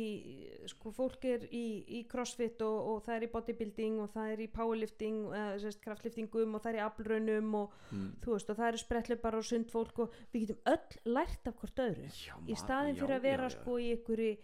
sko 0.68 0.90
fólk 0.92 1.24
er 1.30 1.44
í, 1.54 1.66
í 1.86 2.00
crossfit 2.10 2.60
og, 2.66 2.88
og 2.90 3.04
það 3.06 3.14
er 3.14 3.24
í 3.24 3.28
bodybuilding 3.32 4.00
og 4.02 4.10
það 4.12 4.32
er 4.32 4.42
í 4.42 4.48
powerlifting 4.52 5.20
eða 5.30 5.60
sérst 5.62 5.80
kraftliftingum 5.84 6.56
og 6.58 6.64
það 6.64 6.72
er 6.72 6.78
í 6.80 6.82
aflraunum 6.84 7.54
og 7.60 7.76
mm. 7.92 8.08
þú 8.24 8.34
veist 8.34 8.50
og 8.50 8.58
það 8.58 8.72
eru 8.72 8.82
sprettleipar 8.82 9.38
og 9.38 9.46
sund 9.46 9.70
fólk 9.72 10.02
og 10.04 10.18
við 10.34 10.48
getum 10.48 10.74
öll 10.74 11.14
lært 11.16 11.48
af 11.48 11.56
hvort 11.62 11.84
öðru 11.86 12.08
já, 12.10 12.34
í 12.44 12.58
staðin 12.58 12.98
fyrir 12.98 13.16
að 13.16 13.28
vera 13.28 13.46
já, 13.46 13.54
já. 13.54 13.56
sko 13.56 13.78
í 13.78 13.88
einhverju 13.94 14.34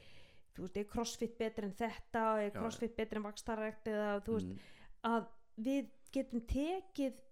þú 0.59 0.67
veist, 0.67 0.79
er 0.81 0.91
crossfit 0.91 1.39
betur 1.39 1.69
en 1.69 1.75
þetta 1.79 2.25
er 2.43 2.51
Já. 2.51 2.59
crossfit 2.59 2.97
betur 2.99 3.21
en 3.21 3.27
vakstarrekt 3.29 3.91
eða 3.93 4.13
þú 4.27 4.39
veist, 4.39 4.55
mm. 4.55 4.77
að 5.11 5.29
við 5.69 5.91
getum 6.15 6.45
tekið 6.51 7.25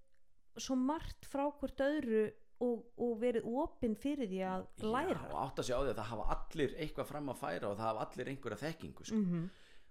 svo 0.57 0.77
margt 0.79 1.27
frá 1.29 1.47
hvort 1.51 1.83
öðru 1.85 2.27
og, 2.61 2.85
og 2.99 3.21
verið 3.21 3.45
opinn 3.45 3.95
fyrir 3.97 4.29
því 4.31 4.41
að 4.49 4.67
læra 4.83 5.21
já, 5.21 5.31
og 5.33 5.39
átt 5.43 5.59
að 5.59 5.65
segja 5.69 5.79
á 5.79 5.83
því 5.85 5.91
að 5.93 5.99
það 6.01 6.11
hafa 6.13 6.27
allir 6.37 6.75
eitthvað 6.81 7.07
fram 7.11 7.29
að 7.29 7.41
færa 7.43 7.69
og 7.71 7.77
það 7.77 7.89
hafa 7.91 8.07
allir 8.07 8.29
einhverja 8.33 8.63
þekkingu 8.67 9.05
sko. 9.05 9.17
mm 9.23 9.49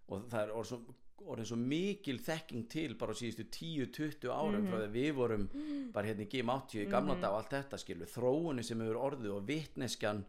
og 0.07 0.21
það 0.29 0.41
er 0.43 0.51
orðið 0.53 1.47
svo, 1.49 1.55
mikil 1.57 2.19
þekking 2.21 2.65
til 2.69 2.91
bara 2.95 3.13
síðustu 3.17 3.45
10-20 3.49 4.29
árum 4.29 4.61
Mhm. 4.61 4.67
frá 4.69 4.77
því 4.83 4.89
við 4.93 5.13
vorum 5.17 5.45
bara 5.93 6.05
hérna 6.07 6.21
í 6.21 6.29
Game 6.29 6.51
80 6.53 6.83
í 6.85 6.89
gamla 6.91 7.13
Mhm. 7.15 7.21
dag 7.21 7.31
og 7.31 7.37
allt 7.39 7.49
þetta 7.55 7.77
skilu 7.81 8.05
þróunni 8.05 8.63
sem 8.63 8.79
hefur 8.79 8.99
orðið 9.01 9.31
og 9.33 9.47
vitneskjan 9.47 10.23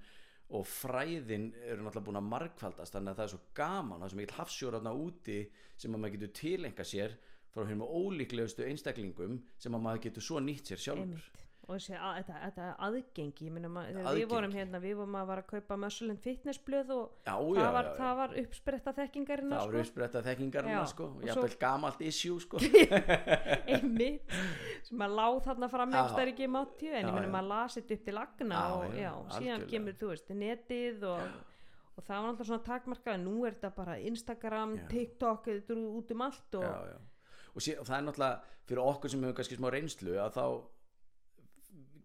og 0.50 0.64
fræðin 0.64 1.52
eru 1.66 1.82
náttúrulega 1.82 2.04
búin 2.06 2.16
að 2.22 2.28
margfaldast 2.30 2.94
þannig 2.94 3.10
að 3.12 3.16
það 3.16 3.24
er 3.24 3.28
svo 3.34 3.40
gaman 3.54 4.00
það 4.00 4.04
er 4.04 4.08
svo 4.14 4.16
mikil 4.16 4.36
hafsjóra 4.38 4.80
þarna 4.80 4.94
úti 5.04 5.38
sem 5.76 5.92
að 5.92 6.00
maður 6.00 6.12
getur 6.16 6.32
tilenga 6.40 6.84
sér 6.84 7.16
frá 7.52 7.64
hérna 7.66 7.84
ólíklegustu 7.90 8.64
einstaklingum 8.64 9.42
sem 9.58 9.72
að 9.74 9.82
maður 9.82 10.02
getur 10.06 10.22
svo 10.22 10.40
nýtt 10.40 10.70
sér 10.72 10.78
sjálfur 10.78 11.02
einmitt 11.02 11.45
og 11.66 11.80
þessi, 11.80 11.94
að, 11.98 12.16
þetta, 12.20 12.34
þetta 12.44 12.66
aðgengi 12.86 13.46
ég 13.48 13.54
meina, 13.56 13.68
ma- 13.74 13.82
þegar 13.88 14.16
við 14.16 14.28
vorum 14.30 14.52
hérna, 14.54 14.80
við 14.82 14.92
vorum 15.00 15.16
að 15.18 15.24
vara 15.32 15.42
að 15.42 15.48
kaupa 15.50 15.78
Muscle 15.82 16.14
Fitness 16.22 16.60
blöð 16.62 16.92
og 16.94 17.24
já, 17.26 17.32
það, 17.32 17.56
já, 17.58 17.70
var, 17.76 17.88
já, 17.88 17.96
það 17.98 18.12
var 18.20 18.34
uppspretta 18.42 18.92
þekkingarinnar 19.00 19.58
það 19.58 19.72
var 19.72 19.78
uppspretta 19.80 20.22
þekkingarna 20.28 20.76
Já, 20.76 20.78
sko, 20.92 21.08
og 21.16 21.24
jafnvel 21.26 21.58
gamalt 21.64 22.04
issue 22.06 22.44
sko 22.44 22.60
einmitt 23.74 24.36
sem 24.86 25.02
að 25.08 25.16
láð 25.18 25.40
þarna 25.48 25.70
fram 25.72 25.90
Já. 25.90 25.98
einhverstað 25.98 26.30
ekki 26.36 26.48
mátti 26.54 26.92
en 26.92 27.10
ég 27.10 27.18
já. 27.26 27.32
maður 27.34 27.50
lasið 27.50 27.92
upp 27.96 28.06
til 28.06 28.16
lagna 28.20 28.62
Já, 28.94 29.10
og 29.16 29.34
síðan 29.34 29.66
kemur 29.74 29.98
þú 29.98 30.12
veist 30.12 30.32
netið 30.44 31.08
og, 31.10 31.26
og 31.96 32.06
það 32.06 32.22
var 32.22 32.30
alltaf 32.30 32.50
svona 32.52 32.66
takmarkað 32.70 33.20
nú 33.24 33.36
er 33.42 33.58
þetta 33.58 33.72
bara 33.80 33.98
Instagram, 34.06 34.78
Já. 34.78 34.86
TikTok 34.94 35.50
þetta 35.50 35.74
er 35.74 35.82
út 35.98 36.14
um 36.14 36.24
allt 36.30 36.60
og 36.60 36.68
já, 36.70 36.94
já. 36.94 36.96
og 37.56 37.66
sí, 37.66 37.76
það 37.82 37.98
er 37.98 38.08
náttúrulega 38.12 38.56
fyrir 38.70 38.82
okkur 38.86 39.10
sem 39.16 39.26
hefur 39.26 39.38
kannski 39.40 39.58
smá 39.58 39.70
reynslu 39.74 40.16
að 40.22 40.38
þá 40.38 40.46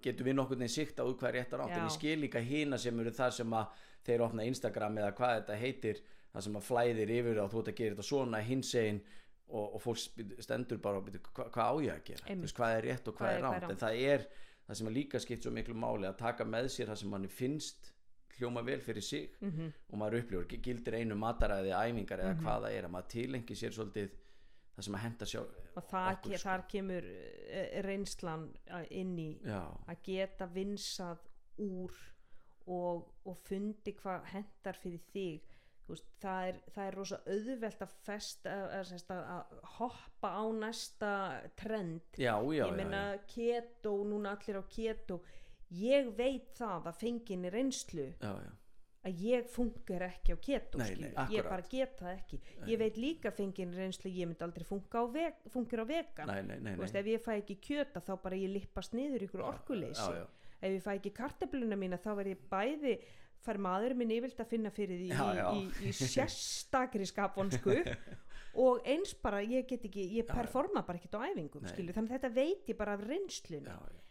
getum 0.04 0.26
við 0.28 0.36
nokkurn 0.38 0.60
veginn 0.64 0.76
síkt 0.76 1.00
á 1.00 1.04
hvað 1.06 1.30
er 1.30 1.34
rétt 1.40 1.54
að 1.54 1.60
rátt. 1.64 1.78
En 1.78 1.86
ég 1.88 1.96
skil 1.96 2.18
líka 2.22 2.40
hina 2.44 2.78
sem 2.78 3.00
eru 3.00 3.12
það 3.12 3.32
sem 3.40 3.54
að 3.54 3.68
þeir 4.06 4.22
opna 4.28 4.44
Instagram 4.50 4.98
eða 4.98 5.12
hvað 5.18 5.34
þetta 5.40 5.58
heitir 5.62 6.02
það 6.34 6.44
sem 6.48 6.56
að 6.56 6.68
flæðir 6.70 7.10
yfir 7.20 7.42
og 7.44 7.52
þú 7.52 7.60
ert 7.62 7.72
að 7.74 7.76
gera 7.82 7.96
þetta 7.96 8.08
svona 8.08 8.40
hinsegin 8.48 9.02
og, 9.52 9.76
og 9.76 9.82
fólk 9.84 9.98
stendur 10.42 10.78
bara 10.82 10.98
og 11.02 11.06
byrja 11.10 11.22
hvað, 11.36 11.58
á 11.60 11.74
ég 11.84 11.92
að 11.98 12.04
gera? 12.08 12.36
Veist, 12.42 12.56
hvað 12.56 12.76
er 12.78 12.86
rétt 12.88 13.08
og 13.12 13.16
hvað, 13.18 13.28
Hvað 13.28 13.38
er 13.38 13.44
rátt? 13.48 13.70
En 13.72 13.82
það 13.82 14.04
er 14.14 14.28
það 14.68 14.78
sem 14.80 14.88
líka 14.96 15.20
skipt 15.20 15.44
svo 15.44 15.52
miklu 15.52 15.76
máli 15.76 16.08
að 16.08 16.18
taka 16.22 16.46
með 16.48 16.70
sér 16.72 16.88
það 16.94 17.02
sem 17.02 17.10
manni 17.12 17.28
finnst 17.28 17.92
hljóma 18.40 18.64
vel 18.66 18.80
fyrir 18.82 19.04
sig 19.04 19.30
Mhm. 19.42 19.74
og 19.92 20.00
maður 20.00 20.22
upplifur, 20.22 20.48
gi- 20.48 20.62
gildir 20.64 20.96
einu 20.96 21.16
mataræði 21.20 21.74
æfingar 21.76 22.20
eða 22.24 22.38
hvað 22.42 22.62
það 22.64 22.78
er 22.78 22.86
að 22.88 22.92
maður 22.96 23.10
tilengi 23.12 23.56
sér 23.60 23.76
svolítið 23.76 24.10
það 24.82 24.88
sem 24.90 24.98
að 24.98 25.06
henda 25.06 25.30
sjá 25.30 25.42
og 25.42 25.84
það, 25.88 26.08
okkur, 26.16 26.34
sko. 26.36 26.46
þar 26.48 26.64
kemur 26.74 27.10
eh, 27.12 27.76
reynslan 27.86 28.48
eh, 28.66 28.88
inn 29.02 29.14
í 29.22 29.30
já, 29.46 29.62
að 29.88 30.02
geta 30.08 30.48
vinsað 30.52 31.30
úr 31.62 31.96
og, 32.72 33.08
og 33.28 33.40
fundi 33.48 33.96
hvað 33.98 34.30
hendar 34.36 34.78
fyrir 34.80 35.02
þig. 35.14 35.48
Veist, 35.92 36.08
það, 36.22 36.46
er, 36.48 36.60
það 36.72 36.86
er 36.88 36.96
rosa 36.96 37.18
auðvelt 37.28 37.82
að 37.84 37.94
festa 38.06 38.52
að, 38.54 38.92
að, 38.96 39.12
að, 39.18 39.56
hoppa 39.80 40.32
á 40.40 40.44
næsta 40.56 41.12
trend. 41.60 42.20
Já, 42.22 42.36
já, 42.54 42.64
ég 42.64 42.78
meina 42.78 43.02
keto, 43.28 43.98
núna 44.08 44.38
allir 44.38 44.62
á 44.62 44.64
keto. 44.72 45.20
Ég 45.82 46.12
veit 46.16 46.52
það 46.56 46.92
að 46.92 47.00
fenginni 47.02 47.52
reynslu. 47.52 48.08
Já, 48.22 48.32
já. 48.46 48.52
Að 49.08 49.24
ég 49.26 49.48
funkar 49.50 50.06
ekki 50.06 50.36
á 50.36 50.38
keto 50.38 50.82
Nei, 50.82 50.92
nei, 51.00 51.10
ég 51.34 51.48
bara 51.48 51.66
get 51.70 51.96
það 52.00 52.12
ekki. 52.14 52.38
Ég 52.70 52.82
veit 52.82 53.00
líka 53.02 53.32
fenginni 53.34 53.80
reynslu 53.80 54.12
ég 54.14 54.30
myndi 54.30 54.46
aldrei 54.46 54.68
funka 54.68 55.02
á, 55.02 55.06
veg, 55.10 55.40
á 55.82 55.86
vegan. 55.90 56.30
Nei, 56.30 56.42
nei, 56.46 56.60
nei, 56.62 56.76
veist, 56.78 56.94
nei. 56.94 57.02
ef 57.02 57.10
ég 57.10 57.24
fæ 57.26 57.32
ekki 57.40 57.58
kjöta 57.66 58.04
þá 58.06 58.14
bara 58.22 58.38
ég 58.38 58.54
lippast 58.54 58.94
niður 58.98 59.26
ykkur 59.26 59.46
orkuleysi. 59.48 60.06
já, 60.06 60.22
já. 60.22 60.54
ef 60.62 60.78
ég 60.78 60.86
fæ 60.86 60.92
ekki 60.94 61.14
kartabluna 61.18 61.80
mína 61.80 61.98
þá 62.02 62.12
verð 62.20 62.36
ég 62.36 62.46
bæði 62.52 62.96
fær 63.42 63.58
maður 63.58 63.96
minn 63.98 64.14
yfirlt 64.14 64.42
að 64.44 64.52
finna 64.54 64.72
fyrir 64.74 65.00
því 65.02 65.10
Já, 65.10 65.48
í, 65.58 65.64
í, 65.66 65.90
í 65.90 66.10
sérstakri 66.14 67.08
skapvonsku. 67.10 67.80
Og 68.62 68.84
eins 68.86 69.16
bara 69.24 69.40
ég 69.42 69.66
get 69.70 69.86
ekki, 69.88 70.04
ég 70.18 70.28
performa 70.28 70.84
bara 70.86 71.00
ekkert 71.00 71.18
á 71.18 71.26
æfingum 71.32 71.64
Nei. 71.64 71.72
þannig 71.96 72.12
að 72.12 72.16
þetta 72.18 72.32
veit 72.36 72.70
ég 72.70 72.78
bara 72.78 72.98
af 72.98 73.06
já. 73.72 74.02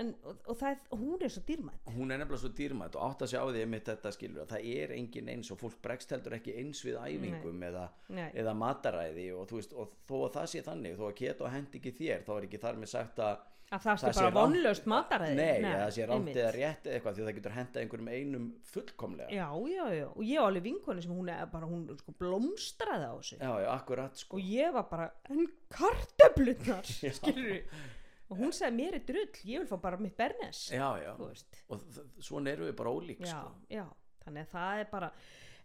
En, 0.00 0.12
og, 0.28 0.38
og 0.52 0.58
það, 0.60 0.84
hún 1.00 1.24
er 1.24 1.32
svo 1.32 1.42
dýrmætt 1.48 1.90
hún 1.96 2.12
er 2.12 2.20
nefnilega 2.20 2.42
svo 2.44 2.52
dýrmætt 2.60 2.98
og 2.98 3.08
átt 3.08 3.26
að 3.26 3.32
sjá 3.32 3.40
því 3.42 3.64
einmitt 3.64 3.90
þetta 3.90 4.14
skilur 4.16 4.44
að 4.44 4.54
það 4.54 4.70
er 4.76 4.94
engin 4.98 5.32
eins 5.32 5.52
og 5.54 5.60
fólk 5.62 5.80
bregst 5.84 6.14
heldur 6.14 6.38
ekki 6.38 6.56
eins 6.60 6.84
við 6.86 7.00
æfingum 7.02 7.66
eða, 7.70 7.88
Nei. 8.12 8.28
eða 8.34 8.56
mataræði 8.60 9.28
og, 9.36 9.52
veist, 9.56 9.76
og 9.76 9.96
þó 10.08 10.16
að 10.22 10.32
það 10.38 10.48
sé 10.54 10.64
þannig 10.68 10.96
þó 11.00 11.04
að 11.10 11.18
keto 11.22 11.52
hendi 11.56 11.82
ekki 11.82 11.94
þér 12.00 12.26
þá 12.26 12.32
er 12.38 12.48
ekki 12.48 12.64
þar 12.66 12.82
með 12.82 12.92
sagt 12.94 13.22
að 13.24 13.44
að 13.66 13.82
það 13.82 13.96
sé 13.98 14.10
bara 14.14 14.30
vonlaust 14.34 14.84
mataræði. 14.90 15.36
Nei, 15.38 15.56
eða 15.58 15.78
það 15.80 15.92
sé 15.96 16.04
einmitt. 16.06 16.36
eða 16.38 16.50
rétt 16.54 16.84
eða 16.86 16.94
eitthvað 16.96 17.16
því 17.16 17.24
það 17.24 17.38
getur 17.38 17.54
henda 17.56 17.80
einhverjum 17.82 18.10
einum 18.12 18.44
fullkomlega. 18.70 19.30
Já, 19.34 19.48
já, 19.72 19.84
já, 19.96 20.04
og 20.12 20.22
ég 20.22 20.38
á 20.38 20.44
alveg 20.46 20.66
vinkonu 20.68 21.02
sem 21.02 21.16
hún 21.16 21.32
er 21.34 21.50
bara, 21.50 21.70
hún 21.70 21.82
sko 21.98 22.14
blómstraði 22.20 23.08
á 23.10 23.14
þessu 23.16 23.40
já, 23.40 23.50
já, 23.64 23.68
akkurat 23.74 24.22
sko. 24.22 24.38
Og 24.38 24.52
ég 24.54 24.76
var 24.76 24.86
bara, 24.92 25.08
en 25.34 25.42
kartöflunar 25.74 26.92
skilur 27.18 27.58
og 28.28 28.38
hún 28.40 28.52
sagði 28.56 28.76
mér 28.80 28.98
er 28.98 29.04
drull, 29.06 29.32
ég 29.46 29.62
vil 29.62 29.68
fá 29.70 29.76
bara 29.82 29.98
mitt 30.02 30.16
bernes. 30.18 30.66
Já, 30.74 30.88
já, 31.02 31.12
og 31.16 31.82
svona 32.18 32.50
erum 32.54 32.66
við 32.70 32.76
bara 32.78 32.94
ólík 32.94 33.20
já, 33.22 33.32
sko. 33.34 33.52
já, 33.70 33.84
þannig 34.24 34.46
að 34.46 34.54
það 34.56 34.80
er 34.84 34.88
bara 34.90 35.10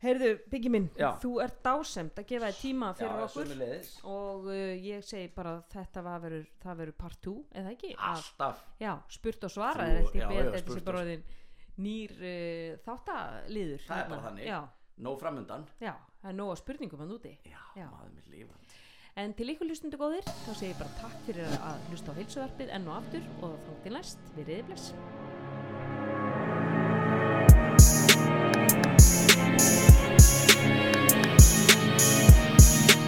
heyrðu, 0.01 0.29
Byggi 0.49 0.69
minn, 0.73 0.87
Já. 0.97 1.11
þú 1.21 1.31
ert 1.43 1.59
dásemt 1.65 2.17
að 2.17 2.25
gefa 2.31 2.47
þér 2.49 2.55
tíma 2.57 2.87
fyrir 2.97 3.19
já, 3.19 3.25
okkur. 3.27 3.51
og 4.09 4.47
uh, 4.49 4.71
ég 4.81 5.03
segi 5.05 5.27
bara 5.35 5.55
þetta 5.69 6.03
verður, 6.07 6.47
það 6.63 6.79
verður 6.81 6.97
part 7.03 7.21
2, 7.27 7.33
eða 7.61 7.73
ekki? 7.75 7.91
Alltaf. 8.11 8.63
Já, 8.81 8.93
spurt 9.13 9.45
og 9.45 9.53
svara 9.53 9.85
er 9.91 10.01
eftir 10.01 10.25
beðið 10.25 10.51
þessi 10.55 10.65
spurt 10.65 10.87
bara 10.89 11.03
nýr 11.81 12.15
uh, 12.17 12.79
þáttaliður 12.85 13.85
Það 13.85 13.97
er 13.97 14.01
hérna. 14.01 14.15
bara 14.15 14.25
þannig. 14.27 14.47
já, 14.49 14.59
nóg 15.05 15.21
framundan. 15.21 15.67
Já, 15.81 15.93
það 16.21 16.33
er 16.33 16.39
nóg 16.41 16.53
að 16.55 16.61
spurningum 16.63 17.05
að 17.05 17.13
núti 17.13 17.35
já, 17.45 17.61
maður 17.85 18.15
með 18.17 18.33
lífa 18.33 18.57
En 19.19 19.33
til 19.35 19.49
ykkur 19.51 19.67
hlustundu 19.67 19.97
góðir, 19.99 20.23
þá 20.45 20.51
segi 20.55 20.69
ég 20.71 20.77
bara 20.79 20.93
takk 21.01 21.17
fyrir 21.25 21.49
að 21.67 21.81
hlusta 21.89 22.13
á 22.15 22.17
heilsuvarpið 22.19 22.69
enn 22.77 22.87
og 22.87 22.95
aftur 23.01 23.25
og 23.43 23.57
þá 23.65 23.71
til 23.83 23.95
næst, 23.97 24.23
veriði 24.37 24.63
bless. 24.69 24.93